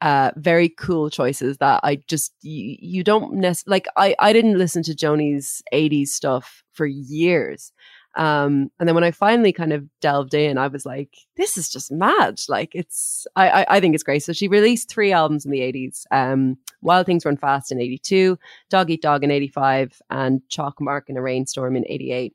uh, 0.00 0.30
very 0.36 0.68
cool 0.68 1.10
choices 1.10 1.58
that 1.58 1.80
I 1.82 1.96
just 2.06 2.32
you, 2.42 2.76
you 2.80 3.04
don't 3.04 3.34
necessarily 3.34 3.72
like. 3.72 3.86
I 3.96 4.14
I 4.20 4.32
didn't 4.32 4.58
listen 4.58 4.82
to 4.84 4.94
Joni's 4.94 5.60
'80s 5.74 6.08
stuff 6.08 6.62
for 6.72 6.86
years, 6.86 7.72
um, 8.14 8.70
and 8.78 8.86
then 8.86 8.94
when 8.94 9.04
I 9.04 9.10
finally 9.10 9.52
kind 9.52 9.72
of 9.72 9.86
delved 10.00 10.34
in, 10.34 10.58
I 10.58 10.66
was 10.66 10.84
like, 10.84 11.16
this 11.36 11.56
is 11.56 11.70
just 11.70 11.90
mad. 11.90 12.40
Like 12.48 12.74
it's, 12.74 13.26
I, 13.36 13.62
I, 13.62 13.76
I 13.76 13.80
think 13.80 13.94
it's 13.94 14.04
great. 14.04 14.22
So 14.22 14.32
she 14.32 14.48
released 14.48 14.90
three 14.90 15.12
albums 15.12 15.46
in 15.46 15.50
the 15.50 15.60
80s. 15.60 16.04
Um, 16.10 16.58
Wild 16.82 17.06
Things 17.06 17.24
Run 17.24 17.36
Fast 17.36 17.72
in 17.72 17.80
82, 17.80 18.38
Dog 18.68 18.90
Eat 18.90 19.02
Dog 19.02 19.24
in 19.24 19.30
85, 19.30 20.02
and 20.10 20.42
Chalk 20.48 20.80
Mark 20.80 21.08
in 21.08 21.16
a 21.16 21.22
Rainstorm 21.22 21.76
in 21.76 21.84
88. 21.88 22.34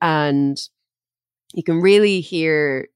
And 0.00 0.58
you 1.52 1.62
can 1.62 1.80
really 1.80 2.20
hear 2.20 2.88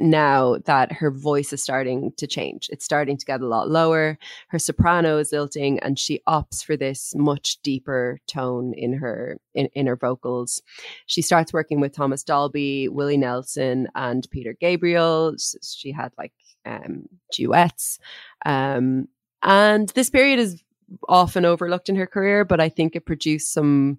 now 0.00 0.56
that 0.64 0.92
her 0.92 1.10
voice 1.10 1.52
is 1.52 1.62
starting 1.62 2.12
to 2.16 2.26
change. 2.26 2.68
It's 2.70 2.84
starting 2.84 3.16
to 3.16 3.26
get 3.26 3.40
a 3.40 3.46
lot 3.46 3.68
lower. 3.68 4.18
Her 4.48 4.58
soprano 4.58 5.18
is 5.18 5.32
lilting 5.32 5.78
and 5.80 5.98
she 5.98 6.20
opts 6.28 6.64
for 6.64 6.76
this 6.76 7.14
much 7.16 7.60
deeper 7.62 8.18
tone 8.26 8.72
in 8.74 8.94
her 8.94 9.38
in, 9.54 9.66
in 9.74 9.86
her 9.86 9.96
vocals. 9.96 10.62
She 11.06 11.22
starts 11.22 11.52
working 11.52 11.80
with 11.80 11.94
Thomas 11.94 12.22
Dolby, 12.22 12.88
Willie 12.88 13.16
Nelson, 13.16 13.88
and 13.94 14.26
Peter 14.30 14.56
Gabriel. 14.58 15.34
She 15.62 15.92
had 15.92 16.12
like 16.16 16.32
um, 16.64 17.08
duets. 17.32 17.98
Um, 18.44 19.08
and 19.42 19.88
this 19.90 20.10
period 20.10 20.38
is 20.38 20.62
often 21.08 21.44
overlooked 21.44 21.88
in 21.88 21.96
her 21.96 22.06
career, 22.06 22.44
but 22.44 22.60
I 22.60 22.68
think 22.68 22.96
it 22.96 23.06
produced 23.06 23.52
some 23.52 23.98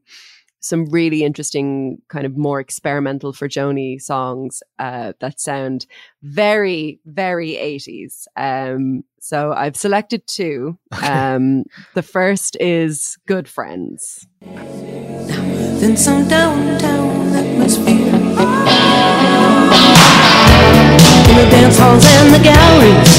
some 0.62 0.86
really 0.86 1.24
interesting 1.24 1.98
kind 2.08 2.26
of 2.26 2.38
more 2.38 2.60
experimental 2.60 3.34
for 3.34 3.50
Joni 3.50 4.02
songs 4.02 4.64
uh, 4.80 5.14
that 5.20 5.40
sound 5.40 5.86
very 6.22 7.00
very 7.06 7.52
80s 7.52 8.26
um, 8.38 9.04
so 9.24 9.54
I've 9.54 9.76
selected 9.76 10.26
two. 10.26 10.80
Um, 11.04 11.66
the 11.94 12.02
first 12.02 12.58
is 12.60 13.20
Good 13.28 13.48
Friends. 13.48 14.28
Then 14.42 15.96
some 15.96 16.28
downtown 16.28 17.34
atmosphere. 17.34 18.12
Halls 21.74 22.06
and 22.06 22.34
the 22.34 22.40
galleries. 22.44 23.12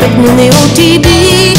Written 0.00 0.24
in 0.24 0.36
the 0.36 0.48
OTB. 0.52 1.55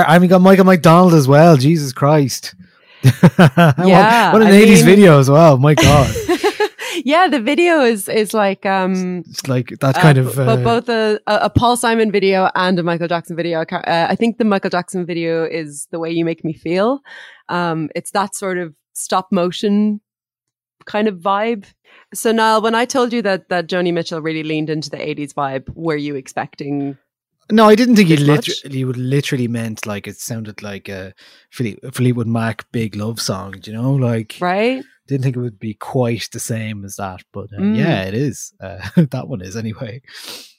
Wow, 0.00 0.06
there 0.06 0.12
we 0.12 0.12
are. 0.12 0.14
And 0.14 0.20
we 0.22 0.28
got 0.28 0.40
Michael 0.40 0.64
McDonald 0.64 1.14
as 1.14 1.26
well. 1.28 1.56
Jesus 1.56 1.92
Christ. 1.92 2.54
Yeah, 3.38 4.32
what, 4.32 4.40
what 4.40 4.42
an 4.42 4.48
I 4.48 4.60
80s 4.62 4.76
mean- 4.76 4.84
video 4.84 5.18
as 5.18 5.30
well. 5.30 5.56
My 5.58 5.74
God. 5.74 6.14
yeah, 7.04 7.28
the 7.28 7.40
video 7.40 7.80
is 7.80 8.08
is 8.08 8.34
like 8.34 8.66
um 8.66 9.20
It's 9.26 9.48
like 9.48 9.68
that 9.80 9.96
uh, 9.96 10.00
kind 10.02 10.18
of. 10.18 10.34
b- 10.36 10.42
Uh, 10.42 10.56
both 10.56 10.88
a, 10.88 11.20
a 11.26 11.48
Paul 11.50 11.76
Simon 11.76 12.10
video 12.12 12.50
and 12.54 12.78
a 12.78 12.82
Michael 12.82 13.08
Jackson 13.08 13.36
video. 13.36 13.60
I, 13.60 13.76
uh, 13.76 14.06
I 14.10 14.16
think 14.16 14.38
the 14.38 14.44
Michael 14.44 14.70
Jackson 14.70 15.06
video 15.06 15.44
is 15.44 15.86
the 15.90 15.98
way 15.98 16.10
you 16.10 16.24
make 16.24 16.44
me 16.44 16.52
feel. 16.52 17.00
Um, 17.48 17.88
it's 17.94 18.10
that 18.12 18.34
sort 18.34 18.58
of 18.58 18.74
stop 18.92 19.32
motion 19.32 20.00
kind 20.84 21.08
of 21.08 21.16
vibe. 21.16 21.64
So 22.14 22.32
Niall, 22.32 22.60
when 22.62 22.74
I 22.74 22.84
told 22.84 23.12
you 23.12 23.22
that 23.22 23.48
that 23.48 23.66
Joni 23.68 23.92
Mitchell 23.92 24.20
really 24.20 24.42
leaned 24.42 24.68
into 24.70 24.90
the 24.90 24.98
'80s 24.98 25.32
vibe, 25.34 25.68
were 25.74 25.96
you 25.96 26.16
expecting? 26.16 26.98
No, 27.50 27.68
I 27.68 27.74
didn't 27.74 27.96
think 27.96 28.08
he 28.08 28.16
literally 28.16 28.84
would 28.84 28.96
literally 28.96 29.48
meant 29.48 29.86
like 29.86 30.06
it 30.06 30.16
sounded 30.16 30.62
like 30.62 30.88
a 30.88 31.14
Fleet, 31.50 31.78
Fleetwood 31.92 32.26
Mac 32.26 32.70
big 32.72 32.96
love 32.96 33.20
song, 33.20 33.52
do 33.52 33.70
you 33.70 33.76
know? 33.76 33.92
Like, 33.92 34.36
Right? 34.40 34.82
Didn't 35.10 35.24
think 35.24 35.36
it 35.36 35.40
would 35.40 35.58
be 35.58 35.74
quite 35.74 36.28
the 36.32 36.40
same 36.40 36.84
as 36.84 36.96
that, 36.96 37.22
but 37.32 37.52
uh, 37.52 37.60
Mm. 37.60 37.76
yeah, 37.76 38.02
it 38.04 38.14
is. 38.14 38.52
Uh, 38.60 38.78
that 39.10 39.28
one 39.28 39.42
is 39.42 39.56
anyway. 39.56 40.00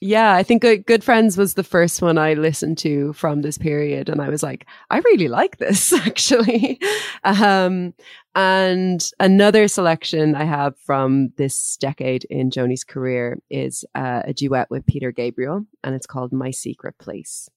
Yeah, 0.02 0.34
I 0.34 0.44
think 0.44 0.62
Good, 0.62 0.86
Good 0.86 1.04
Friends 1.04 1.38
was 1.38 1.54
the 1.56 1.64
first 1.64 2.02
one 2.02 2.18
I 2.18 2.34
listened 2.34 2.78
to 2.80 3.14
from 3.14 3.42
this 3.42 3.58
period, 3.58 4.10
and 4.10 4.22
I 4.22 4.30
was 4.30 4.44
like, 4.44 4.68
I 4.90 5.00
really 5.00 5.28
like 5.28 5.58
this 5.58 5.94
actually. 6.08 6.80
um, 7.24 7.94
and 8.36 9.10
another 9.20 9.68
selection 9.68 10.36
I 10.36 10.44
have 10.46 10.78
from 10.80 11.34
this 11.38 11.78
decade 11.78 12.24
in 12.30 12.50
Joni's 12.52 12.84
career 12.84 13.40
is 13.50 13.84
uh, 13.96 14.22
a 14.26 14.34
duet 14.34 14.70
with 14.70 14.86
Peter 14.86 15.12
Gabriel, 15.12 15.66
and 15.84 15.96
it's 15.96 16.08
called 16.08 16.32
"My 16.32 16.52
Secret 16.52 16.98
Place." 16.98 17.50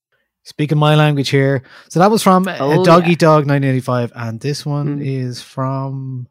Speaking 0.46 0.76
my 0.76 0.94
language 0.94 1.30
here. 1.30 1.62
So 1.88 2.00
that 2.00 2.10
was 2.10 2.22
from 2.22 2.46
uh, 2.46 2.56
Oh, 2.60 2.84
Dog 2.84 3.06
yeah. 3.06 3.14
Dog 3.14 3.46
1985, 3.46 4.12
and 4.14 4.40
this 4.40 4.66
one 4.66 4.98
Mm. 4.98 5.06
is 5.24 5.40
from 5.40 6.26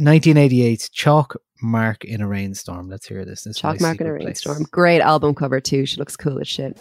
1988 0.00 0.90
Chalk 0.92 1.36
Mark 1.60 2.04
in 2.04 2.20
a 2.20 2.28
Rainstorm. 2.28 2.88
Let's 2.88 3.06
hear 3.06 3.24
this. 3.24 3.42
this 3.42 3.58
Chalk 3.58 3.80
Mark 3.80 4.00
in 4.00 4.06
a 4.06 4.10
Secret 4.10 4.22
Place. 4.22 4.46
Rainstorm. 4.46 4.68
Great 4.70 5.00
album 5.00 5.34
cover 5.34 5.60
too. 5.60 5.86
She 5.86 5.96
looks 5.96 6.16
cool 6.16 6.38
as 6.38 6.46
shit. 6.46 6.78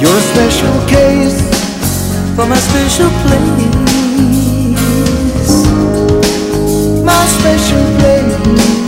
You're 0.00 0.14
a 0.14 0.20
special 0.20 0.88
case 0.88 1.40
for 2.36 2.44
my 2.46 2.56
special 2.56 3.08
place. 3.24 3.84
My 7.02 7.24
special 7.26 7.84
place 7.98 8.83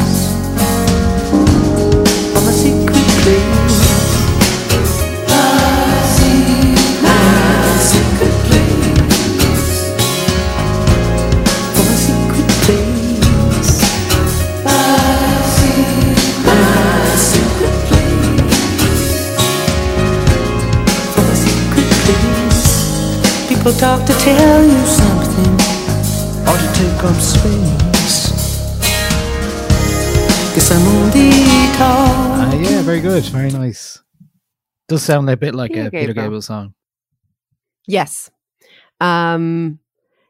People 23.67 23.81
talk 23.81 24.07
to 24.07 24.13
tell 24.13 24.63
you 24.63 24.87
something 24.87 25.55
or 26.47 26.57
to 26.57 26.69
take 26.73 27.03
up 27.03 27.17
space. 27.21 28.31
Guess 30.55 30.71
I'm 30.71 30.87
on 30.87 31.11
the 31.11 31.75
talk. 31.77 32.55
Uh, 32.55 32.57
yeah, 32.59 32.83
very 32.83 33.01
good. 33.01 33.25
Very 33.25 33.51
nice. 33.51 34.01
Does 34.87 35.03
sound 35.03 35.29
a 35.29 35.37
bit 35.37 35.53
like 35.53 35.73
Peter 35.73 35.89
a 35.89 35.91
Peter 35.91 36.07
Gabriel. 36.07 36.15
Gabriel 36.15 36.43
song. 36.43 36.75
Yes. 37.89 38.31
Um 39.01 39.81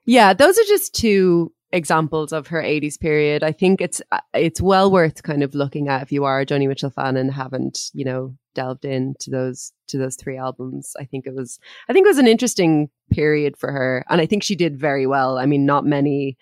yeah, 0.07 0.33
those 0.33 0.59
are 0.59 0.65
just 0.65 0.95
two 0.95 1.53
examples 1.73 2.33
of 2.33 2.47
her 2.49 2.63
80s 2.63 2.99
period. 2.99 3.43
I 3.43 3.53
think 3.53 3.81
it's 3.81 4.01
uh, 4.13 4.21
it's 4.35 4.61
well 4.61 4.91
worth 4.91 5.23
kind 5.23 5.43
of 5.43 5.55
looking 5.55 5.89
at 5.89 6.03
if 6.03 6.13
you 6.13 6.25
are 6.25 6.41
a 6.41 6.47
Joni 6.47 6.69
Mitchell 6.69 6.91
fan 6.91 7.17
and 7.17 7.33
haven't, 7.33 7.91
you 7.93 8.05
know, 8.05 8.37
delved 8.55 8.85
into 8.85 9.31
those 9.31 9.73
to 9.89 9.99
those 9.99 10.17
three 10.17 10.37
albums. 10.37 10.95
I 10.99 11.05
think 11.05 11.27
it 11.27 11.35
was 11.35 11.59
I 11.89 11.93
think 11.93 12.07
it 12.07 12.11
was 12.11 12.19
an 12.19 12.27
interesting 12.29 12.89
period 13.11 13.57
for 13.57 13.73
her 13.73 14.05
and 14.09 14.21
I 14.21 14.27
think 14.27 14.43
she 14.43 14.57
did 14.57 14.79
very 14.79 15.07
well. 15.07 15.39
I 15.39 15.47
mean, 15.47 15.67
not 15.67 15.85
many 15.85 16.37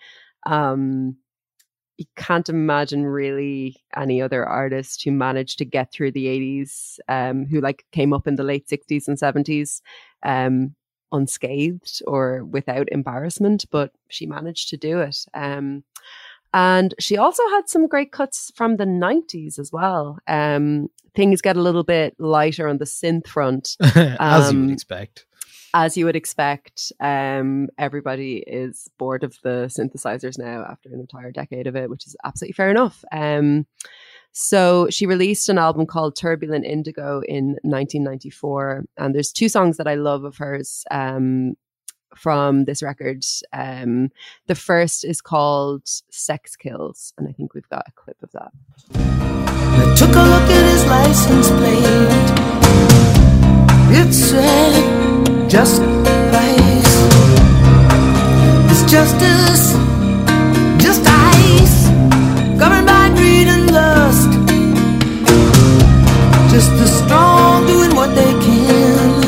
um 0.45 1.17
you 1.97 2.05
can't 2.17 2.49
imagine 2.49 3.05
really 3.05 3.77
any 3.95 4.21
other 4.21 4.45
artist 4.45 5.03
who 5.03 5.11
managed 5.11 5.57
to 5.57 5.65
get 5.65 5.91
through 5.91 6.11
the 6.11 6.25
80s 6.25 6.99
um 7.07 7.45
who 7.45 7.61
like 7.61 7.85
came 7.91 8.13
up 8.13 8.27
in 8.27 8.35
the 8.35 8.43
late 8.43 8.67
60s 8.67 9.07
and 9.07 9.17
70s 9.17 9.81
um 10.23 10.75
unscathed 11.11 12.01
or 12.07 12.43
without 12.45 12.87
embarrassment 12.91 13.65
but 13.71 13.91
she 14.09 14.25
managed 14.25 14.69
to 14.69 14.77
do 14.77 14.99
it 14.99 15.17
um 15.33 15.83
and 16.53 16.93
she 16.99 17.17
also 17.17 17.43
had 17.49 17.67
some 17.67 17.87
great 17.87 18.11
cuts 18.11 18.51
from 18.55 18.77
the 18.77 18.85
90s 18.85 19.59
as 19.59 19.71
well 19.71 20.17
um 20.27 20.87
things 21.15 21.41
get 21.41 21.57
a 21.57 21.61
little 21.61 21.83
bit 21.83 22.13
lighter 22.19 22.67
on 22.67 22.77
the 22.77 22.85
synth 22.85 23.27
front 23.27 23.77
As 23.81 24.51
you 24.53 24.59
would 24.59 24.67
Um, 24.67 24.73
expect. 24.73 25.25
as 25.73 25.97
you 25.97 26.05
would 26.05 26.15
expect, 26.15 26.91
um, 27.01 27.67
everybody 27.77 28.37
is 28.47 28.89
bored 28.97 29.23
of 29.23 29.37
the 29.43 29.67
synthesizers 29.69 30.37
now 30.37 30.63
after 30.69 30.89
an 30.89 30.99
entire 31.01 31.31
decade 31.31 31.67
of 31.67 31.75
it, 31.75 31.89
which 31.89 32.07
is 32.07 32.15
absolutely 32.23 32.53
fair 32.53 32.69
enough. 32.69 33.03
So 34.37 34.89
she 34.89 35.05
released 35.05 35.47
an 35.47 35.57
album 35.57 35.85
called 35.85 36.17
Turbulent 36.17 36.65
Indigo 36.65 37.21
in 37.25 37.57
1994, 37.63 38.83
and 38.97 39.15
there's 39.15 39.31
two 39.31 39.47
songs 39.47 39.77
that 39.77 39.87
I 39.87 39.95
love 39.95 40.25
of 40.25 40.35
hers 40.35 40.83
um, 40.91 41.55
from 42.17 42.65
this 42.65 42.83
record. 42.83 43.23
Um, 43.53 44.11
the 44.47 44.55
first 44.55 45.05
is 45.05 45.21
called 45.21 45.83
Sex 46.09 46.57
Kills, 46.57 47.13
and 47.17 47.29
I 47.29 47.31
think 47.31 47.53
we've 47.53 47.69
got 47.69 47.87
a 47.87 47.91
clip 47.93 48.21
of 48.21 48.31
that. 48.33 48.51
I 48.93 49.95
took 49.97 50.09
a 50.09 50.23
look 50.23 50.49
at 50.51 50.65
his 50.69 50.85
license 50.85 51.49
plate. 51.51 51.85
It 53.97 54.13
said 54.13 55.49
just 55.49 55.81
justice, 58.95 59.94
Just 66.55 66.71
the 66.77 66.87
strong 66.87 67.67
doing 67.67 67.93
what 67.97 68.15
they 68.15 68.31
can. 68.31 69.23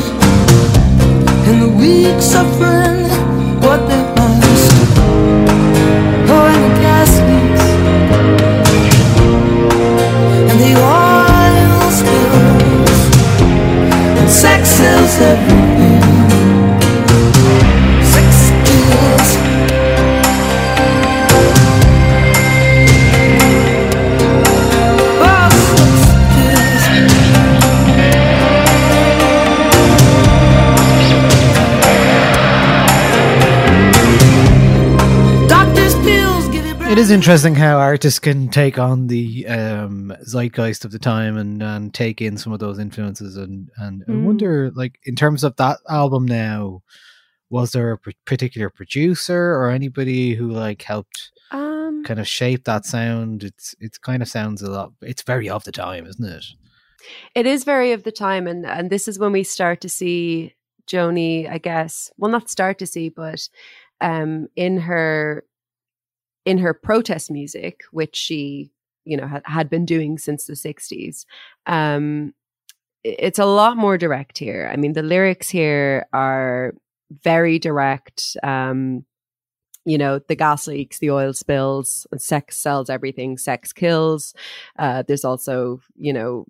And 1.46 1.60
the 1.60 1.68
weak 1.68 2.22
suffering 2.22 3.04
what 3.60 3.86
they 3.86 4.02
must. 4.16 4.72
Oh, 6.32 6.48
and 6.52 6.62
the 6.64 6.72
gas 6.80 7.12
leaks 7.28 7.66
and 10.50 10.58
the 10.64 10.72
oil 10.80 11.90
spills, 12.00 13.00
and 14.18 14.30
sex 14.30 14.66
sells 14.70 15.20
everywhere. 15.20 15.67
It 36.88 36.96
is 36.96 37.10
interesting 37.10 37.54
how 37.54 37.78
artists 37.78 38.18
can 38.18 38.48
take 38.48 38.78
on 38.78 39.08
the 39.08 39.46
um, 39.46 40.10
zeitgeist 40.26 40.86
of 40.86 40.90
the 40.90 40.98
time 40.98 41.36
and, 41.36 41.62
and 41.62 41.92
take 41.92 42.22
in 42.22 42.38
some 42.38 42.52
of 42.54 42.60
those 42.60 42.78
influences 42.78 43.36
and 43.36 43.68
and 43.76 44.04
I 44.08 44.12
Mm. 44.12 44.24
wonder 44.24 44.70
like 44.74 44.98
in 45.04 45.14
terms 45.14 45.44
of 45.44 45.54
that 45.56 45.80
album 45.90 46.24
now 46.24 46.82
was 47.50 47.72
there 47.72 47.92
a 47.92 47.98
particular 48.24 48.70
producer 48.70 49.54
or 49.54 49.70
anybody 49.70 50.34
who 50.34 50.50
like 50.50 50.80
helped 50.80 51.30
um, 51.50 52.04
kind 52.04 52.18
of 52.20 52.26
shape 52.26 52.64
that 52.64 52.86
sound? 52.86 53.44
It's 53.44 53.74
it's 53.80 53.98
kind 53.98 54.22
of 54.22 54.28
sounds 54.28 54.62
a 54.62 54.70
lot. 54.70 54.92
It's 55.02 55.22
very 55.22 55.48
of 55.50 55.64
the 55.64 55.72
time, 55.72 56.06
isn't 56.06 56.24
it? 56.24 56.44
It 57.34 57.46
is 57.46 57.64
very 57.64 57.92
of 57.92 58.02
the 58.04 58.12
time, 58.12 58.46
and 58.46 58.64
and 58.64 58.88
this 58.88 59.08
is 59.08 59.18
when 59.18 59.32
we 59.32 59.42
start 59.44 59.82
to 59.82 59.90
see 59.90 60.54
Joni. 60.86 61.48
I 61.48 61.58
guess 61.58 62.10
well, 62.16 62.30
not 62.30 62.48
start 62.48 62.78
to 62.78 62.86
see, 62.86 63.10
but 63.10 63.46
um, 64.00 64.48
in 64.56 64.78
her 64.78 65.44
in 66.48 66.58
her 66.58 66.72
protest 66.72 67.30
music, 67.30 67.82
which 67.92 68.16
she 68.16 68.70
you 69.04 69.16
know 69.16 69.26
had, 69.26 69.42
had 69.44 69.70
been 69.70 69.84
doing 69.84 70.18
since 70.18 70.44
the 70.44 70.52
60s 70.52 71.24
um 71.66 72.32
it's 73.04 73.38
a 73.38 73.46
lot 73.46 73.76
more 73.76 73.96
direct 73.96 74.38
here. 74.38 74.68
I 74.72 74.76
mean 74.76 74.92
the 74.92 75.02
lyrics 75.02 75.48
here 75.48 76.06
are 76.12 76.74
very 77.22 77.58
direct 77.58 78.36
um 78.42 79.04
you 79.84 79.96
know 79.96 80.18
the 80.28 80.34
gas 80.34 80.66
leaks 80.66 80.98
the 80.98 81.10
oil 81.10 81.32
spills 81.32 82.06
sex 82.18 82.58
sells 82.58 82.90
everything 82.90 83.38
sex 83.38 83.72
kills 83.72 84.34
uh 84.78 85.02
there's 85.06 85.24
also 85.24 85.80
you 85.96 86.12
know 86.12 86.44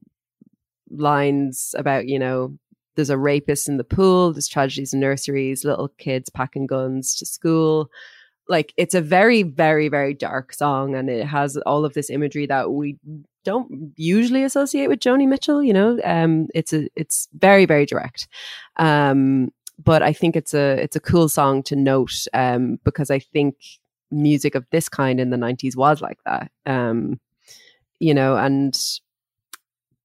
lines 0.91 1.75
about 1.79 2.09
you 2.09 2.19
know 2.19 2.59
there's 2.97 3.11
a 3.11 3.19
rapist 3.19 3.69
in 3.69 3.77
the 3.77 3.85
pool 3.85 4.33
there's 4.33 4.49
tragedies 4.49 4.93
in 4.93 4.99
nurseries 4.99 5.65
little 5.65 5.89
kids 5.99 6.29
packing 6.31 6.67
guns 6.67 7.15
to 7.15 7.25
school 7.25 7.89
like 8.49 8.73
it's 8.77 8.95
a 8.95 9.01
very 9.01 9.43
very 9.43 9.89
very 9.89 10.15
dark 10.15 10.53
song 10.53 10.95
and 10.95 11.11
it 11.11 11.27
has 11.27 11.57
all 11.59 11.85
of 11.85 11.95
this 11.95 12.11
imagery 12.11 12.47
that 12.47 12.73
we 12.73 12.97
don't 13.45 13.93
usually 13.97 14.43
associate 14.43 14.89
with 14.89 15.01
Joni 15.01 15.27
Mitchell 15.29 15.63
you 15.63 15.73
know? 15.73 15.99
Um 16.05 16.49
it's 16.55 16.73
a 16.73 16.89
it's 16.97 17.29
very 17.39 17.67
very 17.67 17.87
direct. 17.87 18.29
Um 18.77 19.53
but 19.83 20.03
I 20.03 20.13
think 20.13 20.35
it's 20.37 20.55
a 20.55 20.83
it's 20.83 20.97
a 20.97 21.01
cool 21.01 21.29
song 21.29 21.63
to 21.65 21.77
note 21.77 22.27
um 22.35 22.79
because 22.85 23.11
I 23.11 23.19
think 23.19 23.57
music 24.11 24.55
of 24.55 24.67
this 24.71 24.89
kind 24.89 25.21
in 25.21 25.31
the 25.31 25.37
90s 25.37 25.77
was 25.77 26.01
like 26.01 26.19
that. 26.25 26.51
Um 26.67 27.21
you 28.01 28.15
know 28.15 28.37
and 28.37 28.79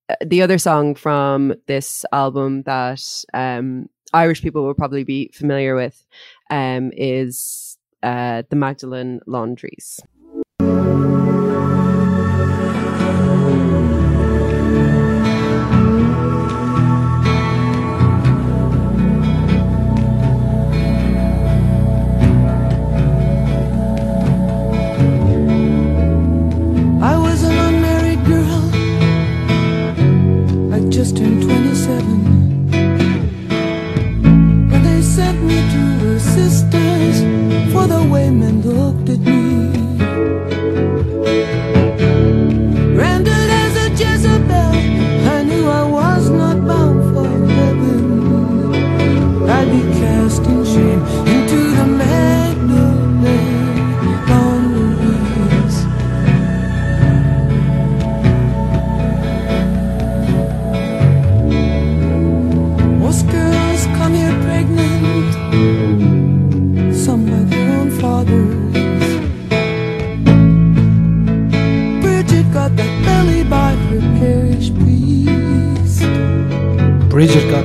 uh, 0.10 0.16
the 0.26 0.42
other 0.42 0.58
song 0.58 0.96
from 0.96 1.54
this 1.68 2.06
album 2.12 2.64
that 2.64 3.02
um 3.34 3.90
Irish 4.14 4.42
people 4.44 4.64
will 4.64 4.76
probably 4.76 5.04
be 5.04 5.32
familiar 5.34 5.76
with 5.76 6.06
um 6.50 6.92
is 6.96 7.73
uh, 8.04 8.44
the 8.50 8.56
Magdalene 8.56 9.22
Laundries. 9.26 10.00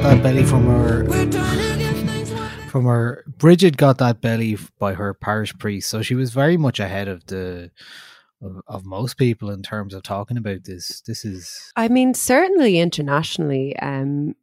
That 0.09 0.23
belly 0.23 0.43
from 0.43 0.65
her 0.65 1.05
from 2.71 2.87
her 2.87 3.25
Bridget 3.27 3.77
got 3.77 3.99
that 3.99 4.23
belly 4.23 4.57
by 4.79 4.95
her 4.95 5.13
parish 5.13 5.53
priest, 5.59 5.91
so 5.91 6.01
she 6.01 6.15
was 6.15 6.33
very 6.33 6.57
much 6.57 6.81
ahead 6.81 7.09
of 7.09 7.27
the 7.27 7.71
of, 8.41 8.63
of 8.67 8.87
most 8.87 9.19
people 9.19 9.51
in 9.51 9.63
terms 9.63 9.93
of 9.93 10.03
talking 10.03 10.39
about 10.39 10.65
this. 10.65 11.03
This 11.03 11.27
is 11.27 11.73
I 11.77 11.89
mean, 11.89 12.15
certainly 12.15 12.79
internationally, 12.79 13.79
um, 13.81 14.35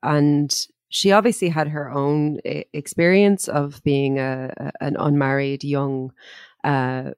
and 0.00 0.54
she 0.90 1.10
obviously 1.10 1.48
had 1.48 1.66
her 1.68 1.90
own 1.90 2.38
e- 2.44 2.66
experience 2.72 3.48
of 3.48 3.82
being 3.82 4.20
a 4.20 4.70
an 4.80 4.96
unmarried 4.96 5.64
young 5.64 6.12
uh, 6.62 7.10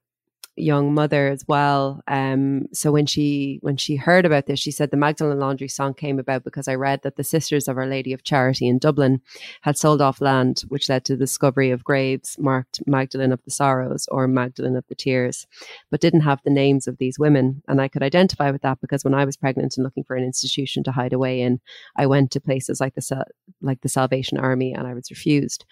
young 0.56 0.92
mother 0.92 1.28
as 1.28 1.44
well. 1.48 2.02
Um, 2.06 2.66
so 2.72 2.92
when 2.92 3.06
she 3.06 3.58
when 3.62 3.76
she 3.76 3.96
heard 3.96 4.26
about 4.26 4.46
this, 4.46 4.60
she 4.60 4.70
said 4.70 4.90
the 4.90 4.96
Magdalene 4.96 5.38
Laundry 5.38 5.68
song 5.68 5.94
came 5.94 6.18
about 6.18 6.44
because 6.44 6.68
I 6.68 6.74
read 6.74 7.02
that 7.02 7.16
the 7.16 7.24
Sisters 7.24 7.68
of 7.68 7.78
Our 7.78 7.86
Lady 7.86 8.12
of 8.12 8.24
Charity 8.24 8.68
in 8.68 8.78
Dublin 8.78 9.20
had 9.62 9.78
sold 9.78 10.02
off 10.02 10.20
land, 10.20 10.64
which 10.68 10.88
led 10.88 11.04
to 11.06 11.14
the 11.14 11.24
discovery 11.24 11.70
of 11.70 11.84
graves 11.84 12.36
marked 12.38 12.82
Magdalene 12.86 13.32
of 13.32 13.42
the 13.44 13.50
Sorrows 13.50 14.06
or 14.10 14.28
Magdalene 14.28 14.76
of 14.76 14.86
the 14.88 14.94
Tears, 14.94 15.46
but 15.90 16.00
didn't 16.00 16.20
have 16.20 16.40
the 16.44 16.50
names 16.50 16.86
of 16.86 16.98
these 16.98 17.18
women. 17.18 17.62
And 17.66 17.80
I 17.80 17.88
could 17.88 18.02
identify 18.02 18.50
with 18.50 18.62
that 18.62 18.80
because 18.80 19.04
when 19.04 19.14
I 19.14 19.24
was 19.24 19.36
pregnant 19.36 19.76
and 19.76 19.84
looking 19.84 20.04
for 20.04 20.16
an 20.16 20.24
institution 20.24 20.84
to 20.84 20.92
hide 20.92 21.14
away 21.14 21.40
in, 21.40 21.60
I 21.96 22.06
went 22.06 22.30
to 22.32 22.40
places 22.40 22.80
like 22.80 22.94
the 22.94 23.24
like 23.62 23.80
the 23.80 23.88
Salvation 23.88 24.38
Army, 24.38 24.74
and 24.74 24.86
I 24.86 24.94
was 24.94 25.10
refused. 25.10 25.64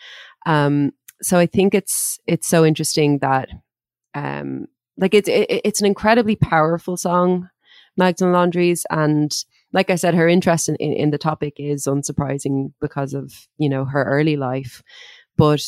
Um, 0.47 0.93
so 1.23 1.39
I 1.39 1.47
think 1.47 1.75
it's 1.75 2.19
it's 2.27 2.49
so 2.49 2.65
interesting 2.65 3.19
that 3.19 3.51
um 4.15 4.67
like 4.97 5.15
it's 5.15 5.29
it, 5.29 5.47
it's 5.65 5.81
an 5.81 5.87
incredibly 5.87 6.37
powerful 6.37 6.97
song 6.97 7.49
magdalene 7.97 8.33
laundries 8.33 8.87
and 8.91 9.45
like 9.73 9.91
i 9.91 9.95
said 9.95 10.15
her 10.15 10.29
interest 10.29 10.69
in, 10.69 10.77
in, 10.77 10.93
in 10.93 11.11
the 11.11 11.19
topic 11.19 11.55
is 11.59 11.87
unsurprising 11.87 12.73
because 12.81 13.15
of 13.15 13.49
you 13.59 13.69
know 13.69 13.85
her 13.85 14.05
early 14.05 14.37
life. 14.37 14.83
But 15.37 15.63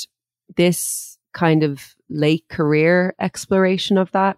this 0.57 1.19
kind 1.33 1.63
of 1.63 1.95
late 2.11 2.45
career 2.51 3.15
exploration 3.19 3.97
of 3.97 4.13
that 4.13 4.37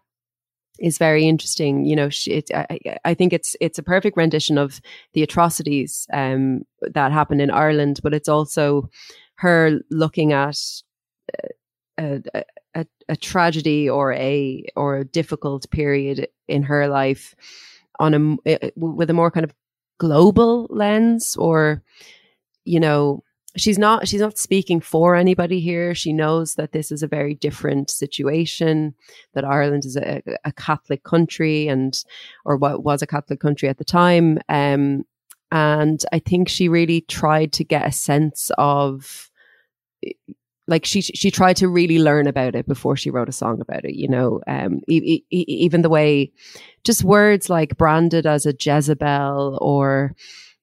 is 0.79 0.99
very 0.99 1.27
interesting. 1.27 1.85
You 1.85 1.97
know 1.97 2.09
she, 2.09 2.33
it, 2.33 2.51
I, 2.55 2.79
I 3.05 3.15
think 3.15 3.33
it's 3.33 3.57
it's 3.61 3.79
a 3.79 3.83
perfect 3.83 4.17
rendition 4.17 4.59
of 4.59 4.81
the 5.13 5.23
atrocities 5.23 6.07
um 6.13 6.63
that 6.83 7.13
happened 7.13 7.41
in 7.41 7.51
ireland 7.51 8.01
but 8.03 8.13
it's 8.15 8.29
also 8.29 8.91
her 9.37 9.81
looking 9.91 10.33
at 10.33 10.59
a, 11.99 12.21
a, 12.35 12.43
a, 12.75 12.87
a 13.09 13.16
tragedy 13.16 13.89
or 13.89 14.12
a 14.12 14.64
or 14.77 14.99
a 14.99 15.05
difficult 15.05 15.70
period 15.70 16.29
in 16.49 16.62
her 16.64 16.89
life 16.89 17.35
on 18.01 18.39
a 18.47 18.70
with 18.77 19.11
a 19.11 19.14
more 19.14 19.31
kind 19.31 19.45
of 19.45 19.55
global 19.99 20.66
lens 20.70 21.37
or 21.37 21.83
you 22.64 22.81
know 22.81 23.22
she's 23.57 23.79
not 23.79 24.09
she's 24.09 24.20
not 24.20 24.39
speaking 24.39 24.81
for 24.81 25.14
anybody 25.14 25.61
here. 25.61 25.95
She 25.95 26.12
knows 26.12 26.55
that 26.55 26.72
this 26.72 26.91
is 26.91 27.03
a 27.03 27.09
very 27.09 27.35
different 27.35 27.91
situation 27.91 28.95
that 29.35 29.45
ireland 29.45 29.85
is 29.85 29.97
a, 29.97 30.22
a 30.45 30.53
catholic 30.53 31.05
country 31.05 31.68
and 31.68 32.05
or 32.45 32.57
what 32.57 32.83
was 32.83 33.03
a 33.03 33.07
catholic 33.07 33.41
country 33.41 33.68
at 33.68 33.79
the 33.79 33.85
time 33.85 34.39
um 34.49 35.05
and 35.53 36.05
i 36.12 36.18
think 36.18 36.49
she 36.49 36.68
really 36.68 37.03
tried 37.03 37.53
to 37.53 37.64
get 37.64 37.87
a 37.87 37.93
sense 37.93 38.51
of 38.59 39.31
like 40.67 40.85
she 40.85 41.01
she 41.03 41.31
tried 41.31 41.57
to 41.57 41.69
really 41.69 41.99
learn 41.99 42.27
about 42.27 42.55
it 42.55 42.67
before 42.67 42.97
she 42.97 43.11
wrote 43.11 43.29
a 43.29 43.33
song 43.33 43.61
about 43.61 43.85
it 43.85 43.95
you 43.95 44.09
know? 44.09 44.41
Um 44.47 44.81
e- 44.89 45.23
e- 45.31 45.45
even 45.49 45.83
the 45.83 45.91
way 45.91 46.33
just 46.85 47.05
words 47.05 47.51
like 47.51 47.77
branded 47.77 48.27
as 48.27 48.47
a 48.47 48.55
jezebel 48.59 49.59
or 49.61 50.15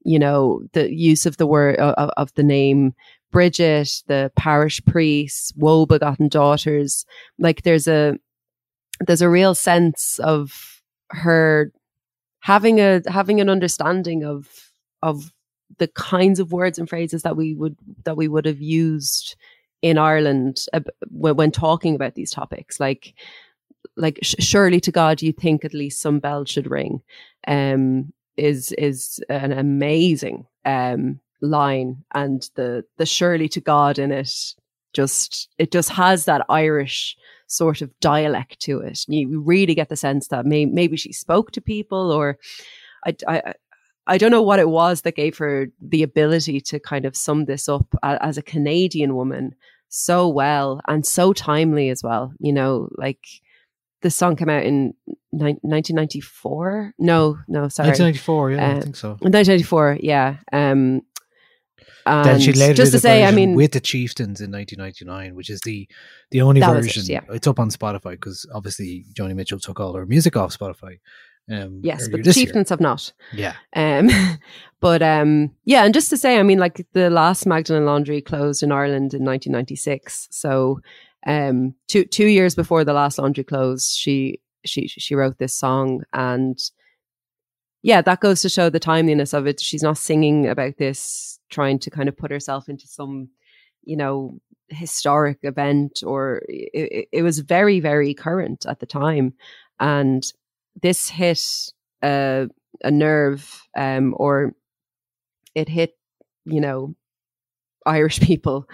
you 0.03 0.17
know 0.17 0.61
the 0.73 0.91
use 0.93 1.25
of 1.25 1.37
the 1.37 1.47
word 1.47 1.75
of, 1.77 2.09
of 2.17 2.33
the 2.33 2.43
name 2.43 2.93
bridget 3.31 4.03
the 4.07 4.31
parish 4.35 4.83
priest 4.85 5.53
woe 5.55 5.85
begotten 5.85 6.27
daughters. 6.27 7.05
Like 7.39 7.63
there's 7.63 7.87
a 7.87 8.17
there's 8.99 9.21
a 9.21 9.29
real 9.29 9.55
sense 9.55 10.19
of 10.19 10.81
her 11.09 11.71
having 12.41 12.79
a 12.79 13.01
having 13.07 13.41
an 13.41 13.49
understanding 13.49 14.23
of 14.23 14.47
of 15.01 15.31
the 15.79 15.87
kinds 15.87 16.39
of 16.39 16.51
words 16.51 16.77
and 16.77 16.89
phrases 16.89 17.23
that 17.23 17.37
we 17.37 17.55
would 17.55 17.75
that 18.03 18.17
we 18.17 18.27
would 18.27 18.45
have 18.45 18.61
used 18.61 19.35
in 19.81 19.97
Ireland 19.97 20.65
uh, 20.73 20.81
when, 21.09 21.35
when 21.35 21.51
talking 21.51 21.95
about 21.95 22.15
these 22.15 22.31
topics. 22.31 22.79
Like, 22.79 23.13
like 23.95 24.19
sh- 24.21 24.35
surely 24.39 24.79
to 24.81 24.91
God, 24.91 25.21
you 25.21 25.33
think 25.33 25.65
at 25.65 25.73
least 25.73 26.01
some 26.01 26.19
bell 26.19 26.45
should 26.45 26.69
ring. 26.69 27.01
Um, 27.47 28.13
is 28.37 28.71
is 28.73 29.19
an 29.29 29.51
amazing 29.51 30.45
um 30.65 31.19
line, 31.41 32.03
and 32.13 32.49
the 32.55 32.85
the 32.97 33.05
surely 33.05 33.49
to 33.49 33.61
God 33.61 33.99
in 33.99 34.11
it 34.11 34.55
just 34.93 35.49
it 35.57 35.71
just 35.71 35.89
has 35.89 36.25
that 36.25 36.45
Irish 36.49 37.17
sort 37.47 37.81
of 37.81 37.91
dialect 37.99 38.59
to 38.61 38.79
it. 38.79 39.05
You 39.07 39.41
really 39.41 39.75
get 39.75 39.89
the 39.89 39.95
sense 39.97 40.27
that 40.29 40.45
may, 40.45 40.65
maybe 40.65 40.95
she 40.95 41.11
spoke 41.11 41.51
to 41.51 41.61
people, 41.61 42.11
or 42.11 42.37
I, 43.05 43.15
I 43.27 43.53
I 44.07 44.17
don't 44.17 44.31
know 44.31 44.41
what 44.41 44.59
it 44.59 44.69
was 44.69 45.01
that 45.01 45.15
gave 45.15 45.37
her 45.37 45.67
the 45.79 46.03
ability 46.03 46.59
to 46.61 46.79
kind 46.79 47.05
of 47.05 47.15
sum 47.15 47.45
this 47.45 47.69
up 47.69 47.85
as 48.03 48.37
a 48.37 48.41
Canadian 48.41 49.15
woman 49.15 49.55
so 49.93 50.27
well 50.29 50.79
and 50.87 51.05
so 51.05 51.33
timely 51.33 51.89
as 51.89 52.01
well. 52.01 52.33
You 52.39 52.53
know, 52.53 52.89
like 52.97 53.19
the 54.01 54.09
song 54.09 54.35
came 54.37 54.49
out 54.49 54.63
in 54.63 54.93
ni- 55.31 55.59
1994. 55.61 56.93
No, 56.97 57.37
no, 57.47 57.67
sorry. 57.67 57.89
1994, 57.89 58.51
yeah, 58.51 58.67
Uh, 58.73 58.77
I 58.77 58.79
think 58.81 58.95
so. 58.95 59.09
1994, 59.21 59.97
yeah. 60.01 60.37
Um, 60.51 61.01
Then 62.05 62.39
she 62.39 62.53
later 62.53 62.73
just 62.73 62.91
did 62.91 62.97
to 62.97 63.01
say, 63.01 63.25
I 63.25 63.31
mean, 63.31 63.53
with 63.55 63.73
the 63.73 63.79
Chieftains 63.79 64.41
in 64.41 64.51
1999, 64.51 65.35
which 65.35 65.49
is 65.51 65.61
the 65.61 65.87
the 66.31 66.41
only 66.41 66.61
was 66.61 66.69
it, 66.69 66.81
version. 66.81 67.03
yeah. 67.07 67.21
It's 67.29 67.45
up 67.45 67.59
on 67.59 67.69
Spotify 67.69 68.11
because 68.11 68.45
obviously 68.53 69.05
Joni 69.13 69.35
Mitchell 69.35 69.59
took 69.59 69.79
all 69.79 69.93
her 69.93 70.05
music 70.05 70.35
off 70.35 70.57
Spotify. 70.57 70.97
Um, 71.49 71.81
yes, 71.83 72.07
but 72.07 72.17
the 72.17 72.23
this 72.23 72.37
year. 72.37 72.45
chieftains 72.45 72.69
have 72.69 72.79
not. 72.81 73.11
Yeah, 73.33 73.55
Um, 73.75 74.09
but 74.79 75.01
um, 75.01 75.51
yeah, 75.65 75.83
and 75.85 75.93
just 75.93 76.09
to 76.11 76.17
say, 76.17 76.37
I 76.39 76.43
mean, 76.43 76.59
like 76.59 76.85
the 76.93 77.09
last 77.09 77.45
Magdalene 77.45 77.85
Laundry 77.85 78.21
closed 78.21 78.63
in 78.63 78.71
Ireland 78.71 79.13
in 79.13 79.23
1996. 79.25 80.27
So 80.31 80.79
um, 81.25 81.75
two 81.87 82.05
two 82.05 82.27
years 82.27 82.55
before 82.55 82.83
the 82.83 82.93
last 82.93 83.17
laundry 83.19 83.43
closed, 83.43 83.97
she 83.97 84.39
she 84.65 84.87
she 84.87 85.15
wrote 85.15 85.37
this 85.39 85.53
song, 85.53 86.03
and 86.13 86.57
yeah, 87.83 88.01
that 88.01 88.19
goes 88.21 88.41
to 88.41 88.49
show 88.49 88.69
the 88.69 88.79
timeliness 88.79 89.33
of 89.33 89.47
it. 89.47 89.59
She's 89.59 89.83
not 89.83 89.97
singing 89.97 90.47
about 90.47 90.77
this, 90.77 91.39
trying 91.49 91.79
to 91.79 91.89
kind 91.89 92.07
of 92.07 92.15
put 92.17 92.31
herself 92.31 92.69
into 92.69 92.87
some, 92.87 93.29
you 93.83 93.97
know, 93.97 94.39
historic 94.69 95.39
event, 95.43 96.03
or 96.05 96.43
it- 96.47 97.07
it 97.11 97.23
was 97.23 97.39
very 97.39 97.79
very 97.79 98.13
current 98.13 98.65
at 98.67 98.79
the 98.79 98.85
time, 98.85 99.33
and 99.79 100.23
this 100.81 101.09
hit 101.09 101.41
uh, 102.01 102.45
a 102.83 102.91
nerve 102.91 103.67
um, 103.75 104.13
or 104.17 104.53
it 105.55 105.69
hit 105.69 105.97
you 106.45 106.61
know 106.61 106.95
irish 107.85 108.19
people 108.29 108.67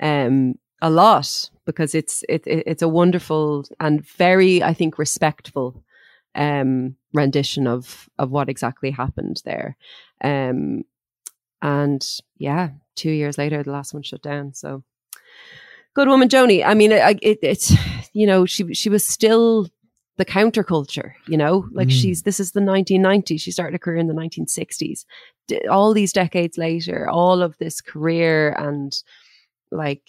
um, 0.00 0.54
a 0.82 0.90
lot 0.90 1.50
because 1.64 1.94
it's 1.94 2.24
it, 2.28 2.46
it, 2.46 2.64
it's 2.66 2.82
a 2.82 2.88
wonderful 2.88 3.64
and 3.80 4.06
very 4.06 4.62
i 4.62 4.74
think 4.74 4.98
respectful 4.98 5.82
um, 6.34 6.96
rendition 7.12 7.66
of 7.66 8.08
of 8.18 8.30
what 8.30 8.48
exactly 8.48 8.90
happened 8.90 9.42
there. 9.44 9.76
Um, 10.22 10.84
and 11.62 12.04
yeah 12.36 12.70
two 12.96 13.10
years 13.10 13.38
later 13.38 13.62
the 13.62 13.70
last 13.70 13.94
one 13.94 14.02
shut 14.02 14.22
down. 14.22 14.54
So 14.54 14.82
good 15.94 16.08
woman 16.08 16.28
joni. 16.28 16.64
I 16.64 16.74
mean 16.74 16.92
it, 16.92 17.18
it, 17.22 17.38
it's 17.42 17.72
you 18.12 18.26
know 18.26 18.46
she 18.46 18.74
she 18.74 18.88
was 18.88 19.06
still 19.06 19.68
the 20.16 20.24
counterculture 20.24 21.12
you 21.26 21.36
know 21.36 21.66
like 21.72 21.88
Mm. 21.88 21.92
she's 22.00 22.22
this 22.22 22.38
is 22.38 22.52
the 22.52 22.60
1990s 22.60 23.40
she 23.40 23.50
started 23.50 23.74
a 23.74 23.78
career 23.78 23.98
in 23.98 24.06
the 24.06 24.14
1960s 24.14 25.04
D- 25.48 25.60
all 25.68 25.92
these 25.92 26.12
decades 26.12 26.56
later 26.56 27.08
all 27.10 27.42
of 27.42 27.56
this 27.58 27.80
career 27.80 28.52
and 28.58 28.96
like 29.72 30.02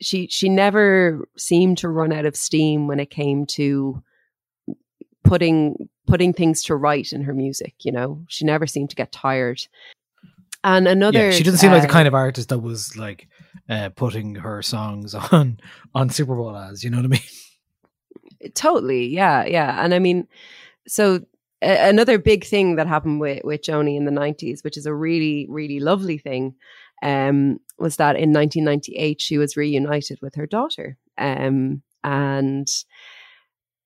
she 0.00 0.28
she 0.28 0.48
never 0.48 1.26
seemed 1.36 1.78
to 1.78 1.88
run 1.88 2.12
out 2.12 2.26
of 2.26 2.36
steam 2.36 2.86
when 2.86 3.00
it 3.00 3.10
came 3.10 3.44
to 3.46 4.02
putting 5.24 5.88
putting 6.06 6.32
things 6.32 6.62
to 6.62 6.76
right 6.76 7.12
in 7.12 7.22
her 7.22 7.32
music 7.34 7.74
you 7.80 7.90
know 7.92 8.22
she 8.28 8.44
never 8.44 8.66
seemed 8.66 8.90
to 8.90 8.96
get 8.96 9.10
tired 9.12 9.60
and 10.62 10.88
another 10.88 11.26
yeah. 11.26 11.30
She 11.32 11.42
doesn't 11.42 11.58
seem 11.58 11.72
like 11.72 11.82
the 11.82 11.88
uh, 11.88 11.92
kind 11.92 12.08
of 12.08 12.14
artist 12.14 12.48
that 12.48 12.60
was 12.60 12.96
like 12.96 13.28
uh, 13.68 13.90
putting 13.90 14.36
her 14.36 14.62
songs 14.62 15.14
on 15.32 15.58
on 15.94 16.08
Super 16.08 16.34
Bowl 16.34 16.56
ads. 16.56 16.82
You 16.82 16.88
know 16.88 16.96
what 16.98 17.04
I 17.04 17.08
mean? 17.08 17.20
Totally 18.54 19.06
yeah 19.06 19.44
yeah 19.44 19.84
and 19.84 19.94
i 19.94 19.98
mean 19.98 20.26
so 20.86 21.20
a- 21.62 21.88
another 21.88 22.18
big 22.18 22.44
thing 22.44 22.76
that 22.76 22.86
happened 22.86 23.20
with 23.20 23.42
with 23.44 23.62
joni 23.62 23.96
in 23.96 24.04
the 24.04 24.10
90s 24.10 24.62
which 24.64 24.76
is 24.76 24.86
a 24.86 24.94
really 24.94 25.46
really 25.48 25.80
lovely 25.80 26.18
thing 26.18 26.54
um 27.02 27.58
was 27.78 27.96
that 27.96 28.16
in 28.16 28.32
1998 28.32 29.20
she 29.20 29.38
was 29.38 29.56
reunited 29.56 30.18
with 30.22 30.34
her 30.34 30.46
daughter 30.46 30.96
um 31.18 31.82
and 32.02 32.84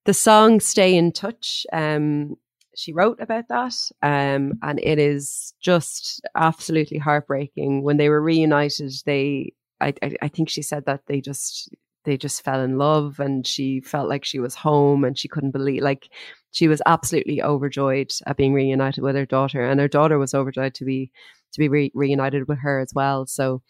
the 0.04 0.14
song 0.14 0.60
stay 0.60 0.96
in 0.96 1.12
touch 1.12 1.66
um 1.72 2.36
she 2.76 2.92
wrote 2.92 3.20
about 3.20 3.48
that 3.48 3.74
um 4.02 4.58
and 4.62 4.78
it 4.82 4.98
is 4.98 5.52
just 5.60 6.20
absolutely 6.36 6.98
heartbreaking. 6.98 7.82
When 7.82 7.96
they 7.96 8.08
were 8.08 8.22
reunited 8.22 8.92
they 9.04 9.52
I, 9.80 9.92
I 10.02 10.16
I 10.22 10.28
think 10.28 10.48
she 10.48 10.62
said 10.62 10.84
that 10.86 11.02
they 11.06 11.20
just 11.20 11.74
they 12.04 12.16
just 12.16 12.42
fell 12.42 12.60
in 12.60 12.78
love 12.78 13.20
and 13.20 13.46
she 13.46 13.80
felt 13.80 14.08
like 14.08 14.24
she 14.24 14.38
was 14.38 14.54
home 14.54 15.04
and 15.04 15.18
she 15.18 15.28
couldn't 15.28 15.50
believe 15.50 15.82
like 15.82 16.08
she 16.50 16.68
was 16.68 16.82
absolutely 16.86 17.42
overjoyed 17.42 18.10
at 18.26 18.36
being 18.36 18.54
reunited 18.54 19.02
with 19.02 19.14
her 19.14 19.26
daughter 19.26 19.62
and 19.62 19.80
her 19.80 19.88
daughter 19.88 20.18
was 20.18 20.34
overjoyed 20.34 20.74
to 20.74 20.84
be 20.84 21.10
to 21.52 21.58
be 21.58 21.68
re- 21.68 21.92
reunited 21.94 22.48
with 22.48 22.58
her 22.58 22.80
as 22.80 22.92
well 22.94 23.26
so 23.26 23.62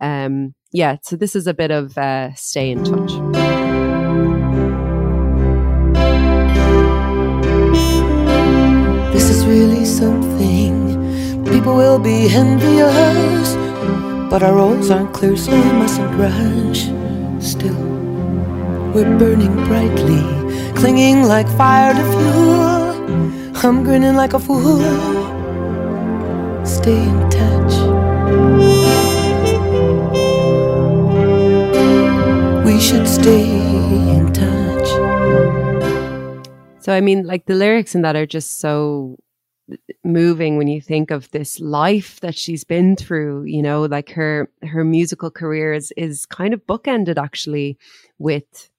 um 0.00 0.54
yeah 0.72 0.96
so 1.02 1.16
this 1.16 1.36
is 1.36 1.46
a 1.46 1.54
bit 1.54 1.70
of 1.70 1.96
uh 1.98 2.32
stay 2.34 2.70
in 2.70 2.84
touch 2.84 3.64
This 9.14 9.30
is 9.30 9.46
really 9.46 9.84
something. 9.84 11.44
People 11.44 11.76
will 11.76 12.00
be 12.00 12.26
envious, 12.34 13.54
but 14.28 14.42
our 14.42 14.56
roads 14.56 14.90
aren't 14.90 15.14
clear, 15.14 15.36
so 15.36 15.52
we 15.52 15.72
mustn't 15.78 16.12
rush. 16.18 17.03
Still, 17.44 17.76
we're 18.94 19.18
burning 19.18 19.54
brightly, 19.66 20.22
clinging 20.74 21.24
like 21.24 21.46
fire 21.58 21.92
to 21.92 22.02
fuel. 22.02 23.54
I'm 23.62 23.84
grinning 23.84 24.14
like 24.16 24.32
a 24.32 24.38
fool. 24.38 24.80
Stay 26.64 27.02
in 27.02 27.28
touch. 27.28 27.74
We 32.64 32.80
should 32.80 33.06
stay 33.06 33.44
in 34.16 34.32
touch. 34.32 34.88
So 36.80 36.94
I 36.94 37.02
mean, 37.02 37.26
like 37.26 37.44
the 37.44 37.54
lyrics 37.54 37.94
in 37.94 38.00
that 38.02 38.16
are 38.16 38.24
just 38.26 38.58
so 38.58 39.18
moving 40.04 40.56
when 40.56 40.68
you 40.68 40.80
think 40.80 41.10
of 41.10 41.30
this 41.30 41.60
life 41.60 42.20
that 42.20 42.34
she's 42.34 42.64
been 42.64 42.96
through. 42.96 43.44
You 43.44 43.62
know, 43.62 43.82
like 43.82 44.10
her 44.10 44.50
her 44.62 44.84
musical 44.84 45.30
career 45.30 45.72
is 45.72 45.92
is 45.96 46.26
kind 46.26 46.54
of 46.54 46.66
bookended 46.66 47.16
actually 47.16 47.78
with 48.18 48.70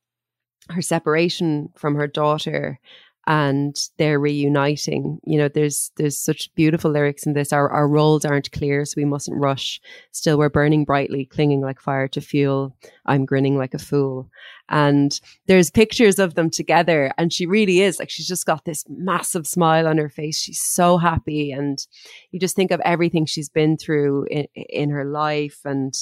her 0.70 0.82
separation 0.82 1.70
from 1.76 1.96
her 1.96 2.08
daughter 2.08 2.80
and 3.28 3.76
they're 3.98 4.20
reuniting. 4.20 5.20
You 5.26 5.40
know, 5.40 5.48
there's 5.48 5.92
there's 5.98 6.18
such 6.18 6.54
beautiful 6.54 6.92
lyrics 6.92 7.26
in 7.26 7.34
this. 7.34 7.52
Our 7.52 7.70
our 7.70 7.88
roads 7.88 8.24
aren't 8.24 8.52
clear, 8.52 8.86
so 8.86 8.94
we 8.98 9.06
mustn't 9.06 9.40
rush. 9.40 9.82
Still, 10.12 10.38
we're 10.38 10.50
burning 10.50 10.86
brightly, 10.86 11.26
clinging 11.26 11.62
like 11.62 11.80
fire 11.80 12.08
to 12.10 12.22
fuel. 12.22 12.76
I'm 13.06 13.26
grinning 13.26 13.58
like 13.58 13.74
a 13.74 13.80
fool. 13.80 14.30
And 14.70 15.20
there's 15.48 15.70
pictures 15.72 16.20
of 16.20 16.36
them 16.36 16.50
together, 16.50 17.12
and 17.18 17.34
she 17.34 17.46
really 17.46 17.82
is 17.82 18.00
like 18.00 18.10
she's 18.10 18.28
just 18.28 18.46
got 18.46 18.66
this 18.66 18.86
massive 18.90 19.48
smile 19.48 19.88
on 19.88 19.98
her 19.98 20.10
face. 20.10 20.38
She's 20.38 20.62
so 20.62 20.98
happy, 20.98 21.52
and 21.52 21.80
you 22.32 22.40
just 22.40 22.56
think 22.56 22.72
of 22.72 22.82
everything 22.82 23.26
she's 23.26 23.50
been 23.50 23.78
through 23.78 24.26
in, 24.30 24.48
in 24.56 24.90
her 24.92 25.06
life 25.06 25.62
and 25.66 25.96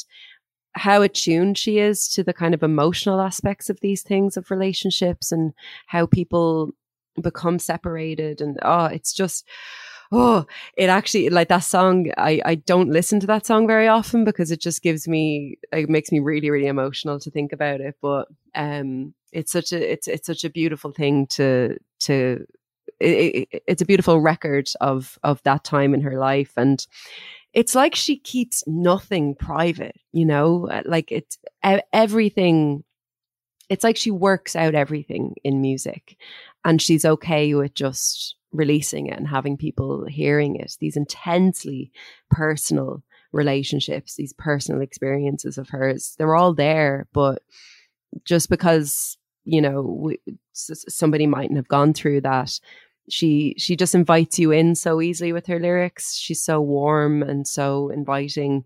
how 0.76 1.02
attuned 1.04 1.58
she 1.58 1.78
is 1.78 2.08
to 2.10 2.24
the 2.24 2.34
kind 2.34 2.54
of 2.54 2.64
emotional 2.64 3.22
aspects 3.22 3.70
of 3.70 3.80
these 3.82 4.02
things 4.02 4.36
of 4.36 4.50
relationships 4.50 5.32
and 5.32 5.54
how 5.86 6.06
people 6.08 6.74
become 7.22 7.60
separated 7.60 8.42
and 8.42 8.58
oh 8.64 8.86
it's 8.86 9.14
just 9.14 9.48
oh 10.12 10.46
it 10.78 10.90
actually 10.90 11.30
like 11.30 11.48
that 11.48 11.60
song 11.60 12.08
i 12.18 12.42
i 12.46 12.56
don't 12.56 12.90
listen 12.90 13.20
to 13.20 13.28
that 13.28 13.46
song 13.46 13.68
very 13.68 13.88
often 13.88 14.24
because 14.24 14.52
it 14.52 14.62
just 14.62 14.82
gives 14.82 15.08
me 15.08 15.58
it 15.72 15.90
makes 15.90 16.12
me 16.12 16.20
really 16.20 16.50
really 16.50 16.68
emotional 16.68 17.20
to 17.20 17.32
think 17.32 17.52
about 17.52 17.82
it. 17.82 17.96
But 18.02 18.28
um 18.56 19.14
it's 19.32 19.52
such 19.52 19.72
a 19.72 19.92
it's 19.92 20.08
it's 20.08 20.28
such 20.28 20.44
a 20.44 20.50
beautiful 20.50 20.92
thing 20.92 21.28
to 21.28 21.78
to 22.02 22.46
it, 23.00 23.48
it, 23.52 23.64
it's 23.68 23.82
a 23.82 23.86
beautiful 23.86 24.22
record 24.22 24.70
of 24.80 25.18
of 25.24 25.42
that 25.44 25.64
time 25.64 25.94
in 25.94 26.02
her 26.02 26.18
life. 26.18 26.54
And 26.58 26.86
it's 27.54 27.76
like 27.76 27.96
she 27.96 28.18
keeps 28.18 28.64
nothing 28.68 29.36
private 29.36 29.96
you 30.12 30.26
know? 30.26 30.70
Like 30.86 31.12
it's 31.12 31.38
everything 31.92 32.84
it's 33.70 33.84
like 33.84 33.98
she 33.98 34.12
works 34.12 34.56
out 34.56 34.76
everything 34.76 35.36
in 35.44 35.62
music 35.62 36.18
and 36.66 36.82
she's 36.82 37.06
okay 37.06 37.54
with 37.54 37.74
just 37.74 38.36
releasing 38.52 39.08
it 39.08 39.18
and 39.18 39.28
having 39.28 39.58
people 39.58 40.06
hearing 40.06 40.56
it. 40.56 40.76
These 40.80 40.98
intensely 40.98 41.92
personal 42.30 43.04
relationships 43.32 44.16
these 44.16 44.32
personal 44.34 44.80
experiences 44.80 45.58
of 45.58 45.68
hers 45.70 46.14
they're 46.20 46.36
all 46.36 46.54
there 46.54 47.08
but 47.14 47.42
just 48.26 48.48
because 48.48 49.18
you 49.44 49.60
know 49.60 49.82
we, 49.82 50.20
somebody 50.54 51.26
mightn't 51.26 51.58
have 51.58 51.68
gone 51.68 51.96
through 51.96 52.22
that 52.22 52.60
she 53.10 53.56
she 53.58 53.76
just 53.76 53.96
invites 53.96 54.40
you 54.40 54.52
in 54.52 54.76
so 54.76 55.02
easily 55.02 55.34
with 55.34 55.48
her 55.48 55.60
lyrics. 55.60 56.16
She's 56.16 56.42
so 56.42 56.62
warm 56.62 57.22
and 57.22 57.48
so 57.48 57.90
inviting 57.90 58.66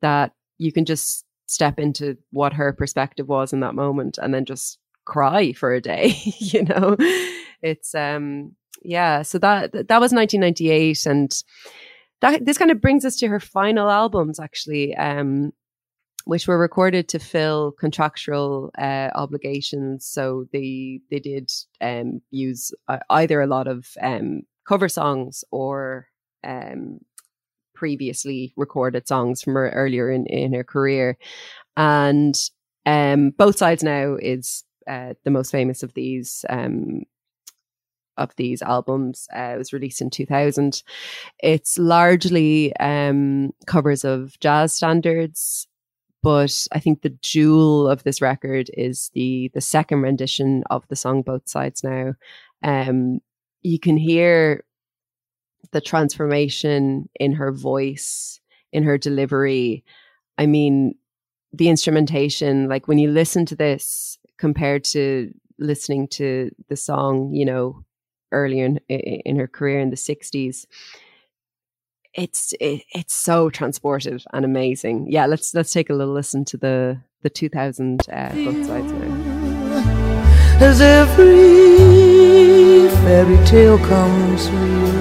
that 0.00 0.32
you 0.58 0.72
can 0.72 0.84
just 0.84 1.24
step 1.46 1.78
into 1.78 2.16
what 2.30 2.54
her 2.54 2.72
perspective 2.72 3.28
was 3.28 3.52
in 3.52 3.60
that 3.60 3.74
moment 3.74 4.18
and 4.20 4.34
then 4.34 4.44
just 4.44 4.78
cry 5.06 5.52
for 5.52 5.72
a 5.72 5.80
day 5.80 6.14
you 6.38 6.64
know 6.64 6.96
it's 7.62 7.94
um 7.94 8.54
yeah 8.82 9.22
so 9.22 9.38
that 9.38 9.72
that 9.72 10.00
was 10.00 10.12
1998 10.12 11.06
and 11.06 11.42
that 12.20 12.44
this 12.44 12.58
kind 12.58 12.70
of 12.70 12.80
brings 12.80 13.04
us 13.04 13.16
to 13.16 13.28
her 13.28 13.40
final 13.40 13.90
albums 13.90 14.38
actually 14.38 14.94
um 14.96 15.52
which 16.24 16.48
were 16.48 16.58
recorded 16.58 17.08
to 17.08 17.20
fill 17.20 17.72
contractual 17.78 18.70
uh, 18.78 19.10
obligations 19.14 20.06
so 20.06 20.44
they 20.52 21.00
they 21.10 21.20
did 21.20 21.50
um 21.80 22.20
use 22.30 22.72
uh, 22.88 22.98
either 23.10 23.40
a 23.40 23.46
lot 23.46 23.66
of 23.68 23.86
um 24.02 24.42
cover 24.66 24.88
songs 24.88 25.44
or 25.52 26.08
um 26.44 26.98
previously 27.76 28.52
recorded 28.56 29.06
songs 29.06 29.42
from 29.42 29.54
her 29.54 29.70
earlier 29.70 30.10
in, 30.10 30.26
in 30.26 30.52
her 30.54 30.64
career. 30.64 31.16
And 31.76 32.34
um, 32.86 33.30
both 33.30 33.58
sides 33.58 33.84
now 33.84 34.16
is 34.20 34.64
uh, 34.86 35.14
the 35.24 35.30
most 35.30 35.50
famous 35.50 35.82
of 35.82 35.94
these 35.94 36.44
um, 36.48 37.02
of 38.16 38.34
these 38.36 38.62
albums. 38.62 39.28
Uh, 39.36 39.52
it 39.54 39.58
was 39.58 39.72
released 39.72 40.00
in 40.00 40.10
2000. 40.10 40.82
It's 41.40 41.78
largely 41.78 42.74
um, 42.76 43.52
covers 43.66 44.04
of 44.04 44.38
jazz 44.40 44.74
standards, 44.74 45.66
but 46.22 46.66
I 46.72 46.80
think 46.80 47.02
the 47.02 47.16
jewel 47.22 47.88
of 47.88 48.02
this 48.02 48.20
record 48.20 48.70
is 48.74 49.10
the 49.14 49.50
the 49.54 49.60
second 49.60 50.02
rendition 50.02 50.64
of 50.70 50.86
the 50.88 50.96
song 50.96 51.22
"Both 51.22 51.48
Sides." 51.48 51.84
Now, 51.84 52.14
um, 52.62 53.20
you 53.62 53.78
can 53.78 53.96
hear 53.96 54.64
the 55.72 55.80
transformation 55.80 57.08
in 57.18 57.32
her 57.32 57.52
voice, 57.52 58.40
in 58.72 58.84
her 58.84 58.98
delivery. 58.98 59.84
I 60.38 60.46
mean, 60.46 60.94
the 61.52 61.68
instrumentation, 61.68 62.68
like 62.68 62.88
when 62.88 62.98
you 62.98 63.10
listen 63.10 63.46
to 63.46 63.56
this 63.56 64.18
compared 64.38 64.84
to 64.84 65.32
listening 65.58 66.08
to 66.08 66.50
the 66.68 66.76
song, 66.76 67.32
you 67.32 67.44
know, 67.44 67.84
earlier 68.32 68.64
in, 68.66 68.76
in 68.88 69.36
her 69.36 69.46
career 69.46 69.80
in 69.80 69.90
the 69.90 69.96
60s, 69.96 70.66
it's 72.14 72.54
it, 72.60 72.82
it's 72.92 73.14
so 73.14 73.50
transportive 73.50 74.24
and 74.32 74.44
amazing. 74.44 75.06
Yeah, 75.10 75.26
let's 75.26 75.54
let's 75.54 75.72
take 75.72 75.90
a 75.90 75.94
little 75.94 76.14
listen 76.14 76.44
to 76.46 76.56
the 76.56 77.00
the 77.22 77.30
2000 77.30 78.08
uh, 78.10 78.32
both 78.34 78.66
sides 78.66 78.92
now. 78.92 79.36
As 80.60 80.80
every 80.80 81.26
fairy 83.04 83.46
tale 83.46 83.78
comes 83.78 84.48
real 84.50 84.96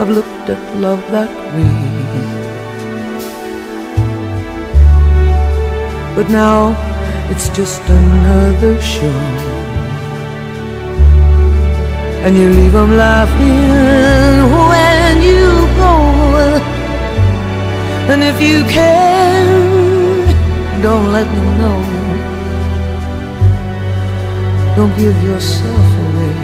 I've 0.00 0.08
looked 0.08 0.48
at 0.48 0.76
love 0.78 1.00
that 1.12 1.30
way. 1.54 2.51
But 6.14 6.28
now 6.28 6.76
it's 7.30 7.48
just 7.48 7.80
another 7.88 8.80
show. 8.80 9.18
And 12.24 12.36
you 12.36 12.50
leave 12.50 12.72
them 12.72 12.96
laughing 12.96 14.50
when 14.70 15.22
you 15.22 15.66
go. 15.82 15.94
And 18.12 18.22
if 18.22 18.40
you 18.40 18.62
can, 18.64 19.42
don't 20.82 21.12
let 21.12 21.24
them 21.24 21.58
know. 21.58 21.78
Don't 24.76 24.94
give 24.96 25.16
yourself 25.22 25.88
away. 26.06 26.34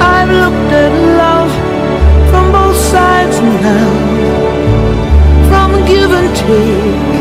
I've 0.00 0.30
looked 0.42 0.72
at 0.84 0.92
love 1.22 1.52
from 2.30 2.52
both 2.52 2.76
sides 2.76 3.40
now, 3.40 4.09
give 5.92 6.10
and 6.10 6.36
take. 6.36 7.20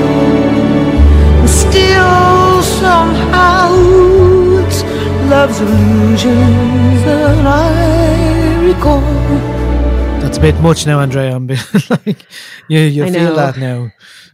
And 1.40 1.50
still, 1.50 2.62
somehow, 2.82 3.74
it's 4.66 4.84
love's 5.30 5.60
illusions 5.60 7.04
that 7.06 7.46
I 7.46 8.66
recall. 8.66 9.02
That's 10.22 10.38
a 10.38 10.42
bit 10.42 10.56
much 10.62 10.86
now, 10.86 11.00
Andrea. 11.00 11.36
I'm 11.36 11.48
bit 11.48 11.60
like 11.90 12.26
you, 12.68 12.80
you 12.80 13.06
I 13.06 13.12
feel 13.12 13.24
know. 13.24 13.36
that 13.36 13.58
now. 13.58 13.92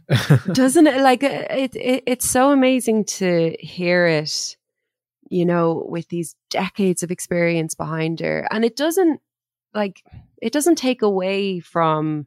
Doesn't 0.52 0.86
it 0.86 1.00
like 1.00 1.24
uh, 1.24 1.46
it, 1.50 1.74
it? 1.74 2.02
It's 2.06 2.28
so 2.28 2.52
amazing 2.52 3.06
to 3.18 3.56
hear 3.58 4.06
it 4.06 4.56
you 5.28 5.44
know, 5.44 5.84
with 5.88 6.08
these 6.08 6.36
decades 6.50 7.02
of 7.02 7.10
experience 7.10 7.74
behind 7.74 8.20
her. 8.20 8.46
And 8.50 8.64
it 8.64 8.76
doesn't 8.76 9.20
like 9.74 10.02
it 10.40 10.52
doesn't 10.52 10.76
take 10.76 11.02
away 11.02 11.60
from 11.60 12.26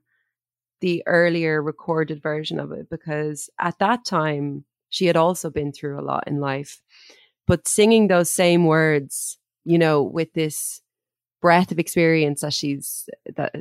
the 0.82 1.04
earlier 1.06 1.62
recorded 1.62 2.22
version 2.22 2.60
of 2.60 2.72
it 2.72 2.90
because 2.90 3.50
at 3.60 3.80
that 3.80 4.06
time 4.06 4.66
she 4.90 5.06
had 5.06 5.18
also 5.18 5.50
been 5.50 5.72
through 5.72 6.00
a 6.00 6.02
lot 6.04 6.24
in 6.28 6.40
life. 6.40 6.82
But 7.48 7.68
singing 7.68 8.08
those 8.08 8.32
same 8.32 8.66
words, 8.66 9.38
you 9.66 9.78
know, 9.78 10.04
with 10.04 10.34
this 10.34 10.82
breadth 11.42 11.72
of 11.72 11.80
experience 11.80 12.42
that 12.42 12.54
she's 12.54 13.10
that 13.36 13.54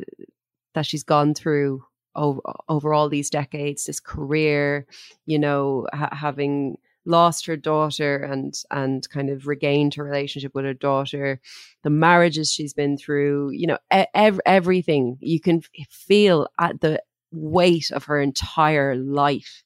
that 0.74 0.86
she's 0.86 1.04
gone 1.04 1.34
through 1.34 1.84
over, 2.14 2.40
over 2.68 2.94
all 2.94 3.08
these 3.08 3.30
decades, 3.30 3.86
this 3.86 4.00
career, 4.00 4.86
you 5.26 5.38
know, 5.38 5.86
ha- 5.92 6.10
having 6.12 6.76
lost 7.08 7.46
her 7.46 7.56
daughter 7.56 8.18
and 8.18 8.62
and 8.70 9.08
kind 9.08 9.30
of 9.30 9.46
regained 9.46 9.94
her 9.94 10.04
relationship 10.04 10.54
with 10.54 10.66
her 10.66 10.74
daughter 10.74 11.40
the 11.82 11.88
marriages 11.88 12.52
she's 12.52 12.74
been 12.74 12.98
through 12.98 13.48
you 13.50 13.66
know 13.66 13.78
ev- 13.90 14.40
everything 14.44 15.16
you 15.20 15.40
can 15.40 15.62
feel 15.88 16.46
at 16.58 16.78
the 16.82 17.02
weight 17.32 17.90
of 17.90 18.04
her 18.04 18.20
entire 18.20 18.96
life 18.96 19.62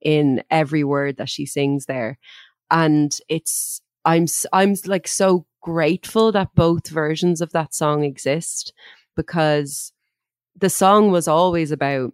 in 0.00 0.42
every 0.50 0.84
word 0.84 1.16
that 1.16 1.28
she 1.28 1.46
sings 1.46 1.86
there. 1.86 2.18
And 2.70 3.16
it's 3.28 3.80
i'm 4.06 4.26
i'm 4.52 4.74
like 4.86 5.06
so 5.06 5.44
grateful 5.60 6.32
that 6.32 6.54
both 6.54 6.88
versions 6.88 7.40
of 7.40 7.50
that 7.52 7.74
song 7.74 8.04
exist 8.04 8.72
because 9.16 9.92
the 10.58 10.70
song 10.70 11.10
was 11.10 11.28
always 11.28 11.72
about 11.72 12.12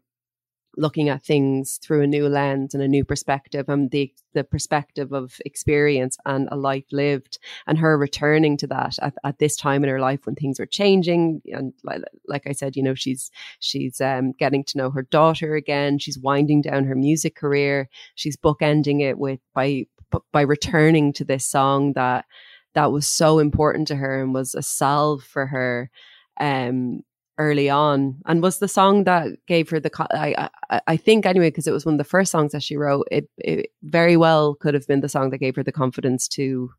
looking 0.77 1.09
at 1.09 1.23
things 1.23 1.79
through 1.83 2.03
a 2.03 2.07
new 2.07 2.29
lens 2.29 2.73
and 2.73 2.83
a 2.83 2.89
new 2.89 3.05
perspective 3.05 3.69
and 3.69 3.91
the 3.91 4.13
the 4.33 4.45
perspective 4.45 5.13
of 5.13 5.39
experience 5.45 6.17
and 6.25 6.49
a 6.51 6.57
life 6.57 6.87
lived 6.91 7.39
and 7.67 7.79
her 7.79 7.99
returning 7.99 8.57
to 8.57 8.67
that 8.67 8.97
at, 9.03 9.15
at 9.25 9.39
this 9.39 9.57
time 9.57 9.85
in 9.85 9.91
her 9.91 10.01
life 10.01 10.21
when 10.25 10.35
things 10.35 10.59
are 10.59 10.67
changing. 10.67 11.43
And 11.53 11.75
like, 11.85 12.01
like 12.27 12.47
I 12.47 12.53
said 12.53 12.75
you 12.77 12.83
know 12.83 12.95
she's 12.95 13.31
she's 13.61 14.01
um, 14.01 14.33
getting 14.33 14.65
to 14.65 14.79
know 14.79 14.91
her 14.91 15.03
daughter 15.03 15.55
again. 15.55 15.99
She's 15.99 16.19
winding 16.19 16.63
down 16.63 16.85
her 16.85 16.95
music 16.95 17.37
career. 17.37 17.89
She's 18.15 18.37
bookending 18.37 19.03
it 19.03 19.19
with 19.19 19.41
by 19.55 19.87
by 20.33 20.43
returning 20.43 21.13
to 21.15 21.25
this 21.25 21.47
song 21.47 21.93
that 21.95 22.25
that 22.75 22.93
was 22.93 23.07
so 23.07 23.39
important 23.39 23.89
to 23.89 23.97
her 23.97 24.23
and 24.23 24.33
was 24.33 24.55
a 24.55 24.63
salve 24.63 25.23
for 25.23 25.47
her 25.47 25.91
um 26.41 27.03
early 27.39 27.71
on 27.71 28.21
and 28.27 28.43
was 28.43 28.59
the 28.59 28.69
song 28.69 29.05
that 29.05 29.29
gave 29.47 29.71
her 29.71 29.81
the 29.81 29.91
I 30.13 30.49
I, 30.71 30.81
I 30.87 30.97
think 30.97 31.25
anyway 31.25 31.49
because 31.49 31.67
it 31.67 31.73
was 31.73 31.87
one 31.87 31.95
of 31.95 31.99
the 31.99 32.05
first 32.05 32.31
songs 32.31 32.53
that 32.53 32.63
she 32.63 32.77
wrote 32.77 33.09
it, 33.11 33.29
it 33.39 33.71
very 33.83 34.17
well 34.17 34.55
could 34.55 34.75
have 34.75 34.87
been 34.87 35.01
the 35.01 35.09
song 35.09 35.31
that 35.31 35.39
gave 35.39 35.57
her 35.57 35.63
the 35.63 35.73
confidence 35.73 36.29
to 36.29 36.71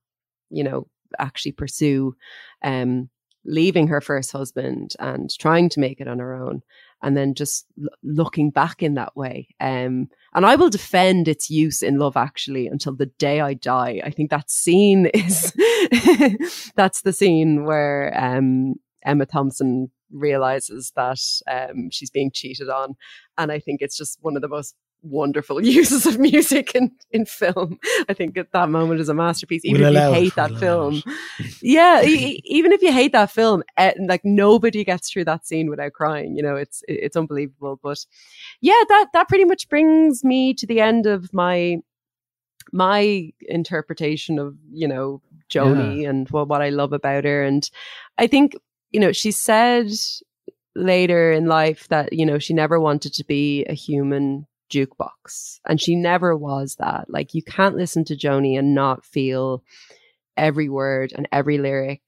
you 0.50 0.64
know 0.64 0.88
actually 1.20 1.54
pursue 1.54 2.16
um 2.64 3.10
leaving 3.46 3.88
her 3.88 4.00
first 4.00 4.32
husband 4.32 4.94
and 5.00 5.30
trying 5.38 5.70
to 5.70 5.80
make 5.80 6.00
it 6.00 6.08
on 6.08 6.20
her 6.20 6.34
own 6.34 6.62
and 7.02 7.18
then 7.18 7.34
just 7.34 7.66
l- 7.82 7.90
looking 8.04 8.50
back 8.50 8.84
in 8.84 8.94
that 8.94 9.16
way 9.18 9.48
um 9.60 10.08
and 10.36 10.46
I 10.46 10.56
will 10.56 10.70
defend 10.70 11.28
its 11.28 11.50
use 11.50 11.82
in 11.84 11.98
Love 11.98 12.16
Actually 12.16 12.68
until 12.68 12.96
the 12.96 13.06
day 13.06 13.40
I 13.40 13.54
die. 13.54 14.02
I 14.04 14.10
think 14.10 14.32
that 14.32 14.50
scene 14.50 15.06
is 15.14 15.52
that's 16.76 17.02
the 17.02 17.14
scene 17.14 17.66
where 17.66 18.14
um 18.16 18.76
Emma 19.06 19.26
Thompson 19.26 19.92
realizes 20.14 20.92
that 20.96 21.20
um, 21.48 21.90
she's 21.90 22.10
being 22.10 22.32
cheated 22.32 22.70
on. 22.70 22.96
And 23.38 23.52
I 23.52 23.60
think 23.60 23.82
it's 23.82 23.98
just 23.98 24.20
one 24.22 24.36
of 24.36 24.42
the 24.42 24.48
most 24.48 24.76
wonderful 25.04 25.62
uses 25.66 26.06
of 26.06 26.20
music 26.20 26.74
in, 26.76 26.92
in 27.12 27.26
film. 27.26 27.78
I 28.10 28.14
think 28.14 28.38
at 28.38 28.52
that 28.54 28.70
moment 28.70 29.02
is 29.02 29.10
a 29.10 29.14
masterpiece. 29.14 29.66
Even 29.66 29.82
We'll 29.82 29.96
if 29.96 30.04
you 30.04 30.10
it, 30.10 30.14
hate 30.14 30.36
that 30.36 30.52
we'll 30.52 30.60
film, 30.60 31.04
yeah, 31.62 32.04
e- 32.04 32.42
even 32.46 32.72
if 32.72 32.82
you 32.82 32.92
hate 32.92 33.12
that 33.12 33.32
film, 33.32 33.64
eh, 33.78 33.94
like 34.08 34.22
nobody 34.24 34.84
gets 34.84 35.12
through 35.12 35.26
that 35.26 35.46
scene 35.46 35.70
without 35.70 35.94
crying. 35.94 36.36
You 36.36 36.44
know, 36.44 36.56
it's 36.56 36.84
it's 36.88 37.18
unbelievable. 37.18 37.80
But 37.82 38.06
yeah, 38.62 38.82
that 38.90 39.08
that 39.14 39.28
pretty 39.28 39.46
much 39.46 39.70
brings 39.70 40.24
me 40.24 40.54
to 40.56 40.66
the 40.66 40.80
end 40.82 41.06
of 41.06 41.34
my 41.34 41.78
my 42.72 43.32
interpretation 43.42 44.40
of 44.40 44.56
you 44.72 44.88
know 44.88 45.22
Joni 45.50 46.08
and 46.10 46.30
what 46.30 46.48
what 46.48 46.62
I 46.62 46.70
love 46.70 46.94
about 46.94 47.26
her. 47.26 47.44
And 47.44 47.70
I 48.18 48.28
think 48.28 48.56
you 48.94 49.00
know 49.00 49.12
she 49.12 49.32
said 49.32 49.88
later 50.76 51.32
in 51.32 51.46
life 51.46 51.88
that 51.90 52.14
you 52.14 52.26
know 52.26 52.40
she 52.40 52.54
never 52.54 52.80
wanted 52.80 53.14
to 53.14 53.24
be 53.26 53.66
a 53.66 53.74
human 53.74 54.48
jukebox 54.70 55.60
and 55.68 55.82
she 55.82 55.96
never 55.96 56.36
was 56.36 56.76
that 56.76 57.06
like 57.10 57.34
you 57.34 57.44
can't 57.44 57.76
listen 57.76 58.04
to 58.06 58.16
Joni 58.16 58.58
and 58.58 58.74
not 58.74 59.06
feel 59.06 59.62
every 60.38 60.70
word 60.70 61.14
and 61.16 61.28
every 61.32 61.58
lyric 61.58 62.02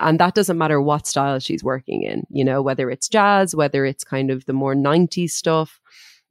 and 0.00 0.18
that 0.18 0.34
doesn't 0.34 0.58
matter 0.58 0.80
what 0.80 1.06
style 1.06 1.38
she's 1.38 1.62
working 1.62 2.02
in, 2.02 2.26
you 2.30 2.42
know, 2.42 2.62
whether 2.62 2.90
it's 2.90 3.08
jazz, 3.08 3.54
whether 3.54 3.84
it's 3.84 4.02
kind 4.02 4.30
of 4.30 4.46
the 4.46 4.54
more 4.54 4.74
90s 4.74 5.30
stuff, 5.30 5.78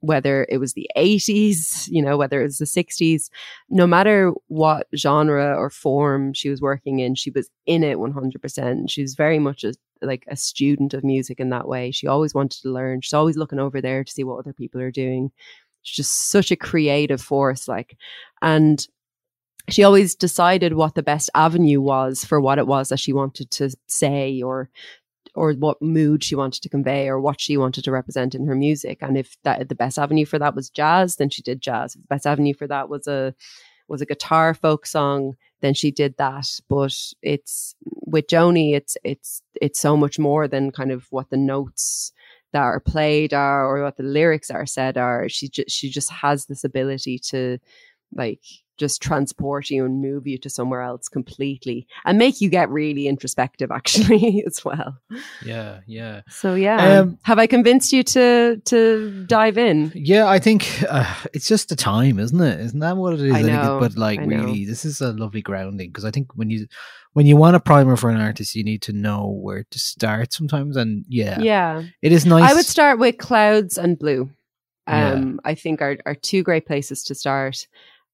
whether 0.00 0.46
it 0.48 0.58
was 0.58 0.72
the 0.72 0.90
80s, 0.96 1.88
you 1.88 2.02
know, 2.02 2.16
whether 2.16 2.40
it 2.40 2.44
was 2.44 2.58
the 2.58 2.64
60s, 2.64 3.30
no 3.68 3.86
matter 3.86 4.32
what 4.48 4.88
genre 4.96 5.54
or 5.54 5.70
form 5.70 6.32
she 6.34 6.50
was 6.50 6.60
working 6.60 6.98
in, 6.98 7.14
she 7.14 7.30
was 7.30 7.48
in 7.64 7.84
it 7.84 7.96
100%. 7.98 8.90
She 8.90 9.02
was 9.02 9.14
very 9.14 9.38
much 9.38 9.62
a, 9.62 9.74
like 10.02 10.24
a 10.28 10.36
student 10.36 10.94
of 10.94 11.04
music 11.04 11.40
in 11.40 11.50
that 11.50 11.68
way. 11.68 11.90
She 11.90 12.06
always 12.06 12.34
wanted 12.34 12.62
to 12.62 12.72
learn. 12.72 13.00
She's 13.00 13.14
always 13.14 13.36
looking 13.36 13.58
over 13.58 13.80
there 13.80 14.04
to 14.04 14.12
see 14.12 14.24
what 14.24 14.38
other 14.38 14.52
people 14.52 14.80
are 14.80 14.90
doing. 14.90 15.30
She's 15.82 15.96
just 15.96 16.30
such 16.30 16.50
a 16.50 16.56
creative 16.56 17.20
force, 17.20 17.66
like, 17.66 17.96
and 18.42 18.86
she 19.68 19.82
always 19.84 20.14
decided 20.14 20.74
what 20.74 20.94
the 20.94 21.02
best 21.02 21.30
avenue 21.34 21.80
was 21.80 22.24
for 22.24 22.40
what 22.40 22.58
it 22.58 22.66
was 22.66 22.88
that 22.88 23.00
she 23.00 23.12
wanted 23.12 23.50
to 23.52 23.70
say 23.86 24.42
or 24.42 24.70
or 25.36 25.52
what 25.52 25.80
mood 25.80 26.24
she 26.24 26.34
wanted 26.34 26.60
to 26.60 26.68
convey 26.68 27.08
or 27.08 27.20
what 27.20 27.40
she 27.40 27.56
wanted 27.56 27.84
to 27.84 27.92
represent 27.92 28.34
in 28.34 28.46
her 28.46 28.54
music 28.54 28.98
and 29.00 29.16
if 29.16 29.36
that 29.44 29.68
the 29.68 29.74
best 29.74 29.98
avenue 29.98 30.26
for 30.26 30.38
that 30.38 30.56
was 30.56 30.70
jazz 30.70 31.16
then 31.16 31.30
she 31.30 31.42
did 31.42 31.60
jazz 31.60 31.94
if 31.94 32.02
the 32.02 32.06
best 32.08 32.26
avenue 32.26 32.54
for 32.54 32.66
that 32.66 32.88
was 32.88 33.06
a 33.06 33.34
was 33.90 34.00
a 34.00 34.06
guitar 34.06 34.54
folk 34.54 34.86
song 34.86 35.36
then 35.60 35.74
she 35.74 35.90
did 35.90 36.16
that. 36.16 36.46
But 36.68 36.96
it's 37.22 37.74
with 37.82 38.26
joni 38.26 38.74
it's 38.74 38.96
it's 39.04 39.42
it's 39.60 39.80
so 39.80 39.96
much 39.96 40.18
more 40.18 40.48
than 40.48 40.70
kind 40.70 40.90
of 40.90 41.06
what 41.10 41.30
the 41.30 41.36
notes 41.36 42.12
that 42.52 42.62
are 42.62 42.80
played 42.80 43.32
are 43.32 43.64
or 43.64 43.82
what 43.84 43.96
the 43.96 44.02
lyrics 44.02 44.50
are 44.50 44.66
said 44.66 44.98
are. 44.98 45.28
She 45.28 45.48
just 45.48 45.70
she 45.70 45.90
just 45.90 46.10
has 46.10 46.46
this 46.46 46.64
ability 46.64 47.18
to 47.30 47.58
like 48.14 48.40
just 48.80 49.02
transport 49.02 49.68
you 49.68 49.84
and 49.84 50.00
move 50.00 50.26
you 50.26 50.38
to 50.38 50.48
somewhere 50.48 50.80
else 50.80 51.06
completely 51.06 51.86
and 52.06 52.16
make 52.16 52.40
you 52.40 52.48
get 52.48 52.70
really 52.70 53.06
introspective 53.06 53.70
actually 53.80 54.42
as 54.46 54.64
well. 54.64 54.98
Yeah 55.44 55.80
yeah. 55.86 56.22
So 56.28 56.54
yeah 56.54 57.00
um, 57.00 57.18
have 57.22 57.38
i 57.38 57.46
convinced 57.46 57.92
you 57.92 58.02
to 58.02 58.56
to 58.64 59.24
dive 59.26 59.58
in? 59.58 59.92
Yeah 59.94 60.28
i 60.28 60.38
think 60.38 60.82
uh, 60.88 61.14
it's 61.34 61.46
just 61.46 61.68
the 61.68 61.76
time 61.76 62.18
isn't 62.18 62.40
it? 62.40 62.58
Isn't 62.58 62.80
that 62.80 62.96
what 62.96 63.12
it 63.14 63.20
is? 63.20 63.34
I 63.34 63.42
know, 63.42 63.78
but 63.78 63.96
like 63.96 64.20
really 64.20 64.64
this 64.64 64.84
is 64.84 65.00
a 65.02 65.12
lovely 65.12 65.42
grounding 65.42 65.90
because 65.90 66.06
i 66.06 66.10
think 66.10 66.34
when 66.34 66.48
you 66.48 66.66
when 67.12 67.26
you 67.26 67.36
want 67.36 67.56
a 67.56 67.60
primer 67.60 67.96
for 67.96 68.08
an 68.08 68.20
artist 68.20 68.54
you 68.54 68.64
need 68.64 68.80
to 68.82 68.92
know 68.94 69.38
where 69.42 69.64
to 69.70 69.78
start 69.78 70.32
sometimes 70.32 70.76
and 70.76 71.04
yeah. 71.08 71.38
Yeah. 71.38 71.82
It 72.00 72.12
is 72.12 72.24
nice 72.24 72.50
i 72.50 72.54
would 72.54 72.64
start 72.64 72.98
with 72.98 73.18
clouds 73.18 73.76
and 73.76 73.98
blue. 73.98 74.30
Um 74.86 75.40
yeah. 75.44 75.50
i 75.50 75.54
think 75.54 75.82
are, 75.82 75.98
are 76.06 76.14
two 76.14 76.42
great 76.42 76.66
places 76.66 77.04
to 77.04 77.14
start 77.14 77.66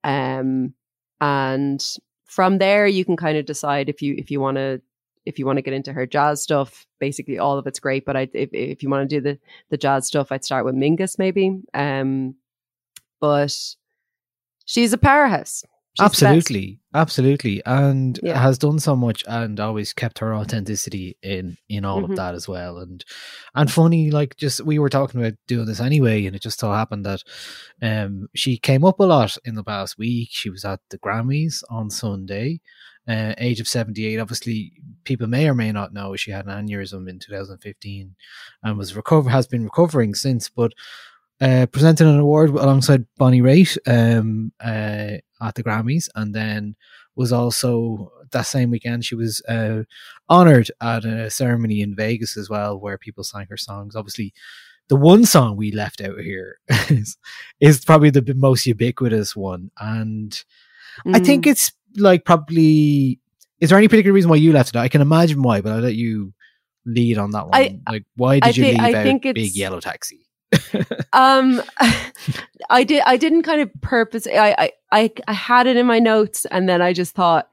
um, 0.07 0.73
and 1.20 1.85
from 2.24 2.59
there, 2.59 2.87
you 2.87 3.05
can 3.05 3.16
kind 3.16 3.37
of 3.37 3.45
decide 3.45 3.89
if 3.89 4.01
you 4.01 4.15
if 4.16 4.31
you 4.31 4.41
want 4.41 4.57
to 4.57 4.81
if 5.27 5.39
you 5.39 5.45
want 5.45 5.57
to 5.57 5.62
get 5.62 5.74
into 5.74 5.93
her 5.93 6.07
jazz 6.07 6.43
stuff. 6.43 6.87
Basically, 7.01 7.39
all 7.39 7.59
of 7.59 7.66
it's 7.66 7.81
great. 7.81 8.05
But 8.07 8.16
I, 8.16 8.28
if 8.33 8.51
if 8.53 8.83
you 8.83 8.89
want 8.89 9.09
to 9.09 9.16
do 9.16 9.20
the 9.20 9.39
the 9.69 9.77
jazz 9.77 10.07
stuff, 10.07 10.31
I'd 10.31 10.45
start 10.45 10.65
with 10.65 10.77
Mingus 10.77 11.19
maybe. 11.19 11.61
Um, 11.74 12.37
but 13.20 13.55
she's 14.65 14.93
a 14.93 14.99
powerhouse. 14.99 15.65
Absolutely. 16.01 16.81
Absolutely. 16.94 17.62
And 17.66 18.18
yeah. 18.23 18.40
has 18.40 18.59
done 18.59 18.78
so 18.78 18.97
much 18.97 19.23
and 19.27 19.60
always 19.60 19.93
kept 19.93 20.18
her 20.18 20.35
authenticity 20.35 21.16
in 21.23 21.56
in 21.68 21.85
all 21.85 22.02
mm-hmm. 22.02 22.12
of 22.12 22.16
that 22.16 22.35
as 22.35 22.48
well. 22.48 22.78
And 22.78 23.05
and 23.55 23.70
funny 23.70 24.10
like 24.10 24.36
just 24.36 24.64
we 24.64 24.78
were 24.78 24.89
talking 24.89 25.20
about 25.20 25.35
doing 25.47 25.66
this 25.66 25.81
anyway 25.81 26.27
and 26.27 26.35
it 26.35 26.43
just 26.43 26.60
so 26.60 26.70
happened 26.70 27.05
that 27.05 27.23
um 27.82 28.28
she 28.35 28.56
came 28.56 28.85
up 28.85 29.01
a 29.01 29.05
lot 29.05 29.36
in 29.44 29.55
the 29.55 29.64
past 29.64 29.98
week. 29.98 30.28
She 30.32 30.51
was 30.51 30.64
at 30.64 30.81
the 30.90 30.98
grammys 30.98 31.62
on 31.70 31.90
sunday 31.90 32.60
uh, 33.09 33.35
age 33.39 33.60
of 33.60 33.68
78 33.68 34.18
obviously 34.18 34.73
people 35.05 35.27
may 35.28 35.48
or 35.48 35.55
may 35.55 35.70
not 35.70 35.93
know 35.93 36.16
she 36.16 36.32
had 36.32 36.47
an 36.47 36.66
aneurysm 36.66 37.09
in 37.09 37.18
2015 37.18 38.16
and 38.62 38.78
was 38.78 38.97
recover 38.97 39.31
has 39.31 39.47
been 39.47 39.64
recovering 39.64 40.14
since 40.14 40.48
but 40.48 40.73
uh, 41.40 41.66
presented 41.66 42.06
an 42.06 42.18
award 42.18 42.51
alongside 42.51 43.05
Bonnie 43.18 43.43
Raitt 43.43 43.77
um, 43.86 44.52
uh, 44.59 45.18
at 45.41 45.55
the 45.55 45.63
Grammys, 45.63 46.09
and 46.15 46.35
then 46.35 46.77
was 47.15 47.33
also 47.33 48.13
that 48.31 48.43
same 48.43 48.71
weekend 48.71 49.05
she 49.05 49.15
was 49.15 49.41
uh, 49.49 49.83
honored 50.29 50.71
at 50.81 51.05
a 51.05 51.31
ceremony 51.31 51.81
in 51.81 51.95
Vegas 51.97 52.37
as 52.37 52.51
well, 52.51 52.79
where 52.79 52.99
people 52.99 53.25
sang 53.25 53.47
her 53.49 53.57
songs. 53.57 53.97
Obviously, 53.97 54.33
the 54.89 54.97
one 54.97 55.25
song 55.25 55.57
we 55.57 55.73
left 55.73 56.01
out 56.01 56.19
here 56.21 56.59
is, 56.89 57.17
is 57.61 57.85
probably 57.85 58.11
the 58.11 58.35
most 58.35 58.67
ubiquitous 58.67 59.35
one, 59.35 59.71
and 59.81 60.45
mm. 61.07 61.17
I 61.17 61.21
think 61.21 61.45
mm. 61.45 61.51
it's 61.51 61.73
like 61.97 62.25
probably. 62.25 63.21
Is 63.59 63.71
there 63.71 63.79
any 63.79 63.89
particular 63.89 64.13
reason 64.13 64.29
why 64.29 64.37
you 64.37 64.53
left 64.53 64.69
it? 64.69 64.77
Out? 64.77 64.83
I 64.83 64.89
can 64.89 65.01
imagine 65.01 65.41
why, 65.41 65.63
but 65.63 65.73
I'll 65.73 65.81
let 65.81 65.95
you 65.95 66.35
lead 66.85 67.17
on 67.17 67.31
that 67.31 67.49
one. 67.49 67.55
I, 67.55 67.81
like, 67.91 68.05
why 68.15 68.35
did 68.35 68.45
I 68.45 68.49
you 68.49 68.63
think, 68.65 68.83
leave 68.83 68.95
I 68.95 69.11
out 69.11 69.35
Big 69.35 69.57
Yellow 69.57 69.81
Taxi? 69.81 70.26
Um 71.12 71.62
i 72.70 72.85
did 72.85 73.03
i 73.07 73.16
didn't 73.16 73.43
kind 73.43 73.61
of 73.61 73.70
purpose 73.81 74.27
I, 74.27 74.70
I 74.91 75.11
i 75.27 75.33
had 75.33 75.66
it 75.66 75.77
in 75.77 75.87
my 75.87 75.99
notes 75.99 76.45
and 76.47 76.69
then 76.69 76.83
i 76.83 76.93
just 76.93 77.15
thought 77.15 77.49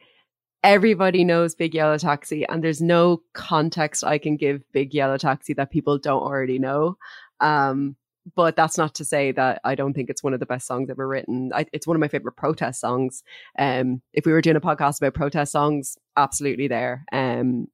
everybody 0.64 1.24
knows 1.24 1.56
big 1.56 1.76
yellow 1.76 1.98
taxi 1.98 2.46
and 2.48 2.64
there's 2.64 2.82
no 2.82 3.22
context 3.34 4.04
i 4.04 4.18
can 4.18 4.38
give 4.38 4.64
big 4.72 4.94
yellow 4.94 5.18
taxi 5.18 5.54
that 5.54 5.72
people 5.72 5.98
don't 5.98 6.24
already 6.24 6.60
know 6.60 6.98
um 7.40 7.96
but 8.36 8.56
that's 8.56 8.78
not 8.78 8.96
to 8.96 9.06
say 9.06 9.32
that 9.32 9.60
I 9.64 9.76
don't 9.76 9.94
think 9.94 10.10
it's 10.10 10.24
one 10.24 10.34
of 10.34 10.40
the 10.40 10.46
best 10.46 10.66
songs 10.66 10.90
ever 10.90 11.08
written. 11.08 11.52
I, 11.54 11.66
it's 11.74 11.86
one 11.86 11.96
of 11.96 12.02
my 12.02 12.08
favorite 12.08 12.38
protest 12.38 12.80
songs. 12.80 13.24
Um, 13.60 14.02
if 14.14 14.26
we 14.26 14.32
were 14.32 14.42
doing 14.42 14.56
a 14.56 14.62
podcast 14.62 15.00
about 15.00 15.14
protest 15.14 15.52
songs, 15.52 15.98
absolutely 16.16 16.68
there. 16.68 17.06
Um, 17.12 17.68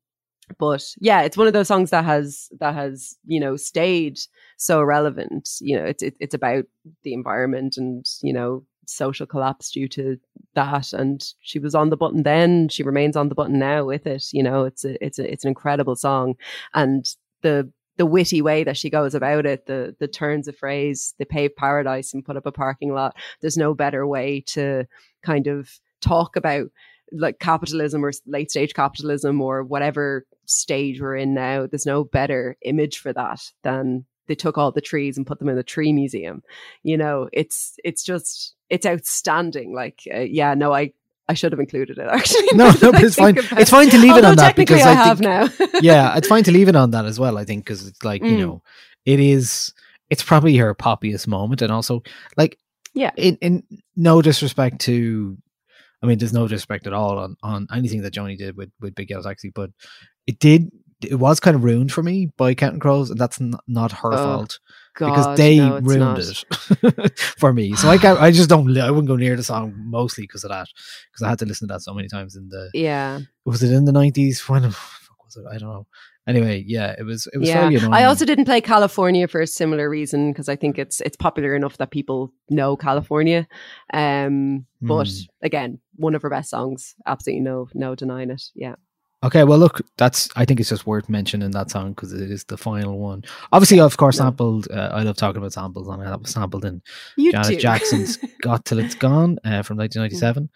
but 0.57 0.83
yeah, 0.99 1.21
it's 1.21 1.37
one 1.37 1.47
of 1.47 1.53
those 1.53 1.67
songs 1.67 1.91
that 1.91 2.05
has 2.05 2.49
that 2.59 2.73
has 2.73 3.17
you 3.25 3.39
know 3.39 3.55
stayed 3.55 4.19
so 4.57 4.81
relevant. 4.81 5.49
You 5.59 5.77
know, 5.77 5.85
it's 5.85 6.03
it, 6.03 6.15
it's 6.19 6.33
about 6.33 6.65
the 7.03 7.13
environment 7.13 7.77
and 7.77 8.05
you 8.21 8.33
know 8.33 8.63
social 8.85 9.25
collapse 9.25 9.71
due 9.71 9.87
to 9.87 10.17
that. 10.55 10.93
And 10.93 11.23
she 11.41 11.59
was 11.59 11.75
on 11.75 11.89
the 11.89 11.97
button 11.97 12.23
then. 12.23 12.69
She 12.69 12.83
remains 12.83 13.15
on 13.15 13.29
the 13.29 13.35
button 13.35 13.59
now 13.59 13.85
with 13.85 14.07
it. 14.07 14.25
You 14.31 14.43
know, 14.43 14.65
it's 14.65 14.83
a 14.83 15.03
it's 15.03 15.19
a 15.19 15.31
it's 15.31 15.43
an 15.43 15.49
incredible 15.49 15.95
song, 15.95 16.35
and 16.73 17.05
the 17.41 17.71
the 17.97 18.05
witty 18.05 18.41
way 18.41 18.63
that 18.63 18.77
she 18.77 18.89
goes 18.89 19.13
about 19.13 19.45
it, 19.45 19.65
the 19.65 19.95
the 19.99 20.07
turns 20.07 20.47
of 20.47 20.57
phrase, 20.57 21.13
they 21.19 21.25
pave 21.25 21.55
paradise 21.55 22.13
and 22.13 22.25
put 22.25 22.37
up 22.37 22.45
a 22.45 22.51
parking 22.51 22.93
lot. 22.93 23.15
There's 23.41 23.57
no 23.57 23.73
better 23.73 24.07
way 24.07 24.43
to 24.47 24.85
kind 25.21 25.47
of 25.47 25.69
talk 26.01 26.35
about 26.35 26.67
like 27.11 27.39
capitalism 27.39 28.03
or 28.03 28.11
late 28.25 28.51
stage 28.51 28.73
capitalism 28.73 29.41
or 29.41 29.63
whatever 29.63 30.25
stage 30.45 31.01
we're 31.01 31.15
in 31.15 31.33
now, 31.33 31.67
there's 31.67 31.85
no 31.85 32.03
better 32.03 32.57
image 32.63 32.99
for 32.99 33.13
that 33.13 33.41
than 33.63 34.05
they 34.27 34.35
took 34.35 34.57
all 34.57 34.71
the 34.71 34.81
trees 34.81 35.17
and 35.17 35.27
put 35.27 35.39
them 35.39 35.49
in 35.49 35.55
the 35.55 35.63
tree 35.63 35.91
museum. 35.91 36.41
You 36.83 36.97
know, 36.97 37.29
it's 37.33 37.75
it's 37.83 38.03
just 38.03 38.55
it's 38.69 38.85
outstanding. 38.85 39.73
Like, 39.73 40.01
uh, 40.13 40.19
yeah, 40.19 40.53
no, 40.53 40.73
I 40.73 40.93
I 41.27 41.33
should 41.33 41.51
have 41.51 41.59
included 41.59 41.97
it 41.97 42.07
actually. 42.11 42.47
No, 42.53 42.71
no, 42.81 42.91
but 42.91 43.03
it's 43.03 43.15
fine. 43.15 43.37
It's 43.37 43.71
fine 43.71 43.89
to 43.89 43.97
leave 43.97 44.15
it 44.15 44.25
on 44.25 44.37
that 44.37 44.55
because 44.55 44.81
I, 44.81 44.91
I 44.91 44.93
have 44.93 45.19
think, 45.19 45.59
now. 45.59 45.79
yeah, 45.81 46.15
it's 46.15 46.27
fine 46.27 46.43
to 46.45 46.51
leave 46.51 46.69
it 46.69 46.75
on 46.75 46.91
that 46.91 47.05
as 47.05 47.19
well. 47.19 47.37
I 47.37 47.43
think 47.43 47.65
because 47.65 47.87
it's 47.87 48.03
like 48.03 48.21
mm. 48.21 48.31
you 48.31 48.37
know, 48.37 48.61
it 49.05 49.19
is. 49.19 49.73
It's 50.09 50.23
probably 50.23 50.57
her 50.57 50.73
poppiest 50.73 51.27
moment, 51.27 51.61
and 51.61 51.71
also 51.71 52.01
like 52.35 52.57
yeah, 52.93 53.11
in 53.15 53.37
in 53.41 53.63
no 53.95 54.21
disrespect 54.21 54.81
to 54.81 55.37
I 56.01 56.07
mean, 56.07 56.17
there's 56.17 56.33
no 56.33 56.47
disrespect 56.47 56.87
at 56.87 56.93
all 56.93 57.17
on, 57.19 57.35
on 57.43 57.67
anything 57.73 58.01
that 58.01 58.13
Joni 58.13 58.37
did 58.37 58.55
with, 58.55 58.71
with 58.79 58.95
Big 58.95 59.09
Yellow 59.09 59.23
Taxi, 59.23 59.49
but 59.49 59.71
it 60.27 60.39
did, 60.39 60.71
it 61.01 61.15
was 61.15 61.39
kind 61.39 61.55
of 61.55 61.63
ruined 61.63 61.91
for 61.91 62.03
me 62.03 62.31
by 62.37 62.53
Counting 62.53 62.79
Crows, 62.79 63.09
and 63.09 63.19
that's 63.19 63.39
not, 63.39 63.63
not 63.67 63.91
her 63.91 64.13
oh, 64.13 64.17
fault. 64.17 64.59
God, 64.95 65.09
because 65.09 65.37
they 65.37 65.57
no, 65.57 65.79
ruined 65.79 66.19
it 66.19 67.19
for 67.37 67.53
me. 67.53 67.73
So 67.75 67.89
I 67.89 67.97
can't, 67.97 68.19
I 68.19 68.31
just 68.31 68.49
don't, 68.49 68.77
I 68.77 68.91
wouldn't 68.91 69.07
go 69.07 69.15
near 69.15 69.35
the 69.35 69.43
song 69.43 69.73
mostly 69.75 70.23
because 70.23 70.43
of 70.43 70.51
that, 70.51 70.67
because 71.11 71.25
I 71.25 71.29
had 71.29 71.39
to 71.39 71.45
listen 71.45 71.67
to 71.67 71.73
that 71.73 71.81
so 71.81 71.93
many 71.93 72.07
times 72.07 72.35
in 72.35 72.49
the, 72.49 72.69
yeah. 72.73 73.19
Was 73.45 73.63
it 73.63 73.71
in 73.71 73.85
the 73.85 73.91
90s? 73.91 74.47
When, 74.47 74.63
was 74.63 75.35
it? 75.35 75.45
I 75.49 75.57
don't 75.57 75.69
know 75.69 75.87
anyway, 76.27 76.63
yeah, 76.65 76.95
it 76.97 77.03
was 77.03 77.27
it 77.33 77.37
was 77.37 77.49
yeah. 77.49 77.67
annoying. 77.67 77.93
I 77.93 78.05
also 78.05 78.25
didn't 78.25 78.45
play 78.45 78.61
California 78.61 79.27
for 79.27 79.41
a 79.41 79.47
similar 79.47 79.89
reason 79.89 80.31
because 80.31 80.49
I 80.49 80.55
think 80.55 80.77
it's 80.77 81.01
it's 81.01 81.17
popular 81.17 81.55
enough 81.55 81.77
that 81.77 81.91
people 81.91 82.33
know 82.49 82.75
California. 82.75 83.47
Um, 83.93 84.65
but 84.81 85.07
mm. 85.07 85.27
again, 85.41 85.79
one 85.95 86.15
of 86.15 86.21
her 86.21 86.29
best 86.29 86.49
songs, 86.49 86.95
absolutely 87.05 87.41
no 87.41 87.67
no 87.73 87.95
denying 87.95 88.31
it. 88.31 88.43
Yeah. 88.55 88.75
Okay, 89.21 89.43
well, 89.43 89.57
look, 89.57 89.81
that's 89.97 90.29
I 90.37 90.45
think 90.45 90.61
it's 90.61 90.69
just 90.69 90.87
worth 90.87 91.09
mentioning 91.09 91.51
that 91.51 91.69
song 91.69 91.89
because 91.89 92.13
it 92.13 92.31
is 92.31 92.45
the 92.45 92.57
final 92.57 92.99
one. 92.99 93.23
Obviously, 93.51 93.81
of 93.81 93.97
course, 93.97 94.15
sampled. 94.15 94.69
Uh, 94.71 94.91
I 94.93 95.03
love 95.03 95.17
talking 95.17 95.39
about 95.39 95.51
samples, 95.51 95.89
and 95.89 96.01
that 96.01 96.21
was 96.21 96.31
sampled 96.31 96.63
in 96.63 96.81
you 97.17 97.33
Janet 97.33 97.49
do. 97.49 97.57
Jackson's 97.57 98.17
"Got 98.41 98.63
Till 98.63 98.79
It's 98.79 98.95
Gone" 98.95 99.37
uh, 99.43 99.63
from 99.63 99.75
1997. 99.77 100.49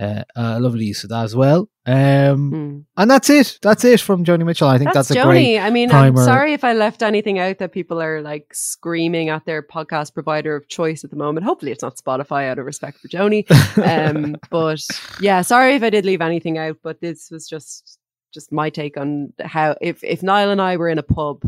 Uh, 0.00 0.22
uh, 0.36 0.58
lovely 0.60 0.84
use 0.84 1.02
of 1.02 1.10
that 1.10 1.24
as 1.24 1.34
well. 1.34 1.68
Um, 1.84 2.52
Mm. 2.52 2.84
and 2.96 3.10
that's 3.10 3.28
it. 3.30 3.58
That's 3.62 3.84
it 3.84 4.00
from 4.00 4.24
Joni 4.24 4.44
Mitchell. 4.44 4.68
I 4.68 4.78
think 4.78 4.92
that's, 4.92 5.08
That's 5.08 5.20
a 5.20 5.24
great. 5.24 5.58
I 5.58 5.70
mean, 5.70 5.88
primer. 5.90 6.20
I'm 6.20 6.24
sorry 6.24 6.52
if 6.52 6.62
I 6.62 6.72
left 6.72 7.02
anything 7.02 7.38
out 7.40 7.58
that 7.58 7.72
people 7.72 8.00
are 8.00 8.20
like 8.22 8.46
screaming 8.54 9.28
at 9.28 9.44
their 9.44 9.62
podcast 9.62 10.14
provider 10.14 10.54
of 10.54 10.68
choice 10.68 11.02
at 11.02 11.10
the 11.10 11.16
moment. 11.16 11.46
Hopefully, 11.46 11.72
it's 11.72 11.82
not 11.82 11.96
Spotify 11.96 12.48
out 12.48 12.58
of 12.60 12.66
respect 12.66 12.98
for 13.00 13.08
Joni. 13.08 13.44
Um, 13.78 14.36
but 14.50 14.86
yeah, 15.20 15.42
sorry 15.42 15.74
if 15.74 15.82
I 15.82 15.90
did 15.90 16.04
leave 16.04 16.20
anything 16.20 16.58
out. 16.58 16.76
But 16.82 17.00
this 17.00 17.30
was 17.30 17.48
just 17.48 17.98
just 18.32 18.52
my 18.52 18.70
take 18.70 18.96
on 18.96 19.32
how 19.40 19.74
if 19.80 20.04
if 20.04 20.22
Niall 20.22 20.50
and 20.50 20.60
I 20.62 20.76
were 20.76 20.88
in 20.90 20.98
a 20.98 21.02
pub, 21.02 21.42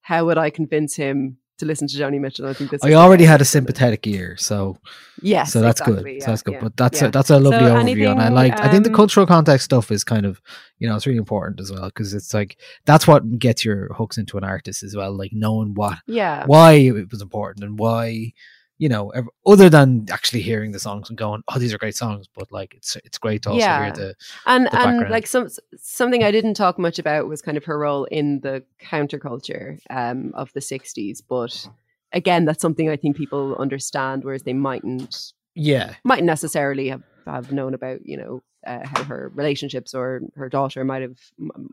how 0.00 0.24
would 0.24 0.38
I 0.38 0.50
convince 0.50 0.96
him 0.96 1.36
to 1.62 1.66
listen 1.66 1.88
to 1.88 1.96
Joni 1.96 2.20
Mitchell? 2.20 2.46
I 2.48 2.52
think 2.52 2.70
this. 2.70 2.84
I 2.84 2.92
already 2.94 3.24
had 3.24 3.40
a 3.40 3.44
sympathetic 3.44 4.06
ear, 4.06 4.36
so 4.36 4.76
Yes, 5.22 5.52
so 5.52 5.60
that's 5.60 5.80
exactly, 5.80 6.02
good. 6.02 6.18
yeah, 6.18 6.24
so 6.24 6.30
that's 6.32 6.42
good. 6.42 6.54
yeah, 6.54 6.60
But 6.60 6.76
that's 6.76 7.00
yeah. 7.00 7.08
a 7.08 7.10
that's 7.10 7.30
a 7.30 7.38
lovely 7.38 7.66
So 7.68 7.74
overview, 7.74 8.10
and 8.10 8.20
I 8.20 8.26
anything, 8.26 8.34
liked. 8.34 8.60
I 8.60 8.68
think 8.70 8.84
the 8.84 8.90
um, 8.90 8.96
cultural 8.96 9.26
context 9.26 9.64
stuff 9.64 9.90
is 9.90 10.04
kind 10.04 10.26
of 10.26 10.40
you 10.78 10.88
know 10.88 10.96
it's 10.96 11.06
really 11.06 11.18
important 11.18 11.60
as 11.60 11.70
well 11.72 11.86
because 11.86 12.12
it's 12.12 12.34
like 12.34 12.58
that's 12.84 13.06
what 13.06 13.38
gets 13.38 13.64
your 13.64 13.92
hooks 13.94 14.18
into 14.18 14.36
an 14.36 14.44
artist 14.44 14.82
as 14.82 14.96
well, 14.96 15.12
like 15.16 15.32
knowing 15.32 15.74
what 15.74 15.98
yeah. 16.06 16.44
why 16.46 16.72
it 16.72 17.10
was 17.10 17.22
important 17.22 17.64
and 17.64 17.78
why 17.78 18.32
you 18.78 18.88
know 18.88 19.12
other 19.46 19.68
than 19.68 20.06
actually 20.10 20.40
hearing 20.40 20.72
the 20.72 20.78
songs 20.80 21.08
and 21.08 21.18
going 21.18 21.42
oh 21.48 21.58
these 21.58 21.72
are 21.72 21.78
great 21.78 21.94
songs 21.94 22.26
but 22.34 22.50
like 22.50 22.74
it's 22.74 22.96
it's 23.04 23.18
great 23.18 23.42
to 23.42 23.50
also 23.50 23.58
Yeah. 23.60 23.84
hear 23.84 23.92
the 23.92 24.14
and 24.46 24.66
the 24.66 24.72
and 24.72 24.72
background. 24.72 25.10
like 25.10 25.26
some 25.26 25.48
something 25.76 26.24
I 26.24 26.30
didn't 26.30 26.54
talk 26.54 26.78
much 26.78 26.98
about 26.98 27.28
was 27.28 27.42
kind 27.42 27.56
of 27.56 27.64
her 27.64 27.78
role 27.78 28.04
in 28.06 28.40
the 28.40 28.64
counterculture 28.82 29.78
um, 29.90 30.32
of 30.34 30.52
the 30.52 30.60
'60s. 30.60 31.22
But 31.28 31.68
again, 32.12 32.44
that's 32.44 32.62
something 32.62 32.88
I 32.88 32.96
think 32.96 33.16
people 33.16 33.56
understand, 33.56 34.24
whereas 34.24 34.42
they 34.42 34.52
mightn't 34.54 35.32
yeah 35.54 35.94
mightn't 36.02 36.26
necessarily 36.26 36.88
have, 36.88 37.02
have 37.26 37.52
known 37.52 37.74
about. 37.74 38.00
You 38.04 38.16
know 38.16 38.42
uh, 38.66 38.80
how 38.86 39.04
her 39.04 39.30
relationships 39.34 39.94
or 39.94 40.20
her 40.36 40.48
daughter 40.48 40.84
might 40.84 41.02
have 41.02 41.18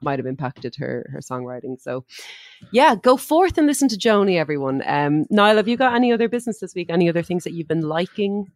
might 0.02 0.20
have 0.20 0.26
impacted 0.26 0.76
her 0.76 1.10
her 1.12 1.20
songwriting. 1.20 1.80
So 1.80 2.06
yeah, 2.72 2.96
go 2.96 3.18
forth 3.18 3.58
and 3.58 3.68
listen 3.68 3.88
to 3.90 3.98
Joni, 3.98 4.38
everyone. 4.38 4.84
Um, 4.86 5.26
Niall, 5.30 5.58
have 5.58 5.68
you 5.68 5.78
got 5.78 5.94
any 5.96 6.12
other 6.12 6.28
business 6.30 6.60
this 6.60 6.76
week? 6.76 6.90
Any 6.90 7.10
other 7.10 7.24
things 7.24 7.44
that 7.46 7.54
you've 7.54 7.68
been 7.68 7.82
liking? 7.82 8.52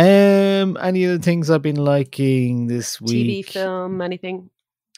um 0.00 0.76
any 0.80 1.02
of 1.04 1.10
the 1.10 1.18
things 1.24 1.50
i've 1.50 1.60
been 1.62 1.74
liking 1.74 2.68
this 2.68 3.00
week? 3.00 3.46
TV, 3.46 3.52
film, 3.52 4.00
anything? 4.00 4.48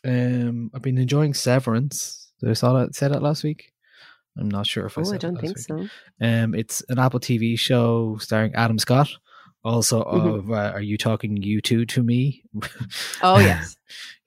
um 0.05 0.71
i've 0.75 0.83
been 0.83 0.99
enjoying 0.99 1.33
severance 1.33 2.31
did 2.41 2.51
i 2.51 2.53
saw 2.53 2.75
that 2.75 2.95
said 2.95 3.11
that 3.13 3.23
last 3.23 3.43
week 3.43 3.73
i'm 4.39 4.51
not 4.51 4.67
sure 4.67 4.85
if 4.85 4.99
i 4.99 5.03
Oh, 5.03 5.13
I 5.13 5.17
don't 5.17 5.37
think 5.41 5.57
week. 5.57 5.67
so. 5.67 5.87
um 6.21 6.55
it's 6.55 6.83
an 6.91 6.99
apple 6.99 7.19
tv 7.21 7.59
show 7.59 8.19
starring 8.19 8.55
adam 8.55 8.79
scott 8.79 9.09
also 9.65 10.03
Mhm. 10.05 10.39
of 10.39 10.51
uh, 10.51 10.73
are 10.75 10.81
you 10.83 10.97
talking 10.99 11.37
you 11.37 11.61
two 11.61 11.85
to 11.87 12.03
me 12.03 12.43
Oh 13.23 13.39
yes. 13.39 13.77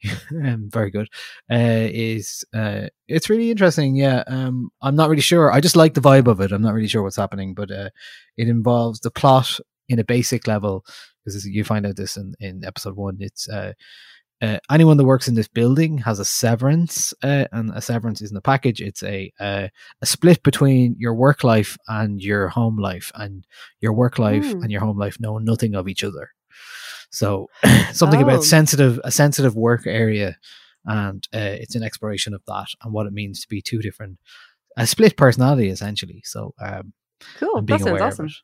um, 0.32 0.70
very 0.70 0.92
good. 0.92 1.08
Uh, 1.52 1.88
is 1.90 2.44
uh, 2.54 2.88
it's 3.08 3.30
really 3.30 3.52
interesting. 3.52 3.96
Yeah, 3.96 4.24
um, 4.28 4.70
I'm 4.82 4.96
not 4.96 5.10
really 5.10 5.22
sure. 5.22 5.52
I 5.52 5.62
just 5.62 5.76
like 5.78 5.94
the 5.94 6.02
vibe 6.02 6.28
of 6.28 6.42
it. 6.42 6.52
I'm 6.52 6.62
not 6.62 6.74
really 6.74 6.88
sure 6.90 7.02
what's 7.04 7.16
happening, 7.16 7.54
but 7.54 7.72
uh, 7.72 7.90
it 8.38 8.48
involves 8.50 9.00
the 9.00 9.12
plot 9.12 9.60
in 9.88 10.00
a 10.00 10.04
basic 10.04 10.46
level 10.48 10.84
because 11.24 11.46
you 11.46 11.64
find 11.64 11.86
out 11.86 11.96
this 11.96 12.18
in, 12.18 12.34
in 12.40 12.66
episode 12.66 12.96
one. 12.98 13.18
It's 13.20 13.48
uh, 13.48 13.74
uh, 14.44 14.58
anyone 14.70 14.98
that 14.98 15.06
works 15.06 15.28
in 15.28 15.36
this 15.36 15.48
building 15.48 16.00
has 16.00 16.20
a 16.20 16.26
severance, 16.26 17.14
uh, 17.24 17.46
and 17.52 17.72
a 17.74 17.82
severance 17.82 18.22
isn't 18.22 18.38
a 18.38 18.42
package. 18.42 18.82
It's 18.82 19.04
a 19.04 19.32
uh, 19.40 19.68
a 20.02 20.06
split 20.06 20.44
between 20.44 20.96
your 21.00 21.16
work 21.16 21.44
life 21.44 21.78
and 21.88 22.22
your 22.22 22.50
home 22.50 22.78
life, 22.90 23.12
and 23.16 23.46
your 23.82 23.94
work 23.94 24.20
life 24.20 24.52
Hmm. 24.52 24.62
and 24.64 24.72
your 24.72 24.82
home 24.82 25.00
life 25.00 25.18
know 25.20 25.38
nothing 25.40 25.76
of 25.76 25.88
each 25.88 26.04
other. 26.04 26.30
So 27.10 27.48
something 27.94 28.20
Oh. 28.22 28.28
about 28.28 28.44
sensitive 28.44 29.00
a 29.04 29.12
sensitive 29.12 29.56
work 29.56 29.88
area, 29.88 30.38
and 30.86 31.26
uh, 31.34 31.56
it's 31.64 31.76
an 31.76 31.84
exploration 31.84 32.34
of 32.34 32.42
that 32.48 32.68
and 32.84 32.94
what 32.94 33.08
it 33.08 33.14
means 33.14 33.42
to 33.42 33.48
be 33.48 33.62
two 33.62 33.80
different 33.82 34.20
a 34.76 34.86
split 34.88 35.16
personality 35.18 35.70
essentially. 35.70 36.22
So 36.26 36.54
um, 36.60 36.94
Cool. 37.40 37.62
That 37.62 37.80
sounds 37.80 37.90
aware 37.92 38.04
awesome. 38.04 38.26
of 38.26 38.32
it. 38.32 38.38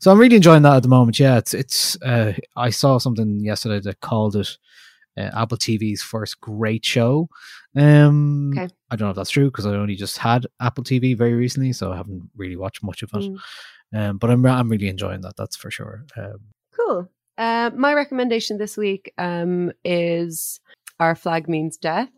So 0.00 0.10
I'm 0.10 0.18
really 0.18 0.36
enjoying 0.36 0.62
that 0.62 0.76
at 0.76 0.82
the 0.82 0.88
moment. 0.88 1.20
Yeah, 1.20 1.36
it's 1.38 1.54
it's. 1.54 2.00
Uh, 2.02 2.32
I 2.56 2.70
saw 2.70 2.98
something 2.98 3.44
yesterday 3.44 3.78
that 3.80 4.00
called 4.00 4.34
it 4.36 4.58
uh, 5.16 5.30
Apple 5.34 5.58
TV's 5.58 6.02
first 6.02 6.40
great 6.40 6.84
show. 6.84 7.28
Um, 7.76 8.52
Okay. 8.56 8.68
I 8.90 8.96
don't 8.96 9.06
know 9.06 9.10
if 9.10 9.16
that's 9.16 9.30
true 9.30 9.46
because 9.46 9.66
I 9.66 9.74
only 9.74 9.96
just 9.96 10.18
had 10.18 10.46
Apple 10.60 10.84
TV 10.84 11.16
very 11.16 11.34
recently, 11.34 11.72
so 11.72 11.92
I 11.92 11.96
haven't 11.96 12.30
really 12.36 12.56
watched 12.56 12.82
much 12.82 13.02
of 13.02 13.10
it. 13.14 13.30
Mm. 13.30 13.38
Um, 13.94 14.18
but 14.18 14.30
I'm 14.30 14.44
I'm 14.46 14.68
really 14.68 14.88
enjoying 14.88 15.20
that. 15.22 15.36
That's 15.36 15.56
for 15.56 15.70
sure. 15.70 16.04
Um, 16.16 16.40
Cool. 16.76 17.08
Uh, 17.38 17.70
my 17.74 17.94
recommendation 17.94 18.58
this 18.58 18.76
week 18.76 19.12
um, 19.18 19.72
is 19.84 20.60
Our 21.00 21.14
Flag 21.14 21.48
Means 21.48 21.76
Death, 21.76 22.10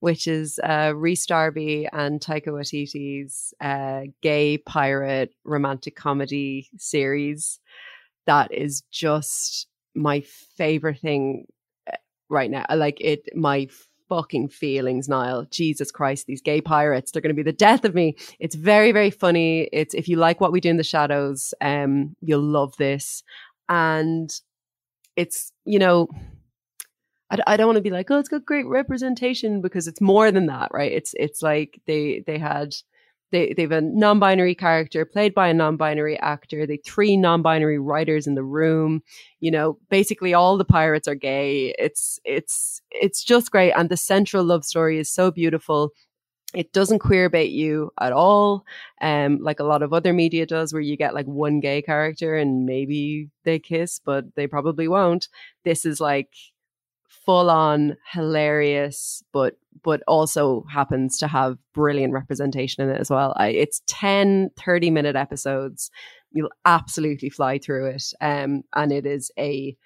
which 0.00 0.26
is 0.26 0.58
uh, 0.62 0.92
Rhys 0.94 1.26
Darby 1.26 1.88
and 1.92 2.20
Taika 2.20 2.48
Waititi's 2.48 3.54
uh, 3.60 4.02
gay 4.22 4.58
pirate 4.58 5.30
romantic 5.44 5.96
comedy 5.96 6.68
series. 6.76 7.58
That 8.26 8.52
is 8.52 8.82
just 8.90 9.66
my 9.94 10.20
favorite 10.20 11.00
thing 11.00 11.46
right 12.28 12.50
now. 12.50 12.64
Like 12.74 13.00
it. 13.00 13.28
My 13.34 13.68
fucking 14.08 14.48
feelings, 14.48 15.08
Niall. 15.08 15.46
Jesus 15.50 15.90
Christ, 15.90 16.26
these 16.26 16.40
gay 16.40 16.60
pirates, 16.60 17.10
they're 17.10 17.22
going 17.22 17.34
to 17.34 17.42
be 17.42 17.42
the 17.42 17.52
death 17.52 17.84
of 17.84 17.94
me. 17.94 18.16
It's 18.38 18.54
very, 18.54 18.92
very 18.92 19.10
funny. 19.10 19.68
It's 19.72 19.94
if 19.94 20.08
you 20.08 20.16
like 20.16 20.40
what 20.40 20.52
we 20.52 20.60
do 20.60 20.70
in 20.70 20.76
the 20.76 20.84
shadows, 20.84 21.52
um, 21.60 22.14
you'll 22.20 22.40
love 22.42 22.76
this. 22.76 23.22
And 23.68 24.30
it's, 25.16 25.52
you 25.64 25.78
know, 25.78 26.08
I 27.46 27.56
don't 27.56 27.66
want 27.66 27.76
to 27.76 27.82
be 27.82 27.90
like, 27.90 28.08
oh, 28.10 28.18
it's 28.20 28.28
got 28.28 28.44
great 28.44 28.66
representation 28.66 29.60
because 29.60 29.88
it's 29.88 30.00
more 30.00 30.30
than 30.30 30.46
that, 30.46 30.70
right? 30.72 30.92
It's 30.92 31.12
it's 31.18 31.42
like 31.42 31.80
they 31.86 32.22
they 32.24 32.38
had 32.38 32.76
they 33.32 33.52
they've 33.54 33.72
a 33.72 33.80
non-binary 33.80 34.54
character 34.54 35.04
played 35.04 35.34
by 35.34 35.48
a 35.48 35.54
non-binary 35.54 36.18
actor. 36.20 36.66
They 36.66 36.78
three 36.78 37.16
non-binary 37.16 37.78
writers 37.78 38.26
in 38.26 38.34
the 38.34 38.44
room. 38.44 39.02
You 39.40 39.50
know, 39.50 39.78
basically 39.90 40.34
all 40.34 40.56
the 40.56 40.64
pirates 40.64 41.08
are 41.08 41.14
gay. 41.14 41.74
It's 41.78 42.20
it's 42.24 42.80
it's 42.90 43.24
just 43.24 43.50
great, 43.50 43.72
and 43.72 43.88
the 43.88 43.96
central 43.96 44.44
love 44.44 44.64
story 44.64 44.98
is 44.98 45.10
so 45.10 45.30
beautiful. 45.30 45.90
It 46.54 46.72
doesn't 46.72 47.00
queer 47.00 47.28
bait 47.28 47.50
you 47.50 47.90
at 48.00 48.12
all, 48.12 48.64
um, 49.02 49.38
like 49.42 49.60
a 49.60 49.64
lot 49.64 49.82
of 49.82 49.92
other 49.92 50.12
media 50.12 50.46
does, 50.46 50.72
where 50.72 50.80
you 50.80 50.96
get 50.96 51.12
like 51.14 51.26
one 51.26 51.60
gay 51.60 51.82
character 51.82 52.36
and 52.36 52.64
maybe 52.64 53.28
they 53.44 53.58
kiss, 53.58 54.00
but 54.02 54.24
they 54.36 54.46
probably 54.46 54.88
won't. 54.88 55.28
This 55.64 55.84
is 55.84 56.00
like 56.00 56.30
full 57.26 57.50
on 57.50 57.96
hilarious 58.12 59.22
but 59.32 59.56
but 59.82 60.02
also 60.08 60.64
happens 60.72 61.18
to 61.18 61.26
have 61.26 61.58
brilliant 61.74 62.12
representation 62.12 62.82
in 62.82 62.90
it 62.94 63.00
as 63.00 63.10
well. 63.10 63.34
I, 63.36 63.48
it's 63.48 63.82
10 63.86 64.50
30 64.56 64.90
minute 64.90 65.16
episodes. 65.16 65.90
You'll 66.32 66.50
absolutely 66.64 67.28
fly 67.30 67.58
through 67.58 67.86
it 67.90 68.04
um 68.20 68.62
and 68.74 68.92
it 68.92 69.04
is 69.06 69.30
a 69.38 69.76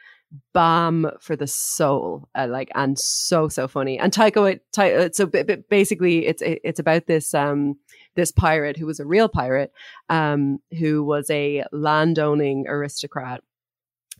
balm 0.53 1.11
for 1.21 1.35
the 1.35 1.47
soul 1.47 2.29
uh, 2.37 2.47
like 2.49 2.71
and 2.75 2.97
so 2.99 3.49
so 3.49 3.67
funny. 3.67 3.99
And 3.99 4.15
Wait- 4.37 4.61
Ty- 4.73 4.95
uh, 4.95 5.09
so 5.12 5.27
b- 5.27 5.43
b- 5.43 5.57
basically 5.69 6.27
it's 6.27 6.43
it's 6.45 6.79
about 6.79 7.07
this 7.07 7.35
um 7.35 7.77
this 8.15 8.31
pirate 8.31 8.77
who 8.77 8.87
was 8.87 9.01
a 9.01 9.07
real 9.07 9.29
pirate 9.29 9.73
um 10.09 10.59
who 10.79 11.03
was 11.03 11.29
a 11.31 11.65
landowning 11.73 12.67
aristocrat 12.69 13.43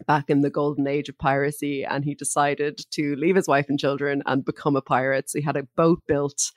back 0.07 0.31
in 0.31 0.41
the 0.41 0.51
golden 0.51 0.87
age 0.87 1.09
of 1.09 1.19
piracy 1.19 1.85
and 1.85 2.05
he 2.05 2.15
decided 2.15 2.81
to 2.91 3.17
leave 3.17 3.37
his 3.37 3.49
wife 3.49 3.67
and 3.69 3.79
children 3.79 4.23
and 4.27 4.45
become 4.45 4.77
a 4.77 4.83
pirate. 4.83 5.31
So 5.31 5.39
he 5.39 5.45
had 5.45 5.57
a 5.57 5.69
boat 5.77 6.03
built 6.07 6.53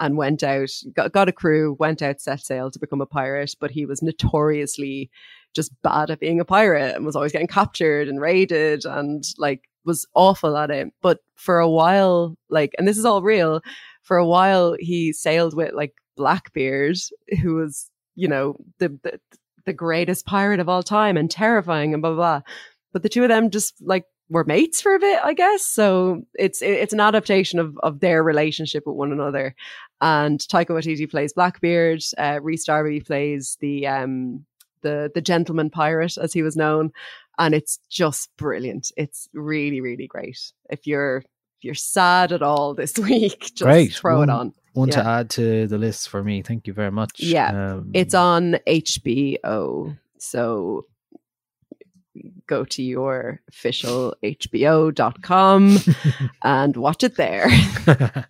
and 0.00 0.16
went 0.16 0.42
out 0.42 0.70
got, 0.92 1.12
got 1.12 1.28
a 1.28 1.32
crew 1.32 1.76
went 1.78 2.02
out 2.02 2.20
set 2.20 2.40
sail 2.40 2.70
to 2.70 2.78
become 2.78 3.00
a 3.00 3.06
pirate 3.06 3.54
but 3.58 3.72
he 3.72 3.84
was 3.84 4.00
notoriously 4.00 5.10
just 5.54 5.72
bad 5.82 6.10
at 6.10 6.20
being 6.20 6.40
a 6.40 6.44
pirate 6.44 6.94
and 6.94 7.04
was 7.04 7.16
always 7.16 7.32
getting 7.32 7.46
captured 7.46 8.08
and 8.08 8.20
raided 8.20 8.84
and 8.84 9.24
like 9.38 9.68
was 9.84 10.06
awful 10.14 10.56
at 10.56 10.70
it. 10.70 10.92
But 11.00 11.20
for 11.34 11.58
a 11.58 11.68
while 11.68 12.36
like 12.48 12.74
and 12.78 12.86
this 12.86 12.98
is 12.98 13.04
all 13.04 13.22
real 13.22 13.60
for 14.02 14.16
a 14.16 14.26
while 14.26 14.76
he 14.78 15.12
sailed 15.12 15.54
with 15.54 15.72
like 15.72 15.94
blackbeard 16.16 16.96
who 17.42 17.54
was 17.54 17.90
you 18.14 18.28
know 18.28 18.56
the, 18.78 18.88
the 19.02 19.20
the 19.66 19.72
greatest 19.72 20.26
pirate 20.26 20.60
of 20.60 20.68
all 20.68 20.82
time 20.82 21.16
and 21.16 21.30
terrifying 21.30 21.92
and 21.92 22.02
blah 22.02 22.12
blah 22.12 22.40
blah 22.40 22.42
but 22.92 23.02
the 23.02 23.08
two 23.08 23.22
of 23.22 23.28
them 23.28 23.50
just 23.50 23.74
like 23.80 24.04
were 24.30 24.44
mates 24.44 24.80
for 24.80 24.94
a 24.94 24.98
bit, 24.98 25.20
I 25.24 25.32
guess. 25.34 25.64
So 25.64 26.22
it's 26.38 26.60
it's 26.62 26.92
an 26.92 27.00
adaptation 27.00 27.58
of 27.58 27.76
of 27.78 28.00
their 28.00 28.22
relationship 28.22 28.86
with 28.86 28.96
one 28.96 29.12
another. 29.12 29.54
And 30.00 30.38
Taika 30.38 30.68
Waititi 30.68 31.10
plays 31.10 31.32
Blackbeard. 31.32 32.02
Uh, 32.16 32.38
Rhys 32.42 32.64
Darby 32.64 33.00
plays 33.00 33.56
the 33.60 33.86
um 33.86 34.44
the 34.82 35.10
the 35.14 35.20
gentleman 35.22 35.70
pirate, 35.70 36.16
as 36.18 36.32
he 36.32 36.42
was 36.42 36.56
known, 36.56 36.92
and 37.38 37.54
it's 37.54 37.78
just 37.88 38.30
brilliant. 38.36 38.92
It's 38.96 39.28
really 39.32 39.80
really 39.80 40.06
great. 40.06 40.52
If 40.70 40.86
you're 40.86 41.16
if 41.18 41.64
you're 41.64 41.74
sad 41.74 42.30
at 42.32 42.42
all 42.42 42.74
this 42.74 42.96
week, 42.98 43.40
just 43.40 43.62
Great. 43.62 43.92
throw 43.94 44.18
One- 44.18 44.28
it 44.28 44.32
on. 44.32 44.52
one 44.74 44.90
to 44.90 45.04
add 45.04 45.30
to 45.30 45.66
the 45.66 45.78
list 45.78 46.08
for 46.08 46.22
me. 46.22 46.42
Thank 46.42 46.68
you 46.68 46.72
very 46.72 46.92
much. 46.92 47.18
Yeah, 47.18 47.72
Um, 47.72 47.90
It's 47.94 48.14
on 48.14 48.58
HBO. 48.68 49.96
So 50.18 50.86
go 52.46 52.64
to 52.64 52.82
your 52.82 53.40
official 53.48 54.14
HBO.com 54.22 55.78
and 56.42 56.76
watch 56.76 57.04
it 57.04 57.16
there. 57.16 57.48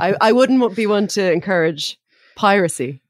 I, 0.00 0.14
I 0.20 0.32
wouldn't 0.32 0.76
be 0.76 0.86
one 0.86 1.06
to 1.08 1.32
encourage 1.32 1.98
piracy, 2.36 3.02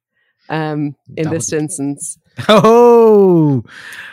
um, 0.49 0.95
in 1.17 1.25
That 1.25 1.31
this 1.31 1.53
instance. 1.53 2.19
Oh, 2.49 3.65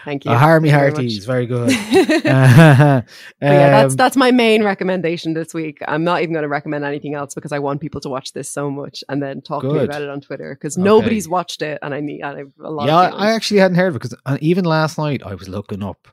Thank 0.03 0.25
you. 0.25 0.31
Harmy 0.31 0.69
you 0.69 0.75
very. 0.75 0.91
Hearties. 0.91 1.25
Very 1.25 1.45
good. 1.45 1.69
But 2.25 3.05
yeah, 3.41 3.69
that's 3.69 3.93
Um, 3.93 3.97
that's 3.97 4.15
my 4.17 4.31
main 4.31 4.63
recommendation 4.63 5.33
this 5.33 5.53
week. 5.53 5.77
I'm 5.87 6.03
not 6.03 6.21
even 6.21 6.33
going 6.33 6.43
to 6.43 6.49
recommend 6.49 6.83
anything 6.85 7.13
else 7.13 7.35
because 7.35 7.51
I 7.51 7.59
want 7.59 7.81
people 7.81 8.01
to 8.01 8.09
watch 8.09 8.33
this 8.33 8.49
so 8.49 8.71
much 8.71 9.03
and 9.09 9.21
then 9.21 9.41
talk 9.41 9.61
to 9.61 9.71
me 9.71 9.79
about 9.83 10.01
it 10.01 10.09
on 10.09 10.21
Twitter 10.21 10.55
because 10.55 10.75
Okay. 10.77 10.83
nobody's 10.83 11.27
watched 11.29 11.61
it 11.61 11.77
and 11.83 11.93
I 11.93 11.99
need 11.99 12.21
and 12.21 12.35
I 12.35 12.39
have 12.39 12.51
a 12.63 12.71
lot. 12.71 12.87
yeah, 12.87 12.97
I 12.97 13.31
actually 13.31 13.59
hadn't 13.59 13.77
heard 13.77 13.89
of 13.89 13.95
it 13.95 13.99
because 14.01 14.15
uh, 14.25 14.37
even 14.41 14.65
last 14.65 14.97
night 14.97 15.21
I 15.23 15.35
was 15.35 15.47
looking 15.47 15.83
up 15.83 16.07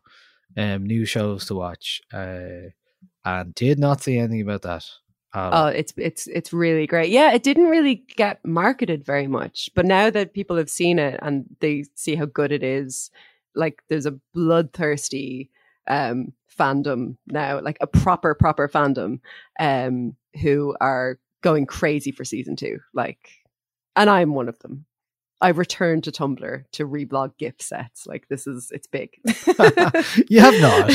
um, 0.56 0.84
new 0.86 1.04
shows 1.06 1.46
to 1.46 1.54
watch 1.54 2.02
uh, 2.12 2.68
and 3.24 3.54
did 3.54 3.78
not 3.78 4.02
see 4.02 4.18
anything 4.18 4.42
about 4.42 4.62
that. 4.62 4.84
At. 5.34 5.52
Oh, 5.52 5.66
it's 5.66 5.92
it's 5.96 6.26
it's 6.28 6.52
really 6.52 6.86
great. 6.86 7.10
Yeah, 7.10 7.32
it 7.32 7.42
didn't 7.42 7.66
really 7.68 7.96
get 8.16 8.44
marketed 8.44 9.04
very 9.04 9.26
much, 9.26 9.70
but 9.74 9.86
now 9.86 10.10
that 10.10 10.34
people 10.34 10.56
have 10.56 10.70
seen 10.70 10.98
it 10.98 11.18
and 11.22 11.44
they 11.60 11.84
see 11.94 12.14
how 12.14 12.26
good 12.26 12.52
it 12.52 12.62
is, 12.62 13.10
like 13.54 13.82
there's 13.88 14.06
a 14.06 14.18
bloodthirsty 14.34 15.50
um 15.88 16.32
fandom 16.58 17.16
now, 17.26 17.60
like 17.60 17.76
a 17.80 17.86
proper 17.86 18.34
proper 18.34 18.68
fandom 18.68 19.20
um 19.60 20.16
who 20.40 20.74
are 20.80 21.18
going 21.42 21.66
crazy 21.66 22.12
for 22.12 22.24
season 22.24 22.56
2. 22.56 22.78
Like 22.94 23.28
and 23.96 24.08
I'm 24.10 24.34
one 24.34 24.48
of 24.48 24.58
them. 24.60 24.86
I've 25.42 25.58
returned 25.58 26.04
to 26.04 26.12
Tumblr 26.12 26.64
to 26.72 26.88
reblog 26.88 27.36
gift 27.36 27.62
sets. 27.62 28.06
Like 28.06 28.28
this 28.28 28.46
is 28.46 28.70
it's 28.72 28.86
big. 28.86 29.10
You 30.28 30.40
have 30.40 30.60
not? 30.60 30.90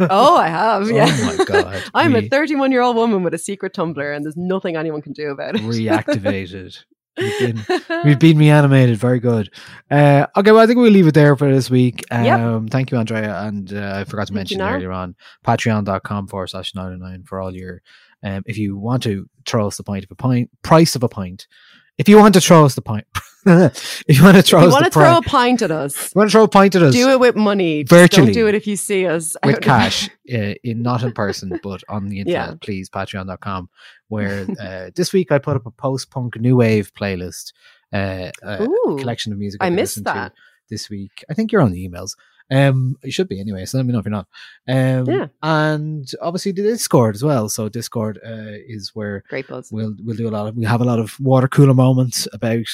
oh, 0.10 0.36
I 0.36 0.48
have. 0.48 0.88
Oh 0.90 1.36
my 1.38 1.44
God, 1.44 1.82
I'm 1.94 2.14
a 2.16 2.28
31 2.28 2.72
year 2.72 2.82
old 2.82 2.96
woman 2.96 3.22
with 3.22 3.32
a 3.32 3.38
secret 3.38 3.72
Tumblr, 3.74 4.16
and 4.16 4.24
there's 4.24 4.36
nothing 4.36 4.76
anyone 4.76 5.00
can 5.02 5.12
do 5.12 5.30
about 5.30 5.54
it. 5.56 5.62
reactivated. 5.62 6.78
We've 7.16 7.38
been, 7.38 7.80
we've 8.04 8.18
been 8.18 8.38
reanimated. 8.38 8.96
Very 8.96 9.20
good. 9.20 9.52
Uh, 9.90 10.26
okay, 10.36 10.52
well, 10.52 10.62
I 10.62 10.66
think 10.66 10.78
we'll 10.78 10.92
leave 10.92 11.06
it 11.06 11.14
there 11.14 11.36
for 11.36 11.52
this 11.52 11.68
week. 11.68 12.02
Um, 12.10 12.24
Yep. 12.24 12.70
Thank 12.70 12.90
you, 12.90 12.98
Andrea. 12.98 13.40
And 13.42 13.72
uh, 13.74 13.96
I 13.96 14.04
forgot 14.04 14.28
to 14.28 14.32
Thank 14.32 14.50
mention 14.50 14.62
earlier 14.62 14.92
on 14.92 15.16
patreon.com 15.44 16.28
forward 16.28 16.48
slash 16.48 16.74
99 16.74 17.24
for 17.24 17.40
all 17.40 17.54
your. 17.54 17.82
Um, 18.22 18.42
if 18.46 18.58
you 18.58 18.76
want 18.76 19.02
to 19.04 19.28
throw 19.46 19.66
us 19.66 19.76
the 19.76 19.82
point 19.82 20.04
of 20.04 20.10
a 20.10 20.14
pint, 20.14 20.50
price 20.62 20.94
of 20.94 21.02
a 21.02 21.08
pint. 21.08 21.46
If 22.00 22.08
you 22.08 22.16
want 22.16 22.32
to 22.32 22.40
throw 22.40 22.64
us 22.64 22.74
the 22.74 22.80
point, 22.80 23.04
if 23.46 24.02
you 24.08 24.24
want 24.24 24.34
to 24.38 24.42
throw 24.42 24.60
If 24.60 24.64
you 24.68 24.72
want 24.72 24.86
to 24.86 24.90
throw 24.90 25.18
a 25.18 25.22
pint 25.22 25.60
at 25.60 25.70
us, 25.70 26.14
you 26.14 26.18
want 26.18 26.30
to 26.30 26.32
throw 26.32 26.44
a 26.44 26.48
pint 26.48 26.74
at 26.74 26.82
us 26.82 26.94
do 26.94 27.10
it 27.10 27.20
with 27.20 27.36
money. 27.36 27.84
Just 27.84 27.90
Virtually. 27.90 28.26
Don't 28.28 28.34
do 28.34 28.46
it 28.46 28.54
if 28.54 28.66
you 28.66 28.74
see 28.76 29.06
us 29.06 29.36
with 29.44 29.60
cash, 29.60 30.08
uh, 30.32 30.54
in 30.64 30.80
not 30.80 31.02
in 31.02 31.12
person, 31.12 31.60
but 31.62 31.82
on 31.90 32.08
the 32.08 32.20
internet, 32.20 32.48
Yeah. 32.48 32.54
please, 32.62 32.88
patreon.com, 32.88 33.68
where 34.08 34.46
uh, 34.60 34.90
this 34.96 35.12
week 35.12 35.30
I 35.30 35.38
put 35.38 35.56
up 35.56 35.66
a 35.66 35.70
post 35.70 36.10
punk 36.10 36.40
new 36.40 36.56
wave 36.56 36.90
playlist, 36.94 37.52
uh, 37.92 38.30
a 38.42 38.62
Ooh, 38.62 38.96
collection 38.98 39.34
of 39.34 39.38
music 39.38 39.62
I 39.62 39.66
I've 39.66 39.74
missed 39.74 39.98
listened 39.98 40.06
to 40.06 40.12
that. 40.14 40.32
this 40.70 40.88
week. 40.88 41.22
I 41.28 41.34
think 41.34 41.52
you're 41.52 41.60
on 41.60 41.72
the 41.72 41.86
emails. 41.86 42.12
Um, 42.50 42.96
you 43.04 43.12
should 43.12 43.28
be 43.28 43.40
anyway. 43.40 43.64
So 43.64 43.78
let 43.78 43.86
me 43.86 43.92
know 43.92 44.00
if 44.00 44.04
you're 44.04 44.10
not. 44.10 44.26
Um, 44.68 45.06
Yeah. 45.08 45.26
and 45.42 46.10
obviously 46.20 46.52
the 46.52 46.62
Discord 46.62 47.14
as 47.14 47.22
well. 47.22 47.48
So 47.48 47.68
Discord 47.68 48.18
uh, 48.24 48.58
is 48.66 48.90
where 48.94 49.22
Great 49.28 49.46
buzz. 49.48 49.70
we'll 49.70 49.94
we'll 50.02 50.16
do 50.16 50.28
a 50.28 50.30
lot 50.30 50.48
of 50.48 50.56
we 50.56 50.64
have 50.64 50.80
a 50.80 50.84
lot 50.84 50.98
of 50.98 51.18
water 51.20 51.48
cooler 51.48 51.74
moments 51.74 52.26
about 52.32 52.66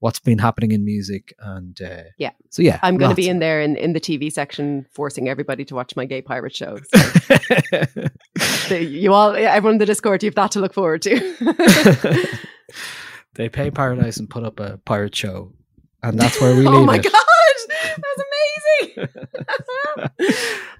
what's 0.00 0.20
been 0.20 0.38
happening 0.38 0.70
in 0.70 0.84
music 0.84 1.34
and 1.40 1.80
uh, 1.82 2.04
Yeah. 2.18 2.30
So 2.50 2.62
yeah, 2.62 2.78
I'm 2.84 2.96
going 2.98 3.10
to 3.10 3.16
be 3.16 3.28
in 3.28 3.40
there 3.40 3.60
in, 3.60 3.74
in 3.76 3.94
the 3.94 4.00
TV 4.00 4.30
section, 4.30 4.86
forcing 4.92 5.28
everybody 5.28 5.64
to 5.64 5.74
watch 5.74 5.96
my 5.96 6.04
gay 6.04 6.22
pirate 6.22 6.54
show. 6.54 6.78
So 8.68 8.74
you 8.76 9.12
all, 9.12 9.34
everyone 9.34 9.72
in 9.74 9.78
the 9.78 9.86
Discord, 9.86 10.22
you 10.22 10.28
have 10.28 10.36
that 10.36 10.52
to 10.52 10.60
look 10.60 10.72
forward 10.72 11.02
to. 11.02 12.28
they 13.34 13.48
pay 13.48 13.70
Paradise 13.72 14.18
and 14.18 14.30
put 14.30 14.44
up 14.44 14.60
a 14.60 14.78
pirate 14.84 15.16
show, 15.16 15.52
and 16.02 16.18
that's 16.18 16.40
where 16.40 16.52
we 16.54 16.58
leave 16.66 16.68
oh 16.68 16.84
my 16.84 16.96
it. 16.96 17.02
god, 17.04 17.12
that's 17.12 18.22
amazing! 18.38 19.08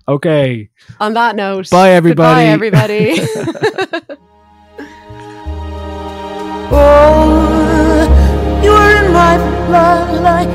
Okay, 0.08 0.70
On 1.00 1.12
that 1.12 1.36
note, 1.36 1.68
Bye, 1.70 1.90
everybody. 1.90 2.46
Goodbye, 2.46 2.46
everybody. 2.46 3.20
Oh, 6.70 8.60
you 8.62 8.70
are 8.72 9.04
in 9.04 9.12
my 9.12 9.36
blood 9.66 10.20
like 10.22 10.48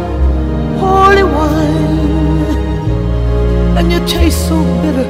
holy 0.79 1.23
wine, 1.23 2.57
and 3.77 3.91
you 3.91 3.99
taste 4.07 4.47
so 4.47 4.57
bitter, 4.81 5.09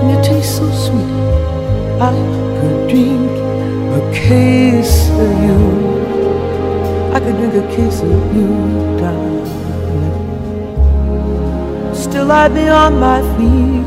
and 0.00 0.10
you 0.10 0.18
taste 0.22 0.56
so 0.56 0.66
sweet. 0.72 1.12
I 2.00 2.12
could 2.60 2.88
drink 2.88 3.30
a 3.98 4.00
case 4.12 5.08
of 5.10 5.30
you. 5.44 5.60
I 7.14 7.20
could 7.20 7.36
drink 7.36 7.54
a 7.54 7.66
case 7.76 8.00
of 8.00 8.34
you, 8.36 8.48
darling. 8.98 9.27
Still, 12.18 12.32
I'd 12.32 12.52
be 12.52 12.68
on 12.68 12.98
my 12.98 13.20
feet. 13.38 13.86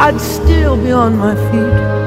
I'd 0.00 0.20
still 0.20 0.76
be 0.76 0.90
on 0.90 1.16
my 1.16 1.36
feet. 1.36 2.00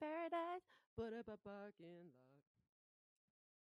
Paradise, 0.00 0.66
put 0.96 1.12
up 1.14 1.28
a. 1.28 1.38